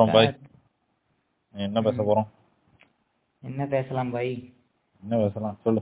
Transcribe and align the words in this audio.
அப்புறம் 0.00 0.14
பாய். 0.16 0.28
என்ன 1.54 1.78
பேச 1.82 1.98
போறோம்? 2.02 2.28
என்ன 3.42 3.66
பேசலாம் 3.66 4.10
பாய்? 4.10 4.30
என்ன 5.02 5.14
பேசலாம்? 5.16 5.56
சொல்லு. 5.62 5.80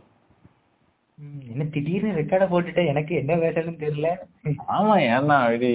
என்ன 1.49 1.65
திடீர்னு 1.75 2.11
ரெக்கார்ட 2.13 2.47
போட்டுட்ட? 2.51 2.83
எனக்கு 2.87 3.13
என்ன 3.15 3.35
பேசணும்னு 3.37 3.83
தெரியல. 3.85 4.11
ஆமா 4.69 4.95
ஏன்னா 5.09 5.37
அப்படி 5.49 5.71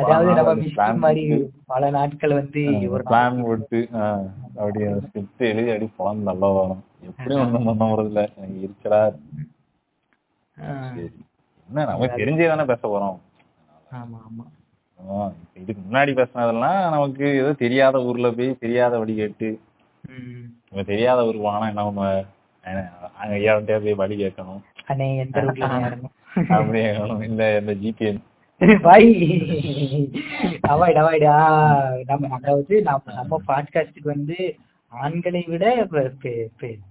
அதாவது 0.00 0.30
நம்ம 0.36 0.94
மாதிரி 0.98 1.22
பல 1.66 1.90
நாட்கள் 1.90 2.32
வந்து 2.32 2.62
ஒரு 2.88 3.02
பிளான் 3.04 3.42
போட்டு 3.42 3.80
அப்படி 4.58 4.80
ஸ்கிரிப்ட் 5.02 5.42
எழுதி 5.42 5.70
அப்படி 5.70 5.88
பொழந்து 5.98 6.28
நல்லா 6.30 6.48
வரும். 6.56 6.82
எப்படி 7.02 7.34
ஒண்ணும் 7.36 7.68
பண்ண 7.70 7.88
வரதில்ல 7.92 8.22
எனக்கு 8.36 8.62
இருக்கடா 8.66 9.00
என்ன 11.68 11.84
நமக்கு 11.84 12.20
தெரிஞ்சே 12.20 12.48
தானே 12.48 12.64
பேச 12.64 12.82
போறோம். 12.88 13.18
ஆமா 13.92 14.18
ஆமா. 14.28 14.46
இதுக்கு 15.54 15.80
முன்னாடி 15.82 16.12
பேசினதெல்லாம் 16.18 16.78
நமக்கு 16.90 17.26
ஏதோ 17.36 17.52
தெரியாத 17.52 18.02
ஊர்ல 18.04 18.30
போய் 18.30 18.50
தெரியாத 18.58 18.98
வழி 18.98 19.14
கேட்டு. 19.14 19.48
தெரியாத 20.86 21.26
ஊருக்கு 21.26 21.46
போனா 21.46 21.68
என்ன 21.68 21.84
பண்ணுவ? 21.86 22.08
அங்க 23.20 23.34
ஐயாவிட்டே 23.36 23.76
போய் 23.84 24.00
வழி 24.02 24.16
கேட்கணும். 24.22 24.62
அண்ணே 24.88 25.06
எந்த 25.16 25.42
ரூட்ல 25.42 25.68
இறங்கும் 25.86 26.14
அப்படி 26.48 26.80
கேட்கணும் 26.80 27.22
இல்ல 27.22 27.42
இந்த 27.60 27.74
ஜிபிஎன் 27.82 28.20
பாய் 28.82 29.08
அவாய்ட் 30.68 31.00
அவாய்டா 31.02 31.34
நம்ம 32.06 32.28
அதாவது 32.36 32.82
நம்ம 32.82 33.12
நம்ம 33.12 33.40
பாட்காஸ்டுக்கு 33.48 34.08
வந்து 34.14 34.38
ஆண்களை 34.92 35.42
விட 35.48 35.64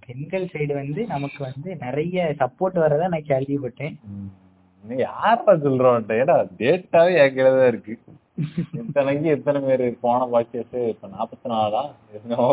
பெண்கள் 0.06 0.52
சைடு 0.54 0.74
வந்து 0.74 1.02
நமக்கு 1.06 1.40
வந்து 1.44 1.70
நிறைய 1.76 2.36
சப்போர்ட் 2.40 2.78
வரதா 2.84 3.08
நான் 3.08 3.32
கேள்விப்பட்டேன். 3.32 3.96
யாரா 4.96 5.54
சொல்றோம் 5.64 6.12
ஏடா 6.18 6.36
டேட்டாவே 6.60 7.14
ஏற்கனவே 7.24 7.68
இருக்கு. 7.68 7.94
எத்தனைக்கு 8.82 9.28
எத்தனை 9.36 9.60
பேர் 9.62 9.84
போன 10.00 10.26
பாட்காஸ்ட் 10.34 10.78
இப்ப 10.94 11.08
நாற்பத்தி 11.16 11.48
நாலா 11.54 11.82
எத்தனையோ 12.16 12.46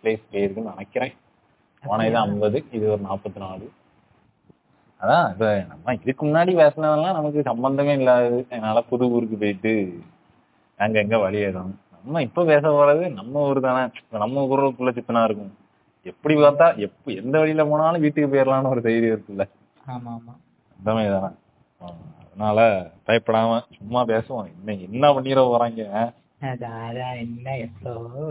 பிளேஸ் 0.00 0.28
போயிருக்குன்னு 0.32 0.72
நினைக்கிறேன். 0.74 1.14
போன 1.82 2.06
இது 2.08 2.16
ஐம்பது 2.16 2.58
இது 2.72 2.84
ஒரு 2.90 3.02
நாற்பத்தி 3.08 3.40
நாலு 3.44 3.66
அதான் 5.00 5.26
இப்ப 5.32 5.46
நம்ம 5.68 5.94
இதுக்கு 6.02 6.22
முன்னாடி 6.26 6.52
பேசினதெல்லாம் 6.60 7.16
நமக்கு 7.18 7.40
சம்பந்தமே 7.42 7.94
இல்லாதது. 8.00 8.38
அதனால 8.50 8.80
புது 8.90 9.10
ஊருக்கு 9.10 9.36
போயிட்டு 9.36 9.72
அங்க 10.80 10.98
எங்க 10.98 11.18
வழி 11.18 11.40
ஏறணும் 11.46 11.74
நம்ம 12.04 12.22
இப்ப 12.22 12.44
பேச 12.44 12.64
போறது 12.68 13.04
நம்ம 13.12 13.42
ஊர் 13.48 13.60
தானே. 13.60 13.82
நம்ம 14.22 14.42
ஊருக்குள்ள 14.46 14.92
சித்தனா 14.98 15.22
இருக்கும். 15.24 15.52
எப்படி 16.06 16.34
பார்த்தா 16.36 16.66
எப்ப 16.86 17.12
எந்த 17.12 17.38
வழியில 17.38 17.64
போனாலும் 17.64 18.00
வீட்டுக்கு 18.00 18.32
போயிடலாம்னு 18.32 18.72
ஒரு 18.74 18.82
தைரியம் 18.82 19.14
இருக்குல்ல. 19.16 19.44
ஆமா 19.86 20.10
ஆமா 20.16 20.34
அந்த 20.78 20.92
மாதிரி 20.92 21.12
தானே 21.14 21.30
அதனால 22.26 22.58
பயப்படாம 23.06 23.60
சும்மா 23.78 24.00
பேசுவோம். 24.12 24.48
இன்னைக்கு 24.58 24.84
என்ன 24.90 25.12
பண்ணிட 25.16 25.42
போறாங்க? 25.50 25.82
என்ன 27.24 27.56
எவ்வளோ? 27.64 28.24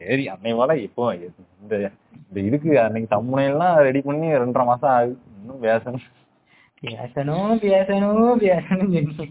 சரி 0.00 0.24
அன்னை 0.32 0.52
போல 0.58 0.76
இப்போ 0.86 1.04
இந்த 1.62 1.74
இந்த 2.28 2.38
இதுக்கு 2.48 2.70
அன்னைக்கு 2.84 3.08
தம்முனையெல்லாம் 3.16 3.74
ரெடி 3.86 4.00
பண்ணி 4.08 4.28
ரெண்டரை 4.42 4.64
மாசம் 4.70 4.92
ஆகுது. 4.94 5.14
இன்னும் 5.38 5.62
பேசணும். 5.68 6.06
பேசணும் 6.86 7.54
பேசணும் 7.66 8.92
பேசணும். 8.96 9.30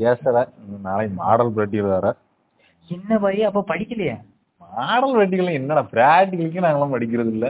பேசல. 0.00 0.44
நாளைக்கு 0.88 1.14
மாடல் 1.22 1.54
பிராக்டிகல் 1.56 1.92
வேற. 1.94 2.08
என்ன 2.96 3.18
பாய் 3.24 3.42
அப்ப 3.48 3.64
படிக்கலையா? 3.70 4.16
மாடல் 4.62 5.14
பிராக்டிகல் 5.16 5.58
என்னடா 5.58 5.82
பிராக்டிகலுக்கு 5.94 6.66
நாங்களாம் 6.66 6.94
படிக்கிறது 6.96 7.32
இல்ல 7.36 7.46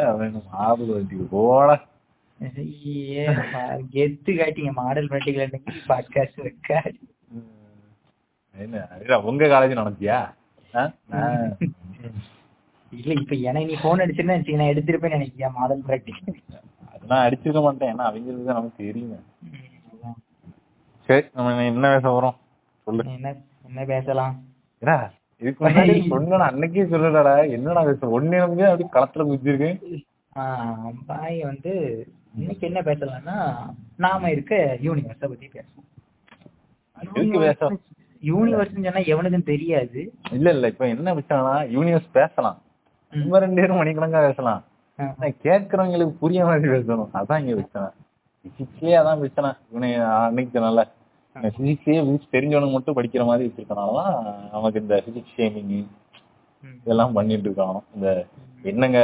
மாடல் 0.53 0.91
பிராக்டிகல் 0.93 1.33
போட. 1.37 1.69
கெத்து 3.93 4.33
காட்டிங்க 4.33 4.73
மாடல் 4.73 5.11
ப்ராக்டிகல் 5.11 5.53
பாட்காஸ்ட் 5.89 6.41
ரெக்கார்ட் 6.49 6.99
என்ன 8.57 9.19
உங்க 9.23 9.47
காலேஜ் 9.47 9.81
நடத்தியா 9.81 10.19
இல்ல 12.93 13.13
இப்ப 13.15 13.35
எனக்கு 13.43 13.69
நீ 13.69 13.77
போன் 13.83 14.03
அடிச்சிருந்தா 14.05 14.57
நான் 14.57 14.73
எடுத்திருப்பேன்னு 14.73 15.19
நினைக்கியா 15.19 15.49
மாடல் 15.59 15.87
ப்ராக்டிகல் 15.87 16.39
நான் 17.09 17.25
அடிச்சிருக்க 17.27 17.61
மாட்டேன் 17.63 17.91
ஏன்னா 17.93 18.05
அவங்களுக்கு 18.09 18.45
தான் 18.45 18.59
நமக்கு 18.59 18.83
தெரியுமே. 18.83 19.17
சரி 21.09 21.25
நம்ம 21.35 21.65
என்ன 21.71 21.89
பேச 21.95 22.07
போறோம்? 22.09 22.37
சொல்லு. 22.87 23.03
என்ன 23.17 23.31
என்ன 23.69 23.81
பேசலாம்? 23.85 24.35
ஏடா 24.83 24.97
இதுக்கு 25.43 25.61
முன்னாடி 25.65 25.95
சொன்னா 26.09 26.47
அன்னைக்கே 26.51 26.85
சொல்லலடா 26.93 27.35
என்னடா 27.57 27.83
பேச 27.89 28.11
ஒண்ணு 28.19 28.43
நம்பி 28.43 28.67
அப்படி 28.69 28.87
களத்துல 28.91 29.27
குதிச்சிருக்கேன் 29.29 29.79
பாய் 31.07 31.39
வந்து 31.45 31.73
இன்னைக்கு 32.39 32.67
என்ன 32.67 32.81
பேசலாம்னா 32.81 33.37
நாம 33.97 34.31
இருக்க 34.31 34.79
யூனிவர்ஸ 34.83 35.25
பத்தி 35.33 35.49
பேசலாம் 35.49 35.89
யூனிவர்ஸ் 38.31 38.73
சொன்னா 38.73 39.01
எவனுக்கும் 39.13 39.51
தெரியாது. 39.53 40.01
இல்ல 40.33 40.51
இல்ல 40.51 40.67
இப்ப 40.73 40.89
என்ன 40.89 41.15
பிரச்சனைனா 41.15 41.55
யூனிவர்ஸ் 41.77 42.09
பேசலாம். 42.13 42.59
நம்ம 43.13 43.39
ரெண்டு 43.39 43.61
பேரும் 43.61 43.81
மணிக்கணக்கா 43.81 44.21
பேசலாம். 44.27 44.63
கேக்குறவங்களுக்கு 45.47 46.15
புரிய 46.23 46.45
மாதிரி 46.45 46.69
பேசணும். 46.75 47.11
அதான் 47.21 47.41
இங்க 47.43 47.55
பிரச்சனை. 47.59 47.89
பிசிக்ஸ்லயே 48.45 48.95
அதான் 49.01 49.21
பிரச்சனை. 49.23 49.51
இவனை 49.71 49.91
அன்னைக்கு 49.95 50.61
சொன்னல 50.61 50.85
பிசிக்ஸ்லயே 51.37 52.01
பிசிக்ஸ் 52.07 52.33
தெரிஞ்சவனுக்கு 52.37 52.77
மட்டும் 52.77 52.97
படிக்கிற 52.97 53.25
மாதிரி 53.31 53.49
வச்சிருக்கனாலதான் 53.49 54.15
நமக்கு 54.53 54.81
இந்த 54.81 54.97
பிசிக்ஸ் 55.07 55.37
ஷேமிங். 55.37 55.85
இதெல்லாம் 56.83 57.17
பண்ணிட்டு 57.19 57.49
இருக்கானோ. 57.51 57.81
இந்த 57.95 58.09
என்னங்க 58.63 58.99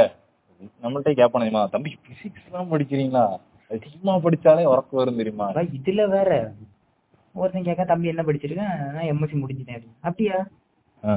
நம்மள்ட்ட 0.83 1.11
கேட்பானுமா 1.19 1.61
தம்பி 1.69 1.91
பிசிக்ஸ் 2.07 2.45
எல்லாம் 2.47 2.71
படிக்கிறீங்களா? 2.71 3.25
அது 3.71 3.79
சும்மா 3.93 4.13
படிச்சாலே 4.15 4.63
உறக்க 4.71 4.91
வரும் 4.91 5.19
தெரியுமா? 5.21 5.47
இதுல 5.77 6.07
வேற. 6.07 6.29
ஒருத்தன் 7.35 7.63
கேட்க 7.63 7.83
தம்பி 7.85 8.07
என்ன 8.07 8.21
படிச்சிருக்கேன்? 8.21 8.73
நான் 8.95 9.09
எம்எஸ்சி 9.11 9.37
முடிச்சிட்டேன் 9.41 9.85
அப்படியா. 10.01 10.37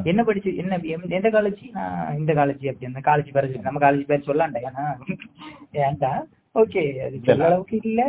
என்ன 0.05 0.21
படிச்சு 0.25 0.51
என்ன 0.57 0.79
எந்த 1.19 1.29
காலேஜ் 1.37 1.63
நான் 1.71 2.19
இந்த 2.19 2.33
காலேஜ் 2.33 2.67
அப்படி 2.73 2.91
அந்த 2.91 3.01
காலேஜ் 3.09 3.33
பேர். 3.33 3.49
நம்ம 3.61 3.81
காலேஜ் 3.87 4.09
பேர் 4.11 4.27
சொல்லாண்டா 4.27 4.61
ஏன்னா 4.69 4.85
ஏன்டா? 5.87 6.13
ஓகே 6.55 6.83
அது 7.07 7.21
சொல்ல 7.25 7.47
அளவுக்கு 7.47 7.79
இல்ல. 7.83 8.03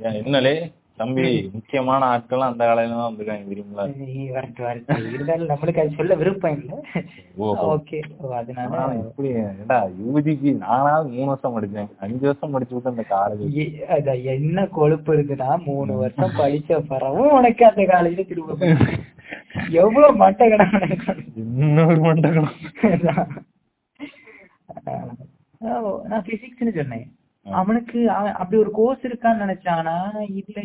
என்னலே? 0.00 0.54
தம்பி 0.98 1.24
முக்கியமான 1.52 2.02
ஆட்கள்லாம் 2.12 2.50
அந்த 2.50 2.64
காலையில 2.64 2.94
தான் 2.94 3.08
வந்திருக்காங்க 3.08 3.50
தெரியுங்களா? 3.50 3.84
வரட்டு 4.34 4.62
இருந்தாலும் 5.08 5.48
நம்மளுக்கு 5.48 5.80
அது 5.80 5.90
சொல்ல 5.90 6.14
விருப்பம் 6.14 6.56
இல்ல. 6.58 6.72
ஓகே 7.66 7.98
அதனால 8.38 8.94
இப்படி 9.00 9.28
ஏடா 9.42 9.78
யூஜிக்கு 10.02 10.52
நானாவது 10.58 11.08
மூணு 11.08 11.26
வருஷம் 11.26 11.56
படிச்சேன். 11.56 11.90
அஞ்சு 11.98 12.26
வருஷம் 12.26 12.50
படிச்சு 12.50 12.74
விட்டு 12.74 12.90
அந்த 12.90 13.04
காலேஜ் 13.10 13.60
அதான் 13.88 14.24
என்ன 14.34 14.66
கொழுப்பு 14.68 15.14
இருக்குன்னா 15.14 15.64
மூணு 15.64 15.96
வருஷம் 15.96 16.36
படிச்ச 16.38 16.80
பிறவும் 16.88 17.30
உனக்கு 17.30 17.66
அந்த 17.66 17.84
காலேஜ்ல 17.84 18.26
திரும்ப. 18.26 18.72
எவ்வளவு 19.76 20.12
மட்டகடா 20.16 20.66
உனக்கு? 20.78 21.14
இன்னொரு 21.36 21.96
அதான். 22.88 23.30
ஆஹ் 25.60 26.02
நான் 26.04 26.24
பிசிக்ஸ்னு 26.26 26.74
சொன்னேன். 26.74 27.06
அவனுக்கு 27.60 27.98
அவன் 28.10 28.36
அப்படி 28.40 28.58
ஒரு 28.58 28.70
கோர்ஸ் 28.70 29.06
இருக்கான்னு 29.08 29.44
நினைச்சானா 29.44 29.96
இல்ல 30.28 30.58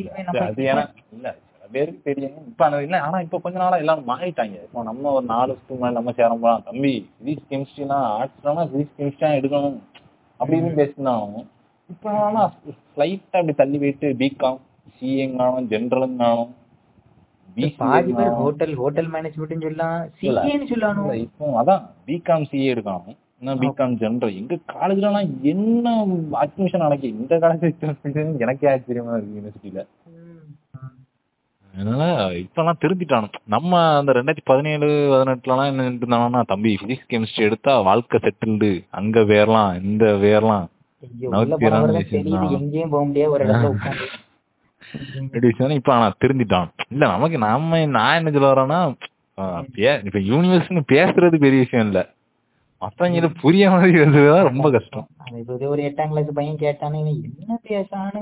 இல்ல 1.15 1.29
பேருக்கு 1.71 2.01
தெரியும். 2.07 2.35
இப்ப 2.49 2.65
அந்த 2.65 2.79
இல்ல 2.85 2.97
ஆனா 3.01 3.17
இப்ப 3.21 3.39
கொஞ்ச 3.39 3.57
நாளா 3.57 3.79
எல்லாரும் 3.83 4.09
மாறிட்டாங்க. 4.11 4.55
இப்போ 4.65 4.83
நம்ம 4.83 5.11
ஒரு 5.11 5.25
நாலு 5.25 5.47
வருஷத்துக்கு 5.47 5.77
முன்னாடி 5.77 5.97
நம்ம 5.99 6.11
சேர 6.11 6.29
போலாம் 6.43 6.65
தம்பி 6.67 6.93
பிசிக்ஸ் 7.19 7.47
கெமிஸ்ட்ரினா 7.51 7.99
ஆர்ட்ஸ்னா 8.17 8.65
பிசிக்ஸ் 8.73 8.97
கெமிஸ்ட்ரி 8.99 9.37
எடுக்கணும். 9.39 9.79
அப்படின்னு 10.39 10.71
பேசினாலும் 10.81 11.45
இப்ப 11.89 12.11
ஸ்லைட்டா 12.89 13.39
அப்படி 13.39 13.55
தள்ளி 13.61 13.77
போயிட்டு 13.77 14.09
பிகாம் 14.21 14.59
சிஏங்கானும் 14.97 15.69
ஜென்ரலுங்கானும் 15.73 16.51
பாதி 17.79 18.11
பேர் 18.19 18.37
ஹோட்டல் 18.41 18.75
ஹோட்டல் 18.75 19.09
மேனேஜ்மெண்ட் 19.15 19.65
சொல்லலாம் 19.65 19.99
சிஏன்னு 20.19 20.67
சொல்லணும் 20.71 21.11
இப்போ 21.25 21.49
அதான் 21.61 21.83
பிகாம் 22.07 22.47
சிஏ 22.51 22.69
எடுக்கணும். 22.73 23.17
என்ன 23.43 23.53
பிகாம் 23.61 23.95
ஜென்ரல் 24.01 24.35
எங்க 24.39 24.57
காலேஜ்லாம் 24.73 25.31
என்ன 25.51 25.93
அட்மிஷன் 26.41 26.85
நடக்கு 26.85 27.07
இந்த 27.19 27.35
காலேஜ் 27.43 28.41
எனக்கே 28.43 28.67
ஆச்சரியமா 28.73 29.15
இருக்கு 29.15 29.37
யூனிவர்சிட்டியில 29.37 29.81
அதனால 31.73 32.03
இப்பெல்லாம் 32.41 32.79
திருந்திட்டானு. 32.81 33.27
நம்ம 33.53 33.79
அந்த 33.99 34.11
ரெண்டாயிரத்தி 34.17 34.45
பதினேழு 34.49 34.87
பதினெட்டுலலாம் 35.13 35.69
என்ன 35.71 35.87
இருந்தாங்கன்னா 35.89 36.41
தம்பி 36.51 36.71
பிசிக்ஸ் 36.81 37.09
கெமிஸ்ட்ரி 37.11 37.45
எடுத்தா 37.47 37.73
வாழ்க்கை 37.87 38.19
செட்டில்டு 38.25 38.69
அங்க 38.99 39.23
வேறலாம் 39.31 39.71
இந்த 39.83 40.05
வேறலாம். 40.25 40.67
இப்ப 45.77 45.93
ஆனா 45.95 46.07
திருந்திட்டான். 46.23 46.69
இல்ல 46.93 47.03
நமக்கு 47.13 47.37
நாம 47.47 47.79
நான் 47.97 48.17
என்ன 48.19 48.33
சொல்ல 48.35 48.53
வரேன்னா 48.53 48.79
இப்ப 50.07 50.19
யூனிவர்ஸ்னு 50.31 50.83
பேசுறது 50.93 51.35
பெரிய 51.45 51.59
விஷயம் 51.63 51.87
இல்ல. 51.89 52.01
மத்தவங்களுக்கு 52.83 53.35
புரிய 53.41 53.69
மாதிரி 53.69 53.97
பேசுறதுதான் 53.97 54.43
ரொம்ப 54.43 54.71
கஷ்டம். 54.71 55.07
இப்ப 55.37 55.67
ஒரு 55.67 55.81
எட்டாம் 55.83 56.07
கிளாஸ் 56.07 56.33
பையன் 56.33 56.55
கேட்டானே 56.55 57.01
என்ன 57.39 57.59
பேசானு 57.63 58.21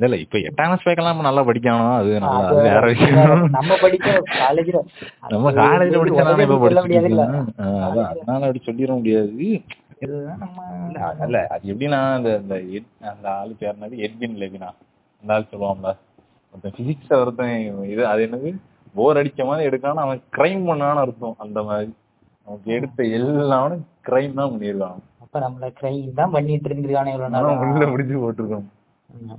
இல்ல 0.00 0.06
இல்ல 0.08 0.16
இப்ப 0.16 0.38
எட்டாம் 0.38 0.70
கிளாஸ் 0.70 0.86
இப்ப 0.86 1.22
நல்லா 1.22 1.42
படிக்கணும். 1.44 1.94
அது 1.94 2.20
நல்லா 2.20 2.52
வேற. 2.52 2.80
விஷயம். 2.86 3.44
நம்ம 3.50 3.76
படிக்க 3.80 4.08
காலேஜ்ல 4.40 4.80
நம்ம 5.28 5.52
காலேஜ்ல 5.52 6.00
படிச்சாலும் 6.02 6.42
இப்ப. 6.42 7.26
ஆஹ் 7.58 7.84
அதான். 7.86 8.08
அதனால 8.12 8.46
அப்படி 8.46 8.62
சொல்லிட 8.64 8.88
முடியாது. 8.96 9.48
இல்ல 11.24 11.46
அது 11.50 11.74
எப்படின்னா 11.74 12.00
அந்த 12.14 12.30
அந்த 13.12 13.28
ஆளு 13.34 13.54
பேர் 13.58 13.74
என்னது? 13.74 13.96
எட்வின் 14.06 14.40
லெவினா. 14.42 14.70
அந்த 15.22 15.34
ஆள் 15.34 15.50
சொல்லுவான்ல. 15.52 15.90
ஒருத்தன் 16.54 16.74
பிசிக்ஸ் 16.78 17.20
ஒருத்தன் 17.20 17.54
இது 17.88 18.06
அது 18.06 18.22
என்னது? 18.26 18.50
போர் 18.94 19.16
அடிச்ச 19.16 19.44
மாதிரி 19.44 19.68
எடுக்கான்னு 19.68 20.02
அவன் 20.06 20.22
கிரைம் 20.36 20.66
பண்ணான்னு 20.68 21.02
அர்த்தம். 21.04 21.34
அந்த 21.38 21.62
மாதிரி. 21.62 21.92
அவனுக்கு 22.46 22.70
எடுத்த 22.76 23.04
எல்லாமே 23.16 23.76
கிரைம் 24.06 24.38
தான் 24.38 24.50
பண்ணியிருக்கான் 24.52 24.98
அப்ப 25.24 25.38
நம்மள 25.44 25.66
கிரைம் 25.78 26.16
தான் 26.18 26.32
பண்ணிட்டு 26.34 26.68
இருந்திருக்கானே 26.68 27.12
இவ்வளவு 27.14 27.32
நாளா? 27.34 27.52
உள்ள 27.64 27.84
முடிச்சு 27.90 28.22
போட்டிருக்கான் 28.22 28.66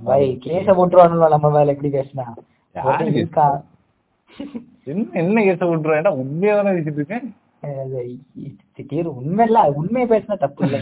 பாய் 0.04 0.26
கேஸ 0.44 0.66
போட்டுருவானுல 0.76 1.26
நம்ம 1.34 1.46
மேல 1.54 1.72
எப்படி 1.74 1.90
பேசினா? 1.94 2.24
என்ன 4.86 5.04
என்ன 5.20 5.42
கேச 5.46 5.60
விட்டுருவேன் 5.64 5.98
ஏன்டா 6.00 6.12
உண்மையா 6.20 6.52
தானே 6.58 6.72
வச்சுட்டு 6.72 7.00
இருக்கேன்? 7.00 7.26
உண்மை 9.14 9.44
இல்ல 9.46 9.58
உண்மையை 9.78 10.06
பேசினா 10.10 10.34
தப்பு 10.42 10.60
இல்லை. 10.66 10.80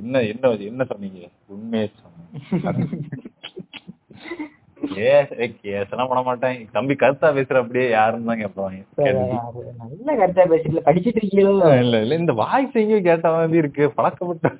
என்ன 0.00 0.14
என்ன 0.32 0.50
என்ன 0.68 0.84
சொன்னீங்க? 0.90 1.20
உண்மையே 1.54 1.86
சொன்னேன் 1.94 2.30
ஏ 5.00 5.10
கேஸ்லாம் 5.56 6.08
பண்ண 6.08 6.22
மாட்டேன் 6.22 6.56
தம்பி 6.72 6.94
கருத்தா 6.96 7.28
பேசுற 7.36 7.60
அப்படியே 7.60 7.84
யாருன்னு 7.90 8.28
தான் 8.30 8.42
கேட்பாங்க 8.42 8.78
கேட்டுட்டு. 8.98 9.36
நல்ல 9.82 10.16
கருத்தா 10.20 10.44
பேசிட்டு 10.52 10.84
படிச்சிட்டு 10.86 11.20
இருக்கீங்களோ 11.20 11.52
இல்ல 11.78 12.00
இல்ல 12.00 12.18
இந்த 12.20 12.34
வாய்ஸ் 12.40 12.78
எங்கேயும் 12.80 13.06
கேட்ட 13.06 13.32
மாதிரி 13.34 13.62
இருக்கு 13.62 13.86
பழக்கப்பட்ட 13.96 14.50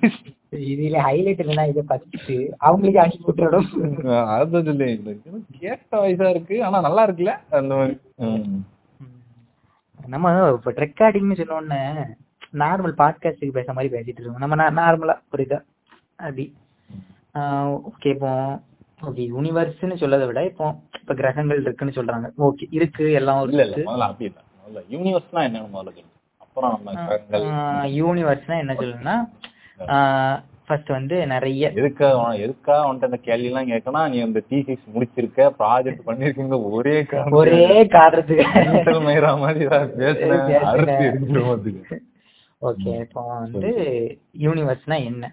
இதுல 0.67 0.99
ஹைலைட் 1.05 1.41
என்னன்னா 1.43 1.65
இதை 1.71 1.83
படிச்சுட்டு 1.89 2.35
அவங்களுக்கு 2.61 3.01
அனுப்பி 3.03 3.27
விட்டுறோம் 3.29 3.69
அதான் 4.35 4.67
சொல்லி 4.69 4.89
கேட்ட 5.59 5.93
வயசா 6.01 6.29
இருக்கு 6.31 6.57
ஆனா 6.65 6.79
நல்லா 6.85 7.05
இருக்குல்ல 7.05 7.35
அந்த 7.57 7.73
மாதிரி 7.75 7.95
ம். 8.27 8.61
நம்ம 9.99 10.27
இப்ப 10.51 10.71
ரெக்கார்டிங்னு 10.81 11.39
சொன்னோடனே 11.39 11.81
நார்மல் 12.57 12.99
பாட்காஸ்டுக்கு 12.99 13.57
பேச 13.57 13.69
மாதிரி 13.73 13.93
பேசிட்டு 13.93 14.19
இருக்கோம் 14.19 14.43
நம்ம 14.43 14.55
நார்மலா 14.77 15.15
புரியுதா 15.31 15.59
அப்படி 16.19 16.45
ஓகே 17.89 18.09
இப்போ 18.13 18.29
ஓகே 19.01 19.23
யூனிவர்ஸ்னு 19.31 19.95
சொல்லதை 20.01 20.25
விட 20.27 20.41
இப்போ 20.49 20.65
இப்ப 20.99 21.13
கிரகங்கள் 21.19 21.63
இருக்குன்னு 21.63 21.97
சொல்றாங்க. 21.97 22.27
ஓகே 22.45 22.65
இருக்கு 22.77 23.05
எல்லாம் 23.19 23.39
இல்ல 23.47 23.63
இல்ல 23.67 23.77
முதல்ல 23.83 24.07
அப்படி 24.09 24.27
இல்ல 24.29 24.39
முதல்ல 24.57 24.83
யூனிவர்ஸ்னா 24.93 25.41
என்னன்னு 25.47 25.71
முதல்ல 25.73 26.03
அப்புறம் 26.41 26.73
நம்ம 26.77 26.91
கிரகங்கள். 27.01 27.45
யூனிவர்ஸ்னா 27.99 28.57
என்ன 28.63 28.75
சொல்லுன்னா 28.81 29.15
ஃபர்ஸ்ட் 30.67 30.91
வந்து 30.93 31.15
நிறைய 31.31 31.63
எதுக்கா 31.77 32.07
எதுக்கா 32.43 32.75
உன்கிட்ட 32.85 33.09
இந்த 33.09 33.19
கேள்வி 33.25 33.49
எல்லாம் 33.49 33.67
கேட்கணும் 33.71 34.07
நீ 34.11 34.19
அந்த 34.25 34.39
தீசிஸ் 34.49 34.85
முடிச்சிருக்க 34.93 35.49
ப்ராஜெக்ட் 35.59 36.05
பண்ணிருக்கீங்க 36.07 36.57
ஒரே 36.71 36.95
ஒரே 37.41 37.59
காரணத்துக்கு 37.95 38.95
மயிரா 39.07 39.31
மாதிரி 39.43 39.65
அதுக்கு 40.69 41.99
ஓகே 42.61 42.91
இப்போ 43.03 43.21
வந்து 43.33 43.71
யூனிவர்ஸ்னா 44.43 44.97
என்ன? 45.09 45.25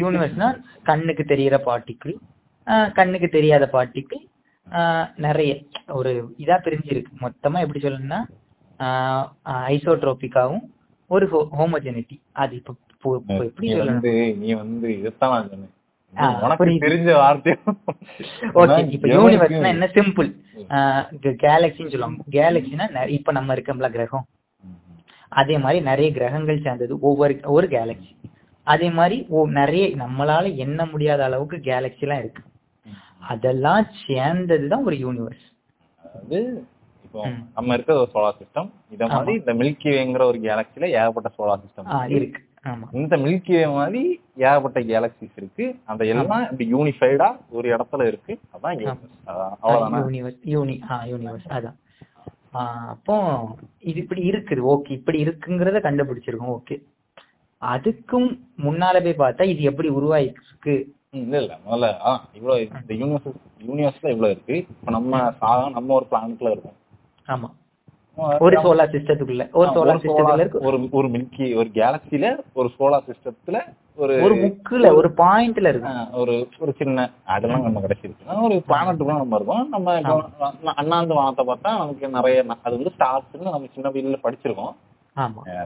யூனிவர்ஸ்னா 0.00 0.48
கண்ணுக்கு 0.86 1.24
தெரியிற 1.30 1.56
பார்ட்டிக்கிள் 1.64 2.14
கண்ணுக்கு 2.98 3.28
தெரியாத 3.28 3.64
பார்ட்டிக்கிள் 3.74 4.22
நிறைய. 5.26 5.52
ஒரு 5.98 6.10
இதா 6.44 6.56
பிரிஞ்சிருக்கு. 6.64 7.12
மொத்தமா 7.24 7.58
எப்படி 7.64 7.80
சொல்லணும்னா 7.84 8.20
ஐசோட்ரோபிக்காவும் 9.72 10.64
ஒரு 11.10 11.24
ஹோமோஜெனிட்டி. 11.58 12.16
அது 12.42 12.52
இப்போ 12.56 12.72
எப்படி 13.38 13.68
சொல்லணும்? 13.72 13.92
வந்து 13.92 14.12
நீ 14.42 14.48
வந்து 14.62 14.88
சொன்னேன். 15.22 15.72
தெரிஞ்ச 16.84 17.10
வார்த்தை 17.20 17.52
ஓகே 18.60 18.78
இப்ப 18.96 19.08
யூனிவர்ஸ்னா 19.08 19.70
என்ன? 19.74 19.86
சிம்பிள் 19.96 20.30
கேலக்சின்னு 21.44 21.92
சொல்லுவாங்க. 21.94 22.24
கேலக்சினா 22.38 22.86
இப்ப 23.18 23.32
நம்ம 23.38 23.54
இருக்கோம்ல 23.56 23.90
கிரகம். 23.96 24.26
அதே 25.32 25.56
மாதிரி 25.64 25.80
நிறைய 25.90 26.08
கிரகங்கள் 26.18 26.64
சேர்ந்தது. 26.66 26.94
ஒவ்வொரு 27.08 27.34
ஒரு 27.56 27.66
கேலக்சி 27.76 28.10
அதே 28.66 28.88
மாதிரி 28.96 29.16
நிறைய 29.60 29.84
நம்மளால 30.02 30.54
எண்ண 30.64 30.80
முடியாத 30.90 31.20
அளவுக்கு 31.28 31.56
கேலக்சி 31.70 32.04
எல்லாம் 32.06 32.22
இருக்கு. 32.24 32.42
அதெல்லாம் 33.28 33.86
சேர்ந்ததுதான் 34.06 34.84
ஒரு 34.84 34.96
யூனிவர்ஸ் 34.96 35.46
அதாவது 36.04 36.38
இப்போ. 37.04 37.22
நம்ம 37.54 37.74
இருக்கிற 37.74 37.98
ஒரு 37.98 38.10
சோலார் 38.14 38.38
சிஸ்டம் 38.38 38.68
இத 38.90 39.06
மாதிரி 39.06 39.32
இந்த 39.38 39.54
மில்கி 39.54 39.88
வேங்கிற 39.90 40.22
ஒரு 40.24 40.38
கேலக்சில 40.40 40.88
ஏகப்பட்ட 40.92 41.30
சோலார் 41.38 41.62
சிஸ்டம் 41.64 41.90
இருக்கு. 42.10 42.40
இந்த 42.92 43.16
மில்கி 43.16 43.52
வே 43.52 43.66
மாதிரி 43.72 44.02
ஏகப்பட்ட 44.38 44.80
கேலக்சிஸ் 44.82 45.36
இருக்கு. 45.36 45.64
அந்த 45.84 46.04
எல்லாம் 46.06 46.42
இப்படி 46.44 46.74
யூனிஃபைடா 46.74 47.28
ஒரு 47.50 47.76
இடத்துல 47.76 48.06
இருக்கு. 48.06 48.38
அதான் 48.54 48.76
யூனிவர்ஸ் 48.76 49.16
அவ்வளவுதானே? 49.62 50.00
யூனிவர்ஸ் 50.02 50.42
யூனி 50.46 50.76
ஆ 50.90 51.04
யூனிவர்ஸ் 51.04 51.48
அதான். 51.50 51.76
ஆ, 52.54 52.62
அப்போ 52.88 53.14
இது 53.80 54.00
இப்படி 54.00 54.30
இருக்குது. 54.30 54.62
ஓகே 54.72 54.90
இப்படி 54.90 55.24
இருக்குங்கிறத 55.24 55.80
கண்டுபிடிச்சிருக்கோம். 55.80 56.54
ஓகே. 56.56 56.76
அதுக்கும் 57.62 58.28
முன்னால 58.62 59.02
போய் 59.02 59.22
பார்த்தா 59.22 59.42
இது 59.42 59.62
எப்படி 59.62 59.90
உருவாயிருக்கு? 59.90 60.74
இல்ல 61.12 61.40
இல்ல. 61.40 61.54
முதல்ல 61.66 61.88
ஆ 62.06 62.12
இவ்வளவு 62.34 62.60
இந்த 62.80 62.94
யூனிவர்ஸ் 62.94 63.26
யூனிவர்ஸ்ல 63.66 64.12
இவ்வளவு 64.12 64.30
இருக்கு. 64.30 64.54
இப்ப 64.74 64.90
நம்ம 64.90 65.18
சாதா 65.40 65.68
நம்ம 65.68 65.94
ஒரு 65.94 66.06
பிளானட்ல 66.10 66.52
இருக்கோம். 66.52 66.78
ஆமா. 67.28 67.48
ஒரு 68.38 68.56
சோலார் 68.62 68.92
சிஸ்டத்துக்குள்ள 68.94 69.44
ஒரு 69.52 69.68
சோலார் 69.68 70.00
சிஸ்டத்துல 70.04 70.38
இருக்கு. 70.38 70.58
ஒரு 70.60 70.88
ஒரு 70.92 71.08
மில்கி 71.08 71.46
ஒரு 71.56 71.68
கேலக்சில 71.74 72.26
ஒரு 72.54 72.68
சோலார் 72.78 73.06
சிஸ்டத்துல 73.10 73.58
ஒரு 73.96 74.14
ஒரு 74.22 74.34
முக்குல 74.36 74.94
ஒரு 74.94 75.08
பாயிண்ட்ல 75.16 75.70
இருக்கு. 75.72 75.92
ஒரு 76.12 76.34
ஒரு 76.58 76.72
சின்ன 76.78 77.06
அதெல்லாம் 77.26 77.62
நம்ம 77.62 77.80
கிடைச்சிருக்குன்னா 77.80 78.36
ஒரு 78.42 78.56
பிளானட்டுக்குள்ள 78.68 79.16
நம்ம 79.18 79.36
இருக்கோம். 79.36 79.64
நம்ம 79.68 79.96
அண்ணாந்து 80.74 81.14
வானத்தை 81.14 81.46
பார்த்தா 81.46 81.72
நமக்கு 81.78 82.08
நிறைய 82.08 82.44
அது 82.62 82.76
வந்து 82.78 82.94
ஸ்டார்ஸ்னு 82.98 83.50
நம்ம 83.50 83.72
சின்ன 83.74 83.90
வீட்ல 83.90 84.18
படிச்சிருக்கோம். 84.26 84.74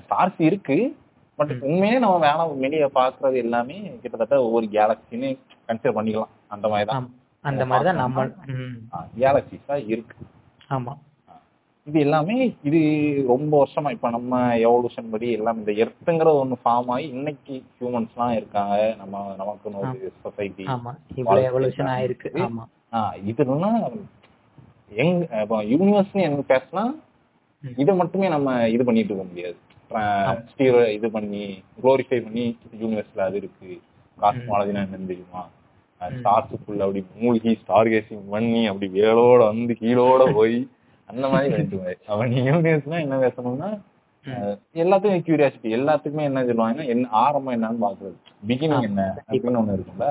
ஸ்டார்ஸ் 0.03 0.41
இருக்கு. 0.41 0.79
பட் 1.39 1.53
உண்மையே 1.61 1.99
நம்ம 1.99 2.17
வேணாம் 2.27 2.59
வெளியே 2.59 2.87
பாக்குறது 2.95 3.37
எல்லாமே 3.37 3.77
கிட்டத்தட்ட 4.03 4.37
ஒவ்வொரு 4.43 4.67
கேலக்சின்னு 4.73 5.31
கன்சிடர் 5.69 5.97
பண்ணிக்கலாம். 5.97 6.33
அந்த 6.49 6.69
மாதிரி 6.69 6.87
தான் 6.91 7.03
ஆமா. 7.03 7.11
அந்த 7.45 7.65
மாதிரிதான் 7.67 8.03
நம்ம 8.05 8.23
கேலக்சிஸா 9.19 9.77
இருக்கு. 9.87 10.17
ஆமா. 10.71 10.95
இது 11.87 12.01
எல்லாமே 12.01 12.37
இது 12.63 12.79
ரொம்ப 13.29 13.53
வருஷமா 13.63 13.91
இப்ப 13.91 14.11
நம்ம 14.11 14.39
எவல்யூஷன் 14.57 15.11
படி 15.11 15.31
எல்லாம் 15.31 15.59
இந்த 15.59 15.73
எர்த்துங்கிற 15.73 16.31
ஒண்ணு 16.41 16.57
ஃபார்ம் 16.65 16.91
ஆகி 16.95 17.07
இன்னைக்கு 17.09 17.55
ஹியூமன்ஸ்லாம் 17.77 18.33
இருக்காங்க. 18.33 18.95
நம்ம 18.99 19.35
நமக்குன்னு 19.39 19.83
ஒரு 19.83 20.13
சொசைட்டி 20.23 20.65
எவல்யூஷன் 21.51 21.93
ஆயிருக்கு. 21.97 22.31
ஆமா. 22.47 22.65
இதுலாம் 23.31 23.81
எங் 24.95 25.15
இப்போ 25.43 25.57
யூனிவர்ஸ்னு 25.65 26.27
எனக்கு 26.29 26.47
பேசினா. 26.55 26.85
இதை 27.77 27.95
மட்டுமே 27.95 28.29
நம்ம 28.29 28.69
இது 28.69 28.83
பண்ணிட்டு 28.85 29.13
இருக்க 29.13 29.29
முடியாது. 29.31 29.57
ஸ்டீரோ 30.49 30.81
இது 30.97 31.09
பண்ணி 31.11 31.43
குளோரிஃபை 31.83 32.19
பண்ணி 32.25 32.45
யூனிவர்ஸ்ல 32.83 33.27
அது 33.29 33.37
இருக்கு. 33.43 33.71
காஸ்மாலஜினா 34.19 34.83
என்னன்னு 34.87 35.11
தெரியுமா? 35.13 35.43
ஸ்டார்ஸுக்குள்ள 36.01 36.87
அப்படி 36.87 37.03
மூழ்கி 37.21 37.53
ஸ்டார் 37.61 37.91
கேசிங் 37.93 38.25
பண்ணி 38.35 38.63
அப்படி 38.71 38.89
வேலோட 38.99 39.41
வந்து 39.53 39.75
கீழோட 39.83 40.25
போய் 40.39 40.57
அந்த 41.11 41.27
மாதிரி 41.33 41.51
பண்ணிட்டு 41.53 41.99
அவன் 42.15 42.33
யூனிவர்ஸ்னா 42.49 42.99
என்ன 43.05 43.19
பேசணும்னா 43.25 43.69
எல்லாத்துக்கும் 44.83 45.25
கியூரியாசிட்டி 45.27 45.69
எல்லாத்துக்குமே 45.77 46.25
என்ன 46.29 46.41
சொல்லுவாங்கன்னா 46.47 46.87
என்ன 46.93 47.09
ஆரம்பம் 47.25 47.55
என்னன்னு 47.57 47.83
பாக்குறது. 47.85 48.17
பிகினிங் 48.49 48.87
என்ன? 48.89 49.03
அப்படின்னு 49.29 49.61
ஒண்ணு 49.61 49.77
இருக்குல்ல 49.77 50.07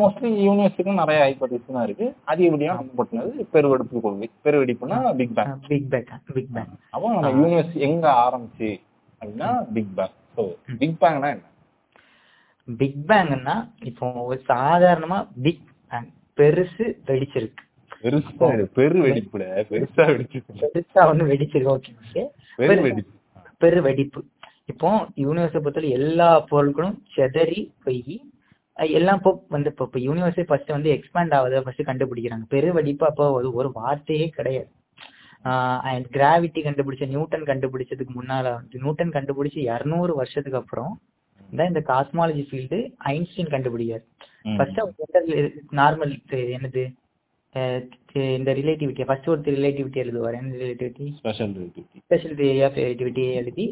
மோஸ்ட்லி 0.00 0.30
யூனிவர்ஸுக்கு 0.46 0.94
நிறைய 1.00 1.18
ஹைப்போதிஸ் 1.26 1.76
தான் 1.76 1.86
இருக்கு. 1.88 2.06
அதிகப்படியா 2.30 2.72
நம்பப்பட்டது 2.80 3.44
பெருவெடுப்பு 3.52 4.02
கொள்கை. 4.06 4.28
பெருவெடிப்புனா 4.46 4.98
big 5.20 5.36
bang 5.36 5.54
big 5.70 5.88
bang 5.92 6.08
big 6.36 6.52
bang 6.56 6.72
அப்போ 6.94 7.12
நம்ம 7.14 7.30
யூனிவர்ஸ் 7.40 7.76
எங்க 7.88 8.06
ஆரம்பிச்சு 8.24 8.70
அப்படின்னா 9.24 9.50
பிக் 9.76 9.92
பேங் 9.98 10.14
ஸோ 10.36 10.44
பிக் 10.80 10.96
பேங்னா 11.02 11.28
என்ன? 11.34 11.46
பிக் 12.68 13.00
பேங்னா 13.10 13.56
இப்போ 13.90 14.06
ஒரு 14.28 14.38
சாதாரணமா 14.52 15.18
பிக் 15.46 15.64
பேங் 15.92 16.08
பெருசு 16.38 16.84
வெடிச்சிருக்கு. 17.08 17.62
பெருசா 18.04 18.46
பெரு 18.78 18.98
வெடிப்புல. 19.04 19.44
பெருசா 19.70 20.04
வெடிச்சிருக்கு. 20.12 20.70
பெருசா 20.74 21.02
ஒண்ணு 21.10 21.28
வெடிச்சிருக்கு 21.32 21.74
ஓகே 21.74 22.24
பெரு 22.60 22.80
வெடிப்பு. 22.86 23.12
பெரு 23.62 23.80
வெடிப்பு. 23.86 24.20
இப்போ 24.72 24.88
யூனிவர்ஸை 25.24 25.60
பொறுத்தவரை 25.62 25.90
எல்லா 25.98 26.28
பொருட்களும் 26.50 26.96
செதறி 27.14 27.60
போய் 27.84 28.16
எல்லாம் 28.98 29.18
இப்போ 29.20 29.32
வந்து 29.54 29.70
இப்போ 29.72 29.84
இப்போ 29.88 30.00
யூனிவர்ஸே 30.06 30.44
ஃபர்ஸ்ட் 30.48 30.74
வந்து 30.76 30.90
எக்ஸ்பேண்ட் 30.96 31.34
ஆகுது 31.38 31.62
ஃபர்ஸ்ட் 31.64 31.88
கண்டுபிடிக்கிறாங்க. 31.90 32.46
பெரு 32.54 32.70
வெடிப்பு 32.78 33.04
அப்போ 33.10 33.26
ஒரு 33.60 33.70
வார்த்தையே 33.80 34.26
கிடையாது. 34.38 34.70
அண்ட் 35.90 36.06
கிராவிட்டி 36.16 36.60
கண்டுபிடிச்ச 36.66 37.06
நியூட்டன் 37.12 37.48
கண்டுபிடிச்சதுக்கு 37.50 38.14
முன்னால 38.18 38.52
வந்து 38.58 38.82
நியூட்டன் 38.82 39.16
கண்டுபிடிச்சு 39.16 39.60
இருநூறு 39.74 40.12
வருஷத்துக்கு 40.20 40.60
அப்புறம் 40.62 40.92
தான் 41.58 41.70
இந்த 41.72 41.82
காஸ்மாலஜி 41.92 42.44
ஃபீல்டு 42.50 42.78
ஐன்ஸ்டீன் 43.14 43.54
கண்டுபிடிக்காரு. 43.54 44.04
ஃபர்ஸ்ட் 44.58 44.80
நார்மல் 45.80 46.14
என்னது? 46.56 46.84
இந்த 48.38 48.50
ரிலேட்டிவிட்டி 48.58 49.04
ஃபர்ஸ்ட் 49.08 49.28
ஒரு 49.32 49.52
ரிலேட்டிவிட்டி 49.58 49.98
எழுதுவார். 50.04 50.36
என்ன 50.38 50.56
relativity 50.62 51.06
special 51.18 51.52
relativity 51.58 52.00
special 52.06 52.34
theory 52.40 52.62
of 52.66 52.78
relativity 52.80 53.24
எழுதி 53.40 53.66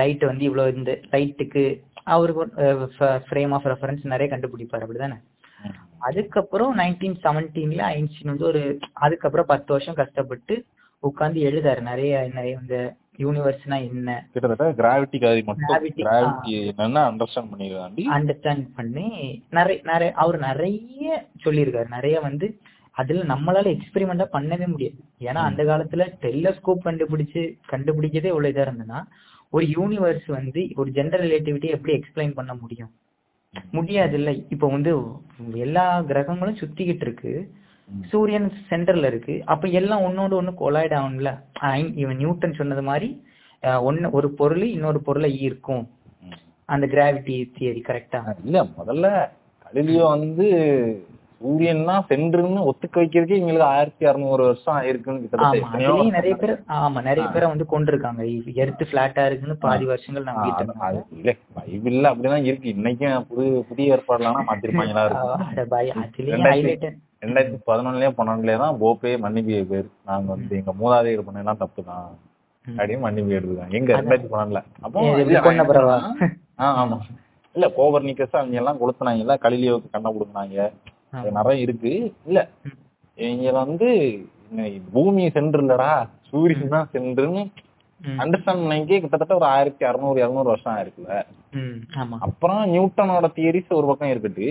லைட் 0.00 0.24
வந்து 0.30 0.44
இவ்வளோ 0.48 0.64
இந்த 0.80 0.94
லைட்டுக்கு 1.12 1.64
அவருக்கு 2.14 2.96
ஃப்ரேம் 3.28 3.54
ஆஃப் 3.56 3.68
ரெஃபரன்ஸ் 3.72 4.10
நிறைய 4.12 4.28
கண்டுபிடிப்பார். 4.32 4.84
அப்படிதானே? 4.86 5.18
அதுக்கப்புறம் 6.08 6.72
நைன்டீன் 6.80 7.16
செவன்டீன்ல 7.24 7.82
ஐன்ஸ்டீன் 7.96 8.32
வந்து 8.32 8.46
ஒரு 8.50 8.62
அதுக்கப்புறம் 9.04 9.50
பத்து 9.52 9.70
வருஷம் 9.74 9.98
கஷ்டப்பட்டு 10.02 10.54
உட்கார்ந்து 11.00 11.40
எழுதாரு. 11.50 11.80
நிறைய 11.80 12.30
நிறைய 12.34 12.58
இந்த 12.60 12.94
யூனிவர்ஸ்னா 13.18 13.88
என்ன? 13.88 14.28
கிட்டத்தட்ட 14.32 14.82
கிராவிட்டி 14.82 15.18
காதி 15.18 15.44
மட்டும். 15.44 15.84
கிராவிட்டி 15.96 16.52
என்னன்னு 16.70 17.02
அண்டர்ஸ்டாண்ட் 17.10 17.50
பண்ணிடுறாண்டி. 17.52 18.04
அண்டர்ஸ்டாண்ட் 18.16 18.66
பண்ணி 18.76 19.08
நிறைய 19.50 19.80
நிறைய 19.84 20.12
அவர் 20.14 20.38
நிறைய 20.38 21.24
சொல்லியிருக்காரு. 21.44 21.88
நிறைய 21.88 22.20
வந்து 22.20 22.58
அதுல 22.90 23.22
நம்மளால 23.22 23.68
எக்ஸ்பெரிமெண்டா 23.74 24.26
பண்ணவே 24.32 24.66
முடியாது. 24.66 24.94
ஏன்னா 25.20 25.42
அந்த 25.48 25.62
காலத்துல 25.64 26.06
டெலஸ்கோப் 26.20 26.84
கண்டுபிடிச்சு 26.84 27.42
கண்டுபிடிக்கதே 27.70 28.24
இவ்வளவு 28.24 28.54
இதா 28.54 28.66
இருந்ததுன்னா 28.66 29.02
ஒரு 29.50 29.66
யூனிவர்ஸ் 29.66 30.26
வந்து 30.26 30.68
ஒரு 30.74 30.90
ஜெனரல் 30.90 31.30
ரிலேட்டிவிட்டி 31.30 31.68
எப்படி 31.68 31.94
எக்ஸ்பிளைன் 31.96 32.34
பண்ண 32.34 32.54
முடியும்? 32.54 32.90
முடியாது 33.70 34.14
இல்ல. 34.14 34.30
இப்போ 34.30 34.66
வந்து 34.68 34.96
எல்லா 35.54 36.02
கிரகங்களும் 36.02 36.56
சுத்திக்கிட்டு 36.56 37.02
இருக்கு. 37.06 37.32
சூரியன் 38.10 38.48
சென்டர்ல 38.70 39.10
இருக்கு. 39.12 39.34
அப்ப 39.52 39.68
எல்லாம் 39.80 40.04
ஒன்னோட 40.08 40.32
ஒண்ணு 40.40 40.52
கொலாய்ட் 40.62 40.96
ஆகும்ல? 40.98 41.30
இவன் 42.02 42.20
நியூட்டன் 42.22 42.58
சொன்னது 42.60 42.84
மாதிரி 42.90 43.08
ஒண்ணு 43.88 44.10
ஒரு 44.18 44.28
பொருள் 44.40 44.64
இன்னொரு 44.76 45.00
பொருளை 45.08 45.30
ஈர்க்கும். 45.46 45.84
அந்த 46.68 46.86
கிராவிட்டி 46.86 47.36
தியரி 47.56 47.80
கரெக்டா 47.86 48.20
இல்ல 48.44 48.58
முதல்ல 48.76 49.06
கலிலியோ 49.66 50.04
வந்து 50.16 50.46
சூரியன் 51.40 51.86
தான் 51.88 52.06
சென்றுன்னு 52.08 52.62
ஒத்துக்க 52.70 52.96
வைக்கிறதுக்கே 53.00 53.38
எங்களுக்கு 53.40 53.66
ஆயிரத்தி 53.66 54.04
அறுநூறு 54.10 54.42
வருஷம் 54.48 54.74
ஆயிருக்குன்னு 54.78 56.10
நிறைய 56.14 56.34
பேர் 56.42 56.52
ஆமா 56.78 57.00
நிறைய 57.08 57.26
பேரை 57.34 57.46
வந்து 57.52 57.66
கொண்டிருக்காங்க. 57.72 58.22
எர்த்து 58.62 58.84
பிளாட்டா 58.90 59.22
இருக்குன்னு 59.28 59.56
பாதி 59.64 59.86
வருஷங்கள் 59.92 60.26
அது 60.88 60.98
இல்ல 61.18 61.32
பைபிள்ல 61.58 62.10
அப்படிதான் 62.12 62.48
இருக்கு. 62.50 62.74
இன்னைக்கும் 62.76 63.26
புது 63.30 63.46
புதிய 63.70 63.94
ஏற்பாடுலாம் 63.96 64.48
மாத்திருப்பாங்களா 64.50 65.04
அதுலயும் 66.02 67.00
ரெண்டாயிரத்தி 67.22 67.56
highlight 67.56 67.62
ரெண்டாயிரத்தி 67.62 67.68
பதினொன்னுலயே 67.68 68.10
பன்னெண்டுலயே 68.18 68.58
தான் 68.58 68.78
போப்பே 68.82 69.10
மன்னிப்பு 69.24 69.56
பேர் 69.70 69.88
நாங்க 70.04 70.28
வந்து 70.34 70.56
எங்க 70.56 70.72
மூதாதையர் 70.72 71.26
பண்ணலாம் 71.26 71.62
தப்பு 71.62 71.80
தான். 71.84 72.06
அப்படின்னு 72.64 73.04
மன்னிப்பு 73.04 73.34
எடுத்துருக்காங்க 73.36 73.76
எங்க? 73.80 73.90
ரெண்டாயிரத்தி 73.98 74.30
பன்னெண்டுல. 74.32 74.60
அப்போ 74.80 75.02
இது 75.02 75.12
எப்படி 75.14 75.34
இல்ல, 75.34 75.42
கொன்ன 75.46 75.64
பிறவா? 75.70 75.96
ஆ, 76.62 76.66
ஆமா. 76.82 76.98
இல்ல 77.54 77.66
கோபர் 77.76 78.06
நிக்கஸ் 78.08 78.38
அவங்க 78.38 78.56
எல்லாம் 78.56 78.80
கொளுத்துனாங்கல்ல 78.80 79.36
கலிலியோவுக்கு 79.44 79.88
கண்ணை 79.90 80.10
கொடுக்குனாங்க. 80.12 80.58
நிறைய 81.38 81.64
இருக்கு. 81.66 81.92
இல்ல. 82.26 82.40
இங்க 83.18 83.50
வந்து 83.62 83.88
பூமி 84.92 85.30
சென்று 85.30 85.62
இல்லடா 85.64 85.90
சூரியன் 86.30 86.74
தான் 86.74 86.90
சென்றுன்னு. 86.92 87.42
அண்டர்ஸ்டாண்ட் 88.22 88.62
பண்ணிக்கே 88.64 89.00
கிட்டத்தட்ட 89.00 89.34
ஒரு 89.34 89.46
ஆயிரத்தி 89.46 89.84
அறுநூறு 89.84 90.18
இருநூறு 90.22 90.48
வருஷம் 90.48 90.74
ஆயிருக்குல்ல. 90.74 91.14
அப்புறம் 92.26 92.62
நியூட்டனோட 92.72 93.26
தியரிஸ் 93.38 93.76
ஒரு 93.78 93.86
பக்கம் 93.86 94.12
இருக்கட்டு 94.12 94.48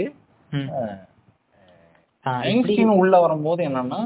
ம். 2.26 2.26
அஹ், 2.26 2.32
ஆ, 2.32 2.40
இப்படி 2.40 2.50
ஐன்ஸ்டீன் 2.52 2.94
உள்ள 2.98 3.16
வரும்போது 3.20 3.62
என்னன்னா 3.68 4.00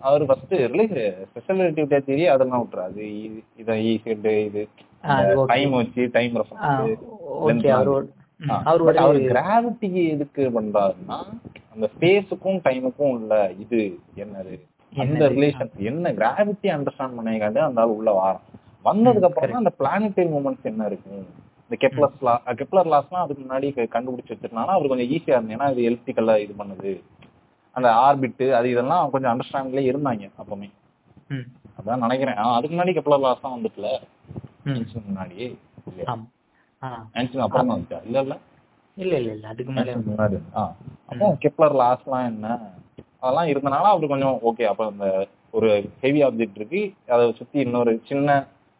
அவர் 0.00 0.22
ஃபர்ஸ்ட் 0.28 0.54
ரிலேஸ் 0.68 0.94
ஸ்பெஷல் 1.24 1.58
ரிலேட்டிவிட்டி 1.58 1.98
தியரி 2.06 2.24
அதெல்லாம் 2.32 2.62
விட்டுறாரு 2.62 2.94
இது 3.18 3.32
இதை 3.58 3.74
ஈஸிட் 3.88 4.28
இது 4.42 4.62
ஆ, 5.04 5.10
அது 5.14 5.32
okay. 5.34 5.48
டைம் 5.52 5.74
வச்சு 5.76 6.02
டைம் 6.14 6.34
அவர் 8.70 8.82
கிராவிட்டிக்கு 9.30 10.02
எதுக்கு 10.12 10.42
பண்றாருன்னா 10.54 11.18
அந்த 11.72 11.86
ஸ்பேஸுக்கும் 11.94 12.60
டைமுக்கும் 12.66 13.12
உள்ள 13.14 13.34
இது 13.64 13.80
என்னது? 14.18 14.54
அந்த? 14.92 15.24
ரிலேஷன் 15.34 15.70
என்ன 15.88 16.12
கிராவிட்டி 16.18 16.68
அண்டர்ஸ்டாண்ட் 16.74 17.16
பண்ணிக்காண்டு 17.18 17.60
அந்த 17.66 17.80
ஆள் 17.80 17.94
உள்ள 17.96 18.10
வாரம் 18.12 18.46
வந்ததுக்கு 18.84 19.28
அப்புறம் 19.30 19.60
அந்த 19.60 19.72
பிளானட்டரி 19.78 20.28
மூமெண்ட்ஸ் 20.30 20.70
என்ன 20.70 20.86
இருக்கும்? 20.86 21.26
இந்த 21.64 21.76
கெப்லர்ஸ் 21.82 22.22
லா 22.22 22.32
கெப்லர் 22.60 22.90
லாஸ்லாம் 22.92 23.24
அதுக்கு 23.24 23.42
முன்னாடி 23.42 23.66
கண்டுபிடிச்சு 23.92 24.32
வச்சிருந்தாலும் 24.32 24.76
அவர் 24.76 24.92
கொஞ்சம் 24.92 25.10
ஈஸியா 25.12 25.34
இருந்தது. 25.34 25.56
ஏன்னா 25.56 25.68
இது 25.74 25.82
எலக்ட்ரிக்கலா 25.90 26.36
இது 26.44 26.54
பண்ணுது. 26.60 26.92
அந்த 27.76 27.88
ஆர்பிட் 28.04 28.44
அது 28.50 28.70
இதெல்லாம் 28.70 29.10
கொஞ்சம் 29.10 29.32
அண்டர்ஸ்டாண்ட்லயே 29.32 29.90
இருந்தாங்க 29.90 30.30
அப்பவுமே. 30.38 30.68
அதான் 31.78 32.02
நினைக்கிறேன். 32.04 32.38
அதுக்கு 32.50 32.74
முன்னாடி 32.74 32.94
கெப்லர் 32.96 33.24
லாஸ் 33.24 33.40
தான் 33.40 33.56
வந்துட்டுல. 33.56 33.88
ம், 34.64 34.74
ஐன்ஸ்டீன் 34.74 35.06
முன்னாடி. 35.08 35.36
இல்லையா? 35.86 36.06
ஆமா. 36.06 36.26
ஆ, 36.82 36.88
ஐன்ஸ்டீன் 37.14 37.44
அப்புறம் 37.44 37.70
தான் 37.70 37.82
இல்ல 38.04 38.20
இல்ல? 38.20 38.36
இல்ல 38.96 39.14
இல்ல 39.16 39.30
இல்ல. 39.32 39.46
அதுக்கு 39.48 39.72
முன்னாடி 39.72 40.38
அப்போ 41.08 41.26
கெப்லர் 41.44 41.76
லாஸ்லாம் 41.80 42.26
என்ன? 42.26 42.48
அதெல்லாம் 43.20 43.48
இருந்தனால 43.48 43.90
அவர் 43.92 44.12
கொஞ்சம் 44.12 44.36
ஓகே 44.42 44.64
அப்ப 44.64 44.86
அந்த 44.86 45.06
ஒரு 45.50 45.68
ஹெவி 46.00 46.20
ஆப்ஜெக்ட் 46.24 46.58
இருக்கு. 46.60 46.80
அதை 47.06 47.24
சுத்தி 47.32 47.58
இன்னொரு 47.60 47.92
சின்ன 48.08 48.28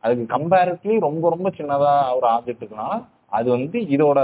அதுக்கு 0.04 0.25
கம்பேரிட்டிவ்லி 0.35 0.99
ரொம்ப 1.00 1.28
ரொம்ப 1.28 1.49
சின்னதா 1.50 1.90
ஒரு 2.14 2.26
ஆப்ஜெக்ட் 2.26 2.62
இருக்கனால 2.62 2.94
அது 3.28 3.50
வந்து 3.50 3.78
இதோட 3.87 4.18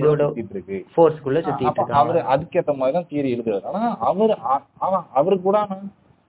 இதோட 0.00 0.22
இருக்கு 0.42 0.78
ஃபோர்ஸ்க்குள்ள 0.94 1.40
சுத்திட்டு 1.46 1.78
இருக்காங்க. 1.80 2.00
அவரு 2.02 2.20
அதுக்கேத்த 2.32 2.72
மாதிரி 2.78 2.96
தான் 2.96 3.10
தியரி 3.10 3.34
எழுதுறாரு. 3.34 3.66
ஆனா 3.72 3.90
அவர் 4.10 4.32
ஆனா 4.84 4.98
அவரு 5.20 5.36
கூட 5.48 5.58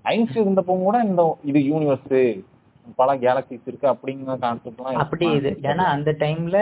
ஐன்ஸ்டீன் 0.05 0.45
இருந்தப்போ 0.45 0.73
கூட 0.87 0.97
இந்த 1.09 1.23
இது 1.51 1.61
யூனிவர்ஸ் 1.71 2.13
பல 2.99 3.11
கேலக்சிஸ் 3.21 3.67
இருக்கு 3.69 3.87
அப்படிங்கிற 3.91 4.33
கான்செப்ட்லாம் 4.43 4.99
அப்படி 5.03 5.27
இது. 5.37 5.51
ஏன்னா 5.69 5.85
அந்த 5.93 6.09
டைம்ல. 6.23 6.57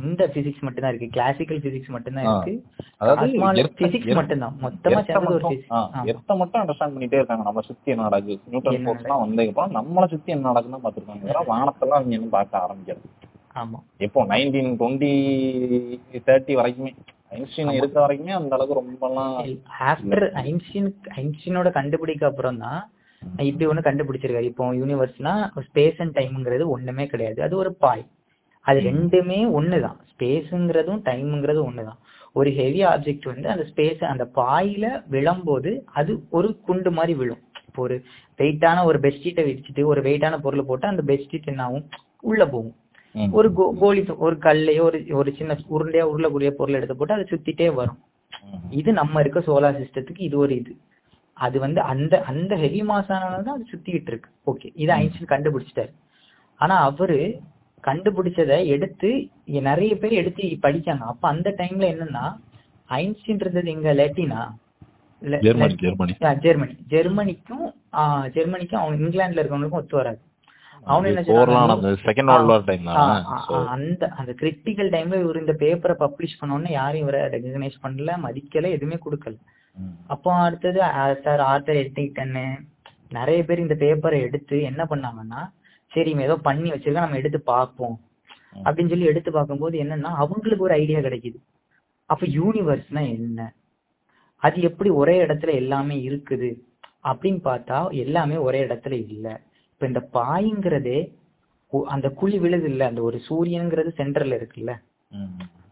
இந்த 0.00 0.22
பிசிக்ஸ் 0.34 0.64
மட்டும் 0.66 0.84
தான் 0.84 0.92
இருக்கு. 0.92 1.08
கிளாசிக்கல் 1.16 1.62
பிசிக்ஸ் 1.66 1.94
மட்டும் 1.94 2.16
தான். 2.18 2.26
இருக்கு. 2.30 2.54
அதாவது 3.00 3.70
பிசிக்ஸ் 3.80 4.18
மட்டும் 4.20 4.42
தான் 4.44 4.56
மொத்தமா 4.64 5.00
சேர்ந்தது 5.08 5.38
ஒரு 5.38 5.56
எர்த்த 6.12 6.36
மட்டும் 6.42 6.60
அண்டர்ஸ்டாண்ட் 6.62 6.96
பண்ணிட்டே 6.96 7.20
இருக்காங்க. 7.20 7.46
நம்ம 7.48 7.64
சுத்தி 7.70 7.94
என்ன 7.94 8.08
நடக்குது? 8.08 8.38
நியூட்டன் 8.52 8.84
ஃபோர்ஸ் 8.86 9.04
எல்லாம் 9.06 9.24
வந்ததுக்கு 9.24 9.54
அப்புறம் 9.54 9.76
நம்மள 9.80 10.06
சுத்தி 10.14 10.36
என்ன 10.36 10.48
நடக்குதுன்னு 10.52 10.84
பாத்துருக்காங்க 10.86 11.48
வானத்தெல்லாம் 11.52 12.00
அவங்க 12.00 12.32
பார்க்க 12.38 12.64
ஆரம்பிக்கிறது. 12.66 13.08
ஆமா. 13.56 13.78
எப்போ 13.98 14.20
நைன்டீன் 14.24 14.70
டுவெண்ட்டி 14.80 15.12
தேர்ட்டி 16.28 16.54
வரைக்குமே 16.60 16.92
ஐன்ஸ்டீன் 17.30 17.76
இருக்க 17.78 17.98
வரைக்குமே 18.00 18.32
அந்த 18.38 18.54
அளவுக்கு 18.56 18.80
ரொம்பலாம் 18.80 19.36
ஆஃப்டர் 19.90 20.26
ஐன்ஸ்டீன் 20.42 20.88
ஐன்ஸ்டீனோட 21.22 21.70
கண்டுபிடிக்க 21.70 22.26
அப்புறம் 22.26 22.58
தான் 22.58 22.80
இப்படி 23.46 23.66
ஒண்ணு 23.66 23.86
கண்டுபிடிச்சிருக்காரு. 23.86 24.48
இப்போ 24.52 24.64
யூனிவர்ஸ்னா 24.80 25.34
ஸ்பேஸ் 25.66 26.00
அண்ட் 26.00 26.16
டைம்ங்கிறது 26.18 26.64
ஒண்ணுமே 26.68 27.06
கிடையாது. 27.06 27.38
அது 27.42 27.56
ஒரு 27.56 27.70
பாய். 27.74 28.04
அது 28.66 28.80
ரெண்டுமே 28.80 29.38
ஒண்ணுதான். 29.58 29.98
ஸ்பேஸுங்கிறதும் 30.12 31.00
டைம்ங்கிறதும் 31.08 31.68
ஒண்ணுதான். 31.70 32.00
ஒரு 32.32 32.50
ஹெவி 32.50 32.80
ஆப்ஜெக்ட் 32.84 33.26
வந்து 33.32 33.48
அந்த 33.48 33.64
ஸ்பேஸ் 33.70 34.02
அந்த 34.04 34.24
பாயில 34.36 34.84
விழும்போது 35.08 35.70
அது 35.92 36.12
ஒரு 36.30 36.48
குண்டு 36.66 36.90
மாதிரி 36.90 37.14
விழும். 37.14 37.42
இப்போ 37.66 37.82
ஒரு 37.82 37.96
வெயிட்டான 38.38 38.84
ஒரு 38.84 38.98
பெட்ஷீட்டை 38.98 39.42
விரிச்சிட்டு 39.48 39.82
ஒரு 39.84 40.00
வெயிட்டான 40.02 40.38
பொருளை 40.40 40.64
போட்டு 40.64 40.86
அந்த 40.86 41.02
பெட்ஷீட் 41.02 41.50
என்ன 41.52 41.64
ஆகும் 41.64 41.86
உள்ள 42.20 42.42
போகும். 42.46 42.76
ஒரு 43.38 43.48
கோலி 43.80 44.02
ஒரு 44.26 44.36
கல்லையோ 44.46 44.82
ஒரு 44.88 44.98
ஒரு 45.20 45.30
சின்ன 45.38 45.56
உருண்டையா 45.74 46.04
உருளக்கூடிய 46.12 46.50
பொருள் 46.58 46.78
எடுத்து 46.78 46.96
போட்டு 46.98 47.16
அதை 47.16 47.26
சுத்திட்டே 47.32 47.68
வரும். 47.80 48.00
இது 48.80 48.90
நம்ம 49.00 49.20
இருக்க 49.22 49.40
சோலார் 49.48 49.80
சிஸ்டத்துக்கு 49.82 50.22
இது 50.28 50.36
ஒரு 50.44 50.54
இது. 50.60 50.72
அது 51.36 51.56
வந்து 51.64 51.80
அந்த 51.92 52.14
அந்த 52.30 52.52
ஹெவி 52.62 52.82
மாஸ் 52.90 53.10
தான் 53.12 53.52
அது 53.56 53.70
சுத்திக்கிட்டு 53.72 54.10
இருக்கு. 54.12 54.30
ஓகே 54.50 54.68
இது 54.82 54.92
ஐன்ஸ்டீன் 55.00 55.32
கண்டுபிடிச்சிட்டாரு. 55.34 55.92
ஆனா 56.60 56.74
அவரு 56.88 57.20
கண்டுபிடிச்சதை 57.84 58.58
எடுத்து 58.74 59.10
நிறைய 59.68 59.92
பேர் 60.02 60.18
எடுத்து 60.22 60.42
படிச்சாங்க 60.66 61.06
அப்ப 61.12 61.24
அந்த 61.34 61.48
டைம்ல 61.60 61.86
என்னன்னா 61.94 62.24
ஐன்ஸ்டீன் 63.00 63.42
இருந்தது 63.44 63.72
எங்க 63.76 63.90
லேட்டினா 64.00 64.40
ஜெர்மனி 65.46 65.74
ஜெர்மனி. 66.44 66.74
ஜெர்மனிக்கும் 66.92 67.66
ஜெர்மனிக்கும் 68.36 68.80
அவங்க 68.82 68.96
இங்கிலாந்துல 69.04 69.42
இருக்கவங்களுக்கும் 69.42 69.82
ஒத்து 69.82 69.98
வராது. 70.00 70.20
அந்த 73.74 74.08
அந்த 74.18 74.32
கிரிட்டிக்கல் 74.32 74.90
டைம்ல 74.90 75.20
இவர் 75.20 75.36
இந்த 75.36 75.52
பேப்பரை 75.52 75.94
பப்ளிஷ் 75.94 76.38
பண்ணோன்னு 76.40 76.70
யாரும் 76.70 77.00
இவரை 77.00 77.20
ரெகனைஸ் 77.28 77.82
பண்ணல 77.82 78.16
மதிக்கல 78.26 78.70
எதுவுமே 78.70 78.98
கொடுக்கல. 79.04 79.36
அப்போ 80.06 80.34
அடுத்தது 80.46 80.78
சார் 81.24 81.40
ஆர்த்தர் 81.40 81.82
எட்டிங்டன்னு 81.82 82.44
நிறைய 83.10 83.44
பேர் 83.44 83.58
இந்த 83.58 83.74
பேப்பரை 83.74 84.20
எடுத்து 84.20 84.62
என்ன 84.62 84.82
பண்ணாங்கன்னா 84.84 85.40
சரி 85.92 86.10
இவன் 86.10 86.24
ஏதோ 86.24 86.36
பண்ணி 86.36 86.72
வச்சிருக்கா 86.72 87.04
நம்ம 87.04 87.16
எடுத்து 87.16 87.40
பார்ப்போம். 87.40 87.96
அப்படின்னு 88.64 88.88
சொல்லி 88.88 89.04
எடுத்து 89.04 89.30
பார்க்கும்போது 89.32 89.78
என்னன்னா 89.78 90.10
அவங்களுக்கு 90.16 90.64
ஒரு 90.64 90.74
ஐடியா 90.74 90.98
கிடைக்குது. 90.98 91.38
அப்ப 92.10 92.26
யூனிவர்ஸ்னா 92.26 93.02
என்ன? 93.16 93.54
அது 94.42 94.60
எப்படி 94.62 94.90
ஒரே 94.90 95.26
இடத்துல 95.26 95.52
எல்லாமே 95.54 95.96
இருக்குது 96.08 96.50
அப்படின்னு 97.04 97.40
பார்த்தா 97.44 97.90
எல்லாமே 98.04 98.36
ஒரே 98.36 98.64
இடத்துல 98.66 98.92
இல்ல. 99.08 99.26
இப்ப 99.82 99.92
இந்த 99.92 100.02
பாய்ங்கிறதே 100.16 100.98
அந்த 101.92 102.08
குழி 102.18 102.36
விழுது 102.42 102.66
இல்ல 102.72 102.82
அந்த 102.90 103.00
ஒரு 103.06 103.18
சூரியன்ங்கிறது 103.28 103.90
சென்டர்ல 104.00 104.36
இருக்குல்ல? 104.40 104.72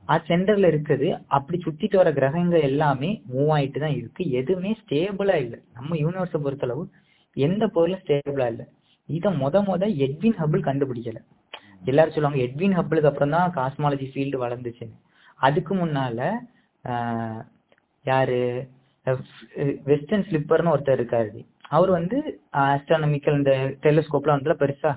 அது 0.09 0.23
சென்டர்ல 0.31 0.71
இருக்குது. 0.73 1.09
அப்படி 1.37 1.57
சுத்திட்டு 1.67 1.97
வர 2.01 2.11
கிரகங்கள் 2.17 2.67
எல்லாமே 2.71 3.11
மூவ் 3.35 3.51
ஆயிட்டு 3.57 3.83
தான் 3.85 3.95
இருக்கு. 3.99 4.23
எதுவுமே 4.41 4.71
ஸ்டேபிளா 4.81 5.37
இல்ல. 5.45 5.55
நம்ம 5.77 5.99
யூனிவர்ஸை 6.03 6.41
பொறுத்தளவு 6.47 6.83
எந்த 7.37 7.63
பொருளும் 7.77 8.03
ஸ்டேபிளா 8.03 8.49
இல்ல. 8.55 8.65
இத 9.09 9.31
முத 9.43 9.63
முத 9.69 9.83
எட்வின் 10.07 10.37
ஹபிள் 10.41 10.67
கண்டுபிடிக்கல. 10.69 11.21
எல்லாரும் 11.91 12.17
சொல்லுவாங்க 12.17 12.43
எட்வின் 12.47 12.77
ஹபிளுக்கு 12.81 13.11
அப்புறம் 13.13 13.37
தான் 13.37 13.55
காஸ்மாலஜி 13.59 14.09
ஃபீல்டு 14.15 14.43
வளர்ந்துச்சுன்னு. 14.45 14.99
அதுக்கு 15.41 15.75
முன்னால 15.83 16.19
யாரு? 18.05 18.41
வெஸ்டர்ன் 19.91 20.29
ஸ்லிப்பர்னு 20.29 20.75
ஒருத்தர் 20.75 20.99
இருக்காரு. 21.01 21.41
அவர் 21.71 21.91
வந்து 21.99 22.19
ஆஸ்ட்ரானமிக்கல் 22.65 23.39
இந்த 23.41 23.53
டெலிஸ்கோப்லாம் 23.85 24.39
வந்துல 24.39 24.57
பெருசா. 24.63 24.93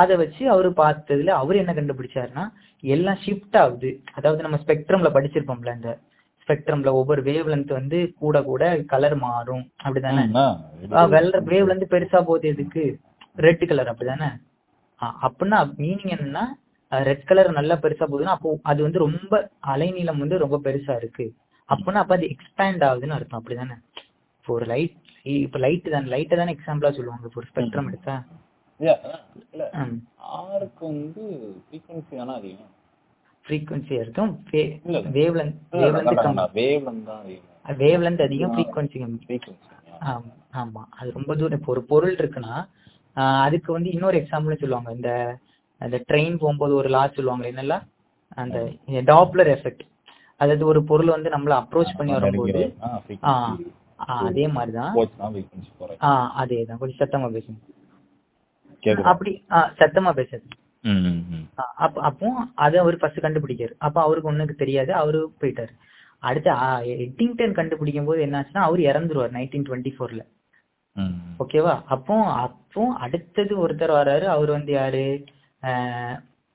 அதை 0.00 0.14
வச்சு 0.22 0.42
அவரு 0.54 0.68
பார்த்ததுல 0.80 1.32
அவர் 1.42 1.60
என்ன 1.62 1.72
கண்டுபிடிச்சாருன்னா 1.78 2.44
எல்லாம் 2.84 3.18
ஷிஃப்ட் 3.24 3.56
ஆகுது. 3.62 3.90
அதாவது 4.18 4.44
நம்ம 4.46 4.58
ஸ்பெக்ட்ரம்ல 4.64 5.10
படிச்சிருப்போம்ல 5.16 5.74
இந்த 5.78 5.92
ஸ்பெக்ட்ரம்ல 6.42 6.90
ஒவ்வொரு 6.98 7.20
வேவ் 7.28 7.48
லென்த் 7.52 7.72
வந்து 7.78 7.98
கூட 8.22 8.36
கூட 8.50 8.62
கலர் 8.92 9.16
மாறும். 9.24 9.64
அப்படிதானே? 9.84 10.22
வெள்ள 11.14 11.40
வேவ் 11.50 11.68
லென்த் 11.70 11.92
பெருசா 11.94 12.20
போகுது 12.28 12.48
எதுக்கு? 12.54 12.84
ரெட் 13.36 13.64
கலர் 13.70 13.90
அப்படிதானே? 13.92 14.30
அப்படின்னா 15.24 15.58
மீனிங் 15.82 16.14
என்னன்னா 16.16 16.44
ரெட் 16.92 17.26
கலர் 17.30 17.50
நல்லா 17.58 17.74
பெருசா 17.82 18.04
போகுதுன்னா 18.06 18.36
அப்போ 18.36 18.52
அது 18.70 18.80
வந்து 18.86 19.04
ரொம்ப 19.06 19.32
அலைநீளம் 19.72 20.22
வந்து 20.22 20.42
ரொம்ப 20.44 20.56
பெருசா 20.66 20.94
இருக்கு. 21.02 21.26
அப்படின்னா 21.68 22.02
அப்ப 22.04 22.14
அது 22.18 22.26
எக்ஸ்பேண்ட் 22.34 22.84
ஆகுதுன்னு 22.88 23.16
அர்த்தம். 23.18 23.40
அப்படிதானே? 23.40 23.76
இப்போ 24.38 24.52
ஒரு 24.58 24.66
லைட் 24.72 24.96
இப்போ 25.36 25.58
லைட் 25.58 25.88
தான் 25.90 26.10
லைட்டை 26.12 26.36
தானே 26.38 26.54
எக்ஸாம்பிளா 26.56 26.90
சொல்லுவாங்க 26.96 27.30
ஒரு 27.34 27.46
ஸ்பெக்ட்ரம் 27.50 27.88
எடுத்தா? 27.90 28.14
ஆருக்கு 30.38 30.82
வந்து 30.90 31.22
ஃப்ரீக்வன்சி 31.62 32.12
தானே 32.16 32.34
அதிகம். 32.34 32.72
ஃப்ரீக்வன்சி 33.44 33.92
இருக்கும் 33.96 34.32
இல்ல. 34.86 34.98
வேவ் 35.16 35.36
லென்த் 35.38 35.58
வேவ் 35.74 35.94
லென்த் 35.98 36.14
கம்மி 36.18 36.40
வேவ் 36.58 36.84
லென்த் 36.86 38.20
தான் 38.20 38.26
அதிகம். 38.26 38.54
ஃப்ரீக்வன்சி 38.56 38.98
கம்மி. 39.02 39.38
ஆமா 40.08 40.32
ஆமா. 40.54 40.82
அது 40.98 41.08
ரொம்ப 41.12 41.32
தூரம் 41.36 41.58
இப்போ 41.58 41.72
ஒரு 41.72 41.82
பொருள் 41.92 42.16
இருக்குன்னா 42.16 42.54
அதுக்கு 43.44 43.70
வந்து 43.72 43.88
இன்னொரு 43.90 44.16
எக்ஸாம்பிள் 44.20 44.60
சொல்லுவாங்க. 44.60 44.90
இந்த 44.98 45.10
அந்த 45.80 45.96
ட்ரெயின் 46.08 46.36
போகும்போது 46.38 46.72
ஒரு 46.74 46.88
லா 46.88 47.02
சொல்லுவாங்க 47.08 47.44
என்னல்ல? 47.52 47.74
அந்த 48.38 48.58
டாப்லர் 49.10 49.50
எஃபெக்ட் 49.54 49.84
அதாவது 50.40 50.64
ஒரு 50.66 50.80
பொருள் 50.84 51.14
வந்து 51.14 51.28
நம்மள 51.30 51.52
அப்ரோச் 51.62 51.96
பண்ணி 51.98 52.12
வரும்போது 52.16 52.62
அதே 54.24 54.48
மாதிரிதான். 54.48 54.94
ஃப்ரீக்வன்சி 54.94 55.70
குறையும் 55.78 56.04
ஆ 56.08 56.10
அதேதான். 56.42 56.80
கொஞ்சம் 56.82 57.00
சத்தமா 57.02 57.28
பேசுங்க. 57.36 57.60
அப்படி 59.12 59.32
சத்தமா 59.82 60.10
பேசுறது 60.18 60.56
அப்ப 61.84 62.00
அப்போ 62.00 62.28
அதை 62.54 62.76
அவர் 62.80 62.96
ஃபர்ஸ்ட் 62.96 63.24
கண்டுபிடிக்காரு 63.24 63.74
அப்ப 63.78 64.02
அவருக்கு 64.02 64.30
ஒண்ணுக்கு 64.32 64.54
தெரியாது. 64.54 64.94
அவரு 64.94 65.20
போயிட்டாரு. 65.40 65.72
அடுத்து 66.18 66.50
எட்டிங்டன் 67.06 67.52
கண்டுபிடிக்கும் 67.52 68.04
போது 68.04 68.26
என்னாச்சுன்னா 68.26 68.62
அவர் 68.68 68.80
இறந்துருவார் 68.80 69.34
நைன்டீன் 69.36 69.66
டுவெண்ட்டி 69.68 69.92
ஃபோர்ல. 69.96 70.22
ஓகேவா? 71.38 71.74
அப்போ 71.94 72.14
அப்போ 72.44 72.84
அடுத்தது 72.98 73.68
ஒருத்தர் 73.68 73.98
வராரு. 73.98 74.26
அவர் 74.36 74.50
வந்து 74.50 74.72
யாரு? 74.72 75.04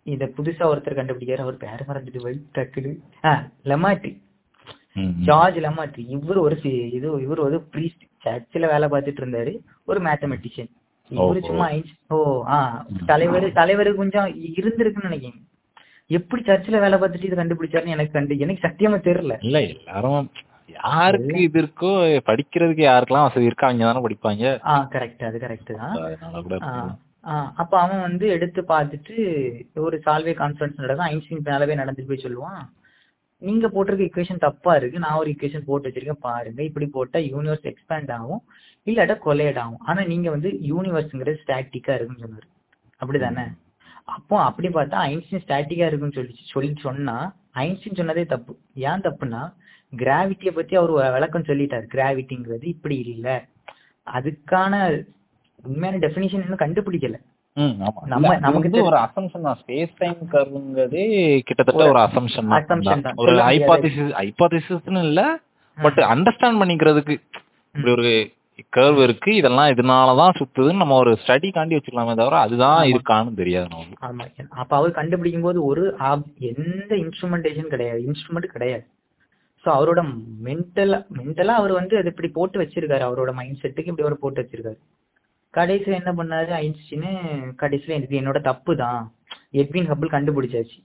இத 0.06 0.26
புதுசா 0.38 0.64
ஒருத்தர் 0.72 1.00
கண்டுபிடிக்காரு 1.00 1.46
அவர் 1.46 1.58
பேர் 1.58 1.88
மறந்துட்டு 1.90 2.24
போய் 2.24 2.40
டக்குனு 2.58 2.92
லெமாட்ரி. 3.66 4.12
ஜார்ஜ் 5.28 5.58
லெமாட்ரி 5.66 6.04
இவர் 6.16 6.40
ஒரு 6.46 6.56
இது 6.98 7.08
இவர் 7.26 7.42
ஒரு 7.48 7.58
ப்ரீஸ்ட் 7.74 8.04
சர்ச்சில் 8.26 8.72
வேலை 8.74 8.88
பார்த்துட்டு 8.94 9.22
இருந்தாரு. 9.24 9.54
ஒரு 9.90 10.00
மேத்தமெட்டிஷியன் 10.08 10.72
இவரு. 11.12 11.40
சும்மா 11.48 11.68
ஓ 12.16 12.18
ஆ 12.56 12.58
தலைவர் 13.12 13.48
தலைவர் 13.60 13.90
கொஞ்சம் 14.02 14.30
இருந்திருக்குன்னு 14.60 15.10
நினைக்கிறேன். 15.10 15.42
எப்படி 16.10 16.42
சர்ச்சில் 16.50 16.84
வேலை 16.86 16.98
பார்த்துட்டு 17.00 17.30
இது 17.30 17.40
கண்டுபிடிச்சாருன்னு 17.40 17.96
எனக்கு 17.96 18.16
கண்டு 18.18 18.42
எனக்கு 18.46 18.66
சத்தியமா 18.68 19.00
தெரியல. 19.10 19.38
இல்ல 19.48 19.60
எல்லாரும் 19.74 20.30
யாருக்கு 20.84 21.40
இது 21.48 21.60
இருக்கோ 21.62 21.92
படிக்கிறதுக்கு 22.30 22.84
யாருக்கெல்லாம் 22.86 23.28
வசதி 23.28 23.50
இருக்கோ 23.50 23.68
அவங்க 23.68 23.88
தானே 23.88 24.04
படிப்பாங்க. 24.06 24.54
ஆ 24.72 24.76
கரெக்ட் 24.94 25.26
அது 25.30 25.38
கரெக்ட் 25.46 25.72
தான். 25.82 25.98
அப்ப 27.62 27.74
அவன் 27.82 28.06
வந்து 28.08 28.26
எடுத்து 28.36 28.62
பார்த்துட்டு 28.72 29.16
ஒரு 29.88 29.98
சால்வே 30.06 30.34
கான்ஃபரன்ஸ் 30.42 30.82
நடக்கும் 30.84 31.10
ஐன்ஸ்டீன் 31.12 31.46
மேலவே 31.50 31.76
நடந்துட்டு 31.82 32.12
போய் 32.12 32.26
சொல்லுவான். 32.26 32.64
நீங்க 33.44 33.68
போட்டிருக்க 33.68 34.06
இக்குவேஷன் 34.08 34.44
தப்பா 34.46 34.76
இருக்கு. 34.76 35.00
நான் 35.00 35.20
ஒரு 35.22 35.30
இக்குவேஷன் 35.32 35.68
போட்டு 35.70 35.90
வச்சிருக்கேன் 35.90 36.24
பாருங்க. 36.28 36.64
இப்படி 36.64 36.86
போட்டா 36.86 37.20
யூனிவர்ஸ் 37.20 37.68
எக்ஸ்பேண்ட் 37.70 38.12
ஆகும். 38.12 38.42
இல்லாட்டா 38.86 39.16
கொலையட் 39.26 39.60
ஆகும். 39.64 39.84
ஆனா 39.90 40.02
நீங்க 40.04 40.30
வந்து 40.30 40.50
யூனிவர்ஸ்ங்கிறது 40.72 41.36
ஸ்டாட்டிக்கா 41.44 41.96
இருக்குன்னு 41.96 42.24
சொன்னாரு. 42.24 42.48
அப்படிதானே? 43.02 43.46
அப்போ 44.06 44.42
அப்படி 44.44 44.68
பார்த்தா 44.68 44.98
ஐன்ஸ்டின் 45.10 45.44
ஸ்டாட்டிக்கா 45.46 45.86
இருக்குன்னு 45.88 46.14
சொல்லி 46.14 46.36
சொல்லி 46.54 46.74
சொன்னா 46.80 47.18
ஐன்ஸ்டின் 47.56 48.00
சொன்னதே 48.00 48.26
தப்பு. 48.26 48.54
ஏன் 48.76 49.04
தப்புன்னா 49.08 49.44
கிராவிட்டியை 49.96 50.52
பத்தி 50.52 50.76
அவர் 50.76 51.12
விளக்கம் 51.12 51.50
சொல்லிட்டாரு. 51.50 51.88
கிராவிட்டிங்கிறது 51.94 52.66
இப்படி 52.76 52.98
இல்லை. 52.98 53.36
அதுக்கான 54.18 55.04
உண்மையான 55.64 56.08
டெஃபினிஷன் 56.08 56.44
இன்னும் 56.44 56.64
கண்டுபிடிக்கல. 56.66 57.18
நம்ம- 58.06 58.38
நமக்கு 58.38 58.84
ஒரு 58.84 58.98
அசம்ஷன் 58.98 59.42
தான். 59.42 59.58
ஸ்பேஸ் 59.66 59.90
டைம் 59.98 60.18
கர்வ்ங்கிறதே 60.32 61.40
கிட்டத்தட்ட 61.40 61.90
ஒரு 61.90 62.00
அசம்ஷன் 62.00 62.48
தான். 62.48 63.14
ஒரு. 63.16 63.32
ஹைபாதிசிஸ் 63.50 64.14
ஹைபாதிசிஸ்னு 64.14 65.04
இல்ல 65.04 65.40
பட் 65.82 65.98
அண்டர்ஸ்டாண்ட் 65.98 66.62
பண்ணிக்கிறதுக்கு. 66.62 67.22
இப்படி 67.74 67.92
ஒரு 67.92 68.32
கர்வ் 68.76 69.04
இருக்கு 69.04 69.36
இதெல்லாம் 69.36 69.68
இதனாலதான் 69.68 70.42
சுத்துதுன்னு 70.42 70.76
நம்ம 70.76 70.96
ஒரு 70.96 71.18
ஸ்டடி 71.28 71.50
காண்டி 71.50 71.80
வச்சுக்கலாமே 71.80 72.16
தவிர 72.16 72.40
அதுதான் 72.40 72.86
இருக்கான்னு 72.86 73.34
தெரியாது 73.34 73.68
நமக்கு. 73.68 74.08
ஆமா. 74.08 74.48
அப்ப 74.50 74.76
அவர் 74.76 74.92
கண்டுபிடிக்கும் 74.92 75.42
போது 75.42 75.66
ஒரு 75.66 75.96
எந்த 76.40 76.96
இன்ஸ்ட்ருமெண்டேஷன் 76.96 77.68
கிடையாது. 77.68 78.04
இன்ஸ்ட்ருமெண்ட் 78.08 78.46
கிடையாது. 78.46 78.86
சோ 79.66 79.68
அவரோட 79.68 80.14
மென்டலா 80.44 81.06
மென்டலா 81.14 81.46
அவர் 81.46 81.72
வந்து 81.72 81.98
அது 81.98 82.08
இப்படி 82.08 82.28
போட்டு 82.28 82.62
வச்சிருக்காரு. 82.62 83.12
அவரோட 83.12 83.34
மைண்ட் 83.34 83.58
செட்டுக்கு 83.62 83.88
இப்படி 83.88 84.02
அவர் 84.02 84.20
போட்டு 84.20 84.42
வச்சிருக்காரு. 84.42 85.02
கடைசியில 85.54 86.00
என்ன 86.02 86.12
பண்ணாரு 86.14 86.52
ஐன்ஸ்டீன் 86.60 87.08
கடைசியில 87.62 87.98
இது 88.00 88.20
என்னோட 88.22 88.40
தப்பு 88.42 88.74
தான் 88.76 89.02
எட்வின் 89.54 89.90
ஹபிள் 89.92 90.14
கண்டுபிடிச்சாச்சு. 90.16 90.78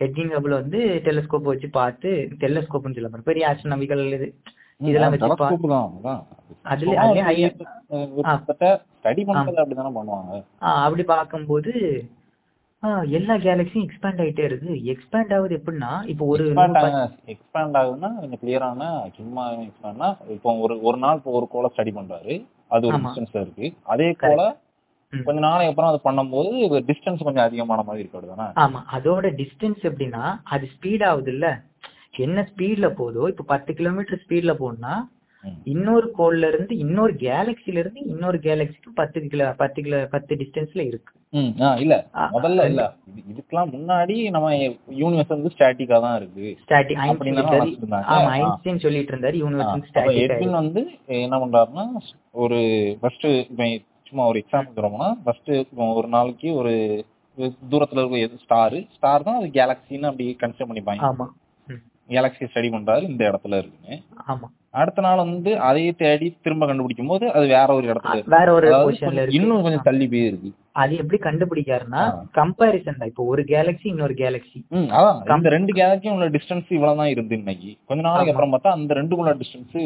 எட்வின் 0.00 0.32
ஹபிள் 0.34 0.54
வந்து 0.60 0.78
டெலஸ்கோப் 1.06 1.50
வச்சு 1.50 1.68
பார்த்து 1.70 2.08
டெலஸ்கோப்னு 2.42 2.96
சொல்ல 2.96 3.22
பெரிய 3.28 3.48
ஆஸ்ட்ரோனமிக்கல் 3.50 4.02
இது. 4.18 4.28
இதெல்லாம் 4.80 5.12
வச்சு 5.12 5.28
அப்படி 10.84 11.04
பார்க்கும்போது 11.06 11.72
எல்லா 13.16 13.34
கேலக்சியும் 13.42 13.84
எக்ஸ்பேண்ட் 13.84 14.20
ஆயிட்டே 14.22 14.44
இருக்கு. 14.46 14.72
எக்ஸ்பேண்ட் 14.92 15.32
ஆகுது 15.34 15.56
எப்படின்னா 15.58 15.90
இப்போ 16.12 16.24
ஒரு 16.32 16.44
எக்ஸ்பேண்ட் 17.32 17.78
ஆகுதுன்னா 17.80 18.10
கொஞ்சம் 18.16 18.40
கிளியரான 18.42 18.88
சும்மா 19.16 19.44
எக்ஸ்பேண்ட்னா 19.64 20.08
இப்போ 20.34 20.54
ஒரு 20.64 20.76
ஒரு 20.82 20.98
நாள் 21.04 21.18
இப்போ 21.18 21.34
ஒரு 21.38 21.48
கோலை 21.52 21.70
ஸ்டடி 21.72 21.92
பண்றாரு. 21.96 22.34
அது 22.70 22.86
ஒரு. 22.88 23.00
டிஸ்டன்ஸ்ல 23.04 23.42
இருக்கு. 23.44 23.66
அதே 23.92 24.08
கோலை 24.22 24.46
ம். 25.12 25.24
கொஞ்ச 25.26 25.38
நாளைக்கு 25.42 25.72
அப்புறம் 25.72 25.90
அது 25.90 26.00
பண்ணும்போது 26.04 26.52
டிஸ்டன்ஸ் 26.88 27.26
கொஞ்சம் 27.26 27.46
அதிகமான 27.46 27.82
மாதிரி 27.84 28.02
இருக்கு 28.04 28.32
தானே 28.32 28.46
ஆமா. 28.62 28.80
அதோட 28.96 29.26
டிஸ்டன்ஸ் 29.40 29.82
எப்படின்னா 29.88 30.24
அது 30.50 30.66
ஸ்பீட் 30.72 31.04
ஆகுது 31.08 31.32
இல்ல 31.32 31.48
என்ன 32.20 32.42
ஸ்பீட்ல 32.48 32.86
போதோ 32.98 33.24
இப்போ 33.28 33.44
பத்து 33.48 33.70
கிலோமீட்டர் 33.74 34.22
ஸ்பீட்ல 34.22 34.52
போனா 34.60 34.92
இன்னொரு 35.64 36.12
கோல்ல 36.18 36.48
இருந்து 36.48 36.76
இன்னொரு 36.76 37.12
கேலக்சில 37.14 37.76
இருந்து 37.76 38.00
இன்னொரு 38.04 38.38
கேலக்சிக்கு 38.38 38.90
பத்து 38.94 39.26
கிலோ 39.26 39.52
பத்து 39.56 39.82
கிலோ 39.82 40.06
பத்து 40.10 40.34
டிஸ்டன்ஸ்ல 40.34 40.80
இருக்கு. 40.82 41.12
இல்ல. 41.78 41.94
முதல்ல 42.32 42.64
இல்ல. 42.64 42.82
இது- 43.10 43.24
இதுக்கெல்லாம் 43.32 43.70
முன்னாடி 43.72 44.30
நம்ம 44.30 44.50
யூனிவர்ஸ் 44.96 45.28
வந்து 45.28 45.50
ஸ்டாட்டிக்கா 45.56 46.00
தான் 46.00 46.16
இருக்கு. 46.16 46.56
ஸ்டாட்டிக். 47.46 47.80
ஆமா. 48.16 48.30
ஐன்ஸ்டீன் 48.38 48.78
சொல்லிட்டு 48.78 49.16
இருந்தாரு 49.16 49.36
யூனிவர்ஸ் 49.36 49.66
அப்ப 49.66 50.12
ஸ்டாட்டிக் 50.22 50.50
வந்து 50.52 50.82
என்ன 51.20 51.36
பண்றாருன்னா 51.36 51.84
ஒரு 52.36 52.60
ஃபர்ஸ்ட் 53.00 53.26
சும்மா 54.08 54.26
ஒரு 54.26 54.44
எக்ஸாம்பிள் 54.44 54.76
தரோம்னா 54.76 55.16
ஃபர்ஸ்ட் 55.24 55.52
ஒரு 55.94 56.08
நாளைக்கு 56.08 56.54
ஒரு 56.54 56.74
தூரத்துல 57.70 58.02
இருக்க 58.02 58.36
ஸ்டார் 58.36 58.76
ஸ்டார் 58.90 59.22
தான் 59.22 59.36
அது 59.36 59.46
கேலக்சின்னு 59.52 60.04
அப்படி 60.04 60.36
கன்சிடர் 60.40 60.68
பண்ணிப்பாங்க. 60.68 61.02
கேலக்சி 62.08 62.48
ஸ்டடி 62.50 62.68
பண்றாரு 62.72 63.02
இந்த 63.02 63.22
இடத்துல 63.30 63.58
இருக்குன்னு 63.58 63.96
ஆமா. 64.28 64.46
அடுத்த 64.70 65.00
நாள் 65.00 65.16
வந்து 65.16 65.60
அதையே 65.60 65.92
தேடி 65.92 66.36
திரும்ப 66.42 66.66
கண்டுபிடிக்கும் 66.66 67.06
போது 67.06 67.30
அது 67.32 67.46
வேற 67.46 67.74
ஒரு 67.74 67.86
இடத்துல 67.92 68.22
வேற 68.26 68.52
ஒரு 68.52 68.66
இன்னும் 69.30 69.62
கொஞ்சம் 69.62 69.82
தள்ளி 69.82 70.06
போயிருக்கு. 70.06 70.50
அது 70.72 70.96
எப்படி 70.96 71.18
கண்டுபிடிக்காருன்னா. 71.22 72.02
கம்பாரிசன் 72.34 72.98
தான். 72.98 73.08
இப்போ 73.08 73.24
ஒரு 73.24 73.42
கேலக்சி 73.42 73.86
இன்னொரு 73.86 74.14
கேலக்சி 74.14 74.58
அதான். 74.90 75.36
இந்த 75.36 75.48
ரெண்டு 75.48 75.72
கேலக்சியும் 75.72 76.12
உள்ள 76.12 76.28
டிஸ்டன்ஸ் 76.28 76.68
இவ்வளவுதான் 76.68 77.08
இருந்து 77.08 77.34
இன்னைக்கு. 77.36 77.76
கொஞ்ச 77.86 78.02
நாளைக்கு. 78.02 78.32
அப்புறம் 78.32 78.52
பார்த்தா 78.52 78.76
அந்த 78.78 78.94
ரெண்டுக்குள்ள 78.94 79.34
டிஸ்டன்ஸ் 79.38 79.76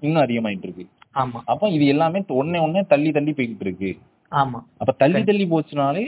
இன்னும் 0.00 0.22
அதிகமாயிட்டு 0.22 0.62
இருக்கு. 0.62 0.86
ஆமா. 1.14 1.40
அப்ப 1.44 1.68
இது 1.68 1.86
எல்லாமே 1.86 2.20
ஒன்னே 2.34 2.60
ஒன்னே 2.60 2.86
தள்ளி 2.86 3.12
தள்ளி 3.12 3.32
போய்கிட்டு 3.32 3.60
இருக்கு. 3.60 3.90
ஆமா. 4.32 4.60
அப்ப 4.78 4.92
தள்ளி 4.98 5.24
தள்ளி 5.24 5.46
போச்சுனாலே 5.46 6.04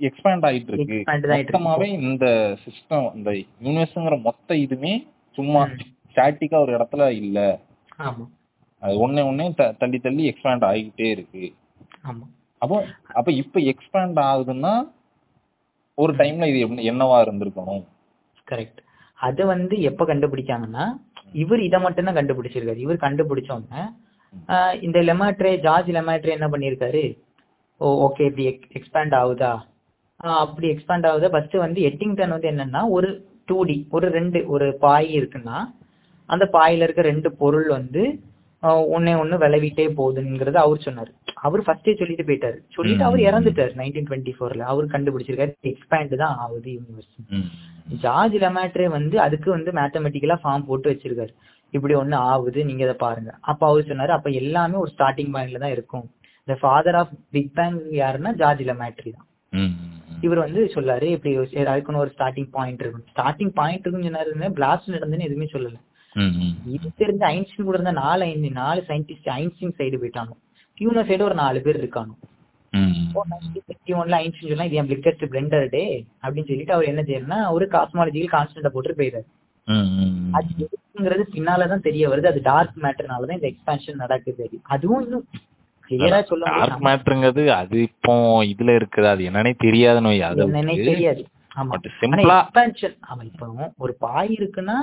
எக்ஸ்பேண்ட் 0.00 0.44
ஆயிட்டு 0.44 0.72
இருக்கு. 0.72 1.02
மொத்தமாவே 1.06 2.00
இந்த 2.00 2.56
சிஸ்டம் 2.64 3.14
இந்த 3.14 3.30
யூனிவர்ஸ்ங்கிற 3.62 4.22
மொத்த 4.22 4.54
இதுமே 4.54 5.08
சும்மா. 5.32 5.68
ஸ்டாட்டிக்கா 6.14 6.60
ஒரு 6.60 6.76
இடத்துல 6.76 7.10
இல்ல. 7.10 7.60
ஆமா. 7.98 8.28
அது 8.80 9.08
ஒன்னே 9.08 9.14
ஒன்னே 9.14 9.76
தள்ளி 9.78 9.98
தள்ளி 9.98 10.28
எக்ஸ்பேண்ட் 10.28 10.64
ஆகிட்டே 10.64 11.10
இருக்கு. 11.10 11.52
ஆமா. 12.04 12.26
அப்போ 12.58 12.84
அப்ப 13.14 13.32
இப்ப 13.32 13.60
எக்ஸ்பேண்ட் 13.60 14.20
ஆகுதுன்னா 14.24 14.90
ஒரு 15.94 16.12
டைம்ல 16.14 16.46
இது 16.46 16.60
என்ன- 16.60 16.82
என்னவா 16.82 17.24
இருந்திருக்கணும்? 17.28 17.84
கரெக்ட் 18.50 18.78
அது 19.14 19.46
வந்து 19.46 19.80
எப்ப 19.80 20.04
கண்டுபிடிச்சாங்கன்னா 20.04 20.88
இவர் 21.32 21.60
இதை 21.60 21.80
மட்டும் 21.80 22.04
தான் 22.04 22.14
கண்டுபிடிச்சிருக்காரு. 22.14 22.76
இவர் 22.76 22.96
கண்டுபிடிச்ச 22.96 23.60
உடனே 23.60 23.82
ஆஹ் 24.48 24.82
இந்த 24.82 25.00
லெமாட்ரே 25.00 25.60
ஜார்ஜ் 25.60 25.90
லெமாட்ரே 25.90 26.28
என்ன 26.28 26.48
பண்ணியிருக்காரு? 26.48 27.18
ஓ 27.76 28.08
ஓகே 28.08 28.38
இப்படி 28.38 28.60
எக்ஸ்பேண்ட் 28.72 29.12
ஆகுதா? 29.12 29.60
அப்படி 30.20 30.66
எக்ஸ்பேண்ட் 30.72 31.06
ஆகுதா. 31.10 31.30
ஃபர்ஸ்ட் 31.34 31.56
வந்து 31.66 31.80
எட்டிங்டன் 31.88 32.34
வந்து 32.34 32.50
என்னன்னா 32.52 32.82
ஒரு 32.96 33.10
டூ 33.48 33.58
டி 33.68 33.76
ஒரு 33.96 34.06
ரெண்டு 34.16 34.38
ஒரு 34.54 34.66
பாய் 34.84 35.08
இருக்குன்னா 35.18 35.58
அந்த 36.28 36.44
பாயில 36.56 36.84
இருக்க 36.86 37.02
ரெண்டு 37.12 37.28
பொருள் 37.40 37.68
வந்து 37.78 38.02
ஒண்ணே 38.96 39.12
ஒண்ணு 39.20 39.36
விளைவிட்டே 39.42 39.86
போகுதுங்கிறத 39.98 40.58
அவர் 40.62 40.84
சொன்னாரு. 40.86 41.10
அவர் 41.46 41.62
ஃபர்ஸ்டே 41.66 41.92
சொல்லிட்டு 42.00 42.26
போயிட்டாரு. 42.28 42.58
சொல்லிட்டு 42.76 43.04
அவர். 43.06 43.20
இறந்துட்டாரு 43.28 43.72
நைன்டீன் 43.80 44.08
டுவெண்ட்டி 44.08 44.32
ஃபோர்ல 44.36 44.66
அவர் 44.72 44.92
கண்டுபிடிச்சிருக்காரு. 44.94 45.52
எக்ஸ்பேண்ட் 45.70 46.12
தான் 46.22 46.34
ஆகுது 46.44 46.70
யூனிவர்ஸ் 46.76 47.14
ஜார்ஜ் 48.02 48.36
லெமாட்ரே 48.44 48.88
வந்து 48.96 49.16
அதுக்கு 49.26 49.48
வந்து 49.56 49.72
மேத்தமெட்டிக்கலா 49.78 50.36
ஃபார்ம் 50.42 50.66
போட்டு 50.68 50.90
வச்சிருக்காரு. 50.92 51.32
இப்படி 51.72 51.94
ஒண்ணு 52.02 52.16
ஆகுது 52.32 52.60
நீங்க 52.68 52.82
இதை 52.86 52.96
பாருங்க. 53.06 53.32
அப்ப 53.50 53.62
அவர் 53.70 53.88
சொன்னாரு 53.90 54.14
அப்ப 54.18 54.30
எல்லாமே 54.42 54.76
ஒரு 54.84 54.92
ஸ்டார்டிங் 54.96 55.32
பாயிண்ட்ல 55.36 55.62
தான் 55.64 55.74
இருக்கும். 55.76 56.06
இந்த 56.42 56.56
ஃபாதர் 56.62 56.98
ஆஃப் 57.00 57.14
பிக் 57.36 57.52
பேங் 57.60 57.78
யாருன்னா 58.02 58.32
ஜார்ஜ் 58.42 58.62
லெமாட்ரி 58.70 59.12
தான். 59.16 59.26
இவர் 60.20 60.38
வந்து 60.38 60.64
சொல்லாரு 60.74 61.02
இப்படி 61.02 61.38
ஒரு- 61.38 61.64
அதுக்குன்னு 61.64 62.00
ஒரு 62.00 62.14
ஸ்டார்டிங் 62.18 62.48
பாயிண்ட் 62.50 62.80
இருக்கும். 62.80 63.04
ஸ்டார்டிங் 63.16 63.48
பாயிண்ட் 63.48 63.86
இருக்குன்னு 63.86 64.18
சொன்னாரு 64.18 64.52
பிளாஸ்ட் 64.52 64.90
நடந்துன்னு 64.90 65.18
எதுவுமே 65.18 65.48
சொல்லல. 65.52 65.74
இது 66.66 66.90
தெரிஞ்ச 66.98 67.22
ஐன்ஸ்டீன் 67.22 67.64
கூட 67.64 67.78
இருந்த 67.78 68.00
நாலு 68.00 68.22
ஐன் 68.22 68.50
நாலு 68.52 68.84
சயின்டிஸ்ட் 68.88 69.28
ஐன்ஸ்டீன் 69.28 69.74
சைடு 69.78 69.96
போயிட்டாங்க. 70.02 70.30
டியூனர் 70.74 71.06
சைடு 71.06 71.22
ஒரு 71.22 71.34
நாலு 71.34 71.60
பேர் 71.60 71.76
இருக்காங்க. 71.76 72.12
டே 75.68 76.04
அப்படின்னு 76.22 76.46
சொல்லிட்டு 76.46 76.72
அவர் 76.72 76.84
என்ன 76.84 77.02
செய்யறதுன்னா 77.02 77.50
ஒரு 77.50 77.66
காஸ்மாலஜிக்கல் 77.66 78.32
கான்ஸ்டன்ட 78.32 78.68
போட்டு 78.68 79.24
ம். 79.64 80.34
அது 80.34 80.70
பின்னாலதான் 81.32 81.82
தெரிய 81.82 82.08
வருது. 82.08 82.26
அது 82.26 82.40
டார்க் 82.42 82.76
மேட்டர்னாலதான் 82.76 83.32
இந்த 83.32 83.52
எக்ஸ்பான்ஷன் 83.52 83.94
நடக்குது. 83.94 84.50
அதுவும் 84.62 85.02
இன்னும் 85.02 85.26
டார்க் 85.98 86.84
மேட்டருங்கிறது 86.86 87.44
அது 87.60 87.76
இப்போ 87.88 88.14
இதுல 88.52 88.70
இருக்குது. 88.78 89.08
அது 89.12 89.22
என்னன்னே 89.30 89.52
தெரியாத 89.66 90.00
நோய். 90.06 90.22
அது 90.30 90.42
என்னன்னே 90.46 90.76
தெரியாது. 90.90 91.22
ஆமா. 91.60 91.76
சிம்பிளா 92.00 92.38
எக்ஸ்பான்ஷன் 92.44 92.96
ஆமா 93.10 93.22
இப்போ 93.30 93.46
ஒரு 93.84 93.94
பாய் 94.06 94.32
இருக்குன்னா 94.38 94.78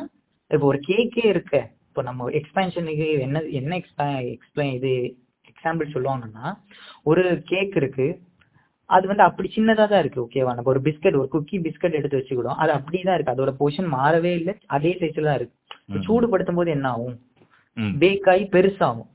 இப்போ 0.51 0.65
ஒரு 0.71 0.79
கேக்கே 0.89 1.25
இருக்க. 1.33 1.55
இப்போ 1.89 2.01
நம்ம 2.07 2.29
எக்ஸ்பான்ஷனுக்கு 2.39 3.07
என்ன 3.25 3.41
என்ன 3.59 3.71
எக்ஸ்பிளைன் 3.81 4.73
இது 4.79 4.91
எக்ஸாம்பிள் 5.51 5.93
சொல்லுவாங்கன்னா 5.95 6.47
ஒரு 7.11 7.23
கேக் 7.51 7.75
இருக்கு. 7.81 8.07
அது 8.89 9.05
வந்து 9.11 9.23
அப்படி 9.27 9.47
சின்னதா 9.55 9.85
தான் 9.91 10.01
இருக்கு 10.03 10.23
ஓகேவா 10.25 10.51
நம்ம 10.57 10.71
ஒரு 10.73 10.81
பிஸ்கட் 10.85 11.17
ஒரு 11.21 11.29
குக்கி 11.33 11.57
பிஸ்கட் 11.65 11.97
எடுத்து 11.99 12.19
வச்சுக்கிடும் 12.19 12.59
அது 12.63 12.71
அப்படிதான் 12.75 13.17
இருக்கு. 13.17 13.33
அதோட 13.35 13.51
பொசிஷன் 13.61 13.89
மாறவே 13.95 14.31
இல்லை. 14.39 14.53
அதே 14.75 14.91
சைஸ்ல 15.01 15.27
தான் 15.29 15.39
இருக்கு. 15.39 15.55
சூடுபடுத்தும் 16.07 16.59
போது 16.59 16.71
என்ன 16.75 16.89
ஆகும்? 16.95 17.17
பேக் 18.03 18.29
ஆகி 18.33 18.45
பெருசாகும். 18.55 19.09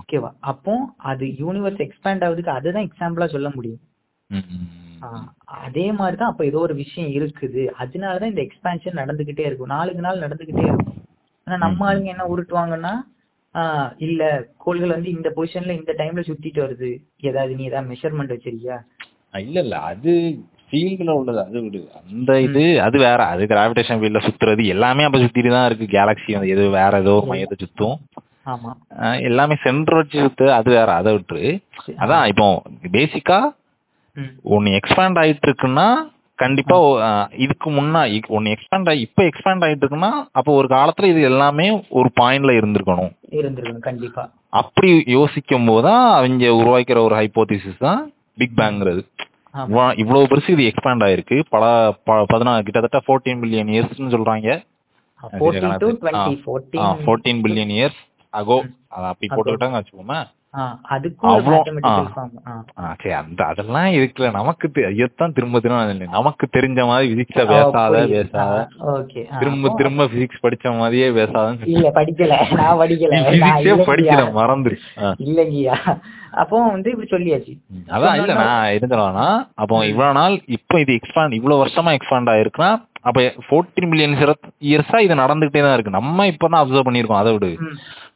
ஓகேவா? 0.00 0.30
அப்போ 0.50 0.72
அது 1.10 1.26
யூனிவர்ஸ் 1.42 1.82
எக்ஸ்பேண்ட் 1.84 2.24
ஆகுதுக்கு 2.26 2.56
அதுதான் 2.56 2.86
எக்ஸாம்பிளா 2.88 3.28
சொல்ல 3.34 3.48
முடியும். 3.54 3.82
அதே 5.60 5.86
மாதிரிதான் 5.92 6.30
அப்ப 6.30 6.44
ஏதோ 6.44 6.58
ஒரு 6.58 6.74
விஷயம் 6.74 7.10
இருக்குது. 7.18 7.62
அதனாலதான் 7.82 8.32
இந்த 8.32 8.42
எக்ஸ்பான்ஷன் 8.46 9.00
நடந்துகிட்டே 9.02 9.44
இருக்கும். 9.48 9.72
நாளுக்கு 9.74 10.00
நாள் 10.00 10.24
நடந்துகிட்டே 10.24 10.64
இருக்கும். 10.70 10.98
ஆனா 11.46 11.56
நம்ம 11.56 11.80
ஆளுங்க 11.88 12.12
என்ன 12.14 12.26
உருட்டுவாங்கன்னா 12.34 12.94
இல்ல 13.98 14.22
கோள்கள் 14.56 14.94
வந்து 14.94 15.10
இந்த 15.10 15.28
பொசிஷன்ல 15.36 15.76
இந்த 15.80 15.92
டைம்ல 15.98 16.22
சுத்திட்டு 16.28 16.60
வருது. 16.64 16.90
ஏதாவது 17.20 17.52
நீ 17.54 17.64
ஏதாவது 17.64 17.90
மெஷர்மெண்ட் 17.92 18.34
வச்சிருக்கியா? 18.34 18.76
இல்ல 19.44 19.58
இல்ல. 19.60 19.76
அது 19.90 20.12
ஃபீல்டுல 20.68 21.10
உள்ளது. 21.10 21.40
அது 21.44 21.62
விடு. 21.62 21.80
அந்த 22.00 22.30
இது 22.40 22.64
அது 22.86 22.96
வேற. 22.98 23.20
அது 23.34 23.44
கிராவிடேஷன் 23.44 24.00
ஃபீல்ட்ல 24.00 24.22
சுத்துறது 24.26 24.64
எல்லாமே 24.66 25.04
அப்ப 25.04 25.18
சுத்திட்டு 25.18 25.52
தான் 25.56 25.66
இருக்கு. 25.70 25.86
கேலக்ஸி 25.96 26.32
வந்து 26.32 26.52
எது 26.54 26.64
வேற 26.78 27.00
ஏதோ 27.04 27.14
மையத்தை 27.30 27.58
சுத்தும். 27.62 27.96
எல்லாமே 29.28 29.54
சென்டர் 29.62 29.98
வச்சு 29.98 30.16
சுத்து 30.24 30.46
அது 30.56 30.68
வேற 30.78 30.88
அதை 31.00 31.12
விட்டுரு. 31.14 31.46
அதான் 32.02 32.26
இப்போ 32.32 32.46
பேசிக்கா. 32.96 33.38
ஒன்னு 34.54 34.76
எக்ஸ்பேண்ட் 34.78 35.18
ஆயிட்டு 35.22 35.48
இருக்குன்னா 35.48 35.86
கண்டிப்பா 36.38 36.76
இதுக்கு 37.44 37.68
முன்னா 37.76 38.00
ஒன்னு 38.36 38.52
எக்ஸ்பேண்ட் 38.54 38.88
ஆகி 38.90 39.00
இப்ப 39.06 39.22
எக்ஸ்பேண்ட் 39.28 39.64
ஆயிட்டு 39.66 39.84
இருக்குன்னா 39.84 40.10
அப்போ 40.38 40.50
ஒரு 40.60 40.68
காலத்துல 40.74 41.10
இது 41.12 41.20
எல்லாமே 41.30 41.66
ஒரு 41.98 42.08
பாயிண்ட்ல 42.20 42.56
இருந்திருக்கணும். 42.58 43.12
இருந்திருக்கணும் 43.40 43.86
கண்டிப்பா. 43.90 44.24
அப்படி 44.60 44.90
யோசிக்கும் 45.16 45.68
போதுதான் 45.70 46.04
அவங்க 46.16 46.50
உருவாக்கிற 46.60 46.98
ஒரு 47.06 47.14
ஹைப்போதிசிஸ் 47.20 47.84
தான் 47.86 48.02
பிக் 48.40 48.58
பேங்கிறது 48.60 49.04
இவ்வளவு 50.02 50.28
பெருசு 50.30 50.50
இது 50.54 50.64
எக்ஸ்பேண்ட் 50.70 51.04
ஆயிருக்கு. 51.06 51.36
பல 51.54 51.64
பதினாறு 52.32 52.66
கிட்டத்தட்ட 52.66 52.98
ஃபோர்டீன் 53.06 53.40
பில்லியன் 53.42 53.70
இயர்ஸ்னு 53.74 54.14
சொல்றாங்க. 54.14 54.48
ஃபோர்டீன் 57.06 57.40
பில்லியன் 57.44 57.72
இயர்ஸ் 57.78 58.00
அகோ 58.36 58.58
அதை 58.92 59.06
அப்படி 59.10 59.28
போட்டுக்கிட்டாங்க 59.28 59.78
வச்சுக்கோமே 59.78 60.18
சரி 62.98 63.12
அந்த 63.16 63.40
அதெல்லாம் 63.46 63.88
இருக்குல்ல 63.96 64.28
நமக்கு 64.36 64.66
ஐயத்தான் 64.88 65.34
திரும்ப 65.36 65.58
திரும்ப. 65.58 66.06
நமக்கு 66.14 66.44
தெரிஞ்ச 66.54 66.78
மாதிரி 66.86 67.08
பிசிக்ஸ 67.12 67.44
பேசாத 67.50 67.98
பேசாத 68.12 68.54
திரும்ப 69.40 69.72
திரும்ப 69.74 70.06
பிசிக்ஸ் 70.12 70.42
படிச்ச 70.44 70.72
மாதிரியே 70.78 71.08
பேசாத 71.18 71.68
இல்ல 71.74 71.90
படிக்கல 71.98 72.38
நான் 72.54 72.80
படிக்கல 72.82 73.20
பிசிக்ஸே. 73.26 73.74
படிக்கல 73.90 74.24
மறந்துரு. 74.38 74.78
இல்லைங்கய்யா 75.26 75.76
அப்போ 76.40 76.56
வந்து 76.66 76.88
இப்படி 76.92 77.08
சொல்லியாச்சு 77.10 77.52
அதான் 77.90 78.16
இல்ல 78.18 78.32
நான் 78.40 78.72
இருந்துடலாம்னா 78.76 79.28
அப்போ 79.60 79.84
இவ்வளவு 79.90 80.18
நாள் 80.18 80.34
இப்போ 80.56 80.76
இது 80.82 80.98
எக்ஸ்பாண்ட் 80.98 81.38
இவ்வளவு 81.38 81.62
வருஷமா 81.62 81.92
எக்ஸ்பாண்ட் 81.98 82.32
ஆயிருக்குன்னா 82.32 82.72
அப்ப 83.06 83.18
ஃபோர்டீன் 83.46 83.88
மில்லியன் 83.90 84.14
இயர்ஸா 84.68 84.98
இது 85.04 85.14
நடந்துகிட்டே 85.22 85.62
தான் 85.62 85.74
இருக்கு. 85.76 85.96
நம்ம 85.98 86.26
இப்பதான் 86.30 86.60
அப்சர்வ் 86.60 86.86
பண்ணிருக்கோம் 86.88 87.20
அதை 87.20 87.32
விடு. 87.34 87.50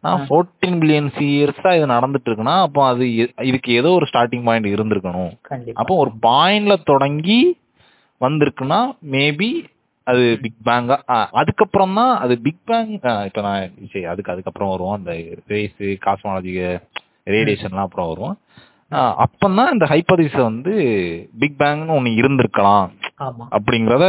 நான் 0.05 0.23
ஃபோர்டீன் 0.27 0.79
பில்லியன்ஸ் 0.83 1.19
இயர்ஸா 1.29 1.73
இது 1.79 1.87
நடந்துட்டு 1.95 2.29
இருக்குன்னா 2.31 2.57
அப்போ 2.67 2.81
அது 2.91 3.05
இதுக்கு 3.49 3.73
ஏதோ 3.81 3.91
ஒரு 3.99 4.07
ஸ்டார்டிங் 4.11 4.47
பாயிண்ட் 4.49 4.75
இருந்திருக்கணும். 4.75 5.33
அப்போ 5.81 5.97
ஒரு 6.05 6.13
பாயிண்ட்ல 6.29 6.77
தொடங்கி 6.85 7.41
வந்திருக்குன்னா 8.21 8.81
மேபி 9.13 9.51
அது 10.07 10.23
பிக் 10.43 10.61
பேங்கா 10.67 10.97
அதுக்கப்புறம் 11.41 11.95
தான் 11.95 12.13
அது 12.17 12.35
பிக் 12.39 12.63
பேங் 12.67 12.91
இப்ப 13.27 13.41
நான் 13.41 13.61
சரி 13.93 14.05
அதுக்கு 14.05 14.33
அதுக்கப்புறம் 14.33 14.73
வரும் 14.73 14.97
அந்த 14.97 15.13
ரேஸ் 15.53 15.77
காஸ்மாலஜி 16.07 16.55
ரேடியேஷன்லாம் 17.27 17.89
அப்புறம் 17.89 18.11
வரும் 18.13 18.35
ஆஹ் 18.93 19.15
அப்பதான் 19.25 19.73
இந்த 19.73 19.87
ஹைப்போதிஸ 19.91 20.37
வந்து 20.43 20.73
பிக் 21.39 21.59
பேங்னு 21.61 21.97
ஒண்ணு 21.97 22.13
இருந்திருக்கலாம். 22.21 22.87
அப்படிங்கறத 23.57 24.05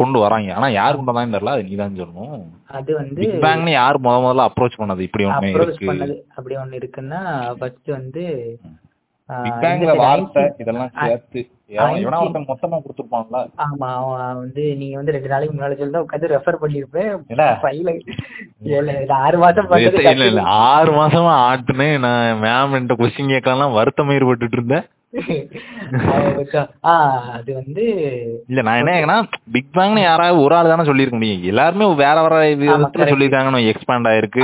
கொண்டு 0.00 0.18
வராங்க. 0.18 0.54
ஆனா 0.54 0.68
யார் 0.78 0.96
கொண்டு 0.96 1.12
வந்தாங்கன்னு 1.12 1.36
தெரியல. 1.36 1.54
அது 1.56 1.68
நீதான் 1.68 2.00
சொல்லணும். 2.00 2.40
அது 2.78 2.90
வந்து 2.94 3.20
பிக் 3.22 3.38
பேங்னு 3.44 3.72
யார் 3.80 4.02
முத 4.06 4.16
முதல்ல 4.24 4.48
அப்ரோச் 4.48 4.80
பண்ணது? 4.80 5.06
இப்படி 5.08 5.26
ஒண்ணு 5.28 5.50
அப்ரோச் 5.50 5.68
இருக்கு. 5.68 5.90
பண்ணது. 5.90 6.16
அப்படி 6.36 6.56
ஒண்ணு 6.56 6.80
இருக்குன்னா 6.80 7.20
ஃபர்ஸ்ட் 7.60 7.90
வந்து 7.98 8.24
பிக் 9.28 9.62
side 9.62 9.82
வார்த்தை 10.00 10.42
இதெல்லாம் 10.62 10.92
சேர்த்து 10.98 11.40
எவன் 11.78 12.04
ஒருத்தன் 12.20 12.46
மொத்தமா 12.50 12.76
கொடுத்துருப்பான்ல. 12.82 13.40
ஆமா 13.64 13.88
அவன் 13.96 14.38
வந்து 14.42 14.62
நீங்க 14.80 14.96
வந்து 14.96 15.14
ரெண்டு 15.16 15.32
நாளைக்கு 15.32 15.54
முன்னால 15.56 15.76
சொல்லிதான் 15.80 16.04
உட்காந்து 16.06 16.30
ரெஃபர் 16.34 16.60
பண்ணிருப்பேன் 16.62 17.10
இல்ல. 17.32 17.44
ஃபைல 17.62 17.92
இது 18.64 19.12
ஆறு 19.24 19.38
மாசம் 19.42 19.68
இல்ல 20.12 20.28
இல்ல 20.30 20.44
ஆறு 20.68 20.92
மாசமா 20.92 21.34
ஆட்டுனே 21.50 21.90
நான் 22.06 22.40
மேம் 22.44 22.76
என்கிட்ட 22.78 22.96
கொஸ்டின் 23.02 23.34
கேட்கலாம் 23.34 23.76
வருத்தம் 23.78 24.14
ஏற்பட்டுட்டு 24.16 24.58
இருந்தேன். 24.60 24.86
அது 26.90 27.50
வந்து 27.58 27.84
இல்ல 28.50 28.60
நான் 28.66 28.80
என்ன 28.96 29.14
பிக் 29.54 29.70
பேங்னு 29.76 30.00
யாராவது 30.02 30.42
ஒரு 30.42 30.54
ஆள் 30.56 30.70
தானே 30.70 30.84
சொல்லியிருக்க 30.88 31.16
முடியும். 31.18 31.44
எல்லாருமே 31.50 31.86
வேற 32.00 32.16
வேற 32.24 32.34
விதத்துல 32.54 32.96
correct. 32.96 33.12
சொல்லியிருக்காங்க 33.12 33.62
எக்ஸ்பேண்ட் 33.70 34.08
ஆயிருக்கு 34.10 34.42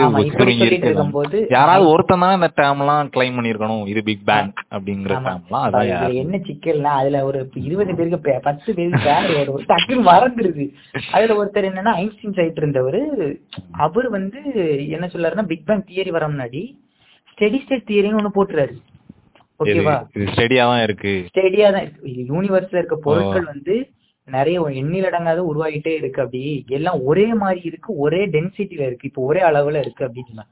இருக்கும்போது 0.81 1.39
யாராவது 1.51 1.91
ஒருத்தன் 1.93 2.25
தான் 2.25 2.37
இந்த 2.39 2.51
டேர்ம் 2.61 2.83
எல்லாம் 2.85 3.11
கிளைம் 3.17 3.37
பண்ணிருக்கணும் 3.39 3.85
இது 3.93 4.03
பிக் 4.09 4.25
பேங் 4.31 4.49
அப்படிங்கிற 4.75 5.17
ஆமா. 5.17 5.27
டேர்ம் 5.27 5.45
எல்லாம் 5.45 5.67
அதான் 5.67 6.17
என்ன 6.23 6.41
சிக்கல்னா 6.49 6.95
அதுல 7.01 7.21
ஒரு 7.29 7.39
இருபது 7.65 7.97
பேருக்கு 7.99 8.39
பத்து 8.49 8.69
பேருக்கு 8.79 9.03
பேர் 9.09 9.31
வரும் 9.41 9.69
டக்குன்னு 9.73 10.09
மறந்துருது. 10.11 10.67
அதுல 11.15 11.39
ஒருத்தர் 11.41 11.71
என்னன்னா 11.71 11.95
ஐன்ஸ்டீன் 12.03 12.37
சைட் 12.39 12.61
இருந்தவர் 12.63 13.01
அவர் 13.87 14.09
வந்து 14.17 14.41
என்ன 14.97 15.07
சொல்றாருன்னா 15.13 15.47
பிக் 15.53 15.69
பேங் 15.69 15.87
தியரி 15.91 16.13
வர 16.17 16.27
முன்னாடி 16.33 16.63
ஸ்டெடி 17.33 17.59
ஸ்டேட் 17.63 17.89
தியரின்னு 17.89 18.21
ஒண்ணு 18.21 18.37
போட்டுறாரு. 18.37 18.75
ஓகேவா? 19.65 20.07
ஸ்டெடியா 20.15 20.57
தான் 20.57 20.83
இருக்கு. 20.83 21.27
ஸ்டெடியா 21.35 21.73
தான் 21.73 21.83
இருக்கு 21.83 22.07
யூனிவர்ஸ்ல 22.07 22.77
இருக்க 22.77 22.97
பொருட்கள் 22.97 23.45
வந்து 23.45 23.91
நிறைய 24.25 24.69
எண்ணில் 24.69 25.05
அடங்காத 25.05 25.47
உருவாகிட்டே 25.55 25.89
இருக்கு 25.89 26.23
அப்படி. 26.23 26.65
எல்லாம் 26.69 27.03
ஒரே 27.03 27.35
மாதிரி 27.35 27.61
இருக்கு 27.63 27.97
ஒரே 27.97 28.27
டென்சிட்டில 28.27 28.81
இருக்கு. 28.81 29.09
இப்போ 29.09 29.23
ஒரே 29.23 29.43
அளவுல 29.43 29.79
இருக்கு 29.79 30.05
அப்படின்னு. 30.05 30.43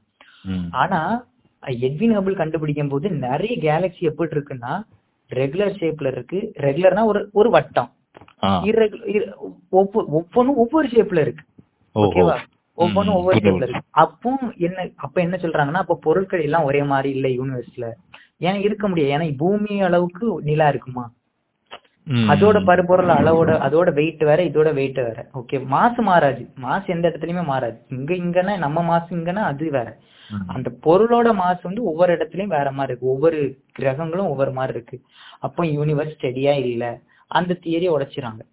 ஆனா 0.71 1.25
எட்வின் 1.61 2.17
ஹபிள் 2.17 2.35
கண்டுபிடிக்கும் 2.35 2.87
போது 2.87 3.09
நிறைய 3.09 3.57
கேலக்ஸி 3.57 3.99
எப்படி 3.99 4.35
இருக்குன்னா 4.35 4.83
ரெகுலர் 5.33 5.73
ஷேப்ல 5.79 6.07
இருக்கு. 6.07 6.53
ரெகுலர்னா 6.57 7.05
ஒரு 7.05 7.29
ஒரு 7.33 7.49
வட்டம். 7.49 7.91
ஆ. 8.43 8.63
irregular- 8.63 9.33
ஒவ்வொ- 9.71 10.05
ஒவ்வொன்றும் 10.05 10.55
ஒவ்வொரு 10.55 10.87
ஷேப்ல 10.87 11.19
இருக்கு. 11.19 11.45
ஓகேவா? 11.95 12.37
ஒவ்வொன்றும் 12.73 13.15
ம், 13.15 13.17
ஒவ்வொரு. 13.17 13.37
ஷேப்ல 13.37 13.55
இருக்கு. 13.55 13.81
அப்போ 13.89 14.37
என்ன 14.57 14.89
அப்ப 14.95 15.21
என்ன 15.21 15.39
சொல்றாங்கன்னா 15.41 15.71
அப்ப 15.71 15.99
பொருட்கள் 16.01 16.41
எல்லாம் 16.41 16.63
ஒரே 16.63 16.83
மாதிரி 16.83 17.19
இல்ல 17.19 17.27
யூனிவர்ஸ்ல. 17.27 17.91
ஏன்னா 18.47 18.59
இருக்க 18.67 18.85
முடியாது. 18.87 19.13
ஏன்னா 19.15 19.27
பூமி 19.41 19.75
அளவுக்கு 19.87 20.27
நிலா 20.49 20.67
இருக்குமா. 20.67 21.05
அதோட 22.31 22.57
பருப்பொருள் 22.69 23.11
அளவோட 23.17 23.51
அதோட 23.65 23.89
வெயிட் 23.93 24.23
வேற 24.29 24.39
இதோட 24.43 24.69
வெயிட் 24.79 24.99
வேற. 25.07 25.19
ஓகே 25.39 25.57
மாசு 25.73 26.01
மாறாது. 26.01 26.41
மாசு 26.65 26.87
எந்த 26.95 27.05
இடத்துலயுமே 27.09 27.43
மாறாது. 27.51 27.77
இங்க 27.97 28.11
இங்கன்னா 28.23 28.55
நம்ம 28.57 28.83
மாசு 28.83 29.09
இங்கன்னா 29.17 29.43
அது 29.51 29.67
வேற. 29.77 29.89
அந்த 30.55 30.69
பொருளோட 30.85 31.29
மாசு 31.33 31.61
வந்து 31.63 31.83
ஒவ்வொரு 31.83 32.11
இடத்துலயும் 32.15 32.55
வேற 32.57 32.67
மாதிரி 32.71 32.91
இருக்கு. 32.91 33.11
ஒவ்வொரு 33.13 33.39
கிரகங்களும் 33.71 34.31
ஒவ்வொரு 34.33 34.51
மாதிரி 34.51 34.73
இருக்கு. 34.77 34.97
அப்போ 35.39 35.63
யூனிவர்ஸ் 35.77 36.15
ஸ்டெடியா 36.15 36.55
இல்ல. 36.65 36.83
அந்த 37.31 37.57
தியரியை 37.63 37.93
உடைச்சிறாங்க 37.95 38.43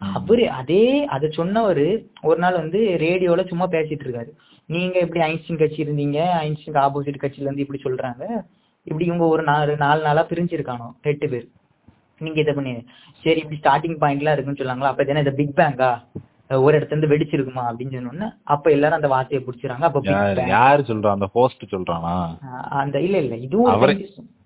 அவரு 0.00 0.44
அதே 0.60 0.84
அதை 1.14 1.26
சொன்னவரு 1.36 1.86
ஒரு 2.28 2.38
நாள் 2.38 2.60
வந்து 2.62 2.80
ரேடியோல 3.04 3.42
சும்மா 3.48 3.66
பேசிட்டு 3.74 4.04
இருக்காரு. 4.06 4.30
நீங்க 4.68 4.96
எப்படி 5.04 5.20
ஐன்ஸ்டீன் 5.28 5.60
கட்சி 5.62 5.80
இருந்தீங்க? 5.84 6.18
ஐன்ஸ்டீன் 6.44 6.82
ஆப்போசிட் 6.84 7.22
கட்சியில 7.22 7.48
இருந்து 7.48 7.64
இப்படி 7.64 7.80
சொல்றாங்க. 7.84 8.24
இப்படி 8.86 9.04
இவங்க 9.04 9.26
ஒரு 9.26 9.42
நாலு 9.44 9.72
நாலு 9.76 10.00
நாளா 10.02 10.22
பிரிஞ்சிருக்கானோ 10.30 10.88
எட்டு 11.04 11.28
பேர். 11.28 11.46
நீங்க 12.20 12.38
இதை 12.40 12.52
பண்ணி 12.54 12.72
சரி 13.24 13.40
இப்படி 13.40 13.58
ஸ்டார்டிங் 13.58 13.98
பாயிண்ட்லாம் 14.00 14.34
இருக்குன்னு 14.34 14.60
சொன்னாங்களா 14.60 14.92
அப்ப 14.92 15.20
இந்த 15.20 15.34
பிக் 15.34 15.58
பேங்கா 15.58 15.90
ஒரு 16.58 16.74
இடத்துல 16.76 16.94
இருந்து 16.94 17.10
வெடிச்சிருக்குமா 17.12 17.62
அப்படின்னு 17.68 17.96
சொன்னோன்னே 17.96 18.26
அப்ப 18.46 18.70
எல்லாரும் 18.70 18.98
அந்த 18.98 19.08
வார்த்தையை 19.08 19.40
பிடிச்சிறாங்க 19.44 19.84
அப்ப 19.88 20.00
யார் 20.08 20.36
பேங் 20.38 20.52
யாரு 20.52 20.82
சொல்றா 20.90 21.14
அந்த 21.14 21.28
ஹோஸ்ட் 21.34 21.64
சொல்றானா? 21.72 22.12
அந்த 22.80 22.96
இல்ல 23.00 23.16
இல்ல 23.18 23.36
இதுவும் 23.46 23.72
அவரே-. 23.72 23.98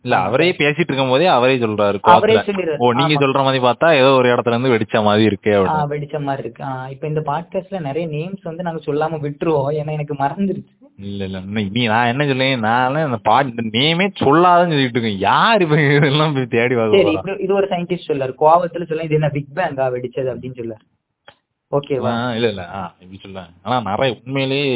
இல்ல 0.04 0.16
அவரே 0.20 0.48
பேசிட்டு 0.58 0.88
இருக்கும் 0.88 1.10
போதே 1.10 1.26
அவரே 1.32 1.56
சொல்றாரு 1.58 1.98
அவரே 2.12 2.36
ஓ 2.78 2.92
நீங்க. 2.92 3.16
சொல்ற 3.24 3.40
மாதிரி 3.42 3.62
பார்த்தா 3.64 3.88
ஏதோ 3.98 4.10
ஒரு 4.12 4.28
இடத்துல 4.32 4.54
இருந்து 4.54 4.74
வெடிச்ச 4.74 5.02
மாதிரி 5.04 5.24
இருக்கே 5.30 5.54
வெடிச்ச 5.92 6.18
மாதிரி 6.22 6.44
இருக்கு. 6.46 6.62
இப்ப 6.90 7.06
இந்த 7.06 7.22
பாட்காஸ்ட்ல 7.26 7.80
நிறைய 7.80 8.06
நேம்ஸ் 8.08 8.44
வந்து 8.44 8.62
நாங்க 8.62 8.82
சொல்லாம 8.86 9.20
விட்டுருவோம். 9.22 9.70
ஏன்னா 9.78 9.92
எனக்கு 9.92 10.16
மறந்துருச்சு. 10.16 10.72
இல்ல 11.00 11.20
இல்ல. 11.26 11.38
இன்னும் 11.42 11.68
நீ 11.74 11.82
நான் 11.88 12.10
என்ன 12.10 12.22
சொல்லேன் 12.26 12.64
நான் 12.64 12.96
இந்த 13.02 13.18
பாட்டு 13.26 13.52
இந்த 13.54 13.76
நேமே 13.76 14.06
சொல்லாதன்னு 14.20 14.74
சொல்லிட்டு 14.74 14.98
இருக்கேன். 14.98 15.20
யார் 15.26 15.62
இப்ப 15.64 15.76
இதெல்லாம் 15.88 16.34
போய் 16.36 16.52
தேடி 16.54 16.74
இப்படி 16.76 17.34
இது 17.44 17.52
ஒரு 17.54 17.68
சயின்டிஸ்ட் 17.70 18.10
சொல்லாரு. 18.10 18.32
கோவத்துல 18.40 18.88
சொல்ல 18.88 19.06
இது 19.08 19.18
என்ன 19.18 19.30
பிக் 19.36 19.54
பேங்கா 19.58 19.86
வெடிச்சது 19.94 20.32
அப்படின்னு 20.32 20.58
சொல்லாரு. 20.60 20.84
ஓகேவா 21.72 22.12
இல்ல 22.36 22.48
இல்ல. 22.52 22.62
இப்படி 23.02 23.20
சொல்ல 23.20 23.42
ஆனா 23.64 23.76
நிறைய 23.88 24.16
உண்மையிலேயே 24.18 24.70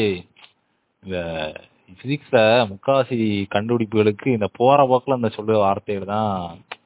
இந்த 1.03 1.17
பிசிக்ஸ்ல 1.99 2.39
முக்காவாசி 2.71 3.17
கண்டுபிடிப்புகளுக்கு 3.55 4.29
இந்த 4.35 4.47
போற 4.59 4.79
போக்குல 4.91 5.19
இந்த 5.19 5.31
சொல்ற 5.35 5.59
வார்த்தைகள் 5.61 6.13
தான் 6.13 6.31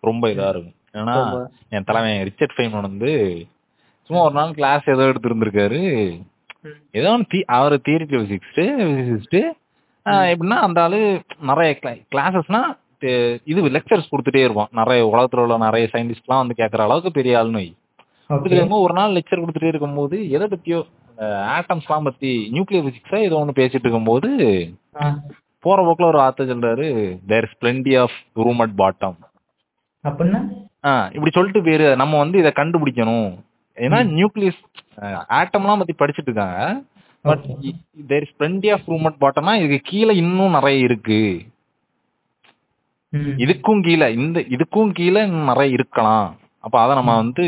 ரொம்ப 0.03 0.25
இதா 0.33 0.49
இருக்கும். 0.53 0.75
ஏன்னா. 0.95 1.15
என் 1.73 1.87
தலைமை 1.89 2.11
ரிச்சர்ட் 2.29 2.57
ஃபைமன் 2.57 2.89
வந்து 2.89 3.13
சும்மா 4.11 4.21
ஒரு 4.27 4.35
நாள் 4.35 4.57
கிளாஸ் 4.57 4.91
ஏதோ 4.93 5.07
எடுத்து 5.09 5.31
இருந்திருக்காரு 5.31 5.81
ம். 5.95 6.19
ஏதோ 6.95 7.09
ஒன்று 7.11 7.31
தீ 7.31 7.41
அவர் 7.57 7.75
தியரிட்டிக்கல் 7.87 8.25
ஃபிசிக்ஸ்ட்டு 8.25 8.65
ஃபிசிக்ஸ்ட்டு 8.99 9.41
எப்படின்னா 10.31 10.59
அந்த 10.65 10.79
ஆளு 10.83 10.99
நிறைய 11.49 11.71
கிளாஸஸ்னா 12.13 12.61
இது 13.47 13.61
லெக்சர்ஸ் 13.75 14.11
கொடுத்துட்டே 14.13 14.43
இருப்பான். 14.45 14.71
நிறைய 14.73 15.01
உலகத்துல 15.11 15.45
உள்ள 15.45 15.57
நிறைய 15.59 15.89
சயின்டிஸ்ட்லாம் 15.93 16.43
வந்து 16.43 16.59
கேட்குற 16.61 16.83
அளவுக்கு 16.85 17.11
பெரிய 17.13 17.35
வை. 17.51 17.67
ஓகே. 18.31 18.47
இதுல 18.49 18.79
ஒரு 18.81 18.95
நாள் 18.95 19.15
லெக்சர் 19.17 19.43
கொடுத்துட்டே 19.43 19.71
இருக்கும்போது 19.71 20.17
எதை 20.31 20.47
பத்தியோ 20.49 20.81
ஆட்டம்ஸ்லாம் 21.55 22.07
பத்தி 22.07 22.31
நியூக்ளியர் 22.53 22.87
பிசிக்ஸா 22.87 23.19
ஏதோ 23.23 23.39
ஒன்று 23.39 23.59
பேசிட்டு 23.59 23.87
இருக்கும்போது 23.87 24.29
ஆ, 24.97 25.07
போற 25.65 25.79
போக்குல 25.83 26.07
ஒரு 26.07 26.19
வார்த்தை 26.19 26.47
சொல்றாரு 26.47 26.87
there 27.27 27.47
is 27.49 27.57
plenty 27.63 27.95
of 28.01 28.17
room 28.39 28.61
at 28.61 28.77
bottom 28.79 29.17
அப்படின்னா? 30.05 30.41
இப்படி 31.13 31.31
சொல்லிட்டு 31.31 31.63
பேரு 31.63 31.87
நம்ம 31.97 32.19
வந்து 32.19 32.37
இதை 32.39 32.53
கண்டுபிடிக்கணும். 32.55 33.31
ஏன்னா 33.87 33.99
நியூக்ளியஸ் 34.17 34.61
ஆட்டம்லாம் 35.39 35.81
பத்தி 35.81 35.95
படிச்சிட்டு 36.01 36.31
இருக்காங்க. 36.31 36.59
But. 37.25 37.45
There 38.11 38.25
is 38.27 38.37
plenty 38.41 38.69
of 38.75 38.89
room 38.91 39.07
at 39.09 39.23
பாட்டம்னா 39.25 39.55
இதுக்கு 39.61 39.79
கீழே 39.91 40.13
இன்னும் 40.23 40.57
நிறைய 40.59 40.87
இருக்கு. 40.89 41.21
இதுக்கும் 43.45 43.83
கீழே 43.87 44.07
இந்த 44.21 44.39
இதுக்கும் 44.55 44.91
கீழே 44.99 45.21
இன்னும் 45.29 45.51
நிறைய 45.53 45.77
இருக்கலாம். 45.79 46.27
அப்ப 46.65 46.77
அதை 46.83 46.93
நம்ம 47.01 47.13
வந்து 47.23 47.45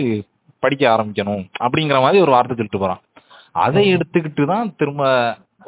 படிக்க 0.62 0.84
ஆரம்பிக்கணும். 0.94 1.44
அப்படிங்கிற 1.64 1.98
மாதிரி 2.04 2.22
ஒரு 2.24 2.32
வார்த்தை 2.34 2.56
சொல்லிட்டு 2.56 2.82
போறான். 2.84 3.02
அதை 3.64 3.82
எடுத்துக்கிட்டு 3.94 4.44
தான் 4.52 4.68
திரும்ப 4.80 5.02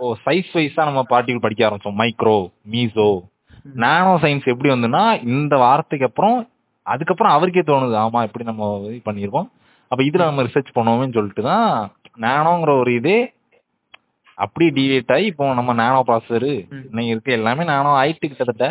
ஓ 0.02 0.14
சைஸ் 0.26 0.50
வைஸா 0.56 0.82
நம்ம 0.88 1.00
பார்ட்டிகள் 1.10 1.44
படிக்க 1.44 1.62
ஆரம்பிச்சோம். 1.68 1.98
மைக்ரோ 2.02 2.38
மீசோ 2.72 3.10
நானோ 3.84 4.12
சயின்ஸ் 4.22 4.50
எப்படி 4.52 4.70
வந்துன்னா 4.72 5.02
இந்த 5.34 5.54
வார்த்தைக்கு 5.64 6.08
அப்புறம் 6.08 6.38
அதுக்கப்புறம் 6.86 7.34
அவருக்கே 7.34 7.64
தோணுது. 7.66 7.94
ஆமா 8.04 8.20
இப்படி 8.26 8.44
நம்ம 8.50 8.70
இது 8.86 9.00
பண்ணியிருக்கோம் 9.08 9.48
அப்ப 9.92 10.00
இதுல 10.08 10.26
நம்ம 10.28 10.44
ரிசர்ச் 10.46 10.76
பண்ணுவோம்னு 10.76 11.16
சொல்லிட்டு 11.16 11.42
தான் 11.50 11.66
நானோங்கிற 12.24 12.72
ஒரு 12.82 12.90
இதே 13.00 13.18
அப்படியே 14.38 14.70
டிவேட் 14.76 15.12
ஆகி 15.14 15.26
இப்போ 15.30 15.44
நம்ம 15.58 15.72
நானோ 15.80 15.98
ப்ராசஸர். 16.08 16.46
இன்னைக்கு 16.88 17.12
இருக்க 17.14 17.38
எல்லாமே 17.38 17.64
நானோ 17.72 17.90
ஆயிட்டு 18.00 18.30
கிட்டத்தட்ட. 18.30 18.66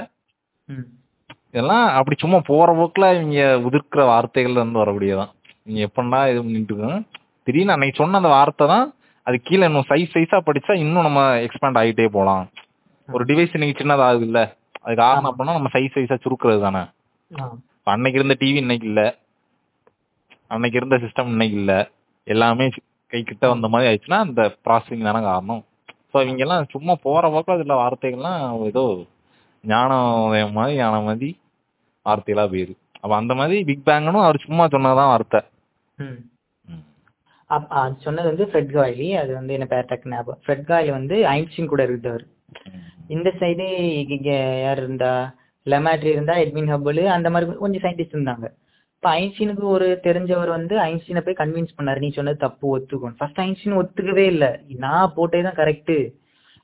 இதெல்லாம் 1.54 1.86
அப்படி 1.98 2.16
சும்மா 2.24 2.40
போற 2.50 2.70
போக்குல 2.80 3.06
இவங்க 3.18 3.40
உதிர்க்கிற 3.68 4.02
வார்த்தைகள்ல 4.12 4.62
இருந்து 4.62 4.82
வரக்கூடியதான் 4.84 5.32
நீங்க 5.66 5.82
எப்படா 5.88 6.20
இது 6.32 6.40
பண்ணிட்டு 6.44 6.74
இருக்கோம் 6.74 7.02
திடீர்னு 7.48 7.76
அன்னைக்கு 7.76 8.00
சொன்ன 8.02 8.20
அந்த 8.22 8.32
வார்த்தை 8.36 8.66
தான் 8.74 8.86
அது 9.28 9.38
கீழே 9.48 9.64
இன்னும் 9.70 9.90
சைஸ் 9.92 10.14
சைஸா 10.16 10.38
படிச்சா 10.48 10.74
இன்னும் 10.84 11.08
நம்ம 11.08 11.22
எக்ஸ்பேண்ட் 11.46 11.80
ஆகிட்டே 11.82 12.08
போலாம். 12.18 12.44
ஒரு 13.10 13.24
டிவைஸ் 13.30 13.56
இன்னைக்கு 13.58 13.80
சின்னதாகுது 13.82 14.26
இல்ல 14.30 14.40
அது 14.86 14.94
காரணம் 15.02 15.30
அப்படின்னா 15.32 15.58
நம்ம 15.58 15.72
சைஸ் 15.76 15.96
சைஸா 15.98 16.18
சுருக்குறது 16.26 16.62
தானே 16.68 16.84
அன்னைக்கு 17.94 18.20
இருந்த 18.20 18.36
டிவி 18.42 18.60
இன்னைக்கு 18.64 18.88
இல்ல. 18.92 19.02
அன்னைக்கு 20.52 20.80
இருந்த 20.80 20.96
சிஸ்டம் 21.04 21.32
இன்னைக்கு 21.34 21.58
இல்ல. 21.62 21.74
எல்லாமே 22.28 22.66
கை 23.12 23.20
கிட்ட 23.30 23.46
வந்த 23.52 23.68
மாதிரி 23.74 23.88
ஆயிடுச்சுன்னா 23.90 24.20
அந்த 24.26 24.42
ப்ராசஸிங் 24.66 25.08
தானே 25.10 25.22
காரணம். 25.30 25.62
ஸோ 26.12 26.18
இவங்க 26.24 26.44
எல்லாம் 26.46 26.72
சும்மா 26.74 26.94
போற 27.06 27.24
போக்கில் 27.34 27.56
அதுல 27.58 27.76
வார்த்தைகள்லாம் 27.82 28.42
ஏதோ 28.70 28.84
ஞானம் 29.64 30.56
மாதிரி 30.58 30.76
ஞானம் 30.82 31.08
மாதிரி 31.10 31.30
வார்த்தைகளா 32.06 32.46
போயிரு 32.54 32.74
அப்ப 33.04 33.14
அந்த 33.22 33.34
மாதிரி 33.40 33.58
பிக் 33.70 33.88
பேங்கனும் 33.90 34.26
அவர் 34.26 34.46
சும்மா 34.46 34.64
சொன்னதான் 34.74 35.12
வார்த்தை. 35.14 35.40
சொன்னது 38.06 38.28
வந்து 38.32 38.46
ஃப்ரெட் 38.50 38.74
காய்லி 38.76 39.08
அது 39.22 39.32
வந்து 39.40 39.56
என்ன 39.58 39.66
பேர் 39.72 39.90
டக்கு 39.90 40.12
ஞாபகம். 40.14 40.42
ஃப்ரெட் 40.44 40.68
காய்லி 40.70 40.92
வந்து 40.98 41.16
ஐன்ஸ்டீன் 41.34 41.72
கூட 41.74 41.82
இருந்தவர். 41.90 42.24
இந்த 43.16 43.30
சைடு 43.42 43.66
யார் 44.64 44.82
இருந்தா? 44.84 45.14
லெமாட்ரி 45.66 46.10
இருந்தா 46.16 46.36
எட்வின் 46.44 46.72
ஹப்பிள் 46.74 47.02
அந்த 47.16 47.30
மாதிரி 47.34 47.58
கொஞ்சம் 47.64 47.84
சயின்டிஸ்ட் 47.86 48.16
இருந்தாங்க. 48.18 48.48
இப்போ 49.02 49.14
ஐன்ஸ்டீனுக்கு 49.20 49.64
ஒரு 49.76 49.86
தெரிஞ்சவர் 50.04 50.50
வந்து 50.56 50.74
ஐன்ஸ்டீனை 50.80 51.22
போய் 51.26 51.38
கன்வின்ஸ் 51.40 51.72
பண்ணாரு. 51.78 52.00
நீ 52.04 52.10
சொன்னது 52.18 52.38
தப்பு 52.44 52.66
ஒத்துக்கணும் 52.74 53.16
ஃபர்ஸ்ட் 53.20 53.40
ஐன்ஸ்டீன் 53.44 53.78
ஒத்துக்கவே 53.80 54.26
இல்லை. 54.34 54.50
நான் 54.84 55.14
போட்டே 55.16 55.40
தான் 55.46 55.58
கரெக்ட் 55.60 55.90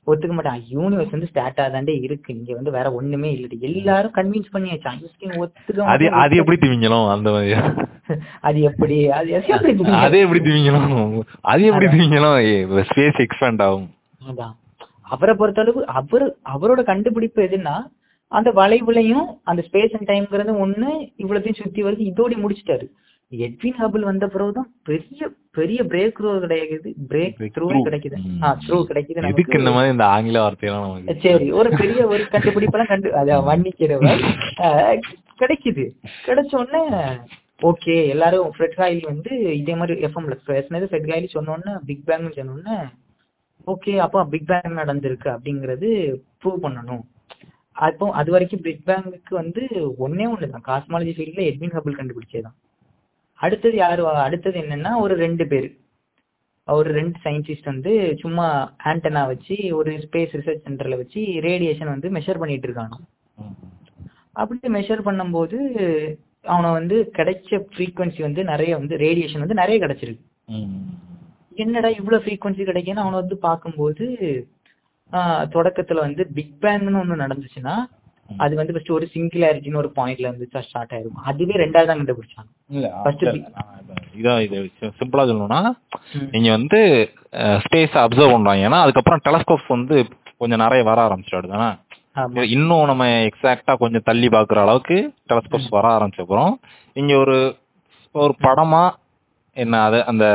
ஒத்துக்க 0.06 0.34
மாட்டேன். 0.36 0.60
யூனிவர்ஸ் 0.74 1.14
வந்து 1.14 1.30
ஸ்டார்ட் 1.30 1.58
ஆதாண்டே 1.64 1.96
இருக்கு. 2.04 2.30
இங்க 2.36 2.54
வந்து 2.58 2.74
வேற 2.76 2.92
ஒண்ணுமே 2.98 3.30
இல்லடி. 3.36 3.58
எல்லாரும் 3.70 4.14
கன்வின்ஸ் 4.18 4.54
பண்ணியாச்சு. 4.54 4.88
ஐன்ஸ்டீன் 4.94 5.34
ஒத்துக்க 5.42 5.90
அது. 5.94 6.12
அது 6.22 6.36
எப்படி 6.42 6.58
திவிங்கணும் 6.64 7.08
அந்த 7.14 7.32
மாதிரி. 7.36 7.58
அது 8.48 8.60
எப்படி? 8.70 8.98
அது 9.18 9.28
எப்படி? 9.38 9.90
அதே 10.04 10.22
எப்படி 10.26 10.42
திவிங்கணும் 10.48 11.20
அது 11.52 11.68
எப்படி 11.70 11.88
திவிங்கணும் 11.96 12.86
ஸ்பேஸ் 12.90 13.22
எக்ஸ்பேண்ட் 13.26 13.64
ஆகும். 13.68 13.90
அதான். 14.30 14.56
அவரை 15.14 15.34
பொறுத்தளவு 15.42 15.82
அவர் 15.98 16.26
அவரோட 16.54 16.80
கண்டுபிடிப்பு 16.92 17.48
எதுன்னா 17.48 17.76
அந்த 18.32 18.50
வளைவுலையும் 18.52 19.26
அந்த 19.42 19.64
ஸ்பேஸ் 19.68 19.94
அண்ட் 19.96 20.08
டைம்ங்கிறது 20.08 20.52
ஒண்ணு 20.64 20.88
இவ்வளத்தையும் 21.18 21.62
சுத்தி 21.62 21.84
வருது 21.84 22.02
இதோட 22.08 22.32
முடிச்சிட்டாரு. 22.36 22.86
எட்வின் 23.32 23.78
ஹபிள் 23.78 24.00
வந்த 24.00 24.26
பிறகுதான் 24.26 24.74
பெரிய 24.82 25.28
பெரிய 25.50 25.82
பிரேக் 25.84 26.14
த்ரூ 26.18 26.30
கிடைக்குது. 26.44 26.90
Break 27.08 27.34
Breakthrough. 27.38 27.80
கிடைக்குது. 27.88 28.18
ஆ 28.42 28.58
த்ரூ 28.66 28.84
கிடைக்குது 28.88 29.28
எதுக்கு 29.28 29.58
இந்த 29.58 29.70
மாதிரி 29.70 29.92
இந்த 29.92 30.06
ஆங்கில 30.06 30.40
வார்த்தையெல்லாம் 30.40 31.18
சரி 31.20 31.50
ஒரு 31.52 31.70
பெரிய 31.76 32.06
ஒரு 32.06 32.22
கண்டுபிடிப்பெல்லாம் 32.32 32.86
கண்டு 32.86 33.14
அத 33.14 33.40
வன்னிக்கிறவர். 33.40 34.22
ஆஹ், 34.58 34.98
கிடைக்குது. 35.40 35.84
கிடைச்ச 36.26 36.56
உடனே 36.56 36.82
ஓகே 37.62 38.08
எல்லாரும் 38.08 38.50
ஃப்ரெட் 38.58 38.74
காயில் 38.74 39.02
வந்து 39.04 39.54
இதே 39.54 39.74
மாதிரி 39.74 40.04
எஃப்எம்ல 40.04 40.36
பேசினது 40.46 40.88
ஃப்ரெட் 40.88 41.10
காயில் 41.10 41.34
சொன்னோன்னே 41.34 41.78
பிக் 41.86 42.04
பேங்னு 42.06 42.36
சொன்னோன்னே 42.36 42.76
ஓகே 43.66 43.96
அப்போ 43.96 44.24
பிக் 44.24 44.46
பேங் 44.46 44.76
நடந்திருக்கு 44.76 45.28
அப்படிங்கறது 45.28 45.88
ப்ரூவ் 46.42 46.62
பண்ணணும். 46.62 47.02
அப்போ 47.86 48.06
அது 48.20 48.30
வரைக்கும் 48.34 48.62
பிக் 48.66 48.86
பேங்குக்கு 48.88 49.32
வந்து 49.40 49.62
ஒன்னே 50.04 50.26
ஒன்று 50.32 50.46
தான் 50.54 50.66
காஸ்மாலஜி 50.70 51.12
ஃபீல்ட்ல 51.16 51.42
எட்வின் 51.50 51.76
ஹபிள் 51.76 51.98
கண்டுபிடிச்சதுதான். 51.98 52.56
அடுத்தது 53.40 53.76
யாரு 53.84 54.02
அடுத்தது 54.26 54.56
என்னன்னா 54.62 54.92
ஒரு 55.04 55.14
ரெண்டு 55.24 55.44
பேர். 55.52 55.68
ஒரு 56.68 56.90
ரெண்டு 56.98 57.18
சயின்டிஸ்ட் 57.24 57.70
வந்து 57.72 57.92
சும்மா 58.22 58.46
ஆண்டனா 58.88 59.22
வச்சு 59.32 59.56
ஒரு 59.78 59.92
ஸ்பேஸ் 60.04 60.34
ரிசர்ச் 60.38 60.64
சென்டர்ல 60.66 60.96
வச்சு 61.02 61.20
ரேடியேஷன் 61.48 61.92
வந்து 61.94 62.08
மெஷர் 62.16 62.40
பண்ணிட்டு 62.42 62.68
இருக்கானோ. 62.68 62.98
அப்படி 64.40 64.72
மெஷர் 64.78 65.06
பண்ணும்போது 65.08 65.58
அவனை 66.54 66.68
வந்து 66.78 66.96
கிடைச்ச 67.18 67.60
ஃப்ரீக்வன்சி 67.72 68.20
வந்து 68.26 68.42
நிறைய 68.52 68.72
வந்து 68.80 68.96
ரேடியேஷன் 69.06 69.44
வந்து 69.44 69.60
நிறைய 69.62 69.78
கிடைச்சிருக்கு. 69.84 70.24
என்னடா 71.64 71.88
இவ்வளவு 72.00 72.24
ஃப்ரீக்வன்சி 72.24 72.62
கிடைக்குன்னு 72.68 73.04
அவனை 73.04 73.16
வந்து 73.22 73.36
பார்க்கும்போது 73.46 74.04
தொடக்கத்துல 75.54 76.02
வந்து 76.06 76.22
பிக் 76.36 76.56
பேங்னு 76.64 77.00
ஒண்ணு 77.02 77.22
நடந்துச்சுன்னா 77.24 77.74
அது 78.42 78.54
வந்து 78.56 78.72
ஃபர்ஸ்ட் 78.74 78.96
ஒரு 78.96 79.06
சிங்குலாரிட்டின்னு 79.12 79.80
ஒரு 79.82 79.90
பாயிண்ட்ல 79.98 80.30
வந்து 80.30 80.46
ஸ்டார்ட் 80.66 80.92
ஆயிருக்கும் 80.94 81.28
அதுவே 81.30 81.54
ரெண்டாவது 81.62 81.88
தான் 81.90 82.00
கண்டுபிடிச்சாங்க. 82.00 82.50
இப்ப 82.78 83.34
இதா 84.20 84.34
இது 84.46 84.58
சிம்பிளா 84.98 85.24
சொல்லணும்னா. 85.30 85.60
நீங்க 86.34 86.48
வந்து 86.56 86.80
ஸ்பேஸ் 87.64 87.96
அப்சர்வ் 88.02 88.34
பண்றாங்க. 88.34 88.66
ஏன்னா 88.68 88.80
அதுக்கப்புறம் 88.84 89.22
டெலஸ்கோப்ஸ் 89.26 89.70
வந்து 89.76 89.96
கொஞ்சம் 90.40 90.62
நிறைய 90.64 90.82
வர 90.90 91.06
தானே? 91.54 91.70
ஆமா. 92.16 92.44
இன்னும் 92.56 92.88
நம்ம 92.90 93.06
எக்ஸாக்டா 93.28 93.72
கொஞ்சம் 93.82 94.06
தள்ளி 94.08 94.28
பாக்குற 94.36 94.60
அளவுக்கு 94.66 94.96
டெலஸ்கோப்ஸ் 95.30 95.74
வர 95.76 95.86
ஆரம்பிச்ச 95.96 96.22
அப்புறம் 96.24 96.52
இங்க 96.96 97.12
ஒரு 97.24 97.36
ஒரு 98.14 98.34
படமா 98.46 98.84
என்ன 99.56 99.80
அது 99.88 99.98
அந்த 100.04 100.26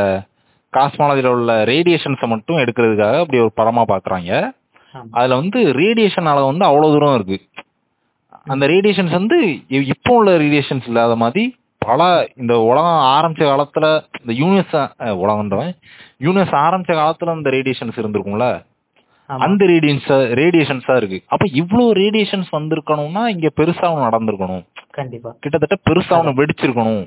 காஸ்மாலஜில 0.73 1.31
உள்ள 1.35 1.53
ரேடியேஷன்ஸை 1.71 2.27
மட்டும் 2.33 2.61
எடுக்கிறதுக்காக 2.63 3.17
அப்படி 3.23 3.41
ஒரு 3.45 3.53
படமா 3.59 3.83
பாக்குறாங்க 3.93 4.31
அதுல 5.15 5.37
வந்து 5.41 5.59
ரேடியேஷன் 5.79 6.29
அளவு 6.31 6.51
வந்து 6.51 6.65
அவ்வளவு 6.69 6.93
தூரம் 6.95 7.17
இருக்கு. 7.17 7.37
அந்த 8.47 8.65
ரேடியேஷன்ஸ் 8.73 9.17
வந்து 9.19 9.37
இப்போ 9.93 10.13
உள்ள 10.19 10.31
ரேடியேஷன்ஸ் 10.43 10.87
இல்லாத 10.91 11.15
மாதிரி 11.23 11.43
பல 11.81 12.01
இந்த 12.41 12.53
உலகம் 12.67 12.99
ஆரம்பிச்ச 13.15 13.43
காலத்துல 13.49 13.85
இந்த 14.19 14.33
யூனிவர்ஸ் 14.41 14.75
உலகன்றவன் 15.23 15.71
யூனிவர்ஸ் 16.25 16.55
ஆரம்பிச்ச 16.65 16.93
காலத்துல 16.99 17.35
அந்த 17.37 17.49
ரேடியேஷன்ஸ் 17.55 17.99
இருந்திருக்கும்ல? 18.01 18.47
அந்த 19.29 19.63
ரேடியன்ஸ் 19.71 20.07
ரேடியேஷன்ஸா 20.39 20.95
இருக்கு. 20.99 21.17
அப்ப 21.33 21.45
இவ்ளோ 21.61 21.85
ரேடியேஷன்ஸ் 21.99 22.49
வந்திருக்கணும்னா 22.57 23.23
இங்க 23.33 23.47
பெருசா 23.59 23.85
ஒண்ணு 23.91 24.07
நடந்திருக்கணும். 24.07 24.63
கண்டிப்பா. 24.97 25.29
கிட்டத்தட்ட 25.43 25.77
பெருசா 25.89 26.13
ஒண்ணு 26.19 26.39
வெடிச்சிருக்கணும். 26.39 27.03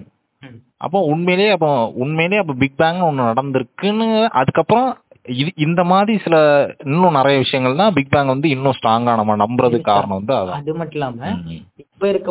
அப்போ 0.81 0.99
உண்மையிலேயே 1.13 1.51
அப்போ 1.57 1.69
உண்மையிலேயே 2.03 2.41
அப்ப 2.43 2.55
பிக் 2.63 2.79
பேங் 2.81 3.01
ஒண்ணு 3.07 3.29
நடந்திருக்குன்னு 3.31 4.09
அதுக்கப்புறம் 4.41 4.89
இது 5.35 5.51
இந்த 5.57 5.83
மாதிரி 5.85 6.13
சில 6.19 6.37
இன்னும் 6.87 7.17
நிறைய 7.19 7.37
விஷயங்கள் 7.39 7.81
தான் 7.81 7.95
பிக் 7.95 8.11
பேங் 8.11 8.33
வந்து 8.33 8.49
இன்னும் 8.49 8.77
ஸ்ட்ராங்கா 8.77 9.13
நம்ம 9.17 9.37
நம்புறதுக்கு? 9.37 9.89
காரணம் 9.89 10.19
வந்து 10.19 10.35
அது 10.57 10.75
மட்டும் 10.81 10.99
இல்லாம. 10.99 11.31
இப்ப 11.85 12.09
இருக்க 12.09 12.31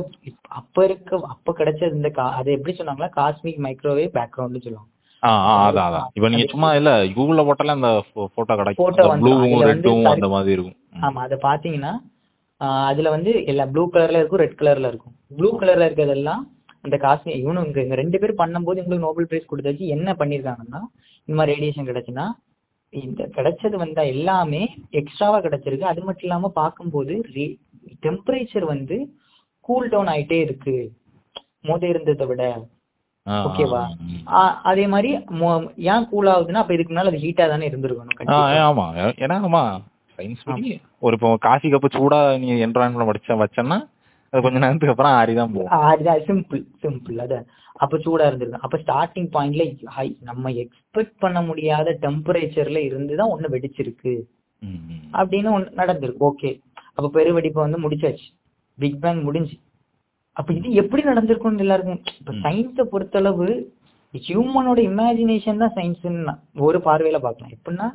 அப்ப 0.60 0.86
இருக்க 0.86 1.20
அப்ப 1.34 1.56
கிடைச்சது 1.60 1.98
இந்த 1.98 2.10
அது 2.40 2.50
எப்படி 2.52 2.76
சொன்னாங்களா 2.78 3.10
காஸ்மிக் 3.18 3.64
மைக்ரோவேவ் 3.66 4.16
பேக்ரவுண்ட் 4.18 4.66
சொல்லுவாங்க. 4.66 4.90
ஆ 5.24 5.32
ஆ, 5.46 5.54
அதான் 5.68 5.88
அதான். 5.90 6.10
இப்ப 6.18 6.28
நீங்க 6.30 6.48
சும்மா 6.52 6.70
இல்ல 6.80 6.90
கூகுள்ல 7.16 7.44
போட்டாலே 7.46 7.76
அந்த 7.78 7.92
போட்டோ 8.34 8.56
கிடைக்கும். 8.56 9.22
ப்ளூவும் 9.22 9.64
ரெட்டும் 9.70 10.12
அந்த 10.12 10.30
மாதிரி 10.34 10.56
இருக்கும். 10.58 10.78
ஆமா 11.06 11.22
அதை 11.28 11.38
பாத்தீங்கன்னா 11.46 11.94
அதுல 12.90 13.10
வந்து 13.14 13.32
எல்லாம் 13.52 13.72
ப்ளூ 13.72 13.84
கலர்ல 13.94 14.20
இருக்கும் 14.22 14.42
ரெட் 14.42 14.60
கலர்ல 14.60 14.90
இருக்கும். 14.92 15.16
ப்ளூ 15.38 15.50
கலர்ல 15.62 15.88
இருக்கிறதெல்லாம் 15.88 16.44
இந்த 16.84 16.98
காஸ்மிக் 17.04 17.40
இவனு 17.42 17.64
இங்க 17.66 17.80
இங்க 17.84 17.96
ரெண்டு 17.96 18.18
பேரும் 18.20 18.42
பண்ணும்போது 18.42 18.80
இவங்களுக்கு 18.80 19.08
நோபல் 19.08 19.28
பிரைஸ் 19.30 19.52
கொடுத்தாச்சு. 19.52 19.86
என்ன 19.96 20.10
பண்ணிருக்காங்கன்னா 20.20 20.82
இந்த 21.28 21.36
மாதிரி 21.38 21.54
ரேடியேஷன் 21.54 21.90
கிடைச்சுன்னா 21.90 22.26
இந்த 22.94 23.22
கிடைச்சது 23.36 23.76
வந்தா 23.78 24.02
எல்லாமே 24.14 24.62
எக்ஸ்ட்ராவா 25.00 25.38
கிடைச்சிருக்கு. 25.40 25.92
அது 25.92 26.02
மட்டும் 26.04 26.28
இல்லாம 26.28 26.52
பார்க்கும்போது 26.56 27.14
டெம்பரேச்சர் 28.04 28.66
வந்து 28.70 28.98
கூல் 29.66 29.90
டவுன் 29.90 30.12
ஆயிட்டே 30.14 30.40
இருக்கு. 30.42 30.76
முத 31.68 31.84
இருந்ததை 31.92 32.26
விட. 32.28 32.44
ஓகேவா 33.46 33.82
அதே 34.70 34.86
மாதிரி 34.88 35.12
ஏன் 35.88 36.06
கூல் 36.10 36.30
ஆகுதுன்னா 36.34 36.62
அப்ப 36.62 36.76
இதுக்கு 36.76 36.92
முன்னால 36.92 37.12
அது 37.12 37.24
ஹீட்டா 37.24 37.46
தானே 37.48 37.70
இருந்திருக்கணும் 37.70 38.66
ஆமா. 38.66 38.86
ஏன்னா 39.20 39.38
ஆமா 39.48 39.64
சயின்ஸ் 40.20 40.46
படி 40.48 40.72
ஒரு 41.02 41.16
இப்போ 41.18 41.30
காஃபி 41.46 41.70
கப்பு 41.70 41.90
சூடா 41.96 42.20
நீ 42.42 42.50
என்வரான்மெண்ட்ல 42.66 43.10
வச்ச 43.12 43.38
வச்சேன்னா 43.42 43.78
அது 44.34 44.44
கொஞ்ச 44.46 44.58
நேரத்துக்கு 44.60 44.94
அப்புறம் 44.94 45.18
ஆறிதான் 45.18 45.54
போகும். 45.54 45.74
ஆ, 45.74 45.90
அதுதான் 45.92 46.22
சிம்பிள் 46.28 46.62
சிம்பிள் 46.84 47.18
அதான். 47.26 47.46
அப்ப 47.84 47.98
சூடா 48.06 48.26
இருந்திருக்கு. 48.30 48.64
அப்ப 48.66 48.78
ஸ்டார்டிங் 48.84 49.30
பாயிண்ட்ல 49.36 49.64
ஹை 49.96 50.08
நம்ம 50.30 50.52
எக்ஸ்பெக்ட் 50.64 51.18
பண்ண 51.24 51.40
முடியாத 51.50 51.98
டெம்பரேச்சர்ல 52.06 52.82
இருந்து 52.90 53.14
தான் 53.20 53.34
ஒண்ணு 53.36 53.54
வெடிச்சிருக்கு. 53.56 54.14
அப்படின்னு 55.20 55.50
ஒண்ணு 55.56 55.80
நடந்திருக்கு. 55.82 56.26
ஓகே 56.32 56.52
அப்ப 56.98 57.08
பெருவெடிப்பை 57.18 57.62
வந்து 57.66 57.80
முடிச்சாச்சு. 57.86 58.28
பிக் 58.78 59.00
பேங் 59.04 59.22
முடிஞ்சு. 59.28 59.56
அப்ப 60.38 60.50
இது 60.60 60.70
எப்படி 60.82 61.02
நடந்திருக்கும்னு 61.10 61.66
எல்லாருக்கும் 61.66 62.02
இப்ப. 62.22 62.32
சயின்ஸை 62.46 62.86
பொறுத்தளவு 62.94 63.48
ஹியூமனோட 64.14 64.80
இமேஜினேஷன் 64.90 65.62
தான் 65.64 65.76
சயின்ஸ்ன்னு 65.78 66.34
ஒரு 66.68 66.78
பார்வையில 66.88 67.18
பார்க்கலாம். 67.26 67.54
எப்படின்னா 67.58 67.88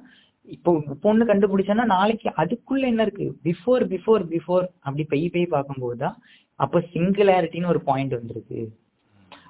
இப்போ 0.49 0.71
இப்போ 0.95 1.09
ஒண்ணு 1.13 1.25
கண்டுபிடிச்சோன்னா 1.31 1.85
நாளைக்கு 1.95 2.29
அதுக்குள்ள 2.43 2.85
என்ன 2.93 3.03
இருக்கு? 3.07 3.27
பிஃபோர் 3.47 3.83
பிஃபோர் 3.93 4.23
பிஃபோர் 4.35 4.65
அப்படி 4.85 5.05
பெய் 5.13 5.27
பெய் 5.35 5.53
பார்க்கும்போது 5.55 5.97
தான் 6.05 6.17
அப்ப 6.61 6.81
சிங்குலாரிட்டின்னு 6.95 7.73
ஒரு 7.75 7.81
பாயிண்ட் 7.89 8.17
வந்திருக்கு. 8.19 8.61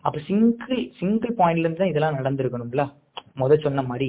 அப்ப 0.04 0.18
சிங்கிள் 0.26 0.80
சிங்கிள் 0.98 1.38
பாயிண்ட்ல 1.38 1.64
இருந்து 1.64 1.82
தான் 1.82 1.92
இதெல்லாம் 1.92 2.18
நடந்திருக்கணும்ல? 2.18 2.84
முத 3.36 3.56
சொன்ன 3.62 3.82
மாதிரி. 3.88 4.08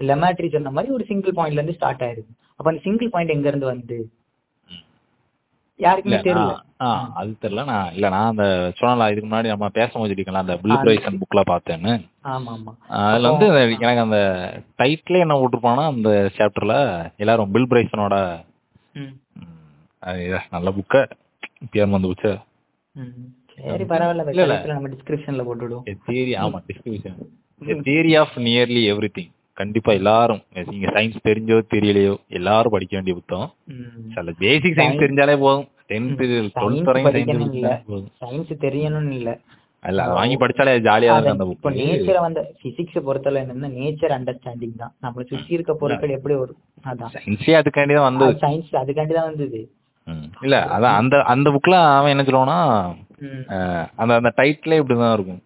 லெமாட்ரி 0.00 0.48
சொன்ன 0.50 0.70
மாதிரி 0.70 0.92
ஒரு 0.92 1.04
சிங்கிள் 1.06 1.36
பாயிண்ட்ல 1.36 1.60
இருந்து 1.60 1.76
ஸ்டார்ட் 1.76 2.04
ஆயிருக்கு. 2.06 2.32
அப்ப 2.58 2.68
அந்த 2.70 2.82
சிங்கிள் 2.82 3.10
பாயிண்ட் 3.10 3.34
எங்க 3.34 3.48
இருந்து 3.48 3.68
வந்து? 3.70 3.98
யாருக்குமே 5.80 6.18
தெரியல. 6.22 6.54
அது 7.18 7.30
தெரியல. 7.42 7.62
நான் 7.64 7.90
இல்ல 7.94 8.06
நான் 8.10 8.30
அந்த 8.30 8.44
சொன்னல 8.78 9.08
இதுக்கு 9.10 9.28
முன்னாடி 9.28 9.52
நம்ம 9.52 9.68
பேசும்போது 9.76 10.10
சொல்லிக்கலாம் 10.10 10.44
அந்த 10.44 10.56
பில் 10.62 10.74
ஆ, 10.76 10.80
பிரைசன் 10.80 11.20
புக்ல 11.20 11.42
பார்த்தேன்னு. 11.44 11.92
ஆமா 12.26 12.52
ஆமா 12.54 12.72
அதுல 13.02 13.30
வந்து 13.32 13.48
எனக்கு 13.78 14.04
அந்த 14.06 14.18
டைட்டிலே 14.80 15.22
என்ன 15.24 15.36
போட்டிருப்பானா 15.38 15.84
அந்த 15.92 16.10
சாப்டர்ல 16.36 16.76
எல்லாரும் 17.18 17.52
பில் 17.52 17.70
பிரைசனோட 17.70 18.16
நல்ல 20.52 20.68
புக்க 20.76 20.96
பேர் 21.70 21.94
வந்து. 21.94 22.32
சரி 23.58 23.84
பரவாயில்ல 23.90 24.32
இல்ல, 24.36 24.56
நம்ம 24.70 24.90
டிஸ்கிரிப்ஷன்ல 24.92 25.44
போட்டு 25.46 25.64
விடுவோம் 25.64 25.86
தியரி 26.06 26.32
ஆமா 26.42 26.58
description 26.68 27.82
theory 27.86 28.12
of 28.20 28.36
nearly 28.46 28.82
everything 29.16 29.32
கண்டிப்பா 29.56 29.92
எல்லாரும் 30.00 30.42
நீங்க 30.68 30.88
சயின்ஸ் 30.96 31.26
தெரிஞ்சோ 31.28 31.56
தெரியலையோ 31.72 32.14
எல்லாரும் 32.38 32.74
படிக்க 32.74 32.92
வேண்டிய 32.96 33.14
புத்தகம். 33.16 33.50
சில 34.14 34.32
பேசிக் 34.42 34.78
சயின்ஸ் 34.78 35.02
தெரிஞ்சாலே 35.04 35.36
போதும். 35.40 35.66
டென்த் 35.90 36.20
டுவெல்த் 36.20 37.30
இல்ல. 37.56 37.70
சயின்ஸ் 38.22 38.52
தெரியணும்னு 38.66 39.16
இல்ல. 39.18 39.30
இல்ல 39.84 40.04
அது 40.04 40.14
வாங்கி 40.18 40.36
படிச்சாலே 40.38 40.72
ஜாலியா 40.86 41.12
இருக்கும் 41.12 41.34
அந்த 41.36 41.44
இப்போ 41.54 41.70
நேச்சரை 41.74 42.20
வந்து 42.24 42.40
பிசிக்ஸ் 42.62 42.98
பொறுத்தவரை 43.06 43.40
என்னன்னா 43.44 43.68
நேச்சர் 43.76 44.14
அண்டர்ஸ்டாண்டிங் 44.16 44.78
தான். 44.80 44.92
நம்மள 45.04 45.24
சுத்தி 45.30 45.52
இருக்க 45.56 45.72
பொருட்கள் 45.82 46.16
எப்படி 46.16 46.34
வரும் 46.40 46.60
அதான். 46.84 47.12
சயின்ஸே 47.16 47.54
அதுக்காண்டி 47.60 47.94
தான் 47.94 48.08
வந்தது. 48.08 48.34
சயின்ஸ் 48.44 48.72
அதுக்காண்டி 48.82 49.16
தான் 49.18 49.28
வந்தது. 49.30 49.60
இல்ல 50.44 50.56
அதான் 50.74 50.96
அந்த 51.00 51.16
அந்த 51.32 51.48
புக்ல 51.54 51.76
அவன் 51.96 52.14
என்ன 52.14 52.24
சொல்லுவானா 52.24 52.58
அந்த 53.96 54.14
அந்த 54.14 54.32
டைட்டிலே 54.36 54.82
இப்படிதான் 54.82 55.12
இருக்கும். 55.12 55.42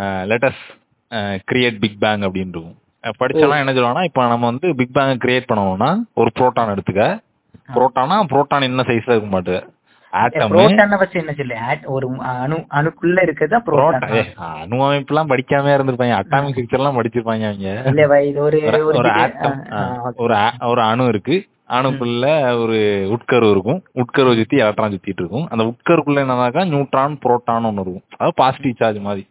லெட்டஸ் 0.00 1.40
கிரியேட் 1.52 1.78
பிக் 1.78 2.00
பேங் 2.00 2.20
அப்படின்னு 2.20 2.36
இருக்கும். 2.36 2.78
படிச்சோம்னா 3.18 3.66
என்ன 3.66 3.72
சொல்லுவானா 3.72 4.04
இப்போ 4.04 4.26
நம்ம 4.26 4.46
வந்து 4.46 4.74
பிக் 4.74 4.92
பேங் 4.92 5.18
கிரியேட் 5.18 5.44
பண்ணணும்னா 5.52 5.98
ஒரு 6.14 6.30
புரோட்டான் 6.38 6.76
எடுத்துக்க. 6.76 7.20
புரோட்டானா 7.74 8.24
புரோட்டான் 8.28 8.62
என்ன 8.62 8.82
சைஸ்ல 8.82 9.10
இருக்க 9.10 9.40
மாட்டேது. 9.40 9.72
ஆட்டம் 10.10 10.52
புரோட்டானை 10.52 10.98
வச்சு 10.98 11.18
என்ன 11.18 11.32
சொல்லு? 11.32 11.54
At- 11.54 11.84
ஒரு 11.84 12.16
அணு 12.18 12.66
அணுக்குள்ள 12.70 13.22
இருக்கிறதா 13.22 13.62
புரோட்டான் 13.66 14.02
புரோட்டான் 14.02 14.34
அணு 14.34 14.76
அமைப்புலாம் 14.76 15.30
படிக்காம 15.32 15.70
இருந்திருப்பாங்க. 15.76 16.22
அட்டாமிக் 16.22 16.68
எல்லாம் 16.68 17.02
படிச்சிருப்பாங்க 17.02 17.44
அவங்க. 17.44 17.92
ஒரு 20.16 20.36
ஒரு 20.66 20.80
அணு 20.82 21.04
இருக்கு. 21.04 21.46
அணுக்குள்ள 21.76 22.24
ஒரு 22.62 22.78
உட்கரு 23.14 23.46
இருக்கும். 23.54 23.80
உட்கருவை 24.02 24.34
சுத்தி 24.40 24.56
எலக்ட்ரான் 24.62 24.94
சுத்திட்டு 24.94 25.22
இருக்கும். 25.22 25.46
அந்த 25.52 25.64
உட்கருக்குள்ள 25.70 26.24
என்னன்னாக்கா 26.24 26.62
நியூட்ரான் 26.72 27.14
புரோட்டான் 27.24 27.68
ஒன்று 27.70 27.84
இருக்கும். 27.84 28.06
அதாவது 28.16 28.36
பாசிட்டிவ் 28.42 28.80
சார்ஜ் 28.82 29.00
மாதிரி. 29.08 29.24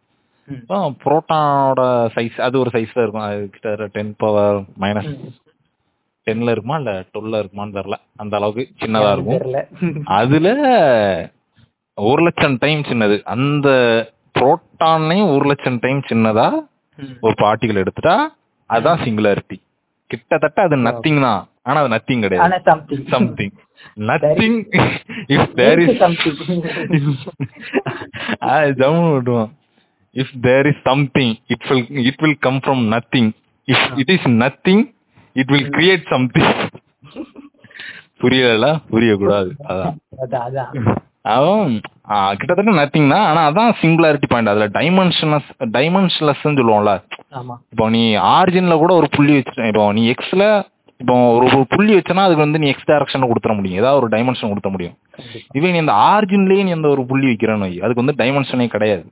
புரோட்டானோட 1.04 1.82
சைஸ் 2.16 2.40
அது 2.48 2.56
ஒரு 2.64 2.72
சைஸ்ல 2.76 3.04
இருக்கும். 3.04 3.26
அது 3.28 3.44
கிட்ட 3.54 3.88
டென் 3.96 4.14
பவர் 4.24 4.60
மைனஸ். 4.84 5.12
டென்ல 6.28 6.54
இருக்குமா 6.54 6.78
இல்ல 6.82 6.92
டுவெல்ல 7.14 7.40
இருக்குமான்னு 7.42 7.78
தெரியல. 7.78 7.98
அந்த 8.22 8.34
அளவுக்கு 8.40 8.64
சின்னதா 8.84 9.12
இருக்கும். 9.16 10.04
அதுல 10.20 10.48
ஒரு 11.98 12.22
லட்சம் 12.28 12.60
டைம் 12.64 12.84
சின்னது. 12.90 13.18
அந்த 13.34 13.70
புரோட்டானையும் 14.36 15.32
ஒரு 15.36 15.46
லட்சம் 15.52 15.82
டைம் 15.86 16.02
சின்னதா. 16.12 16.48
ஒரு 17.26 17.36
பார்ட்டிகள் 17.42 17.82
எடுத்துட்டா 17.84 18.16
அதுதான் 18.70 19.02
சிங்குலாரிட்டி 19.04 19.58
கிட்டத்தட்ட 20.12 20.62
அது 20.68 20.76
நத்திங் 20.88 21.22
தான். 21.26 21.42
ஆனா 21.66 21.78
அது 21.82 21.92
நத்திங் 21.96 22.24
கிடையாது. 22.26 22.46
ஆனா 22.46 22.58
something 22.70 23.06
something 23.14 23.54
nothing 24.10 24.58
if 25.36 25.52
there 25.60 25.82
is 25.84 26.00
something 26.04 26.40
Jammu 28.82 29.06
விட்டுவான் 29.14 29.52
if 30.16 30.34
there 30.48 30.68
is 30.72 30.82
something 30.90 31.34
it 31.54 31.66
will 31.70 31.86
it 32.10 32.22
will 32.26 32.40
come 32.48 32.60
from 32.66 32.84
nothing 32.96 33.30
if 33.68 33.86
it 34.04 34.12
is 34.16 34.28
nothing 34.44 34.84
it 35.36 35.52
will 35.54 35.70
create 35.78 36.06
something 36.14 36.52
புரியல 38.24 38.66
புரியக்கூடாது. 38.92 39.50
அதான். 39.72 39.96
அவன் 41.34 41.74
கிட்டத்தட்ட 42.40 42.72
நத்திங் 42.80 43.10
தான். 43.14 43.26
ஆனா 43.30 43.42
அதான் 43.50 43.72
சிங்குலாரிட்டி 43.82 44.28
பாயிண்ட் 44.32 44.52
அதுல 44.52 44.68
டைமென்ஷனஸ் 44.78 45.50
டைமென்ஷன்லெஸ் 45.78 46.44
சொல்லுவோம்ல. 46.46 46.94
இப்போ 47.74 47.86
நீ 47.96 48.04
ஆரிஜின்ல 48.36 48.78
கூட 48.84 48.94
ஒரு 49.02 49.10
புள்ளி 49.16 49.34
வச்சு 49.38 49.68
இப்போ 49.72 49.86
நீ 49.98 50.04
எக்ஸ்ல 50.14 50.46
இப்போ 51.02 51.16
ஒரு 51.36 51.46
ஒரு 51.58 51.66
புள்ளி 51.74 51.94
வச்சனா 51.98 52.26
அதுக்கு 52.26 52.46
வந்து 52.46 52.60
நீ 52.62 52.68
எக்ஸ் 52.74 52.90
டைரக்ஷன் 52.90 53.30
கொடுத்துட 53.30 53.54
முடியும். 53.58 53.80
ஏதாவது 53.82 54.00
ஒரு 54.02 54.10
டைமென்ஷன் 54.14 54.52
கொடுத்த 54.52 54.70
முடியும். 54.74 54.96
இவன் 55.58 55.74
நீ 55.76 55.80
இந்த 55.84 55.96
ஆரிஜின்லயே 56.12 56.64
நீ 56.68 56.72
அந்த 56.78 56.90
ஒரு 56.96 57.04
புள்ளி 57.10 57.28
வைக்கிறன்னு 57.30 57.70
அதுக்கு 57.86 58.04
வந்து 58.04 58.20
டைமென்ஷனே 58.22 58.68
கிடையாது. 58.76 59.06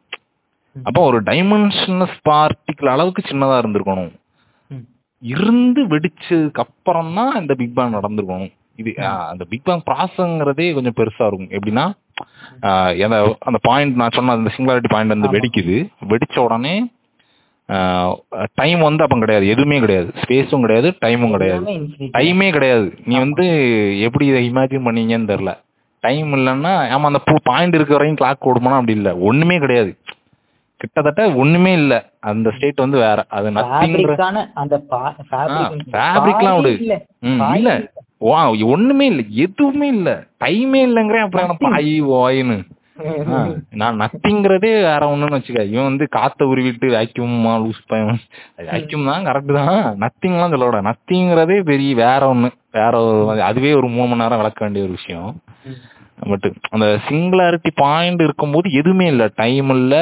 அப்போ 0.76 1.02
ஒரு 1.10 1.18
டைமென்ஷனஸ் 1.30 2.18
பார்ட்டிக்கல் 2.30 2.92
அளவுக்கு 2.94 3.24
சின்னதா 3.32 3.58
இருந்திருக்கணும். 3.62 4.12
இருந்து 5.24 5.82
வெடிச்சதுக்கு 5.94 6.62
அப்புறம் 6.66 7.12
தான் 7.18 7.34
இந்த 7.42 7.54
பிக் 7.60 7.76
பேங் 7.78 7.98
நடந்திருக்கணும். 7.98 8.54
இது 8.82 8.92
அந்த 9.32 9.44
பிக் 9.52 9.68
பேங் 9.68 9.84
ப்ராசங்கிறதே 9.90 10.68
கொஞ்சம் 10.78 10.98
பெருசா 11.00 11.26
இருக்கும். 11.30 11.52
எப்படின்னா 11.58 11.86
அந்த 13.06 13.18
அந்த 13.50 13.60
பாயிண்ட் 13.68 14.00
நான் 14.02 14.16
சொன்ன 14.18 14.34
அந்த 14.38 14.52
சிங்குலாரிட்டி 14.56 14.92
பாயிண்ட் 14.94 15.14
வந்து. 15.16 15.34
வெடிக்குது. 15.36 15.78
வெடிச்ச 16.12 16.38
உடனே 16.48 16.76
டைம் 18.54 18.80
வந்து 18.80 19.04
அப்ப 19.04 19.18
கிடையாது. 19.18 19.48
எதுவுமே 19.48 19.80
கிடையாது. 19.80 20.12
ஸ்பேஸும் 20.28 20.60
கிடையாது 20.60 20.90
டைமும் 20.90 21.32
கிடையாது. 21.32 21.72
டைமே 22.18 22.52
கிடையாது. 22.52 22.94
நீ 23.06 23.18
வந்து 23.18 23.46
எப்படி 24.02 24.26
இதை 24.26 24.52
இமேஜின் 24.52 24.88
பண்ணீங்கன்னு 24.88 25.24
தெரியல. 25.24 25.58
டைம் 26.00 26.34
இல்லைன்னா 26.34 26.70
ஆமா 26.70 27.02
அந்த 27.02 27.20
பாயிண்ட் 27.44 27.74
இருக்க 27.74 27.98
வரையும் 27.98 28.18
கிளாக் 28.22 28.46
ஓடுமானா 28.46 28.74
அப்படி 28.74 28.92
இல்ல. 28.92 29.18
ஒண்ணுமே 29.18 29.58
கிடையாது. 29.58 29.98
கிட்டத்தட்ட 30.78 31.34
ஒண்ணுமே 31.34 31.74
இல்ல. 31.74 32.10
அந்த 32.20 32.52
ஸ்டேட் 32.52 32.76
வந்து 32.76 32.98
வேற. 32.98 33.26
அது 33.28 33.52
பா- 33.52 33.64
ஃபேப்ரிக்லாம் 35.92 36.62
விடு. 36.62 36.74
இல்ல. 36.74 37.92
ஒண்ணுமே 38.64 39.06
இல்ல. 39.06 39.24
எதுவுமே 39.30 39.88
இல்ல. 39.88 40.24
டைமே 40.40 40.90
இல்லங்கிறேன். 40.90 41.20
அப்புறம். 41.20 41.58
பாய் 41.60 42.04
வாயின்னு. 42.04 42.70
நான் 43.82 44.00
நத்திங்கிறதே 44.02 44.72
வேற 44.88 45.02
ஒண்ணுன்னு 45.12 45.38
வச்சுக்க. 45.38 45.62
இவன் 45.74 45.88
வந்து 45.90 46.06
காத்த 46.16 46.48
உருவிட்டு 46.52 46.88
வேக்யூமா 46.96 47.54
லூஸ் 47.64 47.82
பையன் 47.88 48.20
வேக்யூம் 48.72 49.10
தான் 49.12 49.26
கரெக்ட் 49.30 49.54
தான். 49.60 49.72
நத்திங்லாம் 50.04 50.54
சொல்ல 50.54 50.68
விட 50.70 50.82
நத்திங்கிறதே 50.90 51.58
பெரிய 51.72 51.96
வேற 52.04 52.22
ஒண்ணு. 52.34 52.50
வேற 52.72 52.94
ஒரு 53.06 53.42
அதுவே 53.50 53.72
ஒரு 53.80 53.88
மூணு 53.96 54.10
மணி 54.10 54.24
நேரம் 54.24 54.42
விளக்க 54.42 54.60
வேண்டிய 54.66 54.86
ஒரு 54.88 54.94
விஷயம். 55.00 55.32
பட் 56.32 56.48
அந்த 56.70 56.88
சிங்குலாரிட்டி 57.08 57.72
பாயிண்ட் 57.76 58.22
இருக்கும்போது 58.28 58.68
எதுவுமே 58.80 59.08
இல்ல. 59.14 59.26
டைம் 59.42 59.72
இல்ல 59.78 59.96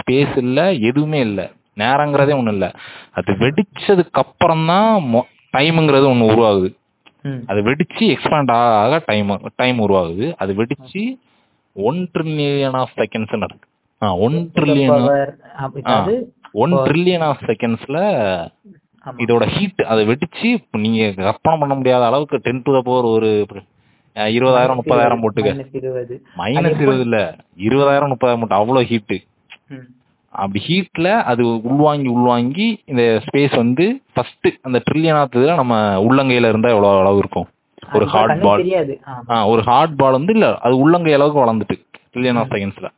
ஸ்பேஸ் 0.00 0.36
இல்ல 0.44 0.60
எதுவுமே 0.90 1.20
இல்ல. 1.20 1.40
நேரங்கிறதே 1.76 2.34
ஒண்ணு 2.38 2.52
இல்ல. 2.56 2.66
அது 3.12 3.30
வெடிச்சதுக்கு 3.44 4.20
அப்புறம் 4.24 4.66
தான் 4.66 4.92
டைம்ங்கிறது 5.54 6.06
ஒண்ணு 6.12 6.30
உருவாகுது. 6.32 6.68
அது 7.50 7.60
வெடிச்சு 7.62 8.04
எக்ஸ்பேண்ட் 8.14 8.50
ஆக 8.56 8.98
டைம் 9.06 9.30
டைம் 9.56 9.78
உருவாகுது. 9.86 10.26
அது 10.36 10.52
வெடிச்சு 10.54 11.02
one 11.78 12.00
trillion 12.14 12.76
of 12.80 12.94
seconds 13.00 13.34
ah 14.02 14.10
one 14.26 14.36
trillion 14.56 15.06
one 16.62 16.74
trillion 16.86 17.24
of 17.26 17.42
செகண்ட்ஸ்ல 17.48 17.98
இதோட 19.06 19.44
ஹீட் 19.52 19.82
அதை 19.88 20.02
வெடிச்சு 20.08 20.48
நீங்க 20.84 21.02
கற்பனை 21.20 21.56
பண்ண 21.60 21.74
முடியாத 21.74 22.04
அளவுக்கு 22.06 22.38
டென் 22.46 22.64
டு 22.64 22.72
த 22.72 22.82
பவர் 22.86 23.06
ஒரு 23.12 23.30
இருபதாயிரம் 24.16 24.78
முப்பதாயிரம் 24.78 25.20
போட்டுக்க. 25.22 25.50
மைனஸ் 26.38 26.78
இருபது. 26.78 27.02
இல்ல 27.04 27.18
இருபதாயிரம் 27.66 28.10
முப்பதாயிரம் 28.12 28.42
போட்டு 28.42 28.58
அவ்வளவு 28.58 28.88
ஹீட்டு 28.90 29.16
ம். 29.70 29.86
அப்படி 30.32 30.60
ஹீட்ல 30.64 31.08
அது 31.30 31.42
உள்வாங்கி 31.68 32.08
உள்வாங்கி 32.08 32.66
இந்த 32.84 33.02
ஸ்பேஸ் 33.24 33.54
வந்து 33.56 33.84
ஃபர்ஸ்ட் 34.14 34.48
அந்த 34.62 34.78
ட்ரில்லியன் 34.86 35.20
ஆத்துதுல 35.20 35.54
நம்ம 35.54 35.76
உள்ளங்கையில 36.06 36.48
இருந்தா 36.48 36.72
எவ்வளவு 36.74 37.00
அளவு 37.00 37.18
இருக்கும்? 37.18 37.48
ஒரு 37.88 38.06
ஹார்ட் 38.12 38.42
பால் 38.44 38.62
ஒரு 39.52 39.62
ஹார்ட் 39.68 39.96
பால் 39.96 40.16
வந்து 40.16 40.34
இல்ல 40.36 40.46
அது 40.64 40.74
உள்ளங்கை 40.82 41.14
அளவுக்கு 41.14 41.42
வளர்ந்துட்டு 41.44 41.76
ட்ரில்லியன் 42.12 42.40
ஆஃப் 42.42 42.52
செகண்ட்ஸ்ல 42.54 42.88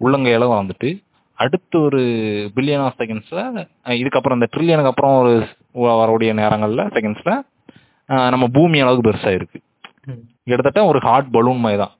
உள்ளங்கை 0.00 0.32
அளவு 0.34 0.52
வளர்ந்துட்டு 0.54 0.88
அடுத்து 1.38 1.76
ஒரு 1.86 2.00
பில்லியன் 2.56 2.84
ஆஃப் 2.84 2.98
செகண்ட்ஸ்ல 3.00 3.40
இதுக்கப்புறம் 3.96 4.38
இந்த 4.38 4.48
ட்ரில்லியனுக்கு 4.52 4.92
அப்புறம் 4.92 5.14
ஒரு 5.20 5.32
வரக்கூடிய 5.98 6.32
நேரங்கள்ல 6.40 6.84
செகண்ட்ஸ்ல 6.94 7.32
நம்ம 8.32 8.46
பூமி 8.56 8.80
அளவுக்கு 8.80 9.06
பெருசா 9.08 9.30
இருக்கு 9.34 9.58
ம். 10.08 10.22
கிட்டத்தட்ட 10.46 10.80
ஒரு 10.90 10.98
ஹார்ட் 11.06 11.30
பலூன் 11.32 11.62
மாதிரி 11.62 11.78
தான். 11.82 11.94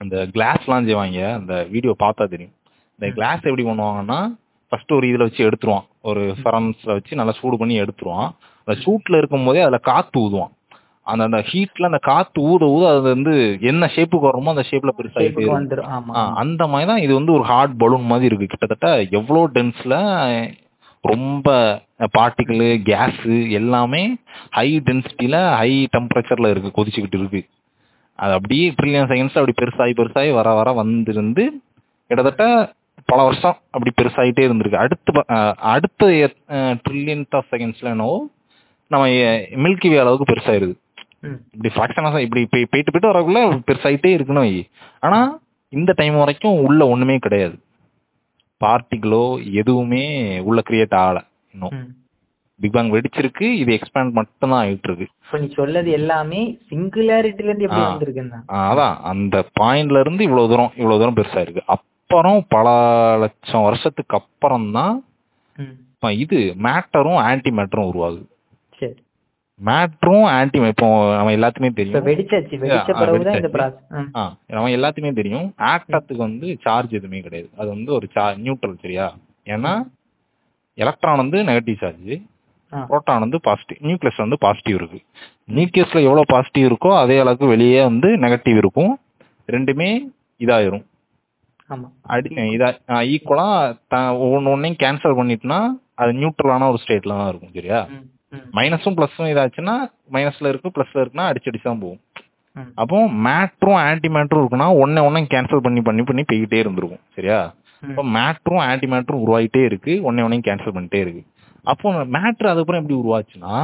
அந்த 0.00 0.16
கிளாஸ்லாம் 0.34 0.86
செய்வாங்க 0.88 1.18
அந்த 1.38 1.54
வீடியோ 1.72 1.92
பார்த்தா 2.02 2.26
தெரியும். 2.34 2.54
இந்த 2.98 3.06
கிளாஸ் 3.16 3.46
எப்படி 3.48 3.64
பண்ணுவாங்கன்னா 3.64 4.18
ஃபர்ஸ்ட் 4.72 4.94
ஒரு 4.96 5.06
இதுல 5.10 5.26
வச்சு 5.26 5.46
எடுத்துருவான். 5.48 5.86
ஒரு 6.08 6.22
ஃபரன்ஸ்ல 6.38 6.90
வச்சு 6.96 7.18
நல்லா 7.20 7.34
சூடு 7.38 7.56
பண்ணி 7.60 7.74
எடுத்துருவான். 7.82 8.28
அந்த 8.68 8.76
சூட்ல 8.84 9.18
இருக்கும் 9.20 9.46
போதே 9.46 9.62
அதுல 9.64 9.80
காத்து 9.90 10.18
ஊதுவான். 10.24 10.52
அந்த 11.10 11.22
அந்த 11.28 11.40
ஹீட்ல 11.50 11.88
அந்த 11.90 12.00
காத்து 12.08 12.38
ஊத 12.50 12.62
ஊத 12.74 12.84
அது 12.92 13.02
வந்து 13.14 13.34
என்ன 13.70 13.88
ஷேப்புக்கு 13.94 14.28
வருமோ 14.28 14.52
அந்த 14.54 14.64
ஷேப்ல 14.70 14.92
பெருசாகிட்டே 14.98 15.44
அந்த 16.42 16.62
மாதிரி 16.72 16.88
தான் 16.90 17.02
இது 17.04 17.12
வந்து 17.18 17.32
ஒரு 17.36 17.44
ஹார்ட் 17.50 17.76
பலூன் 17.82 18.08
மாதிரி 18.12 18.28
இருக்கு. 18.30 18.50
கிட்டத்தட்ட 18.52 18.88
எவ்வளோ 19.18 19.42
டென்ஸ்ல 19.58 19.94
ரொம்ப 21.04 21.48
பார்ட்டிக்கிள் 22.16 22.64
கேஸ் 22.88 23.22
எல்லாமே 23.58 24.02
ஹை 24.58 24.68
டென்சிட்டியில 24.88 25.36
ஹை 25.60 25.70
டெம்பரேச்சர்ல 25.94 26.50
இருக்கு 26.54 26.76
கொதிச்சுக்கிட்டு 26.78 27.20
இருக்கு. 27.20 27.42
அது 28.18 28.32
அப்படியே 28.38 28.66
ட்ரில்லியன் 28.78 29.10
செகண்ட்ஸ் 29.12 29.38
அப்படி 29.40 29.54
பெருசாகி 29.60 29.94
பெருசாகி 30.00 30.32
வர 30.38 30.48
வர 30.60 30.68
வந்திருந்து 30.80 31.44
கிட்டத்தட்ட 32.10 32.44
பல 33.08 33.20
வருஷம் 33.28 33.56
அப்படி 33.74 33.90
பெருசாகிட்டே 33.98 34.44
இருந்திருக்கு. 34.46 34.82
அடுத்து 34.84 35.22
அடுத்த 35.74 36.06
ட்ரில்லியன் 36.84 37.24
ஆஃப் 37.38 37.50
செகண்ட்ஸ்ல 37.52 37.94
என்னவோ 37.94 38.18
நம்ம 38.90 39.06
மில்கி 39.64 39.88
வே 39.92 39.98
அளவுக்கு 40.02 40.30
பெருசாயிருது. 40.30 40.74
இப்படி 41.54 41.70
ஃபிராக்ஷனாக 41.74 42.18
இப்படி 42.24 42.42
போய் 42.52 42.70
போயிட்டு 42.72 42.92
போயிட்டு 42.92 43.10
வரக்குள்ள 43.10 43.40
பெருசாயிட்டே 43.68 44.10
இருக்கணும். 44.16 44.50
ஆனா 45.06 45.20
இந்த 45.72 45.90
டைம் 45.96 46.16
வரைக்கும் 46.22 46.60
உள்ள 46.66 46.80
ஒண்ணுமே 46.92 47.16
கிடையாது 47.24 47.56
பார்ட்டிகளோ 48.60 49.24
எதுவுமே 49.60 50.04
உள்ள 50.48 50.60
கிரியேட் 50.68 50.96
ஆகல 51.02 51.18
இன்னும். 51.54 51.74
பிக் 52.60 52.74
பேங் 52.76 52.92
வெடிச்சிருக்கு 52.94 53.46
இது 53.62 53.70
எக்ஸ்பேண்ட் 53.78 54.16
மட்டும் 54.18 54.50
தான் 54.52 54.60
ஆயிட்டு 54.62 54.88
இருக்கு 54.88 55.06
இப்ப 55.24 55.38
நீ 55.42 55.48
சொல்லது 55.58 55.90
எல்லாமே 55.98 56.40
சிங்குலாரிட்டில 56.70 57.48
இருந்து 57.50 57.66
எப்படி. 57.68 57.82
வந்திருக்குன்னா 57.84 58.40
அதான் 58.62 58.96
அந்த 59.10 59.44
பாயிண்ட்ல 59.60 60.02
இருந்து 60.04 60.26
இவ்வளவு 60.28 60.50
தூரம் 60.52 60.72
இவ்வளவு 60.80 61.00
தூரம் 61.02 61.18
பெருசா 61.18 61.44
இருக்கு 61.46 61.64
அப்புறம் 61.76 62.40
பல 62.54 62.68
லட்சம் 63.24 63.66
வருஷத்துக்கு 63.68 64.16
அப்புறம் 64.20 64.66
தான். 64.78 64.96
இது 66.24 66.38
மேட்டரும் 66.66 67.20
ஆன்டி 67.28 67.50
மேட்டரும் 67.58 67.88
உருவாகுது 67.90 68.24
மேட்டரும் 69.60 70.26
ஆன்டி 70.32 70.58
இப்போ 70.72 70.88
நம்ம 71.18 71.30
எல்லாத்துக்குமே 71.36 71.70
தெரியும். 71.78 71.94
நம்ம 74.56 74.70
எல்லாத்துக்குமே 74.76 75.12
தெரியும். 75.20 75.46
ஆக்டத்துக்கு 75.72 76.22
வந்து 76.26 76.48
சார்ஜ் 76.64 76.92
எதுவுமே 76.98 77.20
கிடையாது. 77.26 77.48
அது 77.60 77.68
வந்து 77.74 77.90
ஒரு 77.96 78.08
நியூட்ரல் 78.44 78.82
சரியா? 78.84 79.06
ஏன்னா 79.54 79.72
எலக்ட்ரான் 80.78 81.22
வந்து 81.22 81.38
நெகட்டிவ் 81.48 81.80
சார்ஜ் 81.82 82.12
புரோட்டான் 82.72 83.22
வந்து 83.24 83.38
பாசிட்டிவ் 83.46 83.78
நியூக்ளியஸ் 83.88 84.24
வந்து 84.24 84.38
பாசிட்டிவ் 84.44 84.76
இருக்கு. 84.80 84.98
நியூக்ளியஸ்ல 85.56 86.02
எவ்வளவு 86.08 86.30
பாசிட்டிவ் 86.34 86.66
இருக்கோ 86.70 86.90
அதே 87.02 87.16
அளவுக்கு 87.22 87.46
வெளியே 87.54 87.80
வந்து 87.90 88.08
நெகட்டிவ் 88.24 88.58
இருக்கும். 88.62 88.92
ரெண்டுமே 89.54 89.88
இதாயிரும். 90.44 90.84
அடி 92.14 92.28
இதா 92.56 92.68
ஈக்குவலா 93.14 93.46
ஒன்னு 94.26 94.52
ஒன்னையும் 94.54 94.80
கேன்சல் 94.82 95.18
பண்ணிட்டுனா 95.18 95.58
அது 96.02 96.12
நியூட்ரலான 96.20 96.68
ஒரு 96.72 96.80
ஸ்டேட்ல 96.84 97.16
தான் 97.20 97.30
இருக்கும் 97.32 97.56
சரியா. 97.58 97.80
மைனஸும் 98.56 98.96
பிளஸும் 98.96 99.30
இதாச்சுன்னா 99.32 99.74
மைனஸ்ல 100.14 100.50
இருக்கு 100.52 100.74
பிளஸ்ல 100.76 101.02
இருக்குன்னா 101.02 101.28
அடிச்சு 101.30 101.50
அடிச்சு 101.50 101.68
தான் 101.68 101.82
போகும். 101.84 102.00
அப்போ 102.80 102.96
மேட்ரும் 103.26 103.78
ஆன்டி 103.82 104.08
மேட்ரும் 104.14 104.40
இருக்குன்னா 104.42 104.68
ஒன்னை 104.82 105.00
ஒன்னை 105.06 105.20
கேன்சல் 105.34 105.64
பண்ணி 105.66 105.80
பண்ணி 105.88 106.02
பண்ணி 106.08 106.22
போய்கிட்டே 106.24 106.60
இருந்திருக்கும் 106.62 107.02
சரியா. 107.16 107.38
இப்போ 107.82 108.02
மேட்ரும் 108.16 108.62
ஆன்டி 108.66 108.86
மேட்ரும் 108.92 109.22
உருவாகிட்டே 109.24 109.62
இருக்கு 109.68 109.92
ஒன்னை 110.08 110.24
ஒன்னையும் 110.26 110.46
கேன்சல் 110.48 110.76
பண்ணிட்டே 110.76 111.00
இருக்கு 111.04 111.22
அப்போ 111.64 111.86
மேட்ரு 112.16 112.50
அதுக்கப்புறம் 112.50 112.80
எப்படி 112.82 112.98
உருவாச்சுன்னா 113.00 113.54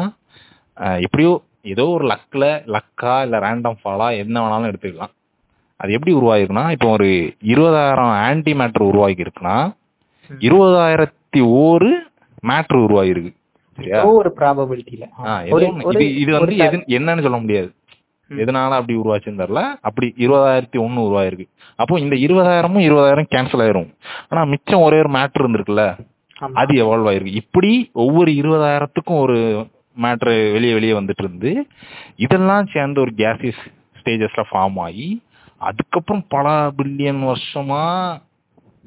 எப்படியோ 1.04 1.32
ஏதோ 1.72 1.84
ஒரு 1.96 2.04
லக்ல 2.12 2.44
லக்கா 2.74 3.14
இல்ல 3.26 3.36
ரேண்டம் 3.44 3.78
ஃபாலா 3.80 4.08
என்ன 4.22 4.36
வேணாலும் 4.44 4.70
எடுத்துக்கலாம் 4.70 5.12
அது 5.80 5.94
எப்படி 5.96 6.12
உருவாயிருக்குன்னா 6.18 6.66
இப்போ 6.74 6.88
ஒரு 6.96 7.06
இருபதாயிரம் 7.52 8.12
ஆன்டி 8.26 8.52
மேட்ரு 8.60 8.84
உருவாகி 8.90 9.24
இருக்குன்னா. 9.24 9.56
இருபதாயிரத்தி 10.30 11.40
ஒரு 11.62 11.90
மேட்ரு 12.42 12.78
உருவாகிருக்கு 12.86 13.32
ஒரு 14.10 14.34
ஒண்ணு. 15.66 16.00
இது 16.00 16.32
வந்து 16.32 16.54
என்னன்னு 16.98 17.22
சொல்ல 17.22 17.36
முடியாது. 17.36 17.74
எதனால 18.30 18.70
அப்படி 18.70 18.98
உருவாச்சுன்னு 18.98 19.40
தெரியல. 19.42 19.62
அப்படி 19.80 20.14
இருபதாயிரத்தி 20.16 20.78
ஒண்ணு 20.78 21.00
உருவாயிருக்கு. 21.06 21.46
அப்போ 21.76 22.00
இந்த 22.00 22.16
இருபதாயிரமும் 22.16 22.84
இருபதாயிரம் 22.88 23.30
கேன்சல் 23.30 23.62
ஆயிரும். 23.64 23.94
ஆனா 24.28 24.44
மிச்சம் 24.44 24.82
ஒரே 24.82 24.98
ஒரு 24.98 25.10
மேட்ரு 25.10 25.42
இருந்திருக்குல்ல. 25.42 25.96
அது 26.52 26.72
எவால்வ் 26.74 27.10
ஆயிருக்கு. 27.10 27.34
இப்படி 27.34 27.90
ஒவ்வொரு 27.92 28.30
இருபதாயிரத்துக்கும் 28.30 29.20
ஒரு 29.20 29.66
மேட்ரு 30.02 30.52
வெளியே 30.52 30.72
வெளியே 30.72 30.92
வந்துட்டு 30.92 31.22
இருந்து 31.22 31.66
இதெல்லாம் 32.16 32.66
சேர்ந்து 32.66 33.00
ஒரு 33.00 33.12
கேசியஸ் 33.16 33.62
ஸ்டேஜஸ்ல 34.00 34.42
ஃபார்ம் 34.50 34.80
ஆகி 34.80 35.22
அதுக்கப்புறம் 35.58 36.24
பல 36.28 36.72
பில்லியன் 36.78 37.20
வருஷமா 37.30 38.16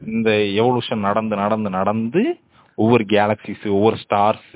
இந்த 0.08 0.30
எவல்யூஷன் 0.32 0.96
நடந்து 0.96 1.36
நடந்து 1.36 1.70
நடந்து 1.70 2.38
ஒவ்வொரு 2.78 3.04
கேலக்சிஸ் 3.16 3.66
ஒவ்வொரு 3.78 3.98
ஸ்டார்ஸ் 4.04 4.52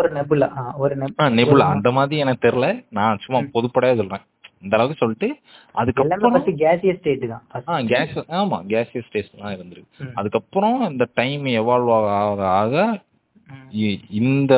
ஒரு 0.00 0.08
நெபுலா 0.18 0.48
ஒரு 0.82 0.94
நெப் 1.00 1.20
நெபுலா 1.40 1.66
அந்த 1.74 1.90
மாதிரி 1.96 2.22
எனக்கு 2.24 2.44
தெரியல. 2.46 2.68
நான் 2.98 3.22
சும்மா 3.24 3.38
பொதுப்படையா 3.54 3.96
சொல்றேன். 4.00 4.24
இந்த 4.64 4.76
அளவுக்கு 4.76 5.00
சொல்லிட்டு 5.02 5.28
அதுக்கப்புறம் 5.74 6.58
கேசியஸ் 6.62 7.00
ஸ்டேட் 7.00 7.24
தான். 7.32 7.88
கேஸ் 7.92 8.14
ஆமா 8.40 8.58
கேசியஸ் 8.72 9.08
ஸ்டேஜ் 9.08 9.32
தான் 9.40 9.54
இருந்திருக்கு. 9.56 10.12
அதுக்கப்புறம் 10.20 10.78
இந்த 10.90 11.06
டைம் 11.20 11.46
எவால்வ் 11.60 11.92
ஆக 11.96 12.44
ஆக 12.60 12.84
இந்த 14.20 14.52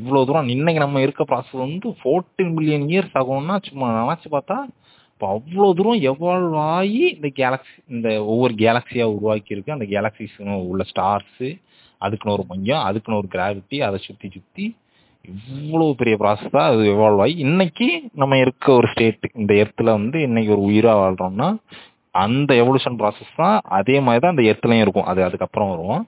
இவ்வளவு 0.00 0.26
தூரம் 0.28 0.52
இன்னைக்கு 0.54 0.82
நம்ம 0.84 1.00
இருக்க 1.06 1.22
ப்ராசஸ் 1.30 1.64
வந்து 1.64 1.88
ஃபோர்டீன் 2.00 2.52
பில்லியன் 2.56 2.86
இயர்ஸ் 2.92 3.16
ஆகும்னா 3.20 3.56
சும்மா 3.68 3.88
நினைச்சு 3.98 4.28
பார்த்தா 4.36 4.58
இப்போ 5.12 5.26
அவ்வளவு 5.34 5.76
தூரம் 5.78 6.00
எவால்வ் 6.10 6.56
ஆகி 6.74 7.02
இந்த 7.16 7.28
கேலக்ஸி 7.40 7.74
இந்த 7.94 8.08
ஒவ்வொரு 8.32 8.54
கேலக்சியா 8.62 9.06
உருவாக்கி 9.16 9.54
இருக்கு 9.54 9.76
அந்த 9.76 9.88
கேலக்சிஸ் 9.94 10.36
உள்ள 10.70 10.84
ஸ்டார்ஸ் 10.92 11.42
அதுக்குன்னு 12.00 12.36
ஒரு 12.36 12.44
மையம் 12.50 12.84
அதுக்குன்னு 12.88 13.20
ஒரு 13.22 13.28
கிராவிட்டி 13.36 13.78
அதை 13.88 13.98
சுத்தி 14.06 14.28
சுத்தி 14.36 14.66
இவ்வளவு 15.24 15.96
பெரிய 16.00 16.14
ப்ராசஸ் 16.20 16.54
தான் 16.56 16.68
அது 16.70 16.82
எவால்வ் 16.92 17.22
ஆகி 17.24 17.34
இன்னைக்கு 17.46 17.86
நம்ம 18.20 18.38
இருக்க 18.44 18.66
ஒரு 18.78 18.88
ஸ்டேட் 18.92 19.26
இந்த 19.42 19.52
எர்த்துல 19.62 19.90
வந்து 19.98 20.18
இன்னைக்கு 20.28 20.52
ஒரு 20.56 20.62
உயிரா 20.70 20.92
வாழ்றோம்னா 21.00 21.48
அந்த 22.14 22.50
எவல்யூஷன் 22.60 22.96
ப்ராசஸ் 23.00 23.34
தான் 23.42 23.56
அதே 23.78 23.96
மாதிரி 24.06 24.22
தான் 24.22 24.34
அந்த 24.34 24.44
எர்த்துலயும் 24.50 24.84
இருக்கும். 24.84 25.08
அது 25.10 25.20
அதுக்கப்புறம் 25.26 25.70
வரும். 25.72 26.00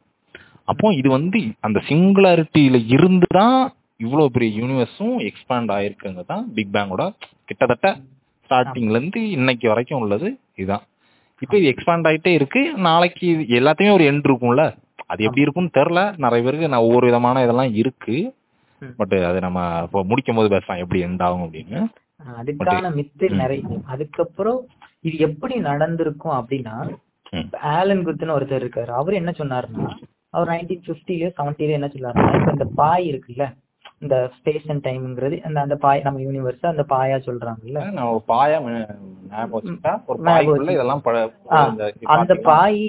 அப்போ 0.70 0.86
இது 1.00 1.08
வந்து 1.18 1.40
அந்த 1.66 1.78
சிங்குலாரிட்டியில 1.88 2.76
இருந்து 2.96 3.28
தான் 3.38 3.58
இவ்வளவு 4.04 4.32
பெரிய 4.34 4.50
யூனிவர்ஸும் 4.60 5.16
எக்ஸ்பேண்ட் 5.28 5.72
ஆயிருக்குங்க 5.76 6.22
தான் 6.32 6.44
பிக் 6.56 6.72
பேங்கோட 6.76 7.04
கிட்டத்தட்ட 7.48 7.88
ஸ்டார்டிங்ல 8.44 8.98
இருந்து 8.98 9.20
இன்னைக்கு 9.36 9.66
வரைக்கும் 9.72 10.00
உள்ளது. 10.04 10.28
இதுதான் 10.60 10.84
இப்போ 11.42 11.54
இது 11.60 11.70
எக்ஸ்பேண்ட் 11.72 12.08
ஆயிட்டே 12.08 12.32
இருக்கு. 12.38 12.62
நாளைக்கு 12.88 13.28
எல்லாத்தையுமே 13.58 13.94
ஒரு 13.98 14.04
எண்ட் 14.10 14.26
இருக்கும்ல. 14.28 14.64
அது 15.12 15.24
எப்படி 15.26 15.44
இருக்கும்னு 15.44 15.76
தெரில 15.78 16.00
நிறைய 16.24 16.42
பேருக்கு 16.44 16.70
நான் 16.72 16.86
ஒவ்வொரு 16.86 17.06
விதமான 17.10 17.42
இதெல்லாம் 17.46 17.74
இருக்கு. 17.82 18.16
பட் 18.98 19.14
அது 19.30 19.38
நம்ம 19.46 19.60
இப்போ 19.86 20.00
முடிக்கும் 20.10 20.38
போது 20.38 20.48
பேசலாம் 20.54 20.82
எப்படி 20.84 21.02
எண்ட் 21.06 21.22
ஆகும் 21.26 21.44
அப்படின்னு. 21.46 21.80
அதுக்கான 22.40 22.90
மித்து. 22.98 23.26
நிறைய 23.42 23.78
அதுக்கப்புறம் 23.94 24.60
இது 25.08 25.16
எப்படி 25.28 25.54
நடந்திருக்கும் 25.68 26.36
அப்படின்னா 26.38 26.74
ஆலன் 27.74 28.04
குத்துன்னு 28.06 28.36
ஒருத்தர் 28.38 28.62
இருக்காரு. 28.62 28.90
அவர் 29.00 29.20
என்ன 29.20 29.30
சொன்னாருன்னா 29.40 29.86
அவர் 30.34 30.50
நைன்டீன் 30.50 30.84
பிப்டில 30.86 31.30
செவன்டில 31.38 31.76
என்ன 31.78 31.88
இப்ப 31.94 32.52
இந்த 32.56 32.66
பாய் 32.80 33.04
இருக்குல்ல 33.10 33.46
இந்த 34.02 34.16
ஸ்பேஸ் 34.36 34.66
அண்ட் 34.68 34.84
டைம்ங்கிறது 34.86 35.36
அந்த 35.42 35.58
அந்த 35.60 35.76
பாய் 35.78 36.04
நம்ம 36.04 36.20
யூனிவர்ஸ் 36.20 36.64
அந்த 36.70 36.84
பாயா 36.88 37.16
சொல்றாங்கல்ல 37.26 37.80
ஒரு 38.08 38.22
பாயா. 38.28 38.56
இதெல்லாம் 40.70 41.02
அந்த 42.16 42.34
பாய் 42.44 42.80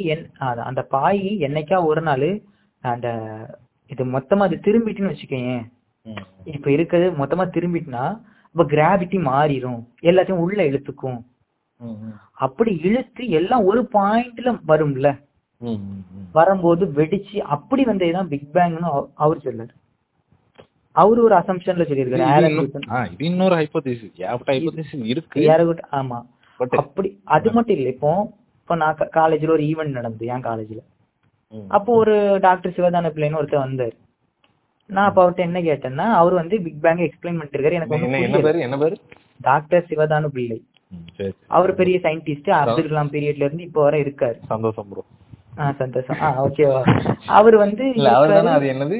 அந்த 0.65 0.83
பாய் 0.91 1.19
என்னைக்கா 1.47 1.79
ஒரு 1.85 2.01
நாள் 2.01 2.29
அந்த 2.83 3.09
இது 3.91 4.03
மொத்தமா 4.13 4.43
அது 4.43 4.57
திரும்பிட்டுன்னு 4.65 5.11
வச்சுக்கோயேன் 5.11 5.63
ம். 6.05 6.23
இப்ப 6.51 6.67
இருக்கிறது 6.71 7.09
மொத்தமா 7.19 7.45
திரும்பிட்டுனா 7.55 8.05
இப்ப 8.55 8.65
கிராவிட்டி 8.71 9.17
மாறிடும் 9.27 9.79
எல்லாத்தையும் 10.03 10.41
உள்ள 10.41 10.59
இழுத்துக்கும். 10.63 11.19
அப்படி 12.37 12.71
இழுத்து 12.83 13.23
எல்லாம் 13.33 13.63
ஒரு 13.65 13.81
பாயிண்ட்ல 13.93 14.51
வரும்ல. 14.67 15.07
வரும்போது 16.33 16.83
வெடிச்சு 16.95 17.37
அப்படி 17.55 17.83
வந்ததுதான் 17.85 18.29
பிக் 18.29 18.51
பேங்னு 18.53 18.89
அவர் 19.17 19.43
சொல்லாரு 19.45 19.73
அவரு 20.95 21.19
ஒரு 21.23 21.35
அசம்ஷன்ல 21.35 21.85
சொல்லியிருக்காரு. 21.89 22.25
இன்னொரு 23.27 23.55
ஏகப்பட்ட 23.57 23.89
இருக்கு. 23.93 25.39
ஆமா. 25.99 26.19
பட் 26.59 26.75
அப்படி 26.81 27.09
அது 27.35 27.51
மட்டும் 27.51 27.77
இல்ல. 27.77 27.89
இப்போ 27.89 28.11
இப்போ 28.61 28.75
நான் 28.81 28.99
காலேஜ்ல 29.15 29.55
ஒரு 29.55 29.63
ஈவெண்ட் 29.69 29.97
நடந்தது 29.99 30.31
என் 30.33 30.45
காலேஜ்ல 30.49 30.81
அப்போ 31.69 31.91
ஒரு 31.95 32.13
டாக்டர் 32.41 32.75
சிவதான 32.75 33.09
பிள்ளைன்னு 33.15 33.39
ஒருத்தர் 33.39 33.65
வந்தார். 33.65 33.95
நான் 34.89 35.07
அப்ப 35.09 35.19
அவர்ட்ட 35.23 35.47
என்ன 35.47 35.59
கேட்டேன்னா 35.61 36.05
அவர் 36.19 36.33
வந்து 36.33 36.55
பிக் 36.61 36.81
பேங் 36.81 37.01
எக்ஸ்பிளைன் 37.07 37.37
பண்ணிட்டு 37.37 37.57
இருக்காரு 37.57 37.77
எனக்கு 37.79 37.97
என்ன. 38.19 38.39
பேரு? 38.79 38.95
டாக்டர் 39.41 39.85
சிவதானு 39.89 40.29
பிள்ளை. 40.37 40.57
அவர் 41.47 41.71
பெரிய 41.75 41.97
சயின்டிஸ்ட் 42.03 42.49
அப்துல் 42.59 42.89
கலாம் 42.91 43.11
பீரியட்ல 43.13 43.45
இருந்து 43.47 43.67
இப்போ 43.67 43.81
வரை 43.81 43.99
இருக்காரு. 44.03 44.37
சந்தோஷம் 44.51 44.89
ப்ரோ 44.89 45.03
சந்தோஷம். 45.81 46.19
ஆ 46.21 46.29
ஓகேவா 46.45 46.81
அவர் 47.37 47.55
வந்து 47.63 47.83
அது 48.57 48.67
என்னது? 48.73 48.99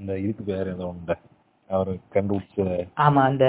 அந்த 0.00 0.12
இதுக்கு 0.18 0.44
பேரு 0.44 0.70
ஏதோ 0.70 0.86
உண்டு. 0.86 1.14
அவர் 1.70 1.90
கண்டுபிடிச்ச 2.14 2.62
ஆமா 3.04 3.20
அந்த 3.22 3.44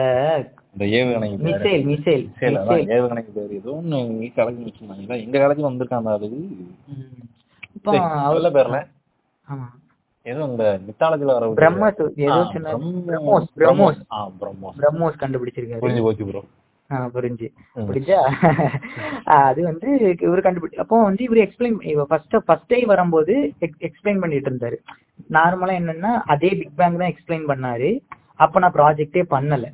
ஏவுகணைக்கு 0.98 1.38
பேரு. 1.38 1.48
மிசைல் 1.50 1.84
மிசைல் 1.90 2.24
மிசைல் 2.28 2.58
அதான் 2.60 2.92
ஏவுகணைக்கு 2.96 3.32
பேரு. 3.38 3.54
ஏதோ 3.56 3.72
ஒண்ணு 3.78 4.00
எங்க 4.04 4.30
காலேஜ் 4.38 4.66
வச்சிருந்தாங்க 4.66 5.18
எங்க 5.26 5.38
காலேஜ் 5.44 5.68
வந்திருக்கான் 5.68 6.02
அந்த 6.02 6.14
அது 6.18 6.30
இப்போ 7.78 7.92
பேர்ல. 8.58 8.80
ஆமா. 9.46 9.68
ஏதோ 10.26 10.42
இந்த 10.50 10.66
மித்தாலஜில 10.88 11.36
வர 11.36 11.46
பிரம்மோஸ் 11.60 12.02
ஏதோ. 12.26 12.40
பிரம்மோஸ். 13.08 13.48
பிரம்மோஸ். 13.60 14.02
பிரம்மோஸ். 14.82 15.16
கண்டுபிடிச்சிருக்காரு. 15.24 15.82
புரிஞ்சு 15.84 16.04
போச்சு 16.08 16.28
ப்ரோ 16.28 16.42
புரிஞ்சு. 17.16 17.48
புரிஞ்சா? 17.90 18.20
அது 19.40 19.64
வந்து 19.64 19.88
இவர் 20.22 20.46
கண்டுபிடி 20.46 20.76
அப்போ 20.76 21.04
வந்து 21.04 21.24
இவர் 21.24 21.38
எக்ஸ்பிளைன் 21.38 21.78
ஃபர்ஸ்ட் 22.08 22.36
ஃபர்ஸ்ட் 22.46 22.68
டே 22.68 22.80
வரும்போது 22.86 23.36
எக்ஸ்பிளைன் 23.88 24.20
பண்ணிட்டு 24.20 24.50
இருந்தாரு. 24.52 24.78
நார்மலா 25.32 25.76
என்னன்னா 25.82 26.12
அதே 26.26 26.50
பிக் 26.50 26.76
பேங் 26.76 26.98
தான் 26.98 27.12
எக்ஸ்பிளைன் 27.14 27.46
பண்ணாரு. 27.52 27.90
அப்ப 28.36 28.60
நான் 28.60 28.74
ப்ராஜெக்டே 28.74 29.24
பண்ணல. 29.36 29.68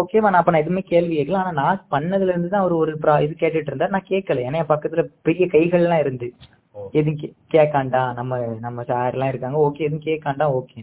ஓகேவா 0.00 0.30
நான் 0.30 0.40
அப்ப 0.40 0.50
நான் 0.50 0.60
எதுவுமே 0.60 0.82
கேள்வி 0.92 1.14
கேட்கல. 1.18 1.40
ஆனா 1.42 1.52
நான் 1.60 1.84
பண்ணதுல 1.90 2.32
இருந்து 2.34 2.48
தான் 2.48 2.60
அவர் 2.60 2.72
ஒரு 2.72 2.92
இது 3.22 3.34
கேட்டுட்டு 3.38 3.70
இருந்தாரு. 3.72 3.88
நான் 3.88 4.10
கேட்கல. 4.10 4.44
ஏன்னா 4.48 4.60
என் 4.62 4.72
பக்கத்துல 4.72 5.02
பெரிய 5.22 5.46
கைகள்லாம் 5.46 5.98
இருந்து. 5.98 6.28
ஓ. 6.76 6.88
எதுவும் 6.92 7.20
கேட்காண்டா? 7.54 8.12
நம்ம 8.12 8.38
நம்ம 8.58 8.82
சார் 8.82 9.12
எல்லாம் 9.12 9.28
இருக்காங்க. 9.28 9.58
ஓகே 9.58 9.86
எதுவும் 9.88 10.06
கேட்காண்டா? 10.06 10.48
ஓகே 10.58 10.80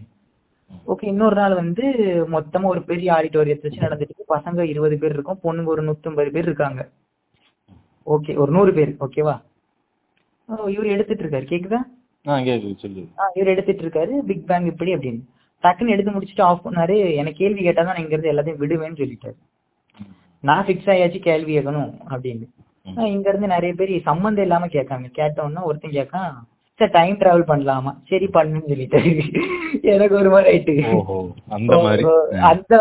ஓகே 0.91 1.05
இன்னொரு 1.11 1.36
நாள் 1.39 1.53
வந்து 1.59 1.84
மொத்தமா 2.34 2.68
ஒரு 2.74 2.82
பெரிய 2.89 3.07
ஆடிட்டோரியத்தை 3.13 3.68
வச்சு 3.68 3.84
நடந்துட்டு 3.86 4.13
இருக்கு. 4.13 4.34
பசங்க 4.36 4.61
இருபது 4.74 4.95
பேர் 5.01 5.15
இருக்கும் 5.15 5.43
பொண்ணுங்க 5.43 5.72
ஒரு 5.74 5.84
நூத்தம்பது 5.88 6.32
பேர் 6.36 6.47
இருக்காங்க. 6.49 6.82
ஓகே 8.15 8.34
ஒரு 8.43 8.51
நூறு 8.57 8.74
பேர் 8.78 8.91
ஓகேவா 9.05 9.36
இவர் 10.76 10.93
எடுத்துட்டு 10.95 11.24
இருக்காரு 11.24 11.45
கேக்குதா? 11.53 11.80
இவர் 13.38 13.51
எடுத்துட்டு 13.53 13.84
இருக்காரு 13.86 14.13
பிக் 14.30 14.45
பேங் 14.49 14.68
இப்படி 14.72 14.93
அப்படின்னு. 14.95 15.22
டக்குன்னு 15.63 15.93
எடுத்து 15.95 16.15
முடிச்சுட்டு 16.15 16.47
ஆஃப் 16.49 16.65
பண்ணாரு 16.68 16.95
எனக்கு 17.20 17.39
கேள்வி 17.43 17.61
கேட்டாதான் 17.68 17.89
நான் 17.91 18.03
இங்க 18.03 18.15
இருந்து 18.15 18.32
எல்லாத்தையும் 18.34 18.61
விடுவேன்னு 18.61 18.99
சொல்லிட்டாரு. 19.01 19.38
நான் 20.43 20.65
ஃபிக்ஸ் 20.65 20.91
ஆயாச்சு 20.93 21.20
கேள்வி 21.28 21.51
கேட்கணும் 21.57 21.91
அப்படின்னு. 22.13 22.45
இங்க 23.15 23.28
இருந்து 23.30 23.47
நிறைய 23.55 23.74
பேர் 23.80 23.93
சம்மந்தம் 24.09 24.45
இல்லாம 24.47 24.68
கேட்காங்க. 24.76 25.07
கேட்டோன்னா 25.20 25.63
ஒருத்தன் 25.70 25.97
கேட்கான் 25.99 26.32
சார் 26.80 26.92
டைம் 26.98 27.16
டிராவல் 27.22 27.50
பண்ணலாமா? 27.52 27.92
சரி 28.10 28.28
பண்ணுன்னு 28.36 28.70
சொல்லிட்டாரு 28.72 29.12
எனக்கு 29.94 30.16
ஒரு 30.22 30.30
மாதிரி 30.34 30.50
ஆயிட்டு. 30.52 30.76
அந்த 31.56 31.78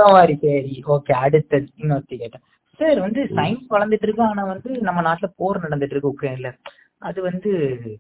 மாதிரி. 0.06 0.34
சரி 0.44 0.74
ஓகே 0.96 1.14
அடுத்தது. 1.24 1.66
இன்னொருத்தி 1.82 2.16
கேட்டேன். 2.22 2.44
சார் 2.80 2.98
வந்து 3.04 3.20
சயின்ஸ் 3.36 3.70
வளர்ந்துட்டு 3.74 4.06
இருக்கு 4.06 4.22
ஆனா 4.22 4.42
வந்து 4.50 4.70
நம்ம 4.88 5.02
நாட்டுல 5.06 5.28
போர் 5.40 5.62
நடந்துட்டு 5.64 5.94
இருக்கு 5.94 6.12
உக்ரைன்ல 6.14 6.50
அது 7.02 7.18
வந்து 7.28 7.50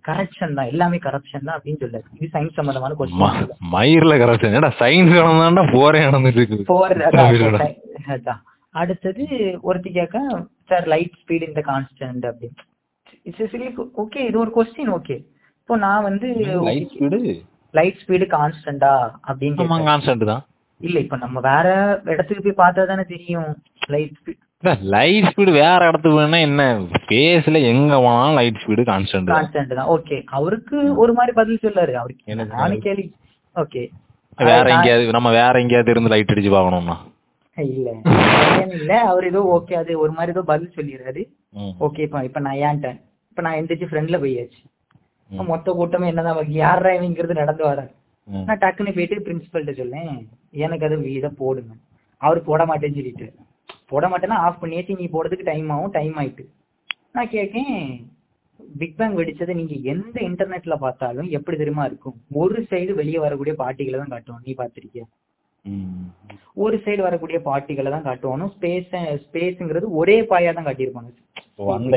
கரப்ஷன் 0.08 0.56
தான் 0.58 0.70
எல்லாமே 0.72 0.98
கரப்ஷன் 1.06 1.46
தான் 1.48 1.56
அப்படின்னு 1.56 1.80
சொல்லாரு 1.82 2.06
இது 2.18 2.28
சயின்ஸ் 2.34 2.58
சம்பந்தமான 2.58 2.96
கொஸ்டின் 2.98 3.50
மயிர்ல 3.74 4.14
கரெக்ட் 4.22 4.46
ஏடா 4.50 4.70
சயின்ஸ் 4.80 5.16
நடந்தாண்டா 5.18 5.64
போரே 5.74 6.02
நடந்துட்டு 6.06 6.40
இருக்குது 6.40 6.66
போர் 6.72 6.96
அடுத்தது 8.74 9.26
ஒருத்தி 9.68 9.90
கேட்க 9.98 10.16
சார் 10.70 10.86
லைட் 10.92 11.14
ஸ்பீட் 11.20 11.48
இந்த 11.48 11.62
கான்ஸ்டன்ட் 11.68 12.26
அப்படின்னு. 12.30 12.56
ஓகே 14.02 14.20
இது 14.28 14.38
ஒரு 14.44 14.50
கொஸ்டின் 14.56 14.92
ஓகே 14.98 15.16
இப்போ 15.66 15.76
நான் 15.84 16.04
வந்து 16.06 16.26
லைட் 16.66 16.90
ஸ்பீடு 16.90 17.18
லைட் 17.74 17.96
ஸ்பீடு 18.02 18.26
கான்ஸ்டன்டா 18.34 18.90
அப்படின்னு. 19.28 19.64
கான்ஸ்டன்ட் 19.88 20.22
தான். 20.30 20.42
இல்ல 20.80 20.96
இப்ப 21.04 21.16
நம்ம 21.22 21.38
வேற 21.48 21.66
இடத்துக்கு 22.12 22.42
போய் 22.44 22.60
பார்த்தா 22.60 22.82
தானே 22.90 23.04
தெரியும். 23.14 23.48
லைட் 23.94 24.12
ஸ்பீட் 24.18 24.42
லைட் 24.94 25.26
ஸ்பீடு 25.30 25.52
வேற 25.62 25.80
இடத்துக்கு 25.90 26.20
வேணா 26.20 26.38
என்ன? 26.48 26.62
ஸ்பேஸ்ல 26.98 27.62
எங்க 27.70 27.98
போனாலும் 28.04 28.38
லைட் 28.40 28.60
ஸ்பீடு 28.64 28.84
கான்ஸ்டன்ட் 28.90 29.32
கான்ஸ்டன்ட் 29.34 29.74
தான். 29.80 29.90
ஓகே 29.96 30.18
அவருக்கு 30.38 30.76
ஒரு 31.04 31.14
மாதிரி 31.18 31.34
பதில் 31.40 31.62
சொல்லாரு. 31.64 31.94
அவருக்கு 32.02 32.36
நானும் 32.54 32.84
கேள்வி 32.86 33.06
ஓகே 33.56 33.82
வேற 34.50 34.64
எங்கேயாவது 34.76 35.16
நம்ம 35.18 35.32
வேற 35.40 35.54
எங்கேயாவது 35.64 35.92
இருந்து 35.94 36.14
லைட் 36.14 36.32
அடிச்சு 36.34 36.54
பார்க்கணும்னா? 36.56 36.96
இல்ல. 37.56 37.88
ஏன் 38.60 38.72
இல்ல? 38.78 38.92
அவர் 39.10 39.28
ஏதோ 39.32 39.42
ஓகே 39.56 39.76
அது 39.82 39.92
ஒரு 40.04 40.14
மாதிரி 40.16 40.34
ஏதோ 40.36 40.44
பதில் 40.52 40.74
சொல்லிடுறாரு. 40.78 41.24
ஓகே 41.86 42.06
இப்ப 42.08 42.24
இப்ப 42.30 42.40
நான் 42.46 42.62
ஏன்ட்டேன். 42.68 42.98
இப்ப 43.32 43.42
நான் 43.46 43.58
எந்திரிச்சு 43.60 43.90
ஃப்ரெண்ட்ல 43.92 44.18
போயாச்சு. 44.24 44.60
மொத்த 45.30 45.72
கூட்டமே 45.72 46.08
என்னதான் 46.08 46.36
வகை 46.36 46.54
யாரா 46.56 46.90
இவங்கிறது 46.96 47.34
நடந்து 47.34 47.64
வராரு 47.64 47.92
ம். 48.28 48.44
நான் 48.46 48.60
டக்குன்னு 48.62 48.94
போயிட்டு 48.96 49.24
பிரின்சிபல்ட்ட 49.26 49.72
சொன்னேன் 49.76 50.12
எனக்கு 50.58 50.86
அது 50.86 50.96
இதை 51.12 51.30
போடுங்க. 51.38 51.72
அவர் 52.20 52.38
போட 52.44 52.62
மாட்டேன்னு 52.64 52.98
சொல்லிட்டு. 52.98 53.26
போட 53.88 54.04
மாட்டேன்னா 54.08 54.38
ஆஃப் 54.44 54.60
பண்ணியாச்சு 54.62 55.00
நீ 55.00 55.06
போடுறதுக்கு 55.08 55.50
டைம் 55.50 55.70
ஆகும் 55.70 55.92
டைம் 55.92 56.14
ஆயிட்டு. 56.16 56.44
நான் 57.14 57.28
கேட்கேன் 57.28 57.76
பிக் 58.60 58.96
பேங் 58.96 59.16
வெடிச்சதை 59.18 59.54
நீங்க 59.54 59.74
எந்த 59.92 60.16
இன்டர்நெட்ல 60.28 60.74
பார்த்தாலும் 60.76 61.28
எப்படி 61.30 61.56
தெரியுமா 61.56 61.84
இருக்கும்? 61.84 62.16
ஒரு 62.34 62.58
சைடு 62.70 62.92
வெளியே 62.94 63.18
வரக்கூடிய 63.18 63.54
பார்ட்டிகளை 63.58 63.98
தான் 63.98 64.12
காட்டுவோம் 64.14 64.42
நீ 64.46 64.52
பார்த்திருக்கியா? 64.54 65.06
ம். 65.64 66.06
ஒரு 66.56 66.76
சைடு 66.84 67.02
வரக்கூடிய 67.02 67.38
பார்ட்டிகளை 67.44 67.90
தான் 67.90 68.06
காட்டுவானும். 68.06 68.52
ஸ்பேஸ் 68.54 68.92
ஸ்பேஸ்ங்கிறது 69.24 69.86
ஒரே 70.00 70.16
பாயா 70.30 70.52
தான் 70.52 70.68
காட்டியிருப்பாங்க. 70.68 71.10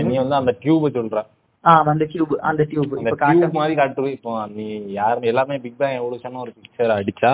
நீ 0.05 0.17
வந்து 0.17 0.35
அந்த 0.35 0.53
கியூப 0.63 0.89
சொல்ற. 0.89 1.19
அந்த 1.61 2.05
கியூப் 2.05 2.33
அந்த 2.41 2.63
டியூப் 2.63 2.93
இப்ப 2.97 3.15
காட்ட 3.15 3.39
கியூப் 3.39 3.51
மாதிரி 3.51 3.75
காட்டுவே 3.75 4.11
இப்போ 4.11 4.33
நீ 4.49 4.65
யாரு 4.91 5.27
எல்லாமே 5.27 5.57
பிக் 5.57 5.77
பேங் 5.77 5.97
எவல்யூஷன் 5.97 6.35
ஒரு 6.35 6.51
பிக்சர் 6.57 6.91
அடிச்சா 6.95 7.33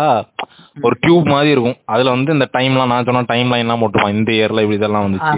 ஒரு 0.82 0.96
டியூப் 1.00 1.26
மாதிரி 1.26 1.52
இருக்கும். 1.52 1.78
அதுல 1.86 2.10
வந்து 2.10 2.34
இந்த 2.34 2.50
டைம்லாம் 2.54 2.88
நான் 2.88 3.04
சொன்ன 3.04 3.24
டைம் 3.26 3.52
லைன்லாம் 3.52 3.82
போட்டுருப்பான். 3.82 4.14
இந்த 4.14 4.32
இயர்ல 4.32 4.62
இப்படி 4.62 4.74
இதெல்லாம் 4.74 5.06
வந்துச்சு. 5.06 5.36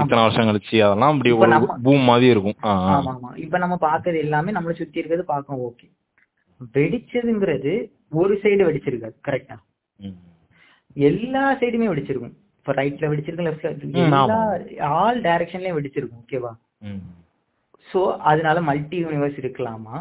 இத்தனை 0.00 0.22
வருஷம் 0.22 0.46
கழிச்சு 0.46 0.80
அதெல்லாம் 0.80 1.12
அப்படி 1.12 1.28
இப்ப 1.28 1.40
ஒரு 1.40 1.48
நம்ம- 1.48 1.78
பூம் 1.82 2.00
மாதிரி 2.00 2.26
இருக்கும். 2.26 2.58
ஆமா 2.62 3.12
ஆமா. 3.12 3.36
இப்ப 3.36 3.58
நம்ம 3.58 3.78
பாக்குறது 3.80 4.18
எல்லாமே 4.18 4.52
நம்மள 4.52 4.72
சுத்தி 4.72 4.98
இருக்கிறது 4.98 5.24
பார்க்கும் 5.24 5.60
ஓகே 5.60 5.86
வெடிச்சதுங்கிறது 6.74 7.72
ஒரு 8.12 8.40
சைடு 8.42 8.62
வெடிச்சிருக்காது 8.62 9.16
கரெக்டா. 9.28 9.56
எல்லா 10.94 11.54
சைடுமே 11.54 11.88
வெடிச்சிருக்கும். 11.88 12.34
இப்ப 12.58 12.72
ரைட்ல 12.72 13.10
வெடிச்சிருக்கும் 13.10 13.48
லெஃப்ட்ல 13.48 13.72
எல்லா. 13.96 14.22
ஆல் 14.94 15.20
டைரக்ஷன்லயும் 15.20 15.78
வெடிச்சிருக்கும். 15.78 16.22
ஓகேவா 16.22 16.52
சோ 17.88 18.00
அதனால 18.30 18.60
மல்டி 18.68 18.98
யூனிவர்ஸ் 19.04 19.40
இருக்கலாமா? 19.42 19.96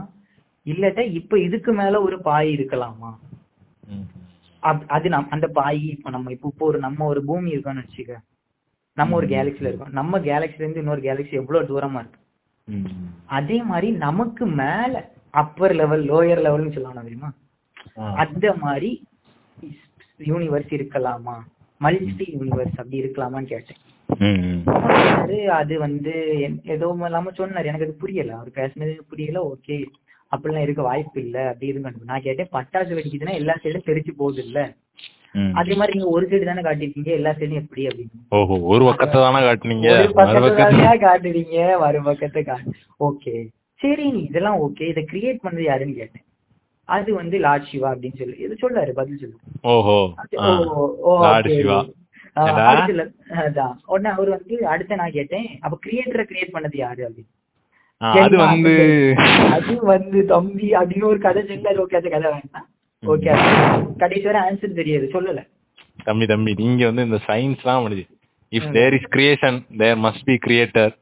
இல்லாட்டா 0.66 1.04
இப்ப 1.20 1.40
இதுக்கு 1.40 1.72
மேல 1.74 1.96
ஒரு 2.02 2.18
பாய் 2.28 2.50
இருக்கலாமா? 2.56 3.12
அது 4.96 5.08
நம் 5.14 5.32
அந்த 5.36 5.48
பாய் 5.58 5.82
இப்ப 5.96 6.12
நம்ம 6.16 6.32
இப்ப 6.32 6.48
இப்போ 6.52 6.66
ஒரு 6.66 6.80
நம்ம 6.86 7.06
ஒரு 7.06 7.22
பூமி 7.30 7.50
இருக்கோம்னு 7.56 7.84
வச்சுக்க. 7.84 8.14
நம்ம 8.98 9.16
ஒரு 9.16 9.28
கேலக்சில 9.28 9.70
இருக்கோம். 9.70 9.96
நம்ம 10.00 10.20
கேலக்சில 10.30 10.64
இருந்து 10.64 10.82
இன்னொரு 10.84 11.02
கேலக்சி 11.02 11.40
எவ்வளவு 11.42 11.70
தூரமா 11.72 12.00
இருக்கு. 12.02 12.20
அதே 13.38 13.58
மாதிரி 13.72 13.88
நமக்கு 14.06 14.46
மேல 14.62 14.94
அப்பர் 15.34 15.74
லெவல் 15.82 16.04
லோயர் 16.12 16.44
லெவல்னு 16.46 16.76
சொல்லுவாங்க 16.76 17.04
தெரியுமா. 17.08 17.32
அந்த 18.24 18.46
மாதிரி 18.64 18.90
யூனிவர்ஸ் 20.30 20.72
இருக்கலாமா? 20.78 21.36
மல்டி 21.82 22.26
யூனிவர்ஸ் 22.38 22.78
அப்படி 22.82 23.02
இருக்கலாமான்னு 23.04 23.52
கேட்டேன். 23.54 23.82
அது 25.50 25.80
வந்து 25.80 26.14
ஏதோ 26.64 26.98
இல்லாம 27.04 27.32
சொன்னாரு. 27.32 27.66
எனக்கு 27.66 27.86
அது 27.86 27.96
புரியல. 28.00 28.34
அவர் 28.34 28.50
பேசுனது 28.56 29.00
புரியல. 29.10 29.56
ஓகே. 29.56 29.86
அப்படிலாம் 30.32 30.62
இருக்க 30.62 30.82
வாய்ப்பு 30.82 31.24
இல்ல. 31.24 31.48
அப்படி 31.48 31.68
இருக்கு 31.68 31.92
நான் 32.06 32.22
கேட்டேன். 32.22 32.48
பட்டாசு 32.52 33.00
வெடிக்குதுன்னா 33.00 33.34
எல்லா 33.34 33.56
சைடும் 33.64 33.86
தெரிச்சு 33.86 34.12
போகுது 34.18 34.46
இல்ல. 34.46 34.74
அதே 35.54 35.76
மாதிரி 35.76 35.98
நீங்க 35.98 36.12
ஒரு 36.12 36.28
சைடு 36.28 36.46
தானே 36.46 36.62
காட்டிருக்கீங்க 36.62 37.08
எல்லா 37.08 37.30
சைடும் 37.30 37.54
எப்படி 37.54 37.88
அப்படின்னு. 37.88 38.26
ஓஹோ. 38.30 38.60
ஒரு 38.60 38.86
பக்கத்தை 38.86 39.22
தானே 39.22 39.46
காட்டுனீங்க. 39.46 40.12
பக்கத்தை 40.14 40.98
காட்டுறீங்க 40.98 41.78
மறுபக்கத்தை 41.80 42.44
காட்டு. 42.44 42.72
ஓகே. 43.00 43.48
சரி 43.76 44.12
நீ 44.12 44.20
இதெல்லாம் 44.20 44.60
ஓகே. 44.62 44.88
இதை 44.88 45.06
கிரியேட் 45.12 45.40
பண்ணது 45.44 45.62
யாருன்னு 45.62 45.94
கேட்டேன். 45.94 46.24
அது 46.84 47.14
வந்து 47.14 47.40
லார்ட் 47.40 47.70
சிவா 47.72 47.94
அப்படின்னு 47.94 48.16
சொல்லி. 48.16 48.38
இது 48.38 48.56
சொல்லாரு. 48.62 48.90
பதில் 48.90 49.18
சொல்லு. 49.18 49.38
ஓஹோ. 49.62 50.14
ஓ, 50.32 50.96
ஓ, 51.02 51.18
அதான். 52.36 53.74
உடனே 53.86 54.10
அவர் 54.16 54.30
வந்து 54.36 54.56
அடுத்த 54.74 54.96
நான் 54.96 55.16
கேட்டேன் 55.18 55.48
அப்ப 55.64 55.76
கிரியேட்டரை 55.86 56.26
கிரியேட் 56.32 56.56
பண்ணது 56.56 56.78
யாரு 56.78 57.02
அப்படின்னு. 57.08 57.32
அது 58.02 58.36
வந்து 58.44 58.74
அது 59.56 59.74
வந்து 59.92 60.20
தம்பி 60.34 60.68
அப்படின்னு 60.80 61.10
ஒரு 61.12 61.20
கதை 61.20 61.42
சொல்லாரு 61.50 61.82
ஓகே 61.84 61.98
அந்த 62.00 62.10
கதை 62.16 62.30
வேண்டாம். 62.34 62.68
ஓகே 63.04 63.30
கடைசி 63.98 64.26
வரை 64.28 64.42
ஆன்சர் 64.48 64.80
தெரியாது 64.80 65.08
சொல்லல. 65.16 65.42
தம்பி 66.06 66.26
தம்பி 66.26 66.54
நீங்க 66.62 66.84
வந்து 66.90 67.06
இந்த 67.08 67.20
சயின்ஸ்லாம் 67.28 67.84
முடிஞ்சு. 67.86 68.06
If 68.52 68.70
there 68.72 68.96
is 68.98 69.10
creation 69.16 69.60
there 69.82 70.00
must 70.06 70.28
be 70.30 70.36
creator 70.46 70.94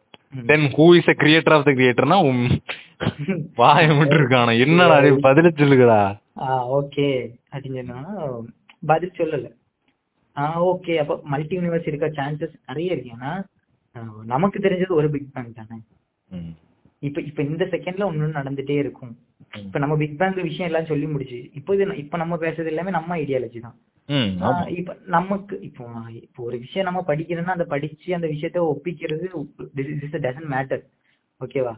then 0.52 0.68
who 0.76 0.86
is 1.00 1.10
a 1.14 1.18
creator 1.24 1.56
of 1.58 1.68
the 1.68 1.74
கிரியேட்டர்னா 1.80 2.20
வாய 3.58 3.88
விட்டு 3.98 4.16
இருக்கான 4.20 4.54
என்னடா 4.66 4.98
பதில 5.26 5.50
சொல்லுங்கடா 5.58 6.02
ஓகே 6.78 7.08
அப்படின்னு 7.54 7.98
பதில் 8.86 9.18
சொல்லல. 9.18 9.46
ஆ 10.38 10.44
ஓகே 10.72 10.94
அப்போ 11.02 11.16
மல்டி 11.34 11.54
யூனிவர்ஸ் 11.58 11.90
இருக்க 11.90 12.08
சான்சஸ் 12.20 12.56
நிறைய 12.70 12.96
இருக்கு. 12.96 13.16
ஏன்னா 13.18 13.32
நமக்கு 14.34 14.58
தெரிஞ்சது 14.66 15.00
ஒரு 15.00 15.08
பிக் 15.16 15.34
பேங் 15.36 15.58
தானே. 15.60 15.78
இப்ப 17.08 17.22
இப்ப 17.30 17.40
இந்த 17.50 17.64
செகண்ட்ல 17.74 18.08
ஒண்ணு 18.10 18.38
நடந்துட்டே 18.40 18.78
இருக்கும். 18.84 19.14
இப்ப 19.66 19.80
நம்ம 19.84 19.96
பிக் 20.02 20.20
பேங் 20.20 20.38
விஷயம் 20.50 20.70
எல்லாம் 20.70 20.90
சொல்லி 20.92 21.08
முடிச்சு 21.14 21.40
இப்போ 21.60 21.72
இது 21.78 21.86
இப்ப 22.04 22.18
நம்ம 22.22 22.38
பேசுறது 22.44 22.72
எல்லாமே 22.74 22.94
நம்ம 22.98 23.18
ஐடியாலஜி 23.24 23.60
தான். 23.66 23.78
இப்ப 24.80 24.96
நமக்கு 25.16 25.56
இப்போ 25.68 25.84
இப்போ 26.22 26.42
ஒரு 26.48 26.58
விஷயம் 26.66 26.88
நம்ம 26.90 27.02
படிக்கிறோம்னா 27.10 27.56
அதை 27.58 27.68
படிச்சு 27.74 28.10
அந்த 28.18 28.28
விஷயத்த 28.34 28.64
ஒப்பிக்கிறது 28.72 29.28
டசன்ட் 30.26 30.52
மேட்டர் 30.56 30.84
ஓகேவா 31.42 31.74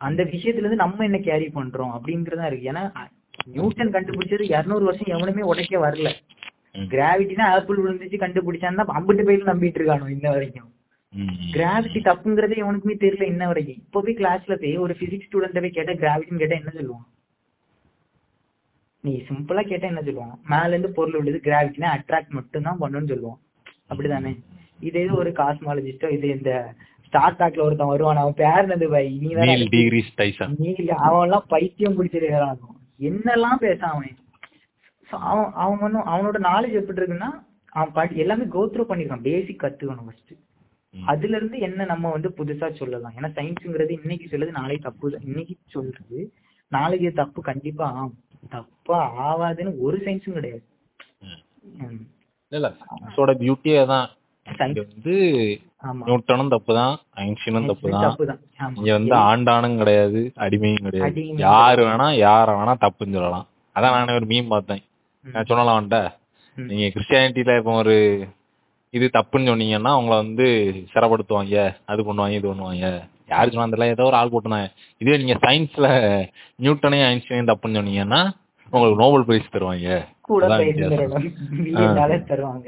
அந்த 0.00 0.22
விஷயத்துல 0.34 0.64
இருந்து 0.64 0.84
நம்ம 0.84 1.04
என்ன 1.08 1.18
கேரி 1.28 1.48
பண்றோம் 1.58 1.94
அப்படிங்கறதா 1.96 2.48
இருக்கு. 2.50 2.70
ஏன்னா 2.72 2.82
நியூட்டன் 3.54 3.94
கண்டுபிடிச்சது 3.94 4.44
இருநூறு 4.54 4.84
வருஷம் 4.88 5.12
எவனுமே 5.16 5.42
உடைக்க 5.50 5.76
வரல. 5.84 6.08
கிராவிட்டினா 6.74 7.44
ஆப்பிள் 7.52 7.82
விழுந்துச்சு 7.82 8.18
கண்டுபிடிச்சான்னா 8.20 8.84
அம்பிட்டு 8.94 9.24
பேர்ல 9.26 9.50
நம்பிட்டு 9.50 9.80
இருக்கானோ 9.80 10.08
இன்ன 10.14 10.26
வரைக்கும். 10.34 10.68
கிராவிட்டி 11.52 12.00
தப்புங்கிறதே 12.02 12.58
எவனுக்குமே 12.60 12.94
தெரியல 13.00 13.24
இன்ன 13.30 13.46
வரைக்கும் 13.48 13.78
இப்போ 13.80 14.00
போய் 14.00 14.18
கிளாஸ்ல 14.18 14.56
போய் 14.60 14.74
ஒரு 14.84 14.94
பிசிக்ஸ் 15.00 15.28
ஸ்டூடெண்ட் 15.28 15.58
போய் 15.58 15.76
கேட்டா 15.78 15.94
கிராவிட்டின்னு 16.02 16.42
கேட்டா 16.42 16.58
என்ன 16.60 16.72
சொல்லுவான் 16.76 17.06
நீ 19.04 19.12
சிம்பிளா 19.26 19.62
கேட்டா 19.64 19.88
என்ன 19.90 20.02
சொல்லுவான் 20.02 20.36
மேல 20.50 20.70
இருந்து 20.72 20.90
பொருள் 20.96 21.18
விழுது 21.18 21.40
கிராவிட்டினா 21.44 21.90
அட்ராக்ட் 21.96 22.36
மட்டும் 22.38 22.66
தான் 22.68 22.80
பண்ணுன்னு 22.82 23.12
சொல்லுவான் 23.12 23.40
அப்படிதானே 23.90 24.32
இதே 24.80 25.04
ஒரு 25.18 25.30
காஸ்மாலஜிஸ்டோ 25.38 26.10
இது 26.16 26.26
இந்த 26.36 26.52
ஸ்டார் 27.06 27.36
ட்ராக்ல 27.36 27.64
ஒருத்தன் 27.64 27.92
வருவான் 27.92 28.22
அவன் 28.22 28.38
பேர் 28.40 28.64
என்னது 28.64 28.88
பை 28.92 29.04
நீ 29.20 29.30
வேற 29.36 29.46
நீ 30.58 30.70
அவன் 31.00 31.24
எல்லாம் 31.26 31.46
பைத்தியம் 31.52 31.96
பிடிச்சிருக்கான் 31.98 32.60
என்னெல்லாம் 33.08 33.60
பேச 33.62 33.80
அவன் 33.90 34.16
So, 35.10 35.16
அவன் 35.30 35.52
அவன் 35.62 35.80
வந்து 35.84 36.00
அவனோட 36.12 36.38
நாலேஜ் 36.50 36.78
எப்படி 36.80 37.00
இருக்குன்னா 37.00 37.30
அவன் 37.72 37.94
படி 37.96 38.22
எல்லாமே 38.24 38.44
கோ 38.54 38.62
த்ரூ 38.72 38.82
பண்ணிருக்கான் 38.90 39.26
பேசிக் 39.28 39.62
கத்துக்கணும் 39.62 40.08
ஃபர்ஸ்ட் 40.08 40.32
அதுல 40.94 41.36
இருந்து 41.36 41.56
என்ன 41.66 41.84
நம்ம 41.84 42.10
வந்து 42.14 42.28
புதுசா 42.38 42.68
சொல்லலாம். 42.78 43.14
ஏன்னா 43.18 43.28
சயின்ஸுங்கிறது 43.38 43.92
இன்னைக்கு 43.98 44.26
சொல்லுது 44.32 44.58
நாளைக்கு 44.58 44.86
தப்பு. 44.88 45.08
இன்னைக்கு 45.28 45.54
சொல்றது 45.74 46.20
நாளைக்கு 46.72 47.10
தப்பு 47.20 47.40
கண்டிப்பா 47.50 47.86
ஆகும் 47.92 48.16
தப்பா 48.54 48.98
ஆகாதுன்னு 49.28 49.72
ஒரு 49.86 49.98
சயின்ஸும் 50.04 50.38
கிடையாது. 50.38 50.64
இல்ல 52.52 52.68
சயின்ஸோட 52.80 53.32
பியூட்டியே 53.42 53.82
தான். 53.92 54.08
வந்து 54.46 55.16
நியூட்டனும் 56.06 56.52
தப்பு 56.54 56.72
தான். 56.80 56.94
ஐன்ஸ்டீனும் 57.24 57.70
தப்பு 57.70 57.88
தான். 57.90 58.04
தப்புதான் 58.06 58.40
இங்க 58.78 58.92
வந்து 58.98 59.14
ஆண்டானும் 59.30 59.80
கிடையாது. 59.82 60.20
அடிமையும் 60.44 60.86
கிடையாது. 60.88 61.24
யாரு 61.46 61.82
வேணா 61.88 62.08
யார 62.26 62.46
வேணா 62.58 62.74
தப்புன்னு 62.86 63.18
சொல்லலாம். 63.18 63.46
அதான் 63.76 63.96
நானே 63.96 64.16
ஒரு 64.20 64.28
மீம் 64.32 64.52
பார்த்தேன். 64.54 64.82
நான் 65.24 65.48
சொன்னலாம் 65.48 65.76
அவன்கிட்ட. 65.76 66.00
நீங்க 66.56 66.86
கிறிஸ்டியானிட்டில 66.94 67.56
இப்போ 67.60 67.72
ஒரு 67.82 67.96
இது 68.96 69.06
தப்புன்னு 69.16 69.50
சொன்னீங்கன்னா 69.52 69.90
உங்களை 69.98 70.16
வந்து 70.22 70.46
சிறப்படுத்துவாங்க. 70.92 71.56
அது 71.90 72.00
பண்ணுவாங்க 72.06 72.38
இது 72.38 72.48
பண்ணுவாங்க 72.50 72.86
யாரு 73.32 73.52
சொன்னா 73.54 73.88
ஏதோ 73.94 74.06
ஒரு 74.10 74.18
ஆள் 74.20 74.32
போட்டுனாங்க 74.34 74.68
இதுவே 75.00 75.18
நீங்க 75.22 75.36
சயின்ஸ்ல 75.44 75.88
நியூட்டனையும் 76.64 77.08
ஐன்ஸ்டைனையும் 77.10 77.50
தப்புன்னு 77.50 77.78
சொன்னீங்கன்னா 77.80 78.22
உங்களுக்கு 78.72 79.02
நோபல் 79.02 79.24
பிரைஸ் 79.28 79.54
தருவாங்க. 79.54 79.86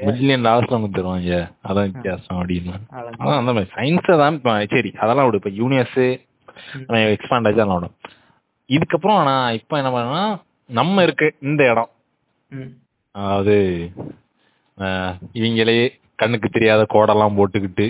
மில்லியன் 0.07 0.45
டாலர்ஸ்ல 0.47 0.77
உங்களுக்கு 0.77 0.97
தருவாங்க. 0.99 1.35
அதான் 1.67 1.89
வித்தியாசம் 1.91 2.39
அப்படின்னு. 2.39 2.73
அதான் 2.97 3.39
அந்த 3.41 3.53
மாதிரி. 3.57 3.69
சயின்ஸை 3.77 4.15
தான் 4.23 4.39
சரி 4.73 4.91
அதெல்லாம் 5.03 5.27
விடு. 5.27 5.41
இப்போ 5.41 5.53
யூனிவர்ஸ் 5.61 6.01
எக்ஸ்பாண்ட் 7.15 7.47
ஆச்சு 7.47 7.61
அதெல்லாம் 7.61 7.79
விடும் 7.79 7.95
இதுக்கப்புறம் 8.69 9.21
நான் 9.31 9.55
இப்போ 9.59 9.77
என்ன 9.81 9.91
பண்ணேன்னா 9.95 10.25
நம்ம 10.79 11.03
இருக்க 11.07 11.31
இந்த 11.49 11.63
இடம். 11.71 11.91
அதாவது 13.15 13.55
இவங்களே 15.35 15.77
கண்ணுக்கு 16.19 16.47
தெரியாத 16.49 16.81
கோடெல்லாம் 16.93 17.37
போட்டுக்கிட்டு. 17.37 17.85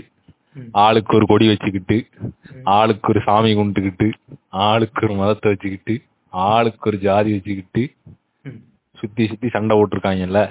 ஆளுக்கு 0.81 1.11
ஒரு 1.17 1.25
கொடி 1.25 1.45
வச்சுக்கிட்டு 1.49 1.97
ஆளுக்கு 2.73 3.07
ஒரு 3.09 3.19
சாமி 3.27 3.51
கும்பிட்டுக்கிட்டு 3.53 4.07
ஆளுக்கு 4.65 5.01
ஒரு 5.07 5.15
மதத்தை 5.21 5.51
வச்சுக்கிட்டு 5.51 5.93
ஆளுக்கு 6.33 6.89
ஒரு 6.89 6.97
ஜாதி 6.99 7.31
வச்சுக்கிட்டு. 7.33 7.83
சுத்தி 8.97 9.23
சுத்தி 9.27 9.47
சண்டை 9.49 9.75
போட்டிருக்காங்கல்ல? 9.77 10.41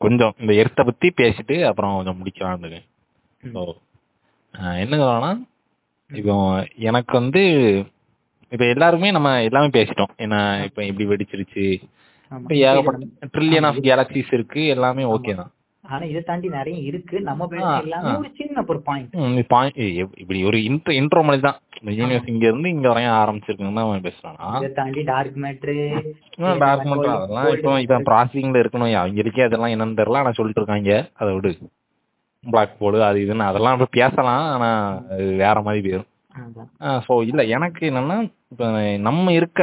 கொஞ்சம் 0.00 0.34
இந்த 0.40 0.52
எர்த்தை 0.60 0.82
பத்தி 0.84 1.08
பேசிட்டு 1.18 1.56
அப்புறம் 1.68 1.96
கொஞ்சம் 1.96 2.18
முடிக்கலாம்னு 2.20 2.64
இருக்கேன் 2.64 2.86
ம். 3.42 3.52
ஸோ 3.54 3.62
என்ன 4.82 4.94
சொல்லலாம்னா 4.96 5.32
இப்போ 6.10 6.34
எனக்கு 6.88 7.12
வந்து 7.20 7.42
இப்போ 8.52 8.64
எல்லாருமே 8.72 9.10
நம்ம 9.16 9.28
எல்லாமே 9.42 9.68
பேசிட்டோம். 9.76 10.12
என்ன 10.18 10.36
இப்போ 10.66 10.80
இப்படி 10.88 11.04
வெடிச்சிருச்சு 11.10 11.66
ஏகப்பட்ட 12.60 13.06
ட்ரில்லியன் 13.34 13.66
ஆஃப் 13.66 13.82
கேலக்சிஸ் 13.82 14.32
இருக்கு 14.32 14.66
எல்லாமே 14.66 15.04
ஓகே 15.14 15.34
தான். 15.34 15.50
ஆனா 15.84 16.04
இதை 16.04 16.22
தாண்டி 16.22 16.48
நிறைய 16.48 16.78
இருக்கு. 16.80 17.20
நம்ம 17.20 17.46
எல்லாமே. 17.78 18.10
ஒரு 18.16 18.30
சின்ன 18.36 18.64
ஒரு 18.66 18.80
பாயிண்ட் 18.82 19.78
இப்- 19.94 20.16
இப்படி 20.16 20.44
ஒரு 20.44 20.58
இன்ட்ரோ 20.58 20.92
இன்ட்ரோ 20.98 21.22
மாதிரி 21.22 21.42
தான். 21.42 21.58
யூனிவர்ஸ் 21.92 22.28
இங்க 22.28 22.46
இருந்து 22.46 22.68
இங்க 22.68 22.88
வரையும் 22.88 23.12
ஆரம்பிச்சிருக்குன்னு 23.12 23.74
தான் 23.74 24.04
பேசுறானா? 24.04 24.48
இதை 24.56 24.72
தாண்டி 24.72 25.02
டார்க் 25.02 25.36
மேட்ரு 25.36 25.76
டார்க் 26.58 26.84
மட்டும் 26.84 27.14
அதெல்லாம் 27.14 27.48
இப்போ 27.52 27.80
இப்போ 27.80 27.98
ப்ராசஸிங்ல 28.00 28.62
இருக்கணும். 28.62 28.92
அவங்களுக்கே 29.00 29.44
அதெல்லாம் 29.44 29.72
என்னன்னு 29.72 29.96
தெரியல. 29.96 30.16
ஆனா 30.16 30.30
சொல்லிட்டு 30.30 30.60
இருக்காங்க. 30.60 30.92
அதை 31.14 31.34
விடு. 31.34 31.52
பிளாக் 32.44 32.78
போர்டு 32.78 33.04
அது 33.04 33.18
இதுன்னு 33.18 33.44
அதெல்லாம் 33.46 33.72
இப்போ 33.72 33.88
பேசலாம். 33.92 34.46
ஆனா 34.52 34.70
வேற 35.42 35.60
மாதிரி 35.60 35.82
போயிடும் 35.84 36.08
ஸோ 37.06 37.22
இல்ல 37.26 37.42
எனக்கு 37.46 37.90
என்னன்னா 37.90 38.16
இப்போ 38.50 38.66
நம்ம 39.00 39.32
இருக்க 39.32 39.60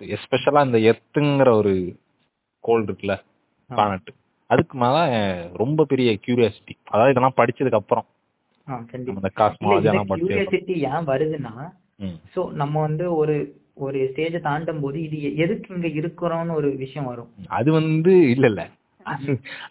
எஸ்பெஷலா 0.00 0.64
இந்த 0.64 0.78
எர்த்துங்கிற 0.90 1.48
ஒரு 1.56 1.72
கோல் 2.64 2.84
இருக்குல்ல 2.86 3.16
பிளானட் 3.70 4.10
அதுக்கு 4.50 4.74
மேல 4.78 4.96
ரொம்ப 5.56 5.84
பெரிய 5.90 6.08
கியூரியாசிட்டி 6.24 6.74
அதாவது 6.90 7.12
இதெல்லாம் 7.12 7.38
படிச்சதுக்கு 7.38 7.80
அப்புறம். 7.80 8.06
படிச்சது 9.30 10.04
கியூரியாசிட்டி 10.12 10.74
ஏன் 10.90 11.08
வருதுன்னா 11.10 11.54
சோ 12.34 12.42
நம்ம 12.52 12.74
வந்து 12.80 13.06
ஒரு 13.16 13.34
ஒரு 13.84 13.98
ஸ்டேஜ 14.10 14.40
தாண்டும் 14.42 14.80
போது 14.80 14.98
இது 15.06 15.16
எதுக்கு 15.44 15.74
இங்க 15.76 15.88
இருக்கிறோம்னு 16.00 16.54
ஒரு 16.54 16.68
விஷயம் 16.82 17.08
வரும். 17.10 17.30
அது 17.50 17.70
வந்து 17.72 18.12
இல்ல 18.28 18.46
இல்ல. 18.46 18.62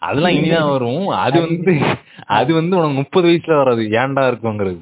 அதெல்லாம் 0.00 0.34
இனிதான் 0.36 0.72
வரும். 0.72 1.06
அது 1.22 1.38
வந்து 1.44 1.72
அது 2.36 2.50
வந்து 2.54 2.74
உனக்கு 2.76 2.98
முப்பது 2.98 3.26
வயசுல 3.28 3.56
வராது. 3.60 3.82
ஏன்டா 4.00 4.24
இருக்குங்கிறது. 4.30 4.80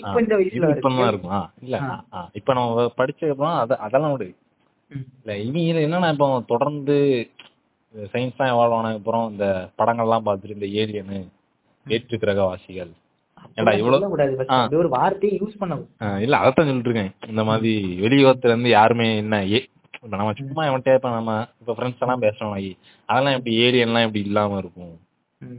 இப்ப 0.00 0.20
இந்த 0.20 0.34
வயசுல 0.36 0.72
இருக்கும். 1.08 1.46
இல்ல 1.62 1.78
இப்ப 2.34 2.50
நம்ம 2.54 2.90
படிச்சதுக்கப்புறம் 2.98 3.56
அத 3.60 3.78
அதெல்லாம் 3.86 4.14
விடு. 4.14 4.28
இல்ல 4.90 5.32
இவங்க 5.46 5.80
என்னன்னா 5.86 6.10
இப்போ 6.14 6.28
தொடர்ந்து 6.52 6.96
சயின்ஸ் 7.94 8.38
தான் 8.38 8.52
எவால்வ் 8.52 8.76
ஆனதுக்கு 8.76 9.00
அப்புறம் 9.00 9.26
இந்த 9.32 9.46
படங்கள்லாம் 9.78 10.26
பார்த்துட்டு 10.26 10.56
இந்த 10.56 10.68
ஏலியனு 10.80 11.18
வேற்று 11.86 12.16
கிரகவாசிகள். 12.22 12.90
அப்படிலாம் 13.38 13.80
இவ்வளவு 13.80 14.78
ஒரு 14.82 14.90
வார்த்தையை 14.96 15.34
யூஸ் 15.42 15.60
பண்ண 15.60 15.74
இல்ல 16.24 16.38
அதைத்தான் 16.40 16.68
சொல்லிட்டு 16.68 16.90
இருக்கேன் 16.90 17.12
இந்த 17.32 17.42
மாதிரி 17.44 17.72
வெளியுலகத்துல 18.04 18.52
இருந்து 18.52 18.70
யாருமே 18.78 19.08
என்ன 19.22 19.36
ஏ 19.52 19.60
இப்ப 19.98 20.16
நம்ம 20.16 20.32
சும்மா 20.40 20.64
எவன்கிட்ட 20.68 20.98
இப்ப 20.98 21.10
நம்ம 21.16 21.30
இப்ப 21.60 21.74
ஃப்ரெண்ட்ஸ் 21.76 22.02
எல்லாம் 22.04 22.24
பேசுறோம். 22.24 22.56
அதெல்லாம் 23.08 23.36
எப்படி 23.36 23.54
ஏலியன்லாம் 23.64 24.06
எப்படி 24.06 24.22
இல்லாம 24.28 24.58
இருக்கும். 24.62 24.92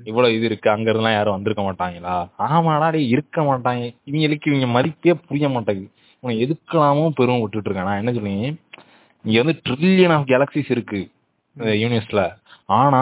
இவ்வளவு 0.09 0.35
இது 0.37 0.45
இருக்கு 0.49 0.69
அங்க 0.73 0.87
இருந்தெல்லாம் 0.89 1.17
யாரும் 1.17 1.35
வந்திருக்க 1.35 1.63
மாட்டாங்களா? 1.65 2.15
ஆமாடா 2.47 2.87
இருக்க 3.13 3.41
மாட்டாங்க. 3.49 3.83
இவங்களுக்கு 4.09 4.49
இவங்க 4.51 4.67
மதிப்பே 4.77 5.15
புரிய 5.27 5.47
மாட்டேங்குது. 5.55 5.89
இவன் 6.23 6.39
எதுக்கலாமோ 6.45 7.05
பெரும் 7.19 7.41
விட்டுட்டு 7.43 7.69
இருக்கான். 7.69 8.01
என்ன 8.01 8.13
சொல்லுங்க 8.17 8.49
இங்க 9.25 9.37
வந்து 9.41 9.55
ட்ரில்லியன் 9.65 10.13
ஆஃப் 10.15 10.27
கேலக்சிஸ் 10.27 10.71
இருக்கு 10.71 11.01
யூனிவர்ஸ்ல 11.77 12.21
ஆனா 12.73 13.01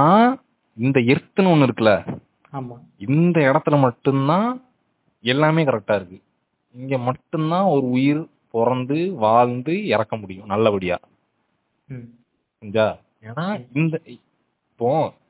இந்த 0.77 0.99
எர்த்துன்னு 1.13 1.51
ஒண்ணு 1.53 1.67
இருக்குல்ல 1.67 1.93
இந்த 3.07 3.37
இடத்துல 3.49 3.75
மட்டும்தான் 3.79 4.47
எல்லாமே 5.23 5.61
கரெக்டா 5.63 5.95
இருக்கு. 5.95 6.17
இங்க 6.75 6.95
மட்டும்தான் 7.07 7.67
ஒரு 7.73 7.85
உயிர் 7.89 8.21
பிறந்து 8.53 8.97
வாழ்ந்து 9.23 9.73
இறக்க 9.87 10.13
முடியும் 10.17 10.49
நல்லபடியா. 10.51 10.97
புரிஞ்சா? 11.89 12.87
ஏன்னா 13.23 13.45
இந்த 13.75 13.95
இப்போ 14.15 14.89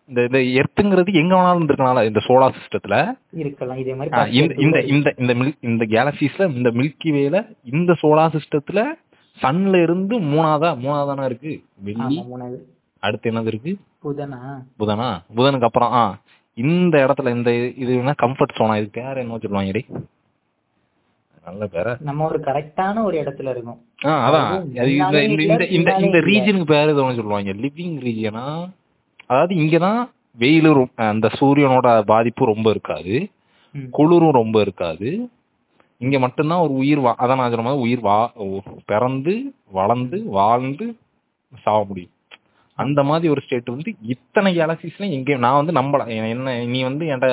இந்த 0.10 0.22
இந்த 0.26 0.40
எர்த்துங்கிறது 0.60 1.20
எங்க 1.22 1.34
வேணாலும் 1.36 1.58
இருந்திருக்கனால 1.58 2.04
இந்த 2.06 2.22
சோலார் 2.28 2.58
சிஸ்டத்துல 2.58 2.98
இருக்கலாம் 3.36 3.80
இதே 3.82 3.96
மாதிரி 3.96 4.40
இந்த 4.40 4.54
இந்த 4.66 4.80
இந்த 4.94 5.10
இந்த 5.22 5.34
இந்த 5.70 5.86
கேலக்சிஸ்ல 5.96 6.48
இந்த 6.54 6.72
மில்கி 6.80 7.12
வேல 7.18 7.40
இந்த 7.72 7.94
சோலார் 8.02 8.36
சிஸ்டத்துல 8.38 8.82
சன்ல 9.42 9.82
இருந்து 9.82 10.20
மூணாவதா? 10.20 10.70
மூணாவதானா 10.84 11.26
இருக்கு? 11.26 11.64
வெள்ளி. 11.84 12.24
அடுத்து 13.00 13.32
என்னது 13.32 13.46
இருக்கு? 13.46 13.78
புதனா? 14.04 14.40
புதனா? 14.80 15.10
புதனுக்கு 15.36 15.62
அப்புறம் 15.62 15.92
ஆ 15.92 16.20
இந்த 16.54 16.96
இடத்துல 17.06 17.36
இந்த 17.36 17.52
இது 17.54 17.94
என்ன? 17.96 18.14
கம்ஃபர்ட் 18.22 18.56
சோனா 18.56 18.78
இது 18.78 18.90
பேர் 18.90 19.18
என்ன 19.18 19.38
சொல்லுவாங்க 19.38 19.84
நல்ல 21.46 21.66
பேர. 21.66 22.02
நம்ம 22.02 22.26
ஒரு 22.26 22.40
கரெக்டான 22.40 23.04
ஒரு 23.04 23.18
இடத்துல 23.22 23.50
இருக்கோம். 23.50 23.82
ஆ 24.06 24.14
அதான். 24.28 24.64
இந்த 24.90 25.66
இந்த 25.66 25.96
இந்த. 25.98 26.18
ரீஜனுக்கு 26.18 26.66
பேர் 26.66 26.88
எதுவும் 26.88 27.16
சொல்லுவாங்க. 27.16 27.52
லிவிங் 27.54 27.98
ரீஜனா 28.08 28.70
அதாவது 29.26 29.56
இங்கதான் 29.56 30.10
வெயிலும் 30.38 30.90
அந்த 30.96 31.30
சூரியனோட 31.40 32.02
பாதிப்பு 32.02 32.46
ரொம்ப 32.46 32.70
இருக்காது. 32.70 33.30
குளிரும் 33.92 34.32
ரொம்ப 34.32 34.62
இருக்காது. 34.62 35.30
இங்க 36.02 36.18
மட்டும்தான் 36.24 36.64
ஒரு 36.66 36.74
உயிர் 36.82 37.02
வா 37.06 37.12
அதான் 37.22 37.40
நான் 37.40 37.52
சொன்ன 37.52 37.68
மாதிரி 37.68 37.86
உயிர் 37.86 38.04
வா 38.08 38.18
பிறந்து 38.92 39.34
வளர்ந்து 39.78 40.18
வாழ்ந்து 40.38 40.86
சாக 41.66 41.82
முடியும். 41.90 42.14
அந்த 42.78 43.00
மாதிரி 43.10 43.28
ஒரு 43.34 43.42
ஸ்டேட் 43.44 43.72
வந்து 43.74 43.92
இத்தனை 44.14 44.50
கேலக்சிஸ்ல 44.58 45.06
எங்கேயும் 45.18 45.46
நான் 45.46 45.60
வந்து 45.60 45.74
நம்பல. 45.80 46.02
என்ன 46.34 46.58
நீ 46.74 46.80
வந்து 46.90 47.06
என்கிட்ட 47.06 47.30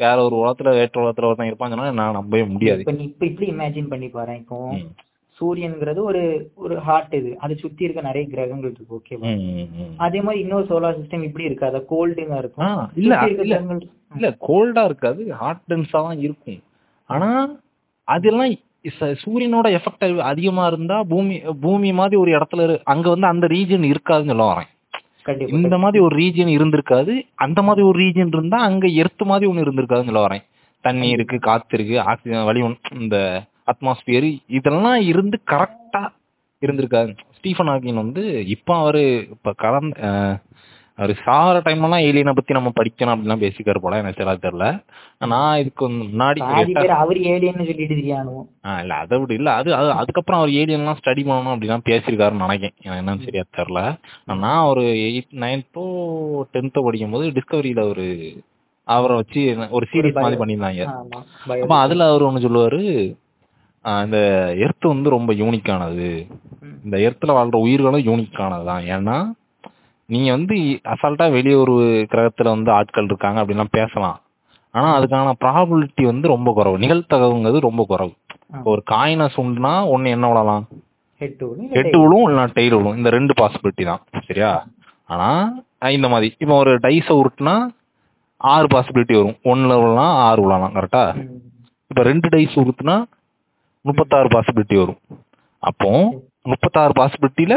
வேற 0.00 0.16
ஒரு 0.28 0.34
உலகத்துல 0.40 0.72
வேற்று 0.78 1.02
உலகத்துல 1.02 1.28
ஒருத்தன் 1.28 1.50
இருப்பான்னு 1.50 1.74
சொன்னா 1.74 1.98
நான் 2.00 2.18
நம்பவே 2.18 2.46
முடியாது. 2.54 2.82
இப்ப 2.84 2.94
இப்ப 3.10 3.26
இப்படி 3.30 3.48
இமேஜின் 3.52 3.92
பண்ணி 3.92 4.08
பாரு 4.16 4.34
இப்போ. 4.40 4.58
சூரியன்ங்கிறது 5.38 6.00
ஒரு 6.10 6.22
ஒரு 6.64 6.76
ஹார்ட் 6.86 7.14
இது. 7.18 7.30
அதை 7.44 7.54
சுத்தி 7.62 7.86
இருக்க 7.86 8.00
நிறைய 8.08 8.24
கிரகங்கள் 8.32 8.72
இருக்கு 8.74 8.96
ஓகேவா. 8.98 9.32
அதே 10.06 10.20
மாதிரி 10.26 10.42
இன்னொரு 10.44 10.66
சோலார் 10.70 10.98
சிஸ்டம் 11.00 11.26
இப்படி 11.28 11.48
இருக்காது. 11.50 11.80
கோல்டுங்க 11.92 12.38
இருக்கும். 12.42 12.74
இல்ல 13.02 13.20
இல்ல 14.16 14.30
கோல்டா 14.48 14.84
இருக்காது. 14.90 15.22
ஹாட் 15.42 15.64
டென்ஸா 15.72 16.00
தான் 16.08 16.22
இருக்கும். 16.26 16.60
ஆனா 17.10 17.30
அதெல்லாம் 18.08 18.54
சூரியனோட 19.24 19.66
எஃபெக்ட் 19.68 20.16
அதிகமா 20.16 20.66
இருந்தா 20.66 21.02
பூமி 21.02 21.38
பூமி 21.60 21.92
மாதிரி 21.92 22.16
ஒரு 22.16 22.30
இடத்துல 22.38 22.64
இரு- 22.66 22.80
அங்க 22.84 23.08
வந்து 23.08 23.26
அந்த 23.26 23.46
ரீஜன் 23.46 23.94
இருக்காதுன்னு 23.94 24.26
சொல்ல 24.26 24.44
வரேன். 24.52 24.68
இந்த 25.54 25.78
மாதிரி 25.78 26.04
ஒரு 26.04 26.16
ரீஜன் 26.16 26.52
இருந்திருக்காது. 26.58 27.22
அந்த 27.34 27.62
மாதிரி 27.62 27.86
ஒரு 27.86 27.98
ரீஜன் 27.98 28.26
இருந்தா 28.26 28.58
அங்க 28.58 28.86
எர்த் 28.86 29.22
மாதிரி 29.22 29.50
ஒண்ணு 29.50 29.64
இருந்திருக்காதுன்னு 29.64 30.04
சொல்ல 30.04 30.26
வரேன். 30.26 30.44
தண்ணி 30.80 31.08
இருக்கு 31.08 31.38
காத்து 31.38 31.78
இருக்கு 31.78 32.00
ஆக்சிஜன் 32.00 32.44
வழி 32.44 32.60
இந்த 32.98 33.42
அட்மாஸ்பியர் 33.66 34.38
இதெல்லாம் 34.46 35.00
இருந்து 35.00 35.40
கரெக்டா 35.46 36.08
இருந்திருக்காது. 36.60 37.16
ஸ்டீஃபன் 37.36 37.66
ஹாக்கின் 37.66 37.94
வந்து 37.94 38.46
இப்ப 38.46 38.76
அவரு 38.78 39.26
இப்ப 39.30 39.52
கலந்த 39.56 39.98
அவரு 40.98 41.14
சாகிற 41.24 41.58
டைம்லாம் 41.60 42.04
ஏலியனை 42.06 42.32
பத்தி 42.34 42.52
நம்ம 42.52 42.70
படிக்கணும் 42.76 43.12
அப்படிலாம் 43.12 43.42
பேசிக்காரு 43.42 43.80
போல 43.80 43.98
எனக்கு 43.98 44.18
சரியா 44.18 44.34
தெரியல. 44.38 44.66
நான் 45.28 45.58
இதுக்கு 45.58 45.84
முன்னாடி 45.92 46.40
அவர் 46.96 47.18
ஏலியன்னு 47.28 47.66
சொல்லிட்டு 47.68 47.94
தெரியானுவோம் 47.94 48.46
ஆ, 48.64 48.80
இல்ல 48.80 48.94
அதை 48.96 49.18
விட 49.18 49.32
இல்ல. 49.34 49.50
அது 49.54 49.70
அது 49.74 49.90
அதுக்கப்புறம் 49.92 50.40
அவர் 50.40 50.56
ஏலியன்லாம் 50.58 51.00
ஸ்டடி 51.00 51.22
பண்ணணும் 51.24 51.54
அப்படிலாம் 51.54 51.86
பேசியிருக்காருன்னு 51.88 52.44
நினைக்கிறேன். 52.46 52.76
எனக்கு 52.80 53.02
என்னன்னு 53.02 53.26
சரியா 53.26 53.44
தெரியல. 53.58 53.82
நான் 54.42 54.66
ஒரு 54.66 54.84
எயிட் 55.06 55.32
நைன்த்தோ 55.44 55.84
டென்த்தோ 56.54 56.84
படிக்கும் 56.84 57.10
போது 57.10 57.32
டிஸ்கவரியில 57.38 57.84
ஒரு 57.88 58.06
அவரை 58.88 59.14
வச்சு 59.16 59.40
ஒரு 59.70 59.86
சீரிஸ் 59.90 60.12
bio. 60.12 60.22
மாதிரி 60.22 60.40
பண்ணியிருந்தாங்க. 60.42 60.84
அப்ப 61.56 61.74
அதுல 61.78 62.08
அவர் 62.10 62.28
ஒண்ணு 62.28 62.44
சொல்லுவாரு 62.44 62.82
இந்த 64.04 64.18
எர்த் 64.58 64.86
வந்து 64.86 65.08
ரொம்ப 65.10 65.32
யூனிக்கானது. 65.34 66.08
இந்த 66.84 66.96
எர்த்துல 67.06 67.36
வாழ்ற 67.36 67.58
உயிர்களும் 67.64 68.06
யூனிக்கானதுதான் 68.06 68.84
ஏன்னா 68.94 69.18
நீங்க 70.12 70.28
வந்து 70.36 70.56
அசால்ட்டா 70.92 71.26
வெளியே 71.36 71.56
ஒரு 71.62 71.74
கிரகத்துல 72.12 72.52
வந்து 72.54 72.70
ஆட்கள் 72.76 73.08
இருக்காங்க 73.10 73.38
அப்படின்லாம் 73.40 73.76
பேசலாம். 73.78 74.18
ஆனா 74.74 74.88
அதுக்கான 74.98 75.32
ப்ராபபிலிட்டி 75.42 76.04
வந்து 76.10 76.26
ரொம்ப 76.34 76.48
குறைவு. 76.58 76.76
நிகழ்த்தகவுங்கிறது 76.84 77.58
ரொம்ப 77.68 77.82
குறைவு. 77.90 78.12
ஒரு 78.70 78.80
காயினை 78.92 79.26
சுண்டுனா 79.36 79.72
ஒண்ணு 79.94 80.12
என்ன 80.16 80.28
விழலாம் 80.30 80.64
ஹெட் 81.20 81.96
விழும் 82.02 82.24
இல்லைனா 82.26 82.46
டெய்ல் 82.58 82.76
விழும் 82.78 82.98
இந்த 82.98 83.10
ரெண்டு 83.16 83.32
பாசிபிலிட்டி 83.40 83.84
தான். 83.90 84.02
சரியா? 84.28 84.52
ஆனா 85.14 85.28
இந்த 85.96 86.08
மாதிரி. 86.12 86.28
இப்போ 86.42 86.54
ஒரு 86.62 86.72
டைஸை 86.86 87.14
உருட்டுனா 87.20 87.56
ஆறு 88.54 88.66
பாசிபிலிட்டி 88.74 89.14
வரும். 89.18 89.38
ஒன்னுல 89.50 89.76
விழலாம் 89.82 90.14
ஆறு 90.28 90.40
விழலாம் 90.44 90.74
கரெக்டா 90.78 91.04
இப்போ 91.90 92.02
ரெண்டு 92.10 92.28
டைஸ் 92.34 92.56
உருட்டுனா 92.62 92.96
முப்பத்தாறு 93.84 94.28
பாசிபிலிட்டி 94.36 94.78
வரும். 94.82 95.00
அப்போ 95.62 95.90
முப்பத்தாறு 96.50 96.92
பாசிபிலிட்டியில 97.00 97.56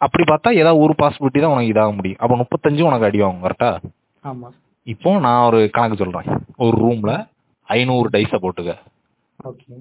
அப்படி 0.00 0.24
பார்த்தா 0.30 0.50
ஏதாவது 0.54 0.82
ஒரு 0.82 0.94
பாசிபிலிட்டி 0.98 1.40
தான் 1.40 1.52
உனக்கு 1.52 1.72
இதாக 1.72 1.94
முடியும். 1.94 2.20
அப்போ 2.20 2.34
முப்பத்தஞ்சு 2.36 2.82
உனக்கு 2.82 3.06
அடி 3.06 3.18
வாங்கும் 3.18 3.46
கரெக்டா 3.46 3.70
ஆமா. 4.24 4.48
இப்போ 4.86 5.18
நான் 5.18 5.46
ஒரு 5.46 5.70
கணக்கு 5.70 5.96
சொல்றேன். 5.96 6.28
ஒரு 6.56 6.76
ரூம்ல 6.84 7.12
ஐநூறு 7.68 8.08
டைஸை 8.12 8.38
போட்டுக்க. 8.44 8.72
ஓகே. 9.44 9.72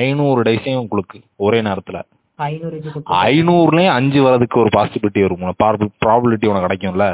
ஐநூறு 0.00 0.40
டைஸையும் 0.42 0.82
உங்களுக்கு 0.84 1.18
ஒரே 1.36 1.60
நேரத்துல. 1.60 1.98
ஐநூறுலயும் 3.26 3.96
அஞ்சு 3.98 4.20
வரதுக்கு 4.26 4.56
ஒரு 4.58 4.70
பாசிபிலிட்டி 4.76 5.20
வரும். 5.22 5.54
ப்ராபிலிட்டி 6.04 6.46
உனக்கு 6.46 6.66
கிடைக்கும்ல? 6.66 7.06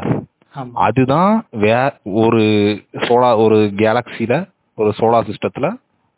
அதுதான் 0.86 1.32
வே 1.62 1.72
ஒரு 2.22 2.42
சோலா 3.06 3.30
ஒரு 3.44 3.56
கேலக்சில 3.82 4.34
ஒரு 4.78 4.90
சோலார் 4.98 5.28
சிஸ்டத்துல 5.30 5.66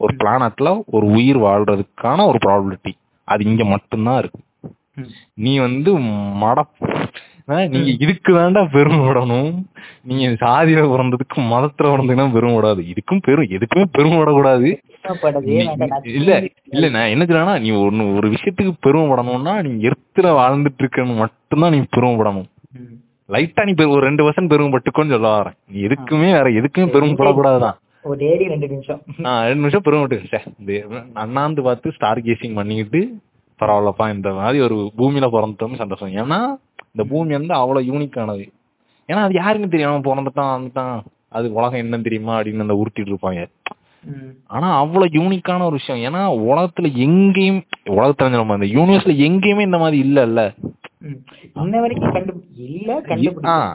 ஒரு 0.00 0.12
பிளானட்ல 0.20 0.68
ஒரு 0.86 1.06
உயிர் 1.08 1.38
வாழ்றதுக்கான 1.38 2.26
ஒரு 2.26 2.38
ப்ராபிலிட்டி 2.44 2.92
அது 3.28 3.44
இங்க 3.44 3.64
மட்டும்தான் 3.64 4.18
இருக்கு. 4.18 4.40
நீ 5.38 5.52
வந்து 5.60 5.90
மட 6.40 6.58
நீங்க 7.68 7.90
இதுக்கு 7.98 8.30
தாண்டா 8.34 8.62
பெருமைப்படணும் 8.72 9.50
நீங்க 10.02 10.24
சாதியில 10.42 10.80
பிறந்ததுக்கு 10.90 11.44
மதத்துல 11.52 11.92
பிறந்ததுன்னா 11.92 12.26
பெருமைப்படாது 12.34 12.80
இதுக்கும் 12.90 13.22
பெரும் 13.22 13.52
எதுக்குமே 13.56 13.84
வேண்டாம். 15.60 15.92
நான் 15.92 16.08
இல்ல 16.12 16.30
இல்ல 16.72 16.86
நான் 16.90 17.12
என்ன 17.12 17.24
சொல்றேன்னா 17.24 17.54
நீ 17.62 17.70
ஒண்ணு 17.82 18.04
ஒரு 18.16 18.28
விஷயத்துக்கு 18.34 18.72
பெருமைப்படணும்னா 18.84 19.54
நீ 19.66 19.72
எர்த்துல 19.88 20.30
வாழ்ந்துட்டு 20.38 20.82
இருக்கன்னு 20.84 21.16
மட்டும்தான் 21.20 21.74
நீ 21.74 21.80
பெருமைப்படணும் 21.88 22.48
ம். 22.78 22.94
லைட்டா 23.28 23.62
நீ 23.64 23.74
ஒரு 23.88 24.02
ரெண்டு 24.06 24.24
வருஷம் 24.24 24.50
பெருமைப்பட்டுக்கோன்னு 24.50 25.14
சொல்ல 25.14 25.30
வரேன். 25.34 25.56
நீ 25.68 25.78
எதுக்குமே 25.86 26.28
வேற 26.36 26.48
எதுக்குமே 26.58 26.88
பெருமைப்படக்கூடாதுதான் 26.94 27.78
ஒரு 28.04 28.16
டேடி 28.20 28.44
ரெண்டு 28.50 28.66
நிமிஷம். 28.68 29.00
ரெண்டு 29.46 29.60
நிமிஷம் 29.60 29.84
பெருமைப்பட்டு 29.86 30.30
சே, 30.32 30.38
இந்த 30.54 30.72
அண்ணாந்து 31.22 31.62
பார்த்து 31.64 31.94
ஸ்டார் 31.96 32.20
கேசிங் 32.26 32.58
பண்ணிக்கிட்டு 32.58 33.00
பரவாயில்லப்பா 33.60 34.14
இந்த 34.14 34.32
மாதிரி 34.32 34.58
ஒரு 34.60 34.92
பூமியில 34.98 35.26
பிறந்தோம்னு 35.34 35.82
சந்தோஷம். 35.82 36.14
ஏன்னா 36.14 36.38
இந்த 36.92 37.04
பூமி 37.08 37.32
வந்து 37.32 37.54
அவ்வளவு 37.54 37.88
யூனிக்கானது 37.92 38.46
ஏன்னா 39.08 39.22
அது 39.26 39.34
யாருக்கும் 39.34 39.70
தெரியும் 39.70 40.04
பிறந்துட்டான் 40.04 40.54
வந்துட்டான் 40.56 40.96
அது 41.28 41.52
உலகம் 41.52 41.80
என்னன்னு 41.80 42.02
தெரியுமா 42.02 42.40
அப்படின்னு 42.40 42.66
அந்த 42.66 42.76
உருட்டிட்டு 42.82 43.12
இருப்பாங்க. 43.12 43.42
ஆனா 44.46 44.68
அவ்வளவு 44.78 45.14
யூனிக்கான 45.18 45.62
ஒரு 45.62 45.76
விஷயம். 45.80 46.02
ஏன்னா 46.08 46.20
உலகத்துல 46.50 46.92
எங்கேயும் 47.06 47.62
உலகத்துல 47.84 48.30
நம்ம 48.30 48.52
அந்த 48.52 48.66
யூனிவர்ஸ்ல 48.66 49.14
எங்கேயுமே 49.28 49.60
இந்த 49.60 49.78
மாதிரி 49.78 49.98
இல்ல 49.98 50.54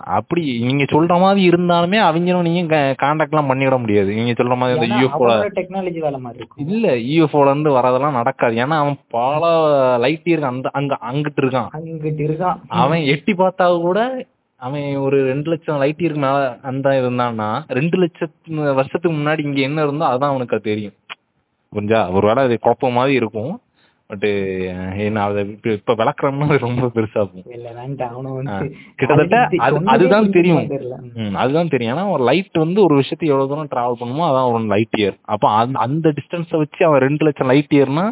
அப்படி 0.03 0.43
நீங்க 0.63 0.83
சொல்ற 0.83 1.19
மாதிரி 1.19 1.41
இருந்தாலுமே 1.49 1.99
அவங்களும் 1.99 2.41
நீங்க 2.41 2.95
கான்டாக்ட் 3.01 3.33
எல்லாம் 3.33 3.49
பண்ணிவிட 3.49 3.79
முடியாது. 3.79 4.09
நீங்க 4.13 4.33
சொல்ற 4.43 4.55
மாதிரி 4.57 4.79
அந்த 4.79 4.95
யூஎஃப்ஓ 4.95 5.29
டெக்னாலஜி 5.59 5.99
வேலை 5.99 6.19
மாதிரி 6.19 6.45
இல்ல 6.55 6.87
யூஎஃப்ஓல 6.95 7.49
இருந்து 7.49 7.71
வரதெல்லாம் 7.77 8.19
நடக்காது. 8.19 8.55
ஏன்னா 8.55 8.77
அவன் 8.83 8.97
பல 9.09 9.41
லைட் 9.97 10.25
இயருக்கு 10.25 10.51
அந்த 10.53 10.69
அங்க 10.73 10.97
அங்கிட்டு 11.11 11.41
இருக்கான். 11.41 11.69
அங்கிட்டு 11.73 12.23
இருக்கான். 12.27 12.59
அவன் 12.67 13.03
எட்டி 13.13 13.33
பார்த்தா 13.33 13.79
கூட 13.81 14.25
அவன் 14.61 14.95
ஒரு 14.95 15.17
ரெண்டு 15.25 15.49
லட்சம் 15.49 15.77
லைட் 15.77 15.99
இயருக்கு 15.99 16.25
மேல 16.25 16.57
அந்த 16.61 16.89
இருந்தான்னா 16.89 17.63
ரெண்டு 17.67 17.97
லட்சத்து 17.97 18.73
வருஷத்துக்கு 18.73 19.17
முன்னாடி 19.17 19.39
இங்க 19.39 19.61
என்ன 19.61 19.83
இருந்தோ 19.83 20.05
அதான் 20.05 20.31
அவனுக்கு 20.33 20.59
தெரியும். 20.59 20.93
புரிஞ்சா? 21.73 22.11
ஒருவேளை 22.11 22.43
அது 22.43 22.59
குழப்பம் 22.59 22.93
மாதிரி 22.93 23.15
இருக்கும். 23.15 23.53
பட் 24.13 24.25
என்ன 25.03 25.21
அதை 25.23 25.41
இப்ப 25.47 25.69
இப்ப 25.71 25.93
விளக்குறோம்னா 25.93 26.57
ரொம்ப 26.63 26.87
பெருசா 26.95 27.19
இருக்கும் 27.19 27.45
கிட்டத்தட்ட 28.95 29.37
அதுதான் 29.93 30.27
தெரியும். 30.31 30.59
அதுதான் 31.37 31.67
தெரியும். 31.67 31.93
ஏன்னா 31.93 32.11
ஒரு 32.11 32.23
லைட் 32.23 32.57
வந்து 32.57 32.79
ஒரு 32.83 32.95
விஷயத்தை 32.95 33.29
எவ்வளவு 33.29 33.49
தூரம் 33.49 33.71
டிராவல் 33.71 33.99
பண்ணுமோ 33.99 34.25
அதான் 34.29 34.49
ஒரு 34.51 34.65
லைட் 34.67 34.97
இயர் 34.97 35.17
அப்ப 35.27 35.45
அந்த- 35.55 35.79
அந்த 35.79 36.13
டிஸ்டன்ஸை 36.17 36.57
வச்சு 36.57 36.85
அவன் 36.85 37.01
ரெண்டு 37.01 37.25
லட்சம் 37.25 37.47
லைட் 37.47 37.73
இயர்னா 37.73 38.05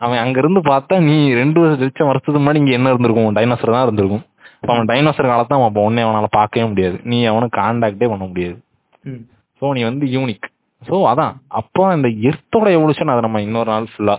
அவன் 0.00 0.18
அங்க 0.18 0.38
இருந்து 0.38 0.60
பார்த்தா 0.62 0.96
நீ 1.02 1.16
ரெண்டு 1.34 1.60
லட்சம் 1.78 2.06
வருஷத்துக்கு 2.06 2.42
முன்னாடி 2.42 2.54
இங்க 2.54 2.72
என்ன 2.72 2.88
இருந்திருக்கும்? 2.88 3.36
டைனோசர் 3.36 3.76
தான் 3.76 3.86
இருந்திருக்கும். 3.86 4.24
அப்ப 4.56 4.72
அவன் 4.74 4.88
டைனோசர் 4.88 5.30
காலத்தை 5.30 5.56
அவன் 5.56 5.68
அப்ப 5.68 5.80
ஒன்னே 5.86 6.04
அவனால 6.04 6.26
பார்க்கவே 6.30 6.66
முடியாது. 6.68 6.96
நீ 7.04 7.18
அவனுக்கு 7.24 7.60
கான்டாக்டே 7.60 8.08
பண்ண 8.08 8.24
முடியாது. 8.26 8.56
சோ 9.62 9.72
நீ 9.72 9.82
வந்து 9.82 10.06
யூனிக் 10.10 10.46
சோ 10.82 10.96
அதான். 11.10 11.34
அப்போ 11.54 11.82
இந்த 11.94 12.08
எர்த்தோட 12.28 12.66
எவல்யூஷன் 12.76 13.12
அதை 13.12 13.20
நம்ம 13.20 13.42
இன்னொரு 13.42 13.70
நாள் 13.70 13.86
ஃபுல்லா 13.92 14.16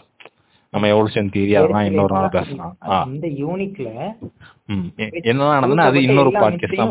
நம்ம 0.78 0.90
எவல்யூஷன் 0.92 1.32
தியரி 1.34 1.54
அதெல்லாம் 1.60 1.88
இன்னொரு 1.90 2.16
நாள் 2.18 2.36
பேசலாம். 2.36 2.74
இந்த 3.10 3.28
யூனிக்ல 3.42 3.88
என்ன 5.24 5.50
நடந்ததுன்னா 5.52 5.88
அது 5.90 6.00
இன்னொரு 6.04 6.32
பாட்காஸ்ட் 6.38 6.82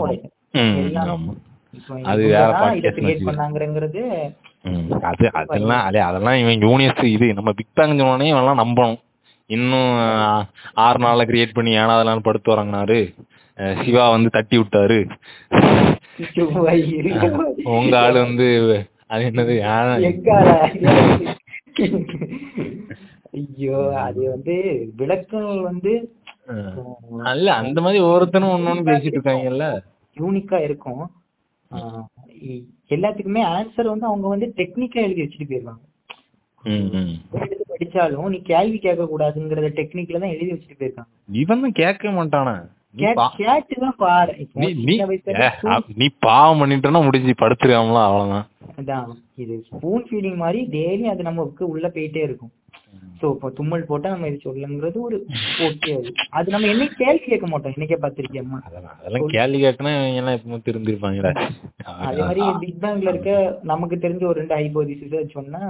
அது 2.04 2.22
வேற 2.28 2.50
ம், 4.64 4.86
அது 5.02 5.24
அதெல்லாம் 5.40 5.82
அதே 5.82 6.00
அதெல்லாம் 6.00 6.38
இவன் 6.42 6.62
யூனியர்ஸ் 6.62 7.04
இது. 7.08 7.26
நம்ம 7.34 7.52
பிக் 7.52 7.74
பேங் 7.74 7.98
சொன்னோடனே 7.98 8.28
இவன்லாம் 8.32 8.62
நம்பணும். 8.62 8.96
இன்னும் 9.50 9.90
ஆறு 10.84 10.98
நாள்ல 10.98 11.24
கிரியேட் 11.26 11.54
பண்ணி 11.54 11.76
ஏனாதெல்லாம் 11.78 12.24
படுத்து 12.24 12.52
வரங்கினாரு 12.52 12.98
சிவா 13.80 14.04
வந்து 14.10 14.30
தட்டி 14.30 14.56
விட்டாரு. 14.58 14.98
உங்க 17.74 17.94
ஆளு 18.00 18.18
வந்து 18.20 18.46
அது 19.08 19.24
என்னது? 19.30 19.54
ஐயோ 23.36 23.78
அது 23.98 24.30
வந்து 24.30 24.54
விளக்கங்கள் 24.96 25.60
வந்து 25.62 25.92
அல்ல 27.24 27.46
அந்த 27.60 27.80
மாதிரி 27.80 27.98
ஒவ்வொருத்தனும் 28.04 28.54
ஒன்னொன்னு 28.54 28.82
பேசிட்டு 28.86 29.16
இருக்காங்கல்ல? 29.16 29.66
யூனிக்கா 30.16 30.58
இருக்கும். 30.60 31.04
எல்லாத்துக்குமே 32.90 33.42
ஆன்சர் 33.48 33.84
வந்து 33.84 34.06
அவங்க 34.06 34.26
வந்து 34.28 34.46
டெக்னிக்கா 34.56 35.00
எழுதி 35.02 35.22
வச்சுட்டு 35.22 35.48
போயிருவாங்க. 35.48 35.82
படிச்சாலும் 37.70 38.28
நீ 38.28 38.38
கேள்வி 38.42 38.78
கேட்க 38.78 39.04
கூடாதுங்கிறத 39.04 39.68
டெக்னிக்ல 39.76 40.20
தான் 40.20 40.30
எழுதி 40.30 40.50
வச்சுட்டு 40.52 40.78
போயிருக்காங்க. 40.78 41.10
இவன் 41.34 41.72
கேட்க 41.72 42.10
மாட்டானே? 42.10 42.54
நீ 42.94 43.02
கேட் 43.02 43.18
பா- 43.18 43.30
கேட்டு 43.36 43.74
தான் 43.80 43.96
பாரு 43.96 44.32
நீ 45.96 46.06
பாவம் 46.20 46.60
பண்ணிட்டேன்னா 46.60 47.04
முடிஞ்சு 47.04 47.34
படுத்துருக்காமல 47.38 48.04
அவ்வளவுதான். 48.04 48.46
அதான் 48.78 49.10
இது 49.38 49.54
ஸ்பூன் 49.68 50.06
ஃபீடிங் 50.06 50.38
மாதிரி 50.38 50.60
டெய்லி 50.72 51.06
அது 51.06 51.22
நமக்கு 51.22 51.64
உள்ள 51.68 51.86
போயிட்டே 51.88 52.22
இருக்கும். 52.22 52.52
சோ 53.20 53.26
இப்போ 53.34 53.48
தும்மல் 53.50 53.86
போட்டா 53.86 54.08
நம்ம 54.10 54.28
இது 54.28 54.38
சொல்லுங்கிறது 54.44 54.98
ஒரு 55.00 55.16
ஓகே 55.66 55.92
அது. 55.96 56.10
அது 56.30 56.52
நம்ம 56.54 56.68
என்னைக்கு 56.72 56.96
கேள்வி 56.98 57.24
கேட்க 57.24 57.46
மாட்டோம் 57.46 57.74
இன்னைக்கே 57.76 57.98
பார்த்திருக்கேன் 57.98 58.50
அதெல்லாம் 58.60 58.96
அதெல்லாம் 58.96 59.30
கேள்வி 59.30 59.60
இவங்க 59.60 59.90
எல்லாம் 60.14 60.36
எப்பவுமே 60.36 60.58
திருந்திருப்பாங்கடா 60.66 61.32
அதே 62.02 62.20
மாதிரி 62.22 62.44
பிக் 62.62 62.80
பேங்ல 62.82 63.12
இருக்க 63.12 63.32
நமக்கு 63.64 63.96
தெரிஞ்ச 63.98 64.24
ஒரு 64.24 64.40
ரெண்டு 64.40 64.58
ஹைபோதிசிஸ் 64.58 65.34
சொன்னா 65.34 65.62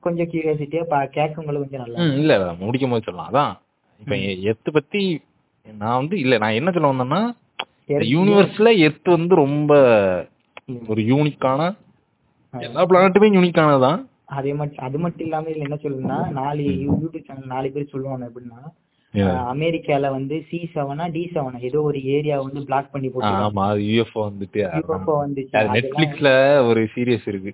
கொஞ்சம் 0.00 0.30
கியூரியாசிட்டியா 0.30 0.84
பா 0.86 1.00
கேட்கவங்களுக்கு 1.16 1.64
கொஞ்சம் 1.66 1.84
நல்லா 1.84 2.08
இல்ல 2.16 2.34
முடிக்கும் 2.62 2.94
போது 2.94 3.06
சொல்லலாம். 3.06 3.30
அதான் 3.30 3.52
இப்ப 4.02 4.14
எ- 4.24 4.40
எர்த் 4.44 4.70
பத்தி 4.72 5.02
நான் 5.66 5.98
வந்து 6.00 6.16
இல்ல 6.20 6.38
நான் 6.38 6.58
என்ன 6.58 6.70
சொல்ல 6.72 6.92
வந்தேன்னா 6.92 7.22
யூனிவர்ஸ்ல 8.10 8.68
எர்த் 8.84 9.08
வந்து 9.10 9.34
ரொம்ப 9.36 9.72
ஒரு 10.88 11.00
யூனிக்கான 11.08 11.62
எல்லா 12.60 12.82
பிளானட்டுமே 12.84 13.28
யூனிக்கானதான் 13.36 14.00
அதே 14.36 14.52
மட்டும் 14.52 14.84
அது 14.86 14.98
மட்டும் 14.98 15.26
இல்லாம 15.26 15.48
இதுல 15.50 15.66
என்ன 15.68 15.78
சொல்லுன்னா 15.82 16.18
நாலு 16.38 16.62
யூடியூப் 16.86 17.26
சேனல் 17.26 17.52
நாலு 17.54 17.68
பேர் 17.72 17.92
சொல்லுவாங்க 17.92 18.28
எப்படின்னா 18.30 18.62
அமெரிக்கால 19.50 20.10
வந்து 20.10 20.36
சி 20.48 20.58
செவனா 20.72 21.04
டி 21.12 21.22
செவனா 21.34 21.58
ஏதோ 21.68 21.80
ஒரு 21.82 21.98
ஏரியா 22.14 22.36
வந்து 22.40 22.60
பிளாக் 22.64 22.92
பண்ணி 22.92 23.08
போட்டு 23.08 23.44
ஆமா 23.44 23.64
அது 23.72 23.82
யூஎஃப்ஓ 23.88 24.22
வந்துட்டு 24.28 24.62
UFO 24.80 25.14
வந்துச்சு. 25.20 25.54
நெட்ஃபிளிக்ஸ்ல 25.74 26.30
ஒரு 26.68 26.80
சீரியஸ் 26.94 27.28
இருக்கு. 27.28 27.52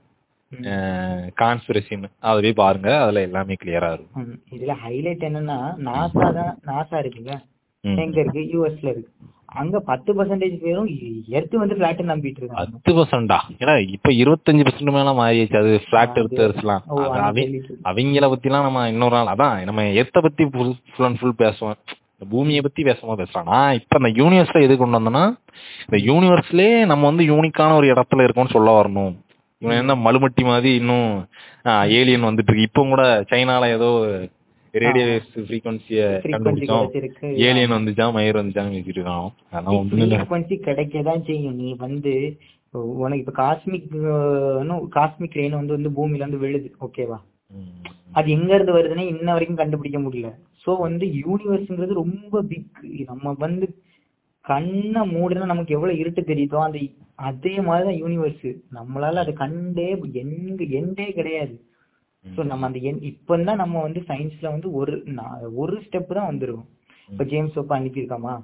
கான்ஸ்பிரசின்னு 1.41 2.09
அதை 2.21 2.39
போய் 2.43 2.61
பாருங்க 2.63 2.91
அதுல 3.03 3.21
எல்லாமே 3.21 3.57
கிளியரா 3.63 3.91
இருக்கும். 3.97 4.31
இதுல 4.51 4.75
ஹைலைட் 4.85 5.27
என்னன்னா 5.29 5.59
நாசா 5.89 6.27
தான் 6.39 6.55
நாசா 6.71 6.97
இருக்குல்ல. 7.03 7.35
எங்க 7.85 8.21
இருக்கு? 8.21 8.43
யூஎஸ்ல 8.55 8.89
இருக்கு. 8.93 9.11
அங்க 9.61 9.77
பத்து 9.89 10.11
பர்சன்டேஜ் 10.17 10.57
பேரும் 10.65 10.89
எர்த் 11.37 11.55
வந்து 11.61 11.77
பிளாட் 11.79 12.03
நம்பிட்டு 12.11 12.41
இருக்காங்க. 12.41 12.67
பத்து 12.75 12.93
பர்சன்டா 12.99 13.39
ஏன்னா 13.63 13.75
இப்ப 13.95 14.11
இருபத்தஞ்சு 14.23 14.65
பர்சன்ட் 14.67 14.93
மேல 14.97 15.15
மாறியாச்சு. 15.21 15.57
அது 15.63 15.71
பிளாட் 15.89 16.19
எடுத்துலாம். 16.45 16.85
அவங்கள 17.91 18.29
பத்திலாம் 18.35 18.67
நம்ம 18.67 18.85
இன்னொரு 18.93 19.15
நாள் 19.19 19.33
அதான் 19.35 19.65
நம்ம 19.71 19.87
எர்த்த 20.03 20.21
பத்தி 20.27 20.45
ஃபுல் 20.55 21.07
அண்ட் 21.09 21.19
ஃபுல் 21.21 21.41
பேசுவோம். 21.43 21.79
பூமியை 22.33 22.61
பத்தி 22.65 22.81
பேசும்போது 22.89 23.21
பேசலாம். 23.23 23.51
நான் 23.55 23.79
இப்ப 23.81 23.99
இந்த 24.01 24.11
யூனிவர்ஸ்ல 24.23 24.63
எது 24.67 24.75
கொண்டு 24.81 24.99
வந்தேன்னா 24.99 25.25
இந்த 25.87 25.99
யூனிவர்ஸ்லயே 26.11 26.75
நம்ம 26.91 27.07
வந்து 27.11 27.25
யூனிக்கான 27.33 27.77
ஒரு 27.81 27.87
இடத்துல 27.95 28.27
இருக்கோம்னு 28.27 28.57
சொல்ல 28.57 28.71
வரணும். 28.81 29.15
இவன் 29.63 29.81
என்ன 29.83 29.95
மலுமட்டி 30.05 30.43
மாதிரி 30.51 30.71
இன்னும் 30.81 31.09
ஏலியன் 31.99 32.27
வந்துட்டு 32.29 32.51
இருக்கு. 32.51 32.69
இப்போ 32.69 32.83
கூட 32.93 33.05
சைனால 33.31 33.65
ஏதோ 33.77 33.91
ரேடியோ 34.71 35.07
ஃப்ரீக்வன்சிய 35.35 36.01
கண்டுபிடிச்சோம். 36.33 36.89
ஏலியன் 37.47 37.77
வந்துச்சா? 37.77 38.07
மயிர் 38.17 38.41
வந்துச்சான்னு 38.41 38.77
வச்சுட்டு 38.77 39.01
இருக்கான் 39.01 39.29
அதெல்லாம் 39.51 39.79
ஒண்ணும் 39.79 39.99
இல்ல 39.99 40.17
ஃப்ரீக்வன்சி 40.17 40.57
கிடைக்கதான் 40.67 41.25
செய்யும். 41.29 41.59
நீ 41.63 41.69
வந்து 41.85 42.15
உனக்கு 43.03 43.23
இப்ப 43.25 43.35
காஸ்மிக் 43.43 43.87
காஸ்மிக் 44.97 45.39
ரெயின் 45.41 45.59
வந்து 45.61 45.77
வந்து 45.77 45.91
பூமியில 45.97 46.23
இருந்து 46.23 46.43
விழுது. 46.45 46.69
ஓகேவா. 46.87 47.19
அது 48.19 48.29
எங்க 48.31 48.51
இருந்து 48.55 48.75
வருதுன்னு 48.77 49.05
இன்ன 49.15 49.29
வரைக்கும் 49.33 49.61
கண்டுபிடிக்க 49.63 49.99
முடியல. 49.99 50.29
சோ 50.65 50.71
வந்து 50.79 51.07
யூனிவர்ஸ்ங்கிறது 51.21 52.01
ரொம்ப 52.03 52.43
பிக் 52.51 52.79
நம்ம 53.07 53.35
வந்து 53.39 53.69
கண்ணை 54.45 55.03
மூடுனா 55.15 55.45
நமக்கு 55.53 55.75
எவ்வளவு 55.75 55.99
இருட்டு 55.99 56.23
தெரியுதோ 56.27 56.59
அந்த 56.67 56.79
அதே 57.29 57.55
மாதிரிதான் 57.61 58.01
யூனிவர்ஸ் 58.03 58.47
நம்மளால 58.77 59.21
அதை 59.23 59.33
கண்டே 59.41 59.89
எங்க 60.23 60.63
எண்டே 60.81 61.07
கிடையாது. 61.19 61.55
சோ 62.25 62.41
நம்ம 62.45 62.67
அந்த 62.67 62.79
எண் 62.89 63.01
இப்பதான் 63.11 63.61
நம்ம 63.63 63.81
வந்து 63.81 64.01
சயின்ஸ்ல 64.09 64.47
வந்து 64.55 64.69
ஒரு 64.73 64.95
ஒரு 65.63 65.77
ஸ்டெப் 65.85 66.17
தான் 66.19 66.31
வந்துருவோம். 66.31 66.69
இப்ப 67.09 67.25
ஜேம்ஸ் 67.25 67.55
வெப் 67.55 67.73
அனுப்பியிருக்காமா? 67.73 68.35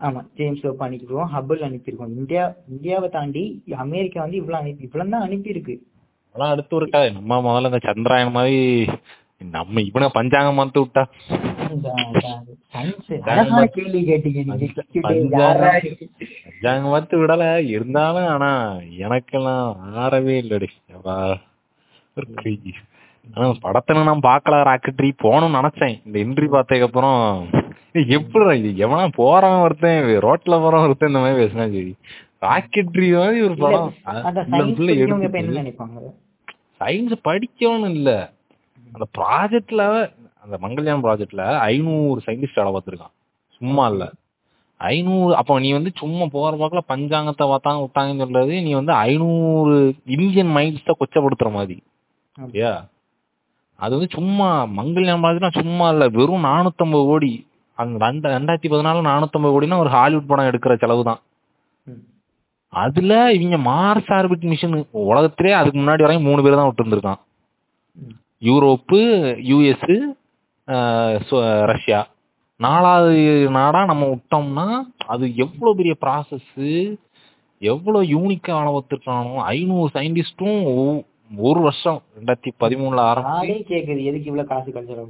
ஆமா 0.00 0.20
ஜேம்ஸ் 0.34 0.64
வெப் 0.66 0.82
அனுப்பிடுவோம் 0.82 1.30
ஹபிள் 1.34 1.60
அனுப்பியிருக்கோம். 1.68 2.14
இந்தியா 2.20 2.42
இந்தியாவை 2.68 3.08
தாண்டி 3.08 3.44
அமெரிக்கா 3.84 4.20
வந்து 4.20 4.36
இவ்வளவு 4.36 4.62
அனுப்பி 4.62 4.86
இவ்வளவு 4.88 5.14
தான் 5.14 5.26
அனுப்பியிருக்கு. 5.28 5.74
அதெல்லாம் 6.28 6.52
அடுத்து 6.54 6.76
ஒரு 6.76 6.86
கதை 6.88 7.08
நம்ம 7.12 7.40
முதல்ல 7.46 7.70
இந்த 7.70 7.80
சந்திராயன் 7.86 8.36
மாதிரி 8.36 8.58
நம்ம 9.54 9.80
இவனை 9.80 10.08
பஞ்சாங்கம் 10.10 10.58
மாத்து 10.58 10.82
விட்டா. 10.82 11.02
பஞ்சாங்கம். 11.62 12.44
பஞ்சாங்கம் 16.44 16.92
மாத்து 16.92 17.16
விடல. 17.22 17.44
இருந்தாலும் 17.74 18.28
ஆனா 18.34 18.50
எனக்கெல்லாம் 19.06 19.66
ஆறவே 20.02 20.36
இல்லடி. 20.44 20.68
படத்துல 23.64 24.04
நான் 24.04 24.26
பார்க்கல 24.26 24.58
ராக்கெட்ரி 24.68 25.08
போகணும்னு 25.24 25.58
நினைச்சேன். 25.58 25.94
இந்த 26.06 26.16
என்ட்ரி 26.24 26.46
பார்த்ததுக்கு 26.54 26.88
அப்புறம் 26.88 27.20
ஏய், 27.98 28.08
எப்படிடா 28.16 28.52
இது? 28.52 28.70
எவனா 28.84 29.08
போறவன் 29.18 29.62
ஒருத்தன் 29.62 30.08
ரோட்ல 30.26 30.54
போறவன் 30.62 30.86
ஒருத்தன் 30.86 31.08
இந்த 31.08 31.18
மாதிரி 31.18 31.40
பேசினா 31.42 31.66
சரி. 31.74 31.92
ராக்கெட்ரி 32.42 33.08
மாதிரி 33.16 33.40
ஒரு 33.46 33.54
படம். 33.56 33.90
சயின்ஸ் 36.80 37.14
படிக்கணும்னு 37.28 37.90
இல்ல. 37.90 38.10
அந்த 38.92 39.06
ப்ராஜெக்ட்ல 39.18 39.82
அந்த 40.44 40.56
மங்கள்யான் 40.64 41.04
ப்ராஜெக்ட்ல 41.04 41.44
ஐநூறு 41.70 42.20
சயின்டிஸ்ட் 42.26 42.60
வேலை 42.60 42.72
பார்த்திருக்கான். 42.72 43.14
சும்மா 43.60 43.86
இல்ல. 43.88 44.04
ஐநூறு 44.80 45.36
அப்போ 45.36 45.58
நீ 45.58 45.72
வந்து 45.72 45.90
சும்மா 45.94 46.24
போற 46.32 46.56
போக்குல 46.56 46.80
பஞ்சாங்கத்தை 46.88 47.44
பார்த்தாங்க 47.52 47.82
விட்டாங்கன்னு 47.84 48.24
சொல்றது 48.24 48.62
நீ 48.62 48.72
வந்து 48.74 48.92
ஐநூறு 48.92 49.76
இந்தியன் 50.16 50.56
மைண்ட்ஸ் 50.56 50.98
கொச்சப்படுத்துற 51.00 51.50
மாதிரி. 51.52 51.76
சரியா 52.36 52.72
அது 53.78 53.92
வந்து 53.96 54.14
சும்மா 54.14 54.46
மங்கள்யான் 54.76 55.22
ப்ராஜெக்ட்னா 55.22 55.56
சும்மா 55.58 55.86
இல்ல. 55.92 56.04
வெறும் 56.16 56.46
நானூத்தம்பது 56.46 57.04
கோடி. 57.10 57.30
அந்த 57.78 57.98
ரெண்டு 58.04 58.28
ரெண்டாயிரத்தி 58.34 58.68
பதினாலு 58.72 59.00
நானூத்தம்பது 59.08 59.54
கோடினா 59.54 59.78
ஒரு 59.82 59.90
ஹாலிவுட் 59.94 60.30
படம் 60.30 60.48
எடுக்கிற 60.50 60.74
செலவு 60.82 61.02
தான். 61.04 61.20
அதுல 62.72 63.12
இவங்க 63.36 63.56
மார்ஸ் 63.68 64.10
ஆர்பிட் 64.16 64.46
மிஷன் 64.52 64.74
உலகத்திலே 65.04 65.52
அதுக்கு 65.58 65.78
முன்னாடி 65.80 66.04
வரையும் 66.04 66.26
மூணு 66.28 66.42
பேர் 66.42 66.58
தான் 66.58 66.68
விட்டு 66.68 66.82
இருந்திருக்கான் 66.82 67.20
ம். 67.96 68.14
Europe 68.42 69.00
US 69.50 69.88
Russia. 71.72 72.00
நாலாவது 72.60 73.16
நாடா 73.56 73.80
நம்ம 73.84 74.04
விட்டோம்னா 74.12 74.66
அது 75.06 75.24
எவ்வளவு 75.44 75.76
பெரிய 75.80 75.94
ப்ராசஸ் 76.04 76.54
எவ்வளவு 77.62 78.10
யூனிக்கா 78.14 78.54
வேலை 78.56 78.70
பார்த்துருக்கானோ 78.72 79.34
ஐநூறு 79.52 79.90
சயின்டிஸ்டும் 79.94 80.58
ஒரு 81.30 81.60
வருஷம் 81.64 81.98
ரெண்டாயிரத்தி 82.16 82.50
பதிமூணுல 82.60 83.00
ஆரம்பிச்சு. 83.06 83.54
கேக்குது 83.70 84.00
எதுக்கு 84.08 84.28
இவ்வளவு 84.30 84.50
காசு 84.50 84.68
கல்ச்சர் 84.70 85.00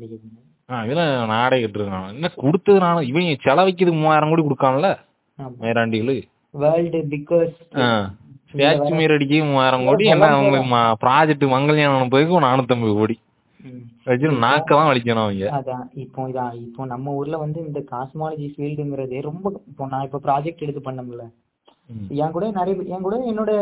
ஆ, 0.69 0.77
இதெல்லாம் 0.85 1.11
நாடே 1.31 1.57
கட்டுருக்கான் 1.59 2.07
என்ன 2.12 2.29
கொடுத்தது 2.39 2.79
நானும் 2.81 3.09
இவங்க 3.11 3.35
செலவைக்கிறதுக்கு 3.45 4.01
மூவாயிரம் 4.01 4.31
கோடி 4.31 4.45
கொடுக்கான்ல 4.45 4.89
மேராண்டிகளு. 5.61 6.17
வேர்ல்டு 6.55 7.01
பிகாஸ் 7.12 7.53
ஸ்டாச்சு 8.51 8.93
மீறடிக்கு 8.97 9.39
மூவாயிரம் 9.47 9.87
கோடி 9.87 10.05
என்ன 10.12 10.27
அவங்க 10.35 10.59
ப்ராஜெக்ட் 11.03 11.47
மங்கள்யானம் 11.53 11.99
அனுப்புறதுக்கு 11.99 12.37
ஒரு 12.37 12.47
நானூத்தம்பது 12.47 12.95
கோடி. 12.97 13.17
வச்சு 14.07 14.29
நாக்க 14.43 14.71
தான் 14.71 14.89
வலிக்கணும் 14.89 15.25
அவங்க. 15.25 15.47
அதான் 15.57 15.85
இப்போ 16.03 16.27
இதான் 16.31 16.57
இப்போ 16.61 16.83
நம்ம 16.91 17.14
ஊர்ல 17.19 17.37
வந்து 17.41 17.61
இந்த 17.64 17.81
காஸ்மாலஜி 17.89 18.47
ஃபீல்டுங்கிறதே 18.53 19.21
ரொம்ப 19.25 19.47
இப்போ 19.71 19.87
நான் 19.93 20.05
இப்போ 20.05 20.21
ப்ராஜெக்ட் 20.27 20.64
எடுத்து 20.67 20.83
பண்ணோம்ல. 20.85 21.25
ம். 21.91 22.07
என் 22.19 22.33
கூட 22.33 22.47
நிறைய 22.55 22.77
என் 22.93 23.07
கூட 23.07 23.17
என்னோட 23.31 23.53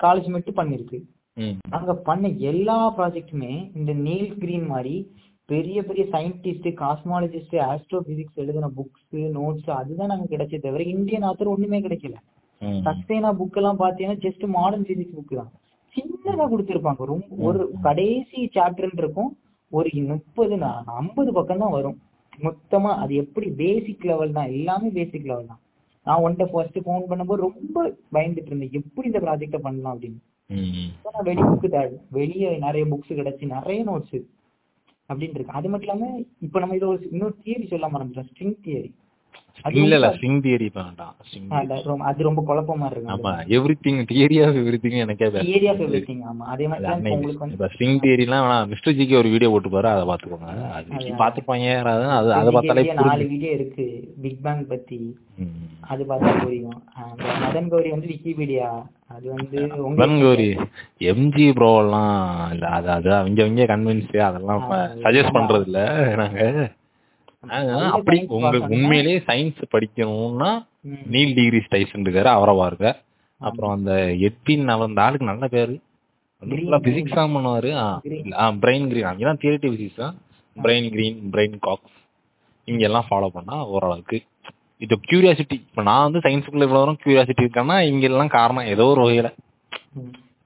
காலேஜ் 0.00 0.28
மட்டும் 0.34 0.58
பண்ணிருக்கு. 0.58 0.98
அங்க 1.76 1.92
பண்ண 2.08 2.26
எல்லா 2.50 2.76
ப்ராஜெக்ட்டுமே 2.96 3.52
இந்த 3.78 3.92
நீல் 4.06 4.30
கிரீன் 4.42 4.66
மாதிரி 4.72 4.96
பெரிய 5.48 5.78
பெரிய 5.88 6.02
சயின்டிஸ்ட் 6.12 6.68
காஸ்மாலஜிஸ்ட் 6.82 7.56
ஆஸ்ட்ரோபிசிக்ஸ் 7.70 8.40
எழுதின 8.42 8.68
புக்ஸ் 8.76 9.16
நோட்ஸ் 9.38 9.70
அதுதான் 9.78 10.10
நாங்க 10.12 10.26
கிடைச்சே 10.32 10.58
தவிர 10.66 10.84
இந்தியன் 10.94 11.26
ஆத்தர் 11.28 11.52
ஒண்ணுமே 11.54 11.80
கிடைக்கல. 11.86 12.16
சக்சேனா 12.86 13.30
புக் 13.40 13.58
எல்லாம் 13.60 13.80
பாத்தீங்கன்னா 13.82 14.22
ஜஸ்ட் 14.26 14.44
மாடர்ன் 14.56 14.86
பிசிக்ஸ் 14.88 15.16
புக் 15.16 15.34
தான். 15.40 15.50
சின்னதா 15.96 16.44
கொடுத்திருப்பாங்க. 16.52 17.04
ரொம்ப 17.12 17.28
ஒரு 17.48 17.64
கடைசி 17.86 18.38
சாப்டர்னு 18.56 19.02
இருக்கும். 19.02 19.32
ஒரு 19.72 19.90
முப்பது 20.12 20.56
ஐம்பது 21.00 21.30
பக்கம் 21.38 21.62
தான் 21.64 21.76
வரும். 21.78 21.98
மொத்தமா 22.46 22.92
அது 23.02 23.14
எப்படி 23.22 23.48
பேசிக் 23.62 24.06
லெவல் 24.10 24.36
தான்? 24.38 24.52
எல்லாமே 24.58 24.88
பேசிக் 24.98 25.28
லெவல் 25.30 25.50
தான். 25.50 25.60
நான் 26.06 26.22
ஒன்ட்ட 26.26 26.46
ஃபர்ஸ்ட் 26.52 26.78
ஃபோன் 26.86 27.10
பண்ணும்போது 27.10 27.44
ரொம்ப 27.48 27.84
பயந்துட்டு 28.14 28.50
இருந்தேன். 28.52 28.74
எப்படி 28.80 29.08
இந்த 29.10 29.20
ப்ராஜெக்ட 29.26 29.58
பண்ணலாம் 29.66 29.94
அப்படின்னு. 29.94 30.20
வெளி 31.22 31.42
புக்கு 31.42 31.68
தேவை 31.68 31.84
வெளியே 32.10 32.48
நிறைய 32.58 32.84
புக்ஸ் 32.86 33.12
கிடைச்சு 33.12 33.44
நிறைய 33.46 33.80
நோட்ஸ் 33.84 34.18
அப்படின்னு 35.08 35.36
இருக்கு. 35.36 35.56
அது 35.58 35.68
மட்டும் 35.68 35.88
இல்லாம 35.88 36.10
இப்ப 36.40 36.60
நம்ம 36.60 36.76
இதை 36.76 36.88
ஒரு 36.88 37.08
இன்னொரு 37.10 37.34
தியரி 37.44 37.66
சொல்ல 37.68 37.88
மறந்துட்டோம் 37.88 38.28
ஸ்ட்ரிங் 38.30 38.56
தியரி 38.64 38.90
இல்ல 39.74 39.96
இல்ல 39.98 40.08
ஸ்ட்ரிங் 40.14 40.40
தியரி 40.44 40.66
வேண்டாம். 40.74 41.12
அது 42.08 42.22
ரொம்ப 42.26 42.40
குழப்பமா 42.48 42.86
இருக்கு 42.88 43.12
ஆமா 43.14 43.32
every 43.56 43.74
thing 43.84 44.00
theory 44.10 44.36
of 44.44 44.58
every 44.62 44.78
thing 44.82 44.96
எனக்கே 45.02 45.28
தியரி 45.36 45.66
ஆஃப் 45.72 45.82
எவ்ரிதிங் 45.84 46.22
ஆமா. 46.30 46.44
அதே 46.52 46.66
மாதிரி 46.70 46.84
தான் 46.86 46.98
இப்ப 47.00 47.14
உங்களுக்கு 47.16 47.44
வந்து 47.44 47.56
இப்ப 47.56 47.68
ஸ்ட்ரிங் 47.72 48.00
தியரிலாம் 48.02 48.44
வேணாம். 48.44 48.68
மிஸ்டர் 48.72 48.96
ஜிக்கு 48.98 49.18
ஒரு 49.20 49.30
வீடியோ 49.34 49.50
போட்டு 49.54 49.70
பாரு 49.70 49.88
அதை 49.92 50.04
பாத்துக்கோங்க 50.10 50.50
அது 50.76 51.16
பாத்துருப்பாங்க 51.22 51.66
யாராவது 51.70 52.06
அது 52.18 52.32
அதை 52.34 52.52
பார்த்தாலே 52.56 52.84
நாலு 53.02 53.26
வீடியோ 53.32 53.52
இருக்கு. 53.58 53.86
பிக் 54.22 54.42
பேங் 54.44 54.64
பத்தி. 54.68 55.00
அது 55.88 56.02
பார்த்தா 56.04 56.34
புரியும். 56.42 56.78
அந்த 57.04 57.24
மதன் 57.40 57.70
கௌரி 57.72 57.90
வந்து 57.90 58.10
விக்கிபீடியா? 58.12 58.68
அது 59.14 59.26
வந்து 59.32 59.58
மதன் 59.92 60.20
கௌரி 60.22 60.48
எம்ஜி 61.10 61.46
ப்ரோ 61.56 61.72
எல்லாம் 61.80 62.14
இல்ல 62.54 62.66
அது 62.76 62.88
அது 62.94 63.10
அவங்க 63.16 63.42
அவங்க 63.44 63.66
கன்வின்ஸ் 63.72 64.16
அதெல்லாம் 64.28 64.64
சஜஸ்ட் 65.04 65.36
பண்றது 65.36 65.66
இல்ல 65.68 65.80
நாங்க. 66.22 66.40
அப்படி 67.96 68.18
உங்களுக்கு 68.36 68.74
உண்மையிலேயே 68.76 69.18
சயின்ஸ் 69.28 69.60
படிக்கணும்னா. 69.74 70.50
நீல் 71.14 71.34
டிகிரி 71.38 71.60
டைசன் 71.74 72.04
இருக்காரு 72.06 72.30
அவரை 72.36 72.54
பாருங்க 72.60 72.88
அப்புறம் 73.40 73.74
அந்த 73.76 73.92
எட்வின் 74.28 74.72
அவர் 74.74 74.88
அந்த 74.90 75.02
ஆளுக்கு 75.06 75.32
நல்ல 75.32 75.46
பேரு. 75.56 75.74
Green, 76.42 76.66
பிசிக்ஸ் 76.86 77.18
தான் 77.18 77.34
பண்ணுவாரு. 77.34 77.70
பிரெயின் 78.62 78.88
கிரீன் 78.90 79.08
அங்கதான் 79.10 79.40
தியரிட்டி 79.42 79.68
பிசிக்ஸ் 79.74 80.00
தான் 80.02 80.16
பிரெயின் 80.56 80.88
கிரீன் 80.94 81.20
பிரெயின் 81.34 81.56
காக்ஸ் 81.66 81.96
இவங்க 82.68 82.84
எல்லாம் 82.88 83.06
ஃபாலோ 83.08 83.28
பண்ணா 83.36 83.56
ஓரளவுக்கு. 83.74 84.18
இது 84.82 84.94
கியூரியாசிட்டி 85.08 85.56
இப்ப 85.68 85.82
நான் 85.88 86.04
வந்து 86.06 86.22
சயின்ஸுக்குள்ள 86.26 86.66
இவ்வளவு 86.66 86.82
தூரம் 86.84 87.00
கியூரியாசிட்டி 87.02 87.44
இருக்கேன்னா 87.44 87.76
இங்க 87.90 88.04
எல்லாம் 88.10 88.34
காரணம் 88.38 88.70
ஏதோ 88.74 88.86
ஒரு 88.92 89.02
வகையில. 89.04 89.30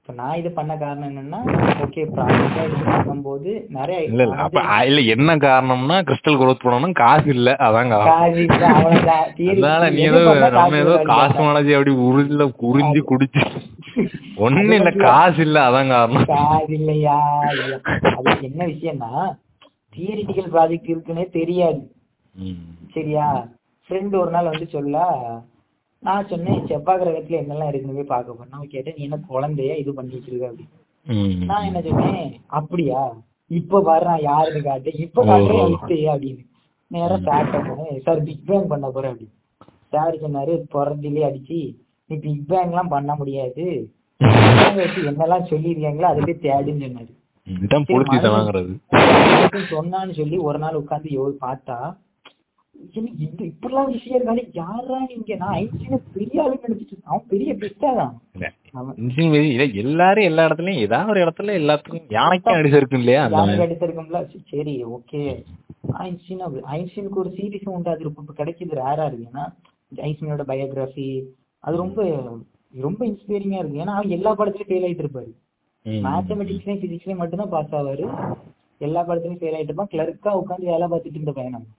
இப்ப 0.09 0.21
நான் 0.21 0.37
இது 0.37 0.49
பண்ண 0.51 0.73
காரணம் 0.77 1.09
என்னன்னா 1.09 1.39
ஓகே 1.83 2.03
ப்ராஜெக்டா 2.13 2.61
இது 2.67 2.77
பண்ணும்போது 2.85 3.49
நிறைய 3.75 3.97
இல்ல 4.07 4.21
இல்ல. 4.25 4.37
அப்ப 4.45 4.61
இல்ல 4.87 5.01
என்ன 5.13 5.35
காரணம்னா 5.43 5.97
கிறிஸ்டல் 6.07 6.37
growth 6.39 6.63
பண்ணணும் 6.63 6.95
காசு 7.01 7.27
இல்ல. 7.35 7.49
அதான் 7.65 7.91
காசு 7.93 8.39
இல்ல, 8.45 8.63
அவ்வளவுதான். 8.71 9.27
நீ 9.95 10.01
ஏதோ 10.07 10.21
நம்ம 10.23 10.49
காசு 10.55 10.79
ஏதோ 10.79 10.93
வராது. 10.93 11.09
காஸ்மாலஜி 11.11 11.75
அப்படி 11.77 11.93
உறிஞ்சில 12.07 12.47
உறிஞ்சி 12.69 13.03
குடிச்சு. 13.11 13.43
ஒண்ணு 14.45 14.73
இல்ல 14.79 14.91
காசு 15.03 15.39
இல்ல. 15.47 15.59
அதான் 15.69 15.93
காரணம். 15.93 16.25
காசு 16.33 16.73
இல்லையா. 16.79 17.19
அது 18.15 18.33
என்ன 18.49 18.61
விஷயம்னா 18.73 19.11
தியரிட்டிக்கல் 19.95 20.51
ப்ராஜெக்ட் 20.55 20.91
இருக்குன்னே 20.91 21.27
தெரியாது. 21.37 21.81
சரியா? 22.95 23.27
ஃப்ரெண்ட் 23.89 24.15
ஒரு 24.15 24.31
நாள் 24.31 24.51
வந்து 24.51 24.69
சொல்ல 24.69 24.97
நான் 26.03 26.27
சொன்னேன் 26.31 26.67
செவ்வாய் 26.67 26.99
கிரகத்துல 26.99 27.39
என்னெல்லாம் 27.41 27.69
இருக்குன்னு 27.71 27.97
போய் 27.99 28.13
பார்க்க 28.13 28.35
போறேன். 28.35 28.53
நான் 28.55 28.71
கேட்டேன் 28.73 28.95
நீ 28.97 29.03
என்ன 29.07 29.17
குழந்தையா? 29.31 29.73
இது 29.81 29.91
பண்ணி 29.93 30.15
வச்சிருக்க? 30.15 30.49
அப்படின்னு. 30.51 31.47
நான் 31.51 31.67
என்ன 31.69 31.79
சொன்னேன் 31.87 32.29
அப்படியா? 32.59 33.01
இப்ப 33.51 33.81
பாரு 33.81 34.05
நான் 34.05 34.25
யாருன்னு 34.29 34.61
காட்டு. 34.61 34.91
இப்ப 35.05 35.25
காட்டுறேன் 35.29 35.75
அப்படின்னு. 36.13 36.43
நேரா 36.91 37.17
சார்ட்ட 37.27 37.57
போனேன் 37.67 38.01
சார் 38.05 38.23
பிக் 38.27 38.47
பேங் 38.49 38.67
பண்ண 38.67 38.87
போறேன் 38.89 39.11
அப்படின்னு. 39.13 39.35
சார் 39.93 40.15
சொன்னாரு 40.23 40.53
பிறந்திலே 40.73 41.23
அடிச்சு 41.29 41.59
நீ 42.09 42.15
பிக் 42.25 42.47
பேங் 42.51 42.71
எல்லாம் 42.73 42.93
பண்ண 42.95 43.11
முடியாது. 43.15 43.65
என்னெல்லாம் 45.11 45.49
சொல்லிருக்காங்களோ 45.51 46.09
அதை 46.11 46.21
போய் 46.21 46.43
தேடுன்னு 46.45 46.85
சொன்னாரு. 46.87 47.13
சொன்னான்னு 49.73 50.13
சொல்லி 50.19 50.37
ஒரு 50.49 50.59
நாள் 50.59 50.79
உட்கார்ந்து 50.81 51.09
யோ 51.17 51.25
பார்த்தா 51.45 51.77
இந்த 53.19 53.43
இப்படிலாம் 53.43 53.85
விஷயம் 53.85 54.15
இருந்தாலும் 54.15 54.49
யாரா 54.53 54.97
நீங்க? 55.09 55.35
நான் 55.35 55.55
ஐன்ஸ்டீனை 55.55 55.97
பெரிய 56.13 56.43
ஆளு 56.43 56.59
நினைச்சிட்டு. 56.67 56.97
அவன் 57.03 57.25
பெரிய 57.29 57.53
பிஸ்டா 57.53 57.89
தான். 57.95 58.13
எல்லாரும் 59.73 60.23
எல்லா 60.23 60.47
இடத்துலயும் 60.47 60.83
ஏதாவது 60.85 61.09
ஒரு 61.09 61.21
இடத்துல 61.23 61.55
எல்லாத்துக்கும் 61.61 62.05
யானைக்கும் 62.09 62.53
அடிச்சு 62.53 62.79
இருக்கு 62.81 62.97
இல்லையா? 62.97 63.27
மாதிரி. 63.27 63.63
எடுத்திருக்கோம்ல 63.65 64.21
சரி 64.51 64.85
ஓகே 64.85 65.23
ஐன்ஸ்டீன் 66.05 66.43
ஐன்ஸ்டீனுக்கு 66.77 67.21
ஒரு 67.23 67.29
சீரிஸும் 67.29 67.75
உண்டு 67.77 67.89
அது 67.89 68.03
இப்ப 68.03 68.33
கிடைக்குது 68.37 68.79
ரேரா 68.81 69.05
இருக்கு. 69.07 69.27
ஏன்னா 69.31 69.45
ஐன்ஸ்டீனோட 69.95 70.43
பயோகிராஃபி 70.51 71.07
அது 71.59 71.77
ரொம்ப 71.77 72.07
ரொம்ப 72.81 73.05
இன்ஸ்பைரிங்கா 73.05 73.59
இருக்கு. 73.61 73.81
ஏன்னா 73.83 73.93
அவர் 73.97 74.15
எல்லா 74.17 74.35
படத்துலயும் 74.37 74.69
ஃபெயில் 74.69 74.87
ஆயிட்டு 74.89 75.05
இருப்பாரு. 75.05 75.31
மேத்தமெட்டிக்ஸ்லயும் 75.85 76.81
பிசிக்ஸ்லயும் 76.83 77.15
மட்டும்தான் 77.15 77.49
பாஸ் 77.49 77.75
ஆவாரு. 77.75 78.05
எல்லா 78.77 79.07
படத்துலயும் 79.07 79.39
ஃபெயில் 79.41 79.57
ஆயிட்டு 79.57 79.69
இருப்பான். 79.69 79.91
கிளர்க்கா 79.91 80.31
உட்காந்து 80.41 80.69
வேலை 80.71 80.87
பார்த்துட்டு 80.87 81.17
இருந்த 81.17 81.31
பையன் 81.31 81.53
அவன். 81.53 81.65
ம், 81.65 81.67
ம், 81.67 81.73
ம். 81.73 81.78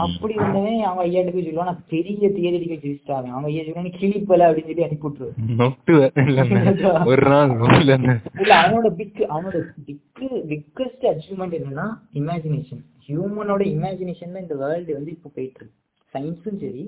அப்படி 0.00 0.32
இருந்தவன் 0.36 0.80
அவங்க 0.86 1.02
ஐயாட்டு 1.04 1.32
போய் 1.34 1.44
சொல்லுவான் 1.44 1.70
நான் 1.70 1.84
பெரிய 1.92 2.24
தியரிட்டிக்கல் 2.36 2.80
பிசிக்ஸ்ட் 2.82 3.12
ஆவேன் 3.16 3.34
அவங்க 3.34 3.48
ஐயா 3.50 3.62
சொல்லுவான் 3.66 3.98
கிளிப்பல 4.00 4.46
அப்படின்னு 4.48 4.70
சொல்லி 4.70 4.86
அனுப்பி. 4.86 5.10
ஒரு 7.10 7.24
நாள் 7.32 7.52
இல்லைன்னு. 7.78 8.14
இல்ல 8.42 8.52
அவனோட 8.62 8.88
பிக் 9.00 9.20
அவனோட 9.34 9.56
பிக் 9.86 10.02
பிக்கஸ்ட் 10.50 11.06
அச்சீவ்மெண்ட் 11.12 11.56
என்னன்னா 11.58 11.86
இமேஜினேஷன் 12.20 12.82
ஹியூமனோட 13.06 13.62
இமேஜினேஷன் 13.74 14.34
தான் 14.34 14.44
இந்த 14.46 14.56
வேர்ல்டு 14.62 14.98
வந்து 14.98 15.14
இப்போ 15.16 15.30
போயிட்டு 15.36 15.60
இருக்கு. 15.60 15.76
சயின்ஸும் 16.14 16.60
சரி. 16.64 16.84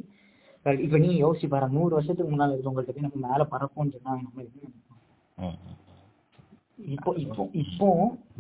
இப்ப 0.87 0.97
நீ 1.05 1.11
யோசிச்சு 1.23 1.49
பாரு 1.53 1.75
நூறு 1.77 1.93
வருஷத்துக்கு 1.97 2.33
முன்னால 2.33 2.55
இருக்கவங்கள்ட்ட 2.55 2.95
போய் 2.97 3.09
நம்ம 3.09 3.23
மேல 3.29 3.47
பறப்போம்னு 3.55 3.95
சொன்னா 3.97 4.19
நம்ம. 4.19 4.45
இப்போ 6.95 7.11
இப்போ 7.25 7.43
இப்போ 7.63 7.89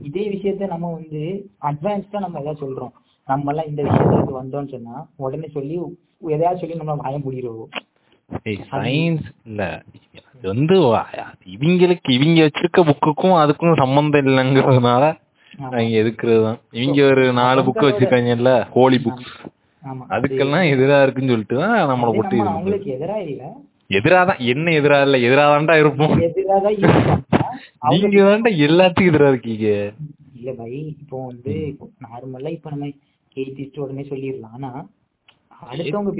இதே 0.08 0.24
விஷயத்த 0.34 0.68
நம்ம 0.72 0.90
வந்து 0.98 1.22
அட்வான்ஸ்டா 1.70 2.22
நம்ம 2.24 2.40
எதாவது 2.40 2.62
சொல்றோம். 2.62 2.94
நம்ம 3.28 3.50
எல்லாம் 3.52 3.68
இந்த 3.70 3.80
விஷயத்துக்கு 3.86 4.38
வந்தோம்னு 4.38 4.72
சொன்னா 4.72 4.94
உடனே 5.24 5.48
சொல்லி 5.50 5.74
எதையாவது 6.28 6.60
சொல்லி 6.60 6.80
நம்ம 6.80 6.96
பயம் 7.02 7.24
முடிடுவோம் 7.24 7.70
சயின்ஸ் 8.68 9.26
இல்ல. 9.48 9.62
அது 10.30 10.46
வந்து 10.50 10.76
இவங்களுக்கு 11.54 12.08
இவங்க 12.16 12.38
வச்சிருக்க 12.44 12.80
புக்குக்கும் 12.88 13.36
அதுக்கும் 13.40 13.80
சம்பந்தம் 13.82 14.22
இல்லைங்கிறதுனால 14.24 15.04
அவங்க 15.66 15.92
எதுக்குறது 16.00 16.40
தான் 16.44 16.58
இவங்க 16.78 17.00
ஒரு 17.10 17.24
நாலு 17.38 17.60
புக்கு 17.66 17.84
வச்சிருக்காங்கல்ல 17.88 18.52
ஹோலி 18.72 18.98
புக்ஸ் 19.04 19.32
அதுக்கெல்லாம் 20.12 20.70
எதிரா 20.72 20.96
இருக்குன்னு 21.02 21.32
சொல்லிட்டு 21.32 21.56
தான் 21.60 21.74
நம்மளை 21.90 22.10
போட்டு. 22.12 22.38
அவங்களுக்கு 22.50 22.88
எதிரா 22.96 23.16
இல்ல. 23.26 23.42
எதிராதான் 23.90 24.40
என்ன 24.52 24.72
எதிரா 24.78 24.98
இல்ல 25.06 25.16
எதிராதான்டா 25.26 25.74
இருப்போம். 25.80 26.14
எதிராக 26.26 26.60
தான் 26.60 26.76
இருப்பாங்க. 26.76 27.48
அவங்க 27.82 28.04
நீங்க 28.06 28.22
தான்டா 28.28 28.52
எல்லாத்துக்கும் 28.66 29.10
எதிரா 29.12 29.30
இருக்கீங்க. 29.32 29.66
இல்ல 30.38 30.52
பை 30.60 30.70
இப்போ 30.94 31.16
வந்து 31.26 31.54
நார்மலா 32.04 32.52
இப்ப 32.56 32.70
நம்ம 32.70 32.88
எய்திஸ்ட் 33.36 33.82
உடனே 33.82 34.04
சொல்லிடலாம். 34.08 34.54
ஆனா 34.56 34.70
அடுத்தவங்க 35.64 36.10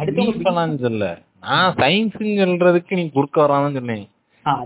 அடுத்தவங்க 0.00 0.76
சொல்ல 0.86 1.08
நான் 1.44 1.74
சயின்ஸ் 1.80 2.16
சொல்றதுக்கு 2.40 2.98
நீ 2.98 3.04
குறுக்க 3.16 3.36
வரான்னு 3.42 3.76
சொன்னேன். 3.76 4.06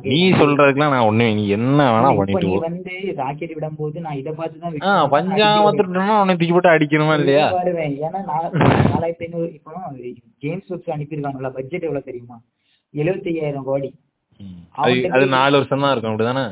நீ 0.06 0.18
சொல்றதுக்குலாம் 0.40 0.94
நான் 0.94 1.06
ஒண்ணு 1.08 1.26
நீ 1.38 1.44
என்ன 1.56 1.86
வேணா 1.92 2.10
பண்ணிட்டு 2.18 2.50
வந்து 2.64 2.92
ராக்கெட் 3.20 3.54
விடும்போது 3.56 4.04
நான் 4.04 4.18
இதை 4.20 4.32
பார்த்து 4.38 4.62
தான் 4.64 4.76
ஆஹ் 4.90 5.08
பஞ்சாமத்துட்டா 5.14 6.18
உன்னை 6.18 6.34
தூக்கி 6.34 6.52
போட்டு 6.52 6.74
அடிக்கணுமா 6.74 7.14
இல்லையா? 7.20 7.46
வருவேன் 7.58 7.96
ஏன்னா 8.06 8.20
நாலாயிரத்தி 8.30 9.26
ஐநூறு 9.26 9.48
இப்போ 9.56 9.82
ஜேம்ஸ் 10.42 10.70
வெப்ஸ் 10.72 10.94
அனுப்பியிருக்காங்கல்ல 10.96 11.50
பட்ஜெட் 11.58 11.86
எவ்வளவு 11.88 12.08
தெரியுமா? 12.10 12.38
எழுபத்தி 12.94 13.30
ஐயாயிரம் 13.34 13.68
கோடி. 13.68 13.90
அது 15.14 15.26
நாலு 15.34 15.54
வருஷம் 15.58 15.84
தான் 15.84 15.92
இருக்கும் 15.92 16.12
அப்படிதானே? 16.12 16.44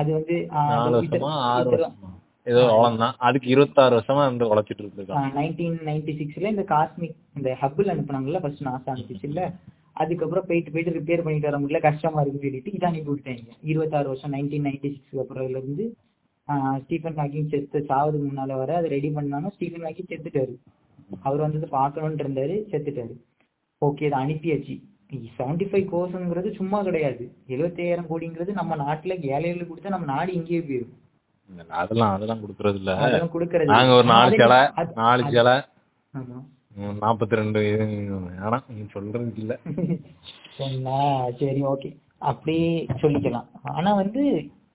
அது 0.00 0.10
வந்து 0.12 0.36
நாலு 0.70 0.96
வருஷமா? 0.98 1.32
ஆறு 1.50 1.68
வருஷமா? 1.74 2.10
ஏதோ 2.46 2.62
அவ்வளவுதான் 2.70 3.16
அதுக்கு 3.26 3.48
இருபத்தாறு 3.54 3.94
வருஷமா 3.96 4.22
இருந்து 4.26 4.48
உழைச்சிட்டு 4.52 4.82
இருந்திருக்கான். 4.82 5.28
நைன்டீன் 5.38 5.76
நைன்டி 5.88 6.12
சிக்ஸ்ல 6.20 6.50
இந்த 6.54 6.64
காஸ்மிக் 6.72 7.18
இந்த 7.38 7.50
ஹப்பில் 7.60 7.92
அனுப்புனாங்கல்ல 7.94 8.40
ஃபர்ஸ்ட் 8.44 8.64
நாசா 8.68 8.92
அனுப்பிச்சு 8.94 9.28
இல்ல 9.30 9.42
அதுக்கப்புறம் 10.02 10.46
போயிட்டு 10.48 10.72
போயிட்டு 10.74 10.96
ரிப்பேர் 10.98 11.24
பண்ணிட்டு 11.24 11.48
வர 11.50 11.58
முடியல 11.62 11.80
கஷ்டமா 11.88 12.20
இருக்குன்னு 12.22 12.46
சொல்லிட்டு 12.46 12.74
இதை 12.76 12.86
அனுப்பி 12.90 13.10
விட்டாங்க 13.12 13.58
இருபத்தாறு 13.72 14.10
வருஷம் 14.12 14.34
நைன்டீன் 14.36 14.66
நைன்டி 14.68 14.88
சிக்ஸ்க்கு 14.94 15.22
அப்புறம்ல 15.24 15.60
இருந்து 15.62 15.86
ஸ்டீஃபன் 16.84 17.18
ஹாக்கிங் 17.18 17.50
செத்து 17.52 17.80
சாவதுக்கு 17.90 18.28
முன்னால 18.28 18.56
வர 18.60 18.70
அதை 18.78 18.88
ரெடி 18.94 19.10
பண்ணாங்க 19.16 19.50
ஸ்டீஃபன் 19.56 19.84
ஹாக்கிங் 19.86 20.08
செத்துட்டாரு. 20.12 20.54
அவர் 21.26 21.44
வந்தது 21.44 21.66
பார்க்கணும்னு 21.76 22.24
இருந்தாரு 22.24 22.56
செத்துட்டாரு. 22.72 23.14
ஓகே 23.82 24.06
இதை 24.08 24.18
அனுப்பியாச்சு. 24.24 24.74
செவன்டி 25.38 25.66
ஃபைவ் 25.70 25.86
கோர்ஸ்ங்கிறது 25.92 26.50
சும்மா 26.58 26.78
கிடையாது. 26.82 27.24
எழுபத்தையாயிரம் 27.54 28.10
கோடிங்கிறது 28.10 28.52
நம்ம 28.60 28.76
நாட்டுல 28.82 29.14
ஏழைகளுக்கு 29.34 29.72
கொடுத்தா 29.72 29.94
நம்ம 29.96 30.08
நாடு 30.14 30.32
இங்கேயே 30.38 30.62
போயிடும் 30.68 30.92
அதெல்லாம் 31.78 32.14
அதெல்லாம் 32.14 32.42
கொடுக்கறது 32.42 32.78
இல்ல 32.80 32.92
நாங்க 33.72 33.92
ஒரு 33.94 34.06
நாலு 34.10 34.36
சிலை 34.36 34.60
நாலு 35.00 35.22
சிலை 35.28 35.56
நாற்பத்தி 37.00 37.38
ரெண்டு 37.38 37.60
ஆனா 38.42 38.58
நீ 38.68 38.82
சொல்றதுக்கு 38.92 39.42
இல்ல. 39.42 39.54
சொன்னா 40.58 40.96
சரி 41.38 41.60
ஓகே. 41.70 41.88
அப்படி 42.22 42.54
சொல்லிக்கலாம். 43.02 43.46
ஆனா 43.72 43.90
வந்து 43.94 44.22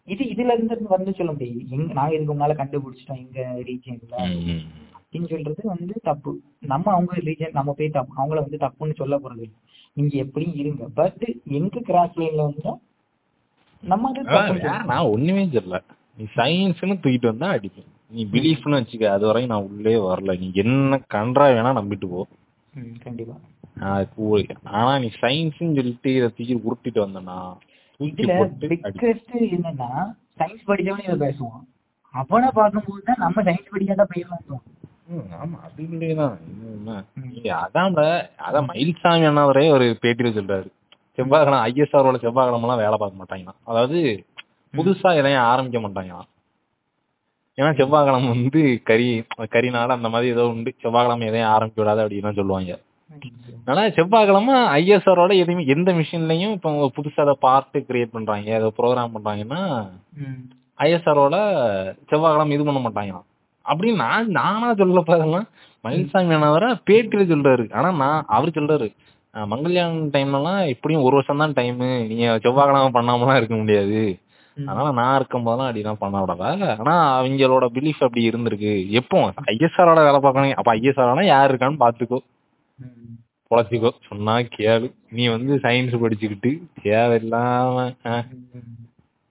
இது 0.07 0.23
இதுல 0.33 0.53
இருந்து 0.55 0.75
வந்து 0.91 1.11
சொல்ல 1.17 1.31
முடியாது. 1.33 1.61
எங்க 1.75 1.87
நாங்க 1.93 2.13
இதுக்கு 2.15 2.33
முன்னால 2.33 2.55
கண்டுபிடிச்சிட்டோம் 2.59 3.21
எங்க 3.23 3.39
ரீஜன்ல 3.67 4.15
ம். 4.47 4.61
அப்படின்னு 4.97 5.29
சொல்றது 5.33 5.61
வந்து 5.73 5.93
தப்பு. 6.03 6.31
நம்ம 6.65 6.91
அவங்க 6.93 7.21
ரீஜன் 7.27 7.57
நம்ம 7.57 7.73
போய் 7.77 7.95
தப்பு 7.97 8.13
அவங்கள 8.17 8.39
வந்து 8.43 8.63
தப்புன்னு 8.65 8.99
சொல்ல 9.01 9.17
போறது 9.17 9.43
இல்ல. 9.43 9.55
நீங்க 9.97 10.15
எப்படியும் 10.23 10.57
இருங்க. 10.61 10.83
பட் 10.97 11.23
எங்க 11.57 11.83
கிராஸ் 11.87 12.19
லைன்ல 12.19 12.47
வந்தா 12.49 12.73
நம்ம 13.83 14.11
நான் 14.91 15.11
ஒண்ணுமே 15.13 15.45
சொல்லல 15.51 15.79
நீ 16.17 16.25
சயின்ஸ்னு 16.37 16.95
தூக்கிட்டு 17.03 17.31
வந்தா 17.31 17.47
அடிப்பேன். 17.55 17.89
நீ 18.15 18.21
பிலீஃப்னு 18.33 18.77
வச்சுக்க 18.79 19.05
அது 19.15 19.25
வரையும் 19.29 19.51
நான் 19.53 19.67
உள்ளே 19.69 19.95
வரல. 20.07 20.33
நீ 20.43 20.47
என்ன 20.63 20.99
கன்றா 21.15 21.45
வேணா 21.55 21.71
நம்பிட்டு 21.79 22.07
போ. 22.13 22.21
கண்டிப்பா. 23.05 23.35
ஆனா 24.77 24.91
நீ 25.03 25.09
சயின்ஸ்னு 25.23 25.75
சொல்லிட்டு 25.79 26.11
இதை 26.17 26.27
தூக்கி 26.37 26.55
உருட்டிட்டு 26.67 26.99
வந்தனா 27.05 27.37
தூக்கி 27.99 28.23
போட்டு 28.29 29.39
என்னன்னா 29.57 29.89
சயின்ஸ் 30.39 30.67
படிச்சவனே 30.69 31.05
இதை 31.07 31.17
பேசுவான். 31.25 31.65
அவனை 32.13 32.49
பார்க்கும்போது 32.59 33.03
தான் 33.09 33.23
நம்ம 33.25 33.43
சயின்ஸ் 33.49 33.73
படிக்காத 33.75 34.05
பையன் 34.11 34.65
ஆமா 35.41 35.57
அது. 35.65 35.83
நீங்க 37.25 37.49
அதான்டா 37.65 38.07
அதான் 38.47 38.67
மயில்சாமி 38.71 39.27
அண்ணாவரே 39.29 39.63
ஒரு 39.75 39.85
பேட்டியில 40.03 40.31
சொல்றாரு. 40.37 40.67
செவ்வாய்க்கிழமை 41.17 41.59
ஐஎஸ்ஆரோட 41.67 42.17
செவ்வாய்க்கிழமை 42.23 42.65
எல்லாம் 42.67 42.81
வேலை 42.83 42.97
பார்க்க 43.03 43.21
மாட்டாங்களாம். 43.21 43.59
அதாவது 43.69 43.99
புதுசா 44.77 45.15
எதையும் 45.15 45.41
ஆரம்பிக்க 45.43 45.79
மாட்டாங்களாம் 45.79 46.27
ஏன்னா 47.57 47.77
செவ்வாய்க்கிழமை 47.77 48.27
வந்து 48.29 48.81
கறி 48.83 49.05
கறி 49.49 49.69
நாள் 49.69 49.89
அந்த 49.89 50.09
மாதிரி 50.09 50.31
ஏதோ 50.31 50.47
உண்டு. 50.47 50.75
செவ்வாய்க்கிழமை 50.81 51.27
எதையும் 51.27 51.49
ஆரம்பிக்க 51.49 51.81
விடாது 51.81 52.01
அப்படின்னு 52.03 52.35
சொல்லுவாங்க. 52.35 52.73
அதனால 53.59 53.89
செவ்வாய்க்கிழமை 53.91 54.55
ஐஎஸ்ஆரோட 54.77 55.37
எதுவுமே 55.37 55.65
எந்த 55.65 55.91
மிஷின்லயும் 55.91 56.51
இப்போ 56.51 56.91
புதுசா 56.97 57.21
ஏதோ 57.21 57.37
பார்ட் 57.39 57.77
கிரியேட் 57.89 58.11
பண்றாங்க 58.11 58.51
ஏதோ 58.51 58.73
ப்ரோக்ராம் 58.77 59.15
பண்றாங்கன்னா. 59.15 59.61
ஐஎஸ்ஆரோட 60.77 61.35
செவ்வாய்க்கிழமை 62.09 62.51
இது 62.51 62.65
பண்ண 62.65 62.79
மாட்டாங்களாம். 62.79 63.25
அப்படின்னு 63.65 63.95
நான் 63.95 64.27
நானா 64.29 64.73
சொல்லப்ப 64.73 65.11
அதெல்லாம் 65.11 65.47
மயில்சாமி 65.83 66.35
அண்ணாவர 66.35 66.65
பேட்டியில 66.89 67.23
சொல்றாரு. 67.31 67.73
ஆனா 67.73 67.91
நான் 67.91 68.23
அவர் 68.27 68.49
சொல்றாரு. 68.49 68.87
அஹ் 69.33 69.47
மங்கல்யான் 69.51 69.97
டைம்லலாம் 70.13 70.67
எப்படியும் 70.67 71.03
ஒரு 71.03 71.13
வருஷம் 71.13 71.37
தான் 71.37 71.53
டைம் 71.53 71.77
நீங்க 72.07 72.39
செவ்வாய்க்கிழமை 72.41 72.89
பண்ணாமலாம் 72.93 73.35
இருக்க 73.35 73.55
முடியாது. 73.55 74.01
அதனால 74.65 74.91
நான் 74.91 75.15
இருக்கும் 75.15 75.43
போதெல்லாம் 75.43 75.69
அப்படிலாம் 75.75 75.99
பண்ண 75.99 76.23
விடல. 76.23 76.77
ஆனா 76.79 77.23
அவங்களோட 77.23 77.65
பிலீஃப் 77.73 78.05
அப்படி 78.07 78.29
இருந்திருக்கு. 78.29 78.89
எப்போ? 78.89 79.33
ஐஎஸ்ஆரோட 79.45 80.03
வேலை 80.03 80.19
பார்க்கணும். 80.19 80.53
அப்ப 80.55 80.75
ஐஎஸ்ஆர் 80.75 81.25
யார் 81.25 81.55
இருக்கான்னு 81.55 81.83
பாத்துக்கோ. 81.83 82.17
பொழைச்சிக்கோ. 83.49 83.89
சொன்னா 84.07 84.35
கேளு. 84.37 84.93
நீ 85.09 85.27
வந்து 85.27 85.55
சயின்ஸ் 85.55 85.99
படிச்சுக்கிட்டு 86.03 86.51
தேவையில்லாம. 86.83 87.75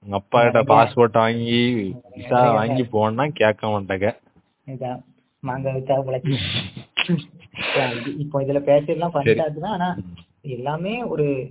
உங்க 0.04 0.16
அப்பா 0.16 0.42
கிட்ட 0.42 0.62
பாஸ்போர்ட் 0.62 1.12
வாங்கி 1.12 1.94
விசா 2.14 2.52
வாங்கி 2.52 2.84
போனா 2.84 3.26
கேட்க 3.32 3.66
மாட்டேங்க. 3.66 4.12
இப்போ 8.18 8.40
இதுல 8.40 8.60
பேசலாம் 8.60 9.12
பண்ணிட்டாச்சுன்னா 9.14 9.64
ஆனா 9.64 9.96
எல்லாமே 10.40 11.02
ஒரு 11.02 11.50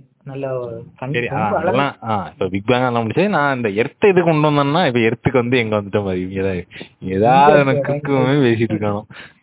சரி 1.14 1.28
அதெல்லாம் 1.48 1.92
இப்ப 2.30 2.46
பிக் 2.48 2.66
பேங் 2.66 2.86
எல்லாம் 2.86 3.04
முடிச்சு 3.04 3.28
நான் 3.28 3.56
இந்த 3.56 3.68
எர்த்த 3.80 4.10
இது 4.12 4.20
கொண்டு 4.22 4.48
வந்தேன்னா 4.48 4.82
இப்ப 4.88 5.00
எர்த்துக்கு 5.08 5.32
வந்து 5.32 5.58
எங்க 5.58 5.74
வந்துட்ட 5.76 6.00
மாதிரி 6.02 6.38
ஏதாவது 6.38 6.62
ஏதாவது 7.16 7.58
எனக்கு 7.74 8.14
பேசிட்டு 8.44 8.74
இருக்கானோ. 8.74 9.00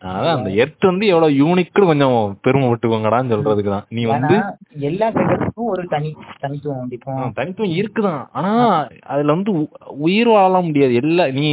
அதான் 0.08 0.34
அந்த 0.34 0.50
எர்த் 0.56 0.84
வந்து 0.84 1.06
எவ்வளவு 1.06 1.38
யூனிக்னு 1.42 1.86
கொஞ்சம் 1.86 2.16
பெருமைப்பட்டுக்கோங்கடான்னு 2.44 3.32
சொல்றதுக்கு 3.34 3.74
தான். 3.74 3.86
நீ 3.90 4.02
வந்து 4.06 4.36
எல்லா 4.82 5.08
கிரகத்துக்கும் 5.10 5.70
ஒரு 5.70 5.84
தனி 5.88 6.10
தனித்துவம் 6.40 6.90
தனித்துவம் 7.34 7.76
இருக்குதான். 7.76 8.22
ஆனா 8.32 8.52
அதுல 9.06 9.32
வந்து 9.32 9.52
உயிர் 10.06 10.28
வாழலாம் 10.28 10.66
முடியாது. 10.66 10.94
எல்லா 10.94 11.26
நீ 11.32 11.46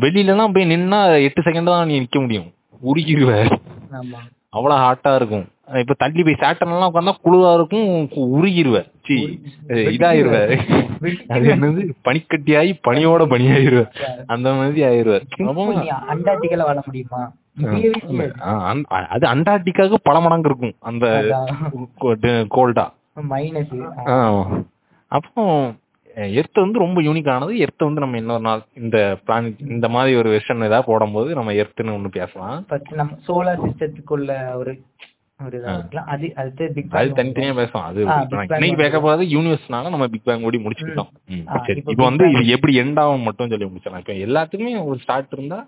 வெளியில 0.00 0.34
எல்லாம் 0.34 0.52
போய் 0.52 0.70
நின்னா 0.72 1.00
எட்டு 1.22 1.42
செகண்ட் 1.42 1.72
தான் 1.72 1.86
நீ 1.86 1.98
நிக்க 2.00 2.20
முடியும். 2.20 2.48
உருகிடுவ. 2.82 3.32
ஆமா. 3.94 4.20
அவ்வளவு 4.50 4.80
ஹாட்டா 4.80 5.14
இருக்கும். 5.14 5.46
இப்ப 5.68 5.94
தள்ளி 5.98 6.22
போய் 6.22 6.40
சேட்டன் 6.40 6.72
எல்லாம் 6.72 6.90
உட்காந்தா 6.90 7.12
குளிரா 7.24 7.50
இருக்கும் 7.58 7.86
உருகிருவ 8.36 8.78
சி 9.06 9.16
இதாயிருவ 9.92 10.36
அது 11.34 11.46
என்னது? 11.54 11.82
பனிக்கட்டியாயி 12.08 12.72
பனியோட 12.88 13.22
பனியாயிருவ 13.32 13.84
அந்த 14.34 14.48
மாதிரி 14.58 14.82
ஆயிருவ 14.90 15.16
அண்டார்டிகால 16.14 16.66
வாழ 16.68 16.78
முடியுமா? 16.88 17.22
அது 19.14 19.24
அண்டார்டிகாவுக்கு 19.32 19.98
பல 20.02 20.16
மடங்கு 20.20 20.50
இருக்கும். 20.50 20.76
அந்த 20.90 21.06
கோல்டா. 22.56 22.86
மைனஸ் 23.30 23.74
அப்போ 25.12 25.42
எர்த் 26.38 26.58
வந்து 26.62 26.82
ரொம்ப 26.82 26.98
யூனிக் 27.02 27.30
ஆனது. 27.30 27.52
எர்த் 27.64 27.84
வந்து 27.86 28.02
நம்ம 28.02 28.16
இன்னொரு 28.16 28.44
நாள் 28.46 28.60
இந்த 28.82 28.96
பிளானட் 29.26 29.62
இந்த 29.74 29.86
மாதிரி 29.88 30.12
ஒரு 30.20 30.28
வெர்ஷன் 30.34 30.66
ஏதாவது 30.68 30.88
போடும்போது 30.90 31.30
நம்ம 31.34 31.52
எர்த்னு 31.62 31.96
ஒண்ணு 31.96 32.10
பேசலாம். 32.18 32.58
நம்ம 33.00 33.16
சோலார் 33.28 33.64
சிஸ்டத்துக்குள்ள 33.66 34.30
ஒரு 34.56 34.74
அது 35.42 37.08
தனித்தனியா 37.18 37.54
பேசுவோம் 37.60 37.86
அது 37.88 38.00
இன்னைக்கு 38.56 39.00
போறது 39.06 39.24
யூனிவர்ஸ்னால 39.34 39.90
நம்ம 39.94 40.06
பிக் 40.12 40.26
பேங் 40.28 40.44
ஓடி 40.48 40.58
முடிச்சுக்கிட்டோம். 40.64 41.10
இப்ப 41.92 42.02
வந்து 42.08 42.26
இது 42.34 42.52
எப்படி 42.56 42.74
எண்ட் 42.82 43.00
ஆகும் 43.04 43.26
மட்டும் 43.28 43.50
சொல்லி 43.52 43.68
முடிச்சிடலாம். 43.70 44.04
இப்ப 44.04 44.14
எல்லாத்துக்குமே 44.26 44.74
ஒரு 44.90 44.98
ஸ்டார்ட் 45.04 45.34
இருந்தா 45.36 45.58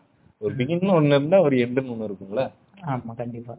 ஒரு 0.40 0.52
பிகின் 0.60 0.94
ஒண்ணு 0.98 1.16
இருந்தா 1.18 1.40
ஒரு 1.46 1.56
எண்டுன்னு 1.64 1.92
ஒண்ணு 1.94 2.08
இருக்கும்ல. 2.08 2.44
ஆமா 2.92 3.14
கண்டிப்பா. 3.22 3.56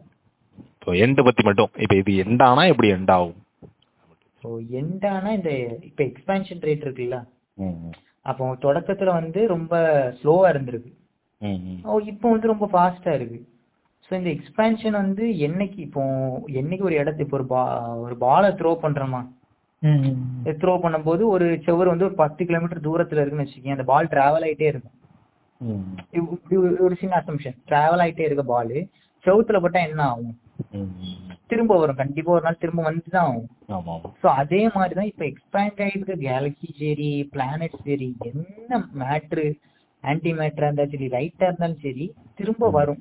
இப்போ 0.74 0.92
எண்ட் 1.04 1.20
பத்தி 1.28 1.42
மட்டும். 1.48 1.70
இப்ப 1.84 1.94
இது 2.02 2.12
எண்ட் 2.24 2.44
ஆனா 2.48 2.64
எப்படி 2.72 2.90
எண்ட் 2.96 3.12
ஆகும்? 3.16 3.36
ஸோ 4.42 4.48
எண்டானா 4.80 5.30
இந்த 5.38 5.52
இப்போ 5.90 6.02
எக்ஸ்பேன்ஷன் 6.10 6.64
ரேட் 6.68 6.84
இருக்குல்ல. 6.86 7.18
அப்போ 8.30 8.44
தொடக்கத்துல 8.64 9.10
வந்து 9.20 9.40
ரொம்ப 9.54 9.74
ஸ்லோவா 10.20 10.48
இருந்திருக்கு. 10.54 10.90
இப்போ 12.12 12.26
வந்து 12.34 12.52
ரொம்ப 12.52 12.66
ஃபாஸ்டா 12.72 13.12
இருக்கு. 13.18 13.38
ஸோ 14.08 14.14
இந்த 14.14 14.30
எக்ஸ்பேன்ஷன் 14.30 14.96
வந்து 15.00 15.24
என்னைக்கு 15.46 15.78
இப்போ 15.78 16.02
என்னைக்கு 16.54 16.80
ஒரு 16.80 16.96
இடத்து 16.96 17.20
இப்போ 17.20 17.36
ஒரு 17.36 17.46
பா 17.46 17.62
ஒரு 17.98 18.14
பாலை 18.18 18.50
த்ரோ 18.52 18.70
பண்றோமா? 18.82 19.20
த்ரோ 20.56 20.72
பண்ணும்போது 20.82 21.22
ஒரு 21.28 21.60
செவர் 21.64 21.88
வந்து 21.88 22.04
ஒரு 22.04 22.14
பத்து 22.14 22.42
கிலோமீட்டர் 22.44 22.86
தூரத்துல 22.86 23.20
இருக்குன்னு 23.20 23.44
வச்சுக்கோங்க. 23.44 23.76
அந்த 23.76 23.84
பால் 23.84 24.08
டிராவல் 24.08 24.46
ஆயிட்டே 24.46 24.68
இருக்கும். 24.68 24.94
ஒரு- 26.80 26.98
சின்ன 26.98 27.14
அசம்ஷன் 27.20 27.56
டிராவல் 27.68 28.02
ஆயிட்டே 28.04 28.26
இருக்க 28.26 28.44
பால் 28.46 28.74
செவுத்துல 29.24 29.58
பட்டா 29.58 29.80
என்ன 29.86 30.02
ஆகும். 30.08 30.34
திரும்ப 31.46 31.78
வரும். 31.78 31.96
கண்டிப்பா 31.96 32.32
ஒரு 32.32 32.44
நாள் 32.44 32.60
திரும்ப 32.60 32.82
வந்து 32.82 33.08
தான் 33.08 33.26
ஆகும். 33.26 33.46
ஸோ 34.22 34.26
அதே 34.40 34.62
மாதிரி 34.74 34.94
தான் 34.94 35.10
இப்போ 35.10 35.24
எக்ஸ்பேண்ட் 35.24 35.82
ஆகிருக்க 35.86 36.16
கேலக்ஸி 36.24 36.70
சரி 36.78 37.10
பிளானட் 37.32 37.78
சரி 37.84 38.08
என்ன 38.30 38.72
மேட்ரு 39.00 39.46
ஆன்டி 40.04 40.32
மேட்டரா 40.32 40.66
இருந்தாலும் 40.66 40.94
சரி 40.94 41.08
ரைட்டா 41.10 41.46
இருந்தாலும் 41.46 41.80
சரி 41.80 42.06
திரும்ப 42.34 42.70
வரும். 42.70 43.00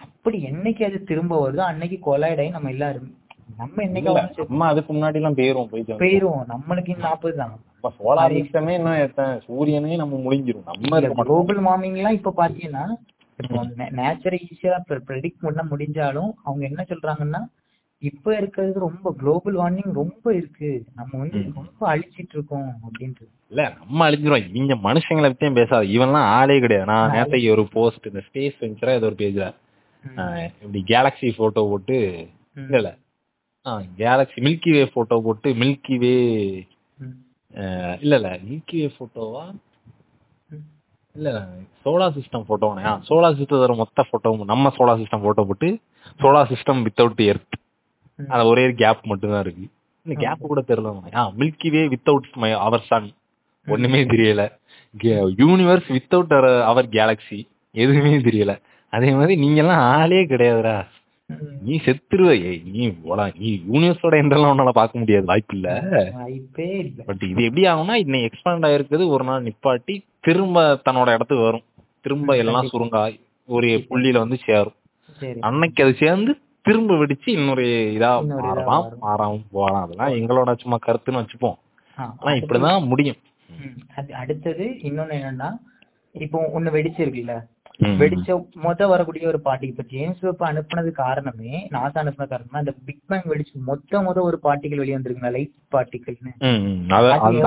அப்படி 0.00 0.38
என்னைக்கு 0.50 0.82
அது 0.88 0.98
திரும்ப 1.04 1.34
வருதோ 1.42 1.62
அன்னைக்கு 1.70 1.98
ஆகி 2.38 2.48
நம்ம 2.56 2.70
எல்லாரும் 2.70 3.10
நம்ம 3.60 3.82
என்னைக்கு 3.86 4.12
நம்ம 4.48 4.66
அதுக்கு 4.66 4.90
முன்னாடி 4.92 5.18
எல்லாம் 5.20 5.38
போயிருவோம் 5.38 5.70
போயிட்டு 5.70 6.02
போயிருவோம். 6.02 6.44
நம்மளுக்கு 6.52 6.92
நாற்பது 6.96 7.36
தான். 7.36 7.54
சோலார் 7.98 8.34
சிஸ்டமே 8.36 8.74
இன்னும் 8.78 9.00
எத்தனை 9.06 9.40
சூரியனே 9.46 9.96
நம்ம 10.02 10.18
முடிஞ்சிரும் 10.26 10.68
நம்ம 10.70 10.98
இருக்க 10.98 11.14
மாட்டோம். 11.14 11.30
குளோபல் 11.30 11.60
வார்மிங் 11.66 11.96
எல்லாம் 12.00 12.18
இப்ப 12.18 12.34
பாத்தீங்கன்னா 12.42 12.84
நேச்சரை 13.98 14.38
ஈஸியா 14.48 14.76
ப்ரெடிக்ட் 14.88 15.44
பண்ண 15.46 15.62
முடிஞ்சாலும் 15.70 16.30
அவங்க 16.42 16.62
என்ன 16.70 16.84
சொல்றாங்கன்னா 16.90 17.40
இப்ப 18.02 18.36
இருக்கிறது 18.36 18.78
ரொம்ப 18.86 19.12
குளோபல் 19.20 19.56
வார்மிங் 19.56 19.92
ரொம்ப 20.00 20.34
இருக்கு. 20.38 20.70
நம்ம 20.94 21.18
வந்து 21.22 21.40
ரொம்ப 21.54 21.80
அழிச்சிட்டு 21.92 22.34
இருக்கோம் 22.36 22.70
அப்படின்ட்டு 22.86 23.26
இல்ல 23.50 23.64
நம்ம 23.78 24.10
அழிஞ்சிரும் 24.10 24.46
இவங்க 24.56 24.76
மனுஷங்களை 24.88 25.28
பத்தியும் 25.30 25.58
பேசாது. 25.60 25.86
இவன்லாம் 25.96 26.30
ஆளே 26.38 26.56
கிடையாது. 26.60 26.90
நான் 26.92 27.12
நேத்தைக்கு 27.16 27.50
ஒரு 27.56 27.64
போஸ்ட் 27.76 28.08
இந்த 28.12 28.22
ஸ்பேஸ் 28.28 28.56
வெஞ்சரா 28.64 28.94
ஏதோ 29.00 29.08
ஒரு 29.12 29.18
பேஜ்ல 29.22 29.48
இப்படி 30.04 30.80
கேலக்ஸி 30.92 31.28
போட்டோ 31.36 31.62
போட்டு. 31.70 31.96
இல்ல 32.62 32.76
இல்ல. 32.80 32.90
கேலக்ஸி 34.00 34.38
மில்கி 34.46 34.70
வே 34.76 34.82
போட்டோ 34.94 35.16
போட்டு 35.26 35.48
மில்கி 35.62 35.96
வே. 36.04 36.14
இல்ல 38.02 38.14
இல்ல 38.20 38.30
மில்கி 38.48 38.76
வே? 38.82 38.88
போட்டோவா. 38.98 39.44
இல்ல 41.16 41.30
சோலார் 41.84 42.16
சிஸ்டம் 42.18 42.46
போட்டோனே 42.48 42.82
சோலார் 43.08 43.36
சிஸ்டத்தோட 43.38 43.74
மொத்த 43.80 44.04
போட்டோ 44.10 44.30
நம்ம 44.52 44.72
சோலார் 44.78 45.00
சிஸ்டம் 45.02 45.24
போட்டோ 45.26 45.42
போட்டு 45.50 45.68
சோலார் 46.20 46.50
சிஸ்டம் 46.52 46.80
வித்தவுட் 46.86 47.22
எர்த். 47.32 47.56
அது 48.18 48.42
ஒரே 48.52 48.64
கேப் 48.82 49.06
மட்டும் 49.10 49.32
தான் 49.34 49.44
இருக்கு. 49.44 49.64
இந்த 50.06 50.14
கேப் 50.22 50.48
கூட 50.50 50.60
தெரியல 50.70 50.92
milky 51.40 51.68
way 51.74 51.82
without 51.94 52.28
my 52.42 52.50
our 52.66 52.86
sun 52.90 53.08
ஒண்ணுமே 53.66 54.00
தெரியல. 54.12 54.42
யூனிவர்ஸ் 55.42 55.88
வித்தவுட் 55.96 56.32
அவர் 56.70 56.88
கேலக்ஸி 56.96 57.40
எதுவுமே 57.74 58.14
தெரியல. 58.28 58.54
அதே 58.92 59.10
மாதிரி 59.12 59.34
நீங்க 59.36 59.60
எல்லாம் 59.62 59.82
ஆளே 59.92 60.20
கிடையாதுடா. 60.24 60.76
நீ 61.66 61.74
செத்துருவ. 61.84 62.30
நீ 62.72 62.82
நீ 63.38 63.50
யூனிவர்ஸோட 63.72 64.14
எண்டெல்லாம் 64.22 64.52
உன்னால 64.54 64.72
பார்க்க 64.78 64.98
முடியாது. 64.98 65.24
வாய்ப்பு 65.24 65.54
இல்ல. 65.56 65.68
வாய்ப்பே 66.14 66.66
இல்ல. 66.78 67.02
பட் 67.06 67.22
இது 67.22 67.42
எப்படி 67.44 67.62
ஆகும்னா 67.66 67.94
இன்னைக்கு 68.04 68.28
எக்ஸ்பேண்ட் 68.28 68.66
ஆயிருக்கிறது 68.68 69.04
ஒரு 69.08 69.24
நாள் 69.24 69.46
நிப்பாட்டி 69.46 69.94
திரும்ப 70.20 70.64
தன்னோட 70.88 71.08
இடத்துக்கு 71.14 71.44
வரும். 71.44 71.64
திரும்ப 72.00 72.36
எல்லாம் 72.36 72.70
சுருங்கா 72.72 73.02
ஒரு 73.48 73.68
புள்ளியில 73.90 74.22
வந்து 74.24 74.38
சேரும். 74.46 74.76
சரி. 75.20 75.38
அன்னைக்கு 75.40 75.84
அது 75.84 75.94
சேர்ந்து 75.94 76.32
திரும்ப 76.66 76.94
வெடிச்சு 76.94 77.30
இன்னொரு 77.38 77.64
இதா 77.96 78.10
மாறலாம். 78.42 78.84
மாறாம 79.06 79.40
போகலாம். 79.52 79.84
அதெல்லாம் 79.84 80.14
எங்களோட 80.18 80.52
சும்மா 80.62 80.78
கருத்துன்னு 80.86 81.22
வச்சுப்போம். 81.22 81.58
ஆனா 81.98 82.32
இப்படிதான் 82.42 82.90
முடியும். 82.92 83.20
அடுத்தது 84.22 84.64
இன்னொன்னு 84.82 85.16
என்னன்னா 85.22 85.48
இப்போ 86.14 86.38
ஒண்ணு 86.56 86.70
வெடிச்சிருக்குல்ல. 86.76 87.34
வெடிச்ச 87.78 88.46
மொத 88.62 88.88
வரக்கூடிய 88.88 89.28
ஒரு 89.28 89.40
பார்ட்டி 89.40 89.66
இப்ப 89.66 89.82
ஜேம்ஸ் 89.82 90.18
வெப் 90.20 90.42
அனுப்புனது 90.42 90.90
காரணமே 90.90 91.68
நாசா 91.70 91.94
அனுப்புன 91.94 92.16
காரணமே 92.16 92.50
அந்த 92.52 92.74
பிக் 92.86 93.02
பேங் 93.06 93.20
வெடிச்சு 93.20 93.54
மொத்த 93.54 94.00
மொத 94.00 94.20
ஒரு 94.20 94.38
பார்ட்டிகள் 94.42 94.76
வெளியே 94.76 94.96
வந்திருக்குல்ல 94.96 95.30
லைட் 95.30 95.50
பார்ட்டிகள்னு 95.72 96.32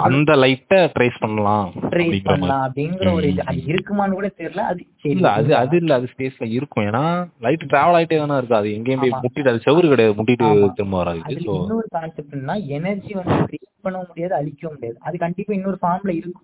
அந்த- 0.01 0.35
லைட்ட 0.35 0.91
ட்ரேஸ் 0.99 1.19
பண்ணலாம் 1.19 1.71
ட்ரேஸ் 1.75 2.23
பண்ணலாம் 2.23 2.73
அப்படிங்கிற 2.73 3.13
ஒரு 3.13 3.27
இது. 3.27 3.45
அது 3.45 3.57
இருக்குமான்னு 3.57 4.11
கூட 4.11 4.31
தெரியல. 4.37 4.57
அது 4.57 4.85
இல்ல 5.01 5.29
அது 5.31 5.55
அது 5.55 5.75
இல்ல. 5.77 5.93
அது 5.93 6.07
ஸ்பேஸ்ல 6.17 6.49
இருக்கும். 6.49 6.83
ஏன்னா 6.85 7.27
லைட் 7.39 7.63
டிராவல் 7.67 7.97
ஆயிட்டே 7.99 8.17
தானே 8.17 8.37
இருக்கு. 8.37 8.55
அது 8.55 8.73
எங்கேயும் 8.73 8.99
போய் 8.99 9.09
முட்டிட்டு 9.09 9.49
அது 9.49 9.59
செவுரு 9.65 9.87
கிடையாது. 9.87 10.23
முட்டிட்டு. 10.23 10.73
திரும்ப 10.73 10.97
வராது. 10.97 11.19
இன்னொரு 11.61 11.87
கான்செப்ட்னா 11.95 12.65
எனர்ஜி 12.65 13.13
வந்து 13.13 13.33
கிரியேட் 13.33 13.81
பண்ண 13.81 14.03
முடியாது 14.07 14.33
அழிக்கவும் 14.33 14.73
முடியாது. 14.73 14.97
அது 15.01 15.17
கண்டிப்பா 15.17 15.53
இன்னொரு 15.53 15.77
ஃபார்ம்ல 15.81 16.09
இருக்கும். 16.09 16.43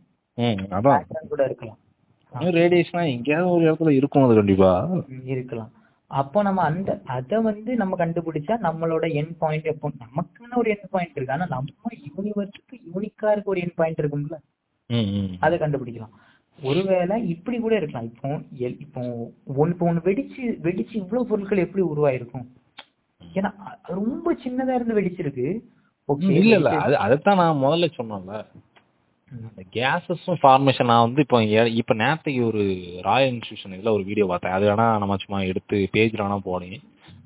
கூட 1.29 1.43
இருக்கலாம். 1.45 1.77
ரேடியேஷனா 2.33 3.11
எங்கேயாவது 3.11 3.51
ஒரு 3.51 3.63
இடத்துல 3.65 3.89
இருக்கும் 3.89 4.23
அது 4.23 4.35
கண்டிப்பா. 4.35 4.71
இருக்கலாம். 5.25 5.71
அப்போ 6.11 6.41
நம்ம 6.41 6.61
அந்த 6.61 7.01
அத 7.05 7.39
வந்து 7.41 7.75
நம்ம 7.75 8.05
கண்டுபிடிச்சா 8.05 8.55
நம்மளோட 8.61 9.13
என் 9.13 9.37
பாயிண்ட் 9.37 9.65
எப்போ 9.65 9.91
நமக்குன்னு 9.99 10.55
ஒரு 10.55 10.69
என் 10.69 10.89
பாயிண்ட் 10.89 11.15
இருக்கு. 11.15 11.33
ஆனா 11.33 11.45
நம்ம 11.45 11.91
யூனிவர்ஸுக்கு 12.07 12.75
யூனிக்கா 12.87 13.31
இருக்க 13.31 13.45
ஒரு 13.45 13.61
என் 13.61 13.75
பாயிண்ட் 13.75 13.99
இருக்கும்ல. 13.99 14.37
அதை 15.39 15.59
கண்டுபிடிக்கலாம். 15.59 16.15
ஒருவேளை 16.59 17.27
இப்படி 17.27 17.59
கூட 17.59 17.75
இருக்கலாம். 17.75 18.05
இப்போ 18.05 18.29
இப்போ 18.79 19.01
ஒன்னு 19.55 19.73
இப்போ 19.73 19.93
ஒண்ணு 19.93 20.03
வெடிச்சு 20.03 20.41
வெடிச்சு 20.63 20.93
இவ்வளவு 20.93 21.27
பொருட்கள் 21.27 21.57
எப்படி 21.57 21.83
உருவாயிருக்கும்? 21.83 22.47
ஏன்னா 23.21 23.51
ரொம்ப 23.83 24.33
சின்னதா 24.33 24.73
இருந்து 24.73 24.99
வெடிச்சிருக்கு. 25.01 25.47
இல்ல 26.09 26.55
இல்ல. 26.55 26.69
அது 26.69 26.97
அதைத்தான் 26.97 27.35
நான் 27.35 27.57
முதல்ல. 27.57 27.89
அந்த 28.09 28.45
கேஸஸும் 29.75 30.39
ஃபார்மேஷன் 30.41 30.89
நான் 30.91 31.03
வந்து 31.05 31.21
இப்போ 31.25 31.37
இப்போ 31.81 31.93
நேரத்துக்கு 32.03 32.41
ஒரு 32.45 32.63
ராயல் 33.01 33.31
இன்ஸ்டியூஷன் 33.33 33.75
இதில் 33.75 33.95
ஒரு 33.97 34.03
வீடியோ 34.03 34.25
பார்த்தேன். 34.27 34.55
அது 34.57 34.65
வேணா 34.69 34.87
நம்ம 35.03 35.17
சும்மா 35.23 35.39
எடுத்து 35.51 35.77
பேஜில் 35.93 36.23
வேணா 36.23 36.37
போடுங்க. 36.49 36.77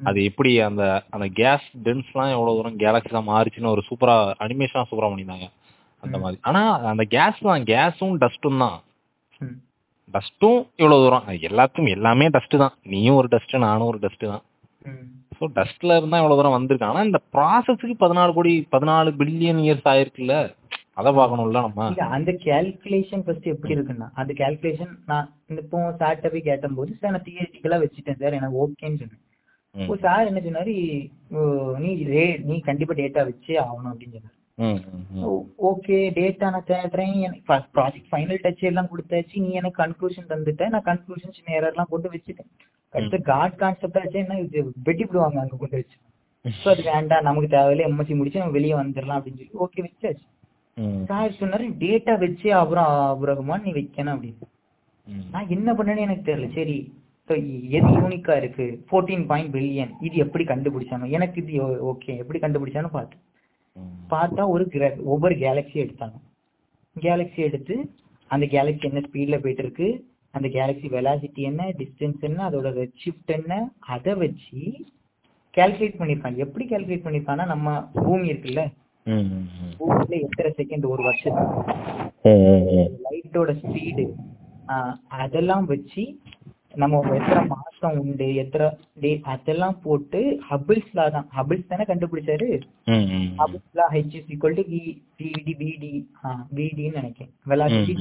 அது 0.09 0.19
எப்படி 0.23 0.51
அந்த 0.69 0.83
அந்த 1.09 1.27
கேஸ் 1.41 1.67
டென்ஸ்லாம் 1.87 2.33
எவ்வளோ 2.37 2.55
தூரம் 2.57 2.79
கேலக்ஸிலாம் 2.83 3.29
மாறிச்சுன்னு 3.33 3.73
ஒரு 3.75 3.83
சூப்பராக 3.89 4.35
அனிமேஷனாக 4.45 4.87
சூப்பராக 4.89 5.11
பண்ணியிருந்தாங்க. 5.11 5.47
அந்த. 6.03 6.17
மாதிரி. 6.17 6.39
ஆனால் 6.41 6.87
அந்த 6.93 7.03
கேஸ் 7.15 7.39
தான். 7.49 7.63
கேஸும் 7.71 8.17
டஸ்ட்டும் 8.23 8.63
தான். 8.65 8.77
டஸ்ட்டும் 10.13 10.59
இவ்வளோ 10.81 10.97
தூரம். 11.03 11.27
எல்லாத்துக்கும் 11.49 11.93
எல்லாமே 11.97 12.27
டஸ்ட்டு 12.37 12.57
தான். 12.57 12.75
நீயும் 12.93 13.15
ஒரு 13.15 13.27
டஸ்ட்டு 13.31 13.63
நானும் 13.67 13.87
ஒரு 13.87 13.99
டஸ்ட்டு 14.05 14.31
தான். 14.33 14.43
ஸோ 15.39 15.45
டஸ்ட்ல 15.55 15.95
இருந்தா 15.97 16.19
இவ்வளவு 16.19 16.39
தூரம் 16.39 16.57
வந்திருக்கு. 16.57 16.89
ஆனா 16.89 16.99
இந்த 17.03 17.19
ப்ராசஸ்க்கு 17.33 17.95
பதினாலு 18.03 18.33
கோடி 18.33 18.67
பதினாலு 18.71 19.09
பில்லியன் 19.21 19.61
இயர்ஸ் 19.65 19.89
ஆயிருக்குல்ல. 19.93 20.35
அதை 20.97 21.09
பார்க்கணும்ல 21.17 21.61
நம்ம? 21.65 21.85
அந்த 22.17 22.31
கால்குலேஷன் 22.43 23.23
ஃபர்ஸ்ட் 23.25 23.47
எப்படி 23.53 23.73
இருக்குன்னா 23.75 24.07
அந்த 24.21 24.31
கால்குலேஷன் 24.41 24.93
நான் 25.11 25.27
இப்போ 25.63 25.79
சார்ட்ட 26.01 26.29
போய் 26.33 26.47
கேட்டபோது 26.49 26.93
சார் 26.99 27.13
நான் 27.15 27.27
தியரிட்டிக்கலா 27.27 27.79
வச்சுட்டேன் 27.81 28.19
சார் 28.21 28.37
எனக்கு 28.39 28.59
ஓகேன்னு 28.63 29.01
சொன்னேன். 29.01 29.21
சார் 30.03 30.29
என்ன 30.29 30.41
சொன்னாரு 30.45 30.73
நீ 31.83 31.89
ரே 32.11 32.25
நீ 32.49 32.57
கண்டிப்பா 32.67 32.95
டேட்டா 33.01 33.23
வச்சே 33.29 33.55
ஆகணும் 33.63 33.91
அப்படின்னு 33.91 34.17
சொன்னாரு. 34.17 34.33
ஓகே 35.69 35.97
டேட்டா 36.17 36.49
நான் 36.53 36.69
தேடுறேன் 36.69 37.15
எனக்கு 37.25 37.45
ப்ராஜெக்ட் 37.77 38.09
ஃபைனல் 38.11 38.41
டச் 38.43 38.63
எல்லாம் 38.69 38.89
கொடுத்தாச்சு 38.91 39.41
நீ 39.45 39.49
எனக்கு 39.61 39.81
கன்க்ளூஷன் 39.83 40.29
தந்துட்ட 40.31 40.69
நான் 40.75 40.87
கன்க்ளூஷன் 40.89 41.35
சின்ன 41.37 41.55
எரர்லாம் 41.59 41.91
போட்டு 41.91 42.13
வச்சுட்டேன். 42.13 42.49
அடுத்து 42.93 43.17
காட் 43.31 43.59
கான்செப்ட் 43.63 43.99
ஆச்சு 44.01 44.21
என்ன 44.23 44.37
வெட்டி 44.87 45.03
விடுவாங்க 45.07 45.39
அங்க 45.43 45.57
கொண்டு 45.63 45.79
வச்சு. 45.81 45.97
ஸோ 46.45 46.67
அது 46.73 46.83
வேண்டாம் 46.91 47.27
நமக்கு 47.27 47.49
தேவையில்ல 47.55 47.87
எம்எஸ்சி 47.89 48.17
முடிச்சு 48.17 48.41
நம்ம 48.41 48.55
வெளியே 48.57 48.75
வந்துடலாம் 48.81 49.19
அப்படின்னு 49.19 49.39
சொல்லி 49.41 49.61
ஓகே 49.65 49.83
வச்சாச்சு. 49.87 50.25
சார் 51.09 51.39
சொன்னாரு 51.39 51.65
டேட்டா 51.81 52.13
வச்சே 52.23 52.49
அப்புறம் 52.61 52.89
அப்புறமா 53.09 53.57
நீ 53.57 53.71
வைக்கணும் 53.71 54.13
அப்படின்னு. 54.15 54.47
நான் 55.33 55.49
என்ன 55.49 55.73
பண்ணேன்னு 55.73 56.05
எனக்கு 56.05 56.29
தெரியல. 56.29 56.47
சரி 56.53 56.77
எது 57.77 57.89
யூனிக்கா 57.97 58.33
இருக்கு? 58.37 58.65
ஃபோர்டீன் 58.87 59.25
பாயிண்ட் 59.25 59.53
பில்லியன் 59.55 59.93
இது 60.01 60.15
எப்படி 60.15 60.43
கண்டுபிடிச்சானோ? 60.43 61.05
எனக்கு 61.09 61.37
இது 61.43 61.53
ஓகே 61.91 62.17
எப்படி 62.17 62.39
கண்டுபிடிச்சானு 62.39 62.89
பார்த்தேன் 62.89 63.21
ம். 63.75 63.93
பார்த்தா 64.09 64.41
ஒரு 64.47 64.65
ஒவ்வொரு 65.05 65.35
கேலக்ஸி 65.35 65.77
எடுத்தாங்க. 65.85 66.17
கேலக்ஸி 66.95 67.41
எடுத்து 67.47 67.75
அந்த 68.31 68.45
கேலக்ஸி 68.45 68.81
என்ன 68.81 69.01
ஸ்பீட்ல 69.07 69.37
போயிட்டு 69.41 69.63
இருக்கு 69.63 69.87
அந்த 70.33 70.47
கேலக்ஸி 70.47 70.87
வெலாசிட்டி 70.89 71.41
என்ன? 71.43 71.63
டிஸ்டன்ஸ் 71.79 72.21
என்ன? 72.21 72.39
அதோட 72.49 72.69
ரெட் 72.79 72.97
ஷிஃப்ட் 73.03 73.31
என்ன? 73.31 73.53
அதை 73.95 74.13
வச்சு 74.15 74.61
கால்குலேட் 75.53 75.99
பண்ணிருக்காங்க 75.99 76.37
எப்படி 76.37 76.65
கால்குலேட் 76.65 77.05
பண்ணிருக்காங்கன்னா 77.05 77.45
நம்ம 77.45 77.67
பூமி 77.97 78.27
இருக்குல்ல? 78.33 78.63
பூமியில 79.79 80.15
எத்தனை 80.25 80.49
செகண்ட் 80.59 80.85
ஒரு 80.93 81.01
வருஷம். 81.07 81.37
லைட்டோட 83.05 83.51
ஸ்பீடு 83.61 84.05
அதெல்லாம் 85.23 85.65
வச்சு 85.71 86.03
நம்ம 86.81 87.01
எத்தனை 87.17 87.41
மாசம் 87.51 87.97
உண்டு 88.01 88.27
எத்தனை 88.43 88.67
டே 89.03 89.11
அதெல்லாம் 89.33 89.77
போட்டு 89.85 90.19
ஹபிள்ஸ்ல 90.49 91.05
தான். 91.15 91.27
ஹபிள்ஸ் 91.37 91.69
தானே 91.71 91.85
கண்டுபிடிச்சாரு. 91.91 92.49
ஹபிள்ஸ்ல 93.41 93.83
H 93.95 94.15
is 94.19 94.29
equal 94.35 94.57
to 94.59 94.65
V 94.73 94.81
VD 95.21 95.53
VD 95.61 95.93
விடின்னு 96.57 96.99
நினைக்கிறேன். 96.99 97.33
வெலாசிட்டி 97.51 97.95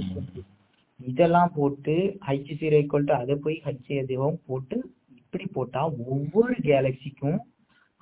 இதெல்லாம் 1.01 1.53
போட்டு 1.59 1.95
ஹெச் 2.29 2.53
ஜீரோ 2.61 2.77
ஈக்குவல் 2.83 3.09
டு 3.11 3.15
அதை 3.23 3.37
போய் 3.45 3.57
ஹெச் 3.67 3.93
எதுவும் 4.03 4.41
போட்டு 4.49 4.77
இப்படி 5.21 5.47
போட்டா 5.57 5.83
ஒவ்வொரு 6.15 6.55
கேலக்சிக்கும் 6.69 7.39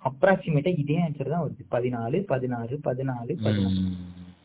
அப்ராக்சிமேட்டா 0.03 0.71
இதே 0.77 0.97
ஆன்சர் 1.03 1.29
தான் 1.29 1.45
வருது. 1.45 1.65
பதினாலு 1.71 2.19
பதினாறு 2.25 2.75
பதினாலு 2.85 3.33
பதினாலு. 3.45 3.81
ம். 3.83 3.99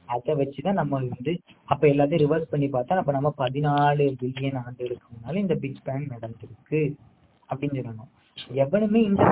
அதை 0.07 0.33
வச்சுதான் 0.35 0.79
நம்ம 0.79 0.93
வந்து 1.01 1.31
அப்ப 1.65 1.87
எல்லாத்தையும் 1.87 2.23
ரிவர்ஸ் 2.23 2.51
பண்ணி 2.51 2.67
பார்த்தா 2.67 2.99
அப்ப 2.99 3.11
நம்ம 3.11 3.33
பதினாலு 3.37 4.05
பில்லியன் 4.21 4.59
ஆண்டுகளுக்கு 4.61 5.07
முன்னால 5.13 5.35
இந்த 5.37 5.55
பிக் 5.55 5.83
பேங் 5.83 6.05
நடந்திருக்கு 6.07 6.81
அப்படின்னு 7.49 7.79
சொல்லணும். 7.79 8.11
எவனுமே 8.57 9.01
இந்த 9.03 9.23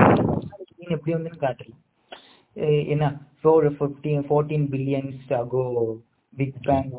எப்படி 0.89 1.13
வந்துன்னு 1.13 1.39
காட்டல. 1.39 1.71
அஹ் 2.55 2.85
என்ன 2.87 3.05
four 3.39 3.65
fifteen 3.77 4.25
fourteen 4.27 4.67
billions 4.69 5.31
ago 5.39 5.63
big 6.33 6.59
bang 6.63 6.91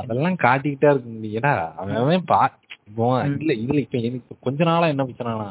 அதெல்லாம் 0.00 0.38
காட்டிக்கிட்டா 0.42 0.90
இருக்கு 0.92 1.32
ஏன்னா 1.38 1.52
அவன் 1.76 1.96
அவன் 1.96 2.24
பா 2.24 2.40
இப்போ 2.88 3.06
இல்ல 3.32 3.52
இதுல 3.62 3.78
இப்ப 3.78 3.98
எனக்கு 4.00 4.36
கொஞ்ச 4.40 4.64
நாளா 4.64 4.86
என்ன 4.86 5.04
பிரச்சனைனா 5.04 5.50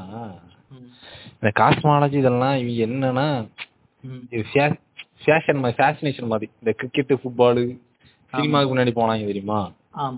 இந்த 1.42 1.50
காஸ்மாலஜி 1.60 2.18
இதெல்லாம் 2.22 2.56
இவங்க 2.62 2.82
என்னன்னா 2.88 3.28
இது 4.36 4.44
ஃபேஷன் 5.26 5.62
மாதிரி 5.64 5.78
ஃபேஷனேஷன் 5.80 6.30
மாதிரி. 6.32 6.48
இந்த 6.62 6.72
கிரிக்கெட் 6.80 7.14
ஃபுட்பாலு 7.22 7.64
சினிமாவுக்கு 8.34 8.74
முன்னாடி 8.74 8.94
போனாங்க 9.00 9.26
தெரியுமா? 9.32 9.60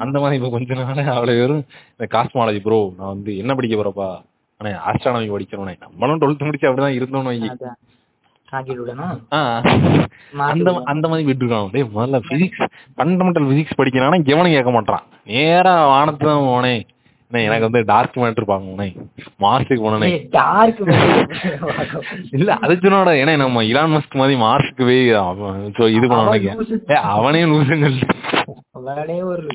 அந்த 0.03 0.17
மாதிரி 0.21 0.37
இப்போ 0.39 0.49
கொஞ்ச 0.55 0.73
நாள் 0.79 1.13
அவ்வளவு 1.15 1.39
வெறும் 1.41 1.63
இந்த 1.93 2.05
காஸ்மாலஜி 2.15 2.59
ப்ரோ 2.65 2.79
நான் 2.97 3.13
வந்து 3.13 3.31
என்ன 3.41 3.51
படிக்க 3.59 3.75
போறப்பா? 3.79 4.09
ஆனா 4.61 4.69
ஆஸ்ட்ரானமி 4.89 5.33
படிக்கணும் 5.35 5.81
நம்மளும் 5.85 6.21
டுவெல்த் 6.23 6.45
முடிச்சு 6.47 6.69
அப்படிதான் 6.69 6.97
இருந்தோம் 6.99 7.29
அந்த 10.49 10.71
அந்த 10.91 11.05
மாதிரி 11.11 11.27
விட்டுருக்கான். 11.29 11.69
டேய் 11.73 11.91
முதல்ல 11.95 12.19
பிசிக்ஸ் 12.29 12.61
ஃபண்டமெண்டல் 12.97 13.47
பிசிக்ஸ் 13.51 13.79
படிக்கிறானா? 13.79 14.19
எவனும் 14.33 14.55
கேட்க 14.55 14.71
மாட்டான் 14.77 15.05
நேரா 15.33 15.73
வானத்து 15.93 16.27
தான் 16.29 16.49
போனே 16.51 16.75
அண்ணே, 16.75 16.83
எனக்கு 17.41 17.67
வந்து 17.67 17.81
டார்க் 17.85 18.17
மேட்டர் 18.17 18.49
பார்க்கணுனே 18.49 18.87
மார்ஸுக்கு 19.39 19.83
போனே 19.85 20.09
டார்க் 20.37 20.81
இல்ல 22.37 22.57
அது 22.63 22.79
சொன்னோட 22.85 23.13
ஏன்னா 23.21 23.35
நம்ம 23.43 23.63
இலான் 23.71 23.93
மஸ்க் 23.95 24.19
மாதிரி 24.21 24.37
மார்ஸுக்கு 24.45 24.87
போய் 24.89 25.93
இது 25.97 26.07
பண்ண 26.07 26.99
அவனே 27.15 27.43
லூசுங்கள் 27.51 27.99
அவனே 28.81 29.21
ஒரு. 29.33 29.47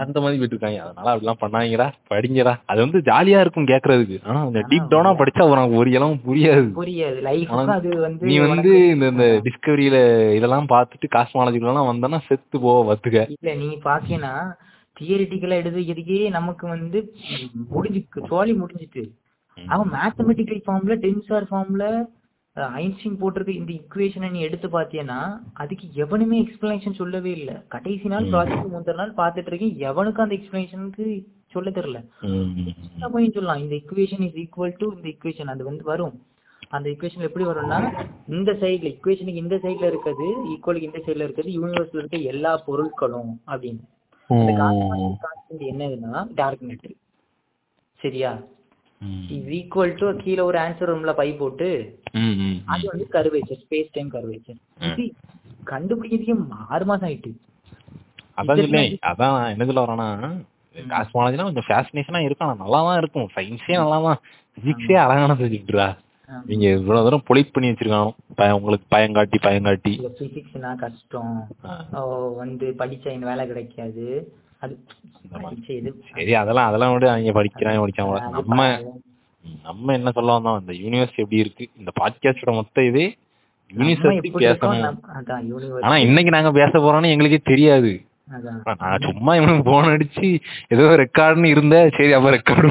அந்த 0.00 0.16
மாதிரி 0.22 0.40
விட்டுருக்காங்க. 0.40 0.80
அதனால 0.82 1.12
அப்படிலாம் 1.12 1.40
பண்ணாங்கடா 1.40 1.86
படிங்கடா. 2.10 2.52
அது 2.66 2.78
வந்து 2.84 2.98
ஜாலியா 3.08 3.38
இருக்கும் 3.40 3.68
கேக்குறதுக்கு. 3.70 4.16
ஆனா 4.26 4.40
அந்த 4.46 4.60
டீப் 4.70 4.90
டவுனா 4.92 5.12
படிச்சா 5.20 5.44
உனக்கு 5.52 5.80
ஒரு 5.80 5.90
இளவும் 5.90 6.20
புரியாது. 6.26 6.68
புரியாது. 6.76 7.18
நீ 8.30 8.36
வந்து 8.44 8.72
இந்த 8.94 9.06
இந்த 9.12 9.26
டிஸ்கவரியில 9.46 9.98
இதெல்லாம் 10.38 10.68
பார்த்துட்டு 10.74 11.08
காஸ்மாலஜிலாம் 11.16 11.90
வந்தனா 11.92 12.20
செத்து 12.28 12.60
போ 12.60 12.74
வத்துக்க 12.90 13.24
இல்ல 13.36 13.54
நீ 13.54 13.70
பாத்தீங்கன்னா 13.84 14.34
தியரிட்டிக்கலா 15.00 15.58
எடுத்துக்கிறதுக்கே 15.60 16.20
நமக்கு 16.36 16.64
வந்து 16.68 16.98
முடிஞ்சு 17.70 18.00
சோழி 18.30 18.54
முடிஞ்சிட்டு. 18.60 19.02
அவன் 19.58 19.90
மேத்தமெட்டிக்கல் 19.94 20.62
ஃபார்ம்ல 20.64 20.94
டென்சார் 21.04 21.46
ஃபார்ம்ல 21.50 21.84
ஐன்ஸ்டீன் 22.78 23.18
போட்டிருக்க 23.18 23.52
இந்த 23.58 23.72
இக்குவேஷனை 23.72 24.28
நீ 24.30 24.40
எடுத்து 24.46 24.68
பாத்தியன்னா 24.72 25.18
அதுக்கு 25.62 25.86
எவனுமே 26.02 26.38
எக்ஸ்பிளனேஷன் 26.42 26.98
சொல்லவே 27.00 27.32
இல்ல. 27.38 27.50
கடைசி 27.68 28.08
நாள் 28.12 28.26
ப்ராஜெக்ட் 28.32 28.72
முந்தின 28.72 28.96
நாள் 28.96 29.18
பாத்துட்டு 29.20 29.50
இருக்கேன் 29.50 29.76
எவனுக்கும் 29.88 30.24
அந்த 30.24 30.36
எக்ஸ்பிளனேஷனுக்கு 30.38 31.06
சொல்ல 31.54 31.68
தெரியல 31.70 32.00
பையன் 33.12 33.36
சொல்லலாம் 33.36 33.62
இந்த 33.62 33.74
இக்குவேஷன் 33.80 34.24
இஸ் 34.26 34.40
ஈக்குவல் 34.42 34.76
டு 34.80 34.88
இந்த 34.96 35.08
இக்குவேஷன் 35.12 35.52
அது 35.54 35.62
வந்து 35.68 35.84
வரும். 35.84 36.16
அந்த 36.70 36.86
இக்குவேஷன் 36.90 37.26
எப்படி 37.28 37.44
வரும்னா 37.46 37.78
இந்த 38.32 38.50
சைடுல 38.60 38.90
இக்குவேஷனுக்கு 38.92 39.44
இந்த 39.44 39.56
சைடுல 39.64 39.88
இருக்கிறது 39.92 40.26
ஈக்குவலுக்கு 40.52 40.90
இந்த 40.90 41.00
சைடுல 41.06 41.26
இருக்கிறது 41.26 41.56
யூனிவர்ஸ்ல 41.56 42.00
இருக்க 42.00 42.18
எல்லா 42.32 42.52
பொருட்களும் 42.66 43.32
அப்படின்னு. 43.48 43.82
என்னதுன்னா 45.70 46.20
டார்க் 46.40 46.64
மேட்டர் 46.68 46.94
சரியா? 48.00 48.30
இஸ் 49.36 49.48
ஈக்குவல் 49.58 49.94
டு 50.00 50.06
கீழே 50.22 50.42
ஒரு 50.50 50.58
ஆன்சர் 50.64 50.90
ரூம்ல 50.90 51.12
பை 51.20 51.28
போட்டு? 51.40 51.68
அது 52.72 52.84
வந்து 52.92 53.06
கர்வேச்சர் 53.14 53.60
ஸ்பேஸ் 53.64 53.94
டைம் 53.96 54.10
கர்வேச்சர் 54.16 54.58
கண்டுபிடிக்கிறதுக்கே 55.70 56.36
ஆறு 56.74 56.84
மாசம் 56.90 57.08
ஆயிட்டு. 57.08 57.32
அதான் 58.40 58.62
இல்லை 58.66 58.84
அதான் 59.10 59.36
என்ன 59.52 59.66
சொல்ல 59.68 59.84
வரேன்னா 59.84 60.30
காஸ்மாலஜினா 60.74 61.46
கொஞ்சம் 61.48 61.68
ஃபேசினேஷனா 61.68 62.20
இருக்கும். 62.26 62.52
நல்லா 62.62 62.80
தான் 62.88 63.00
இருக்கும். 63.02 63.28
சயின்ஸே 63.36 63.76
நல்லா 63.82 63.98
தான் 64.06 64.20
பிசிக்ஸே 64.58 64.96
அழகான 65.04 65.34
சப்ஜெக்ட்ரா 65.40 65.88
நீங்க 66.48 66.66
இவ்வளவு 66.78 67.04
தூரம் 67.04 67.26
பொலிட் 67.28 67.52
பண்ணி 67.52 67.68
வச்சிருக்கானோ 67.70 68.10
பய 68.38 68.56
உங்களுக்கு 68.58 68.86
பயங்காட்டி 68.94 69.38
பயங்காட்டி 69.46 69.92
பிசிக்ஸ்னா 70.20 70.70
கஷ்டம். 70.84 71.34
வந்து 72.40 72.66
படிச்சா 72.78 73.08
இந்த 73.16 73.26
வேலை 73.30 73.46
கிடைக்காது. 73.46 74.06
சரி 76.16 76.34
அதெல்லாம் 76.42 76.68
அதெல்லாம் 76.68 76.92
விட. 76.92 77.06
அவங்க 77.12 77.34
படிக்கிறாங்க 77.38 77.80
படிக்காம 77.84 78.18
நம்ம. 78.36 78.68
நம்ம 79.64 79.92
என்ன 79.98 80.10
சொல்ல 80.16 80.36
வந்தோம்? 80.36 80.58
இந்த 80.60 80.72
யூனிவர்ஸ் 80.82 81.20
எப்படி 81.22 81.42
இருக்கு? 81.44 81.64
இந்த 81.78 81.90
பாட்காஸ்டோட 82.00 82.52
மொத்த 82.58 82.84
இதே 82.90 83.06
யூனிவர்ஸ் 83.70 84.36
பேசணும். 84.44 84.98
ஆனா 85.86 85.96
இன்னைக்கு 86.06 86.34
நாங்க 86.36 86.52
பேச 86.60 86.72
போறோம்னு 86.78 87.12
எங்களுக்கே 87.14 87.40
தெரியாது. 87.52 87.92
நான் 88.80 89.04
சும்மா 89.06 89.32
இவனுக்கு 89.36 89.62
போன் 89.70 89.92
அடிச்சு 89.92 90.28
ஏதோ 90.74 90.84
ரெக்கார்டுன்னு 91.02 91.52
இருந்த 91.54 91.76
சரி 91.96 92.12
அப்ப 92.18 92.30
ரெக்கார்டு 92.36 92.68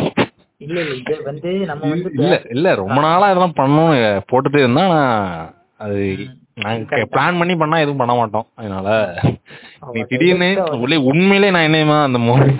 இல்ல 0.61 0.77
இல்ல 0.81 0.93
இது 1.01 1.13
வந்து 1.29 1.51
நம்ம 1.69 1.89
வந்து 1.91 2.09
இல்ல 2.17 2.35
இல்ல 2.55 2.67
ரொம்ப 2.75 2.97
நாளா 3.01 3.29
இதெல்லாம் 3.31 3.57
பண்ணணும்னு 3.59 3.99
போட்டுட்டு 4.31 4.59
இருந்தா 4.63 4.85
அது 5.77 5.99
நாங்க 6.63 7.05
பிளான் 7.13 7.39
பண்ணி 7.39 7.53
பண்ணா 7.55 7.77
எதுவும் 7.83 8.01
பண்ண 8.01 8.13
மாட்டோம். 8.19 8.47
அதனால 8.59 8.87
நீ 9.93 10.01
திடீர்னு 10.11 10.49
உள்ளே 10.83 10.97
உண்மையிலே 11.11 11.51
நான் 11.55 11.67
என்னமா 11.67 11.97
அந்த 12.07 12.19
மொபைல் 12.25 12.51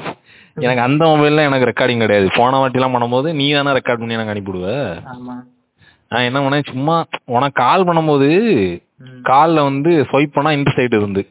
எனக்கு 0.58 0.84
அந்த 0.86 1.04
மொபைல்ல 1.06 1.48
எனக்கு 1.50 1.70
ரெக்கார்டிங் 1.70 2.04
கிடையாது. 2.04 2.28
போன 2.38 2.60
வாட்டி 2.60 2.80
எல்லாம் 2.80 2.96
பண்ணும்போது 2.96 3.30
நீ 3.40 3.46
தானே 3.54 3.76
ரெக்கார்ட் 3.78 4.02
பண்ணி 4.02 4.18
எனக்கு 4.18 4.34
அனுப்பிவிடுவ. 4.34 4.70
ஆமா. 5.14 5.36
நான் 6.12 6.28
என்ன 6.30 6.40
பண்ணேன் 6.40 6.70
சும்மா 6.72 6.96
உனக்கு 7.36 7.62
கால் 7.64 7.88
பண்ணும்போது. 7.90 8.30
கால்ல 9.30 9.64
வந்து 9.70 9.92
ஸ்வைப் 10.10 10.36
பண்ணா 10.38 10.52
இந்த 10.52 10.70
சைடு 10.78 10.96
இருந்து. 11.02 11.24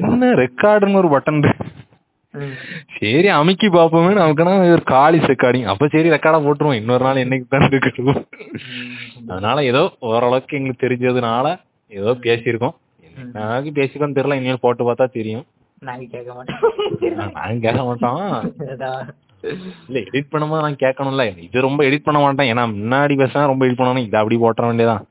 என்ன 0.00 0.32
ரெக்கார்டுன்னு 0.42 1.00
ஒரு 1.02 1.08
பட்டன் 1.14 1.40
சரி 2.96 3.28
அமுக்கி 3.38 3.68
பாப்போமே. 3.68 4.12
நமக்குன்னா 4.20 4.54
ஒரு 4.74 4.84
காலி 4.94 5.18
ரெக்கார்டிங் 5.32 5.68
அப்ப 5.72 5.88
சரி 5.94 6.08
ரெக்கார்டா 6.14 6.40
போட்டுருவோம். 6.46 6.78
இன்னொரு 6.80 7.04
நாள் 7.04 7.22
என்னைக்கு 7.24 7.46
தான் 7.54 7.68
இருக்கட்டும் 7.70 8.24
அதனால 9.30 9.64
ஏதோ 9.64 9.82
ஓரளவுக்கு 10.10 10.56
எங்களுக்கு 10.58 10.84
தெரிஞ்சதுனால 10.86 11.46
ஏதோ 11.92 12.12
பேசியிருக்கோம். 12.26 12.76
எனக்கு 13.18 13.70
பேசிக்கோன்னு 13.78 14.18
தெரியல. 14.18 14.38
இனிமேல் 14.40 14.64
போட்டு 14.64 14.82
பார்த்தா 14.88 15.06
தெரியும். 15.18 15.46
நாங்க 15.88 16.04
கேட்க 16.14 16.30
மாட்டோம். 16.34 16.62
நாங்க 17.34 17.58
கேட்க 17.66 17.82
மாட்டோம். 17.88 18.22
இல்ல 19.88 19.98
எடிட் 20.08 20.30
பண்ணும்போது 20.32 20.62
நான் 20.64 20.82
கேட்கணும்ல. 20.82 21.24
இது 21.46 21.60
ரொம்ப 21.66 21.80
எடிட் 21.88 22.06
பண்ண 22.06 22.20
மாட்டேன். 22.20 22.50
ஏன்னா 22.52 22.64
முன்னாடி 22.78 23.14
பேசினா 23.20 23.42
ரொம்ப 23.50 23.66
எடிட் 23.66 23.80
பண்ணணும் 23.80 24.06
இது 24.06 24.18
அப்படி 24.20 24.38
போட்டுற 24.44 24.68
வேண்டியதான் 24.70 25.02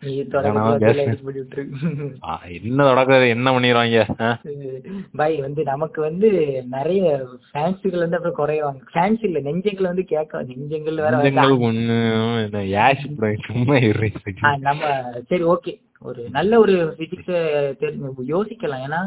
என்ன 2.57 2.83
தொடக்க 2.89 3.19
என்ன 3.35 3.51
பண்ணிடுவாங்க? 3.55 4.03
பாய் 5.19 5.37
வந்து 5.45 5.63
நமக்கு 5.71 6.01
வந்து 6.07 6.29
நிறைய 6.75 7.03
ஃபேன்ஸுகள் 7.49 8.03
வந்து 8.05 8.19
அப்புறம் 8.19 8.39
குறைவாங்க. 8.41 8.81
ஃபேன்ஸ் 8.93 9.23
இல்ல 9.29 9.39
நெஞ்சங்கள் 9.49 9.91
வந்து 9.91 10.05
கேட்க 10.13 10.43
நெஞ்சங்கள் 10.51 11.03
வேற 11.05 11.13
நெஞ்சங்கள் 11.17 11.65
ஒண்ணு 11.69 12.63
யாஷ் 12.75 13.05
சும்மா 13.47 13.77
நம்ம 14.69 14.91
சரி 15.31 15.45
ஓகே 15.55 15.73
ஒரு 16.07 16.23
நல்ல 16.35 16.59
ஒரு 16.63 16.73
பிசிக்ஸ் 16.97 17.31
யோசிக்கலாம். 18.33 18.83
ஏன்னா 18.87 19.01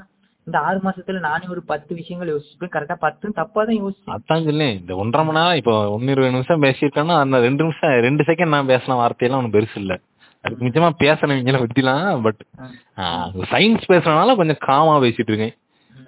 இந்த 0.50 0.60
ஆறு 0.68 0.78
மாசத்துல 0.84 1.18
நானே 1.26 1.46
ஒரு 1.54 1.62
பத்து 1.72 1.92
விஷயங்கள் 1.98 2.30
யோசிச்சிருப்பேன் 2.32 2.74
கரெக்டா 2.76 2.96
பத்தும் 3.04 3.34
தப்பா 3.40 3.60
தான் 3.68 3.80
யோசிச்சேன். 3.82 4.14
அதான் 4.14 4.46
சொல்லேன் 4.48 4.72
இந்த 4.78 4.92
ஒன்றரை 5.02 5.22
மணி 5.26 5.38
நேரம் 5.38 5.58
இப்போ 5.60 5.74
ஒன்னு 5.94 6.12
இருபது 6.14 6.34
நிமிஷம் 6.36 6.64
பேசியிருக்கேன்னா 6.64 7.16
அந்த 7.24 7.38
ரெண்டு 7.46 7.62
நிமிஷம் 7.64 7.92
ரெண்டு 8.06 8.22
செகண்ட் 8.28 8.54
நான் 8.54 8.70
பேசின 8.70 8.96
வார்த்தையெல்லாம் 9.00 9.40
ஒன்றும் 9.40 9.56
பெருசு 9.56 9.76
இல்ல. 9.82 9.94
அதுக்கு 10.44 10.64
மிச்சமா 10.66 10.88
பேசணுவீங்கள 11.02 11.58
வெட்டிலாம் 11.62 12.22
பட் 12.26 12.40
சயின்ஸ் 13.52 13.90
பேசுறதுனால 13.92 14.34
கொஞ்சம் 14.40 14.60
காமா 14.68 14.94
பேசிட்டு 15.04 15.30
இருக்கேன். 15.32 15.54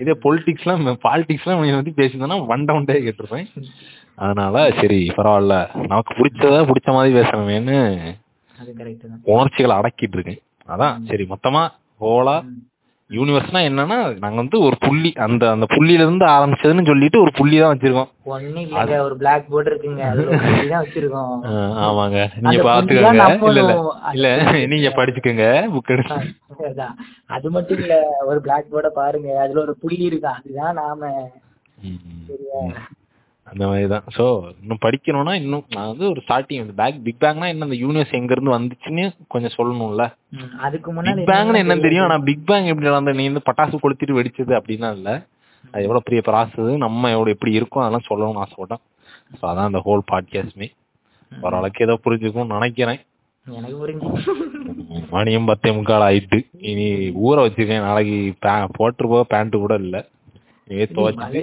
இதே 0.03 0.15
பொலிட்டிக்ஸ்லாம் 0.25 0.83
பாலிடிக்ஸ்லாம் 1.07 1.61
கொஞ்சம் 1.61 1.81
பத்தி 1.81 1.95
பேசியிருந்தேன்னா 2.01 2.39
ஒன் 2.55 2.67
டவுன்டே 2.71 2.99
கேட்டிருப்பேன். 3.07 3.47
அதனால 4.25 4.65
சரி 4.81 5.01
பரவாயில்ல. 5.19 5.55
நமக்கு 5.91 6.17
பிடிச்சத 6.21 6.59
பிடிச்ச 6.71 6.89
மாதிரி 6.97 7.13
பேசணுமேன்னு 7.21 7.79
உணர்ச்சிகளை 9.35 9.77
அடக்கிட்டு 9.81 10.19
இருக்கேன். 10.19 10.43
அதான் 10.73 10.97
சரி 11.11 11.27
மொத்தமா 11.35 11.63
ஹோலா 12.03 12.37
யூனிவர்ஸ்னா 13.13 13.61
என்னன்னா 13.69 13.97
நாங்க 14.23 14.37
வந்து 14.41 14.59
ஒரு 14.67 14.77
புள்ளி 14.85 15.11
அந்த 15.25 15.45
அந்த 15.55 15.67
புள்ளியில 15.73 16.05
இருந்து 16.07 16.25
ஆரம்பிச்சதுன்னு 16.35 16.89
சொல்லிட்டு 16.91 17.19
ஒரு 17.23 17.33
புள்ளி 17.39 17.57
தான் 17.59 17.73
வச்சிருக்கோம். 17.73 18.11
ஒண்ணு 18.35 18.61
இல்லங்க 18.65 18.97
ஒரு 19.07 19.15
பிளாக் 19.21 19.51
போர்டு 19.51 19.71
இருக்குங்க 19.73 20.05
தான் 20.71 20.85
வச்சிருக்கோம். 20.85 21.35
ஆமாங்க. 21.87 22.19
நீங்க 22.45 22.63
பாத்துக்கோங்க 22.69 23.51
இல்ல 23.51 23.63
இல்ல. 24.17 24.29
நீங்க 24.73 24.91
படிச்சுக்கோங்க. 24.99 25.47
புக் 25.75 25.93
எடுத்து. 25.95 26.89
அது 27.37 27.51
மட்டும் 27.51 27.83
இல்ல 27.85 27.97
ஒரு 28.31 28.41
பிளாக் 28.47 28.73
போர்ட 28.73 28.91
பாருங்க. 29.01 29.31
அதுல 29.45 29.63
ஒரு 29.67 29.77
புள்ளி 29.85 30.03
இருக்கா. 30.11 30.35
அதுதான் 30.41 30.79
நாம 30.83 31.13
சரியா? 32.29 32.61
அந்த 33.53 33.65
மாதிரிதான். 33.69 34.05
சோ 34.17 34.25
இன்னும் 34.63 34.83
படிக்கணும்னா 34.85 35.33
இன்னும் 35.41 35.65
நான் 35.75 35.91
வந்து 35.91 36.05
ஒரு 36.11 36.21
ஸ்டார்டிங் 36.25 36.71
பேக் 36.79 37.03
பிக் 37.07 37.21
பேங்னா 37.21 37.49
என்ன 37.53 37.67
அந்த 37.69 37.79
யூனிவர்ஸ் 37.83 38.17
எங்க 38.19 38.33
இருந்து 38.37 38.57
வந்துச்சுன்னு 38.57 39.05
கொஞ்சம் 39.29 39.55
சொல்லணும்ல. 39.57 40.05
அதுக்கு 40.67 40.91
முன்னாடி 40.93 41.19
பிக் 41.19 41.31
பேங்னு 41.33 41.63
என்னன்னு 41.63 41.87
தெரியும் 41.87 42.07
ஆனா 42.07 42.19
பிக் 42.29 42.47
பேங் 42.47 42.71
எப்படி 42.71 42.91
நடந்த 42.91 43.13
நீ 43.13 43.27
வந்து 43.31 43.47
பட்டாசு 43.49 43.83
கொளுத்திட்டு 43.83 44.19
வெடிச்சது 44.19 44.55
அப்படின்னா 44.59 44.91
இல்ல. 44.99 45.11
அது 45.75 45.85
எவ்வளவு 45.87 46.07
பெரிய 46.07 46.23
ப்ராசஸ் 46.29 46.71
நம்ம 46.85 47.11
எவ்வளவு 47.11 47.35
எப்படி 47.35 47.53
இருக்கும் 47.53 47.83
அதெல்லாம் 47.83 48.09
சொல்லணும்னு 48.09 48.43
ஆசைப்பட்டேன் 48.45 48.83
ஸோ 49.37 49.45
அதான் 49.51 49.69
அந்த 49.71 49.83
ஹோல் 49.87 50.03
பாட்காஸ்ட்மே 50.13 50.69
ஓரளவுக்கு 51.33 51.85
ஏதோ 51.87 51.95
புரிஞ்சுக்கும்னு 52.05 52.57
நினைக்கிறேன். 52.57 53.01
மணியும் 55.13 55.47
பத்தே 55.47 55.71
முக்கால் 55.77 56.05
ஆயிட்டு. 56.09 56.39
இனி 56.71 56.85
ஊற 57.27 57.37
வச்சிருக்கேன். 57.45 57.87
நாளைக்கு 57.87 58.17
போட்டு 58.77 59.09
போக 59.09 59.23
பேண்ட் 59.33 59.57
கூட 59.57 59.75
இல்ல. 59.85 59.97
இனிமே 60.69 61.43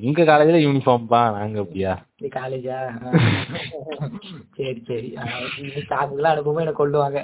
உங்க 0.00 0.24
காலேஜ்ல 0.24 0.58
யூனிஃபார்ம்பா 0.64 1.20
நாங்க 1.30 1.58
அப்படியா? 1.60 1.92
காலேஜா 2.36 2.78
சரி 4.56 4.80
சரி. 4.88 5.08
ஸ்டாஃப்லாம் 5.82 6.32
அனுப்பும்போது 6.32 6.64
எனக்கு 6.64 6.82
கொள்ளுவாங்க 6.82 7.18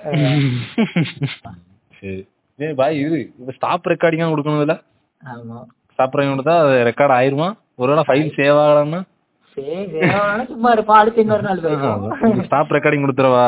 சரி. 2.03 2.21
ஏய் 2.59 2.75
பாய் 2.75 2.99
இது 2.99 3.19
இப்ப 3.41 3.53
ஸ்டாப் 3.53 3.91
ரெக்கார்டிங்கா 3.93 4.31
கொடுக்கணும் 4.31 4.83
ஆமா. 5.23 5.59
ஸ்டாப் 5.93 6.15
ரெக்கார்டிங் 6.15 6.35
கொடுத்தா 6.35 6.57
ரெக்கார்ட் 6.89 7.17
ஆயிருமா? 7.17 7.49
ஒருவேளை 7.75 8.05
ஃபைல் 8.09 8.35
சேவ் 8.37 8.59
ஆகலன்னா? 8.63 9.01
சும்மா 10.47 10.71
இருப்பா. 10.75 10.95
அடுத்து 10.95 11.21
இன்னொரு 11.21 11.43
நாள் 11.43 11.61
ஸ்டாப் 12.45 12.73
ரெக்கார்டிங் 12.73 13.05
கொடுத்துறவா 13.05 13.47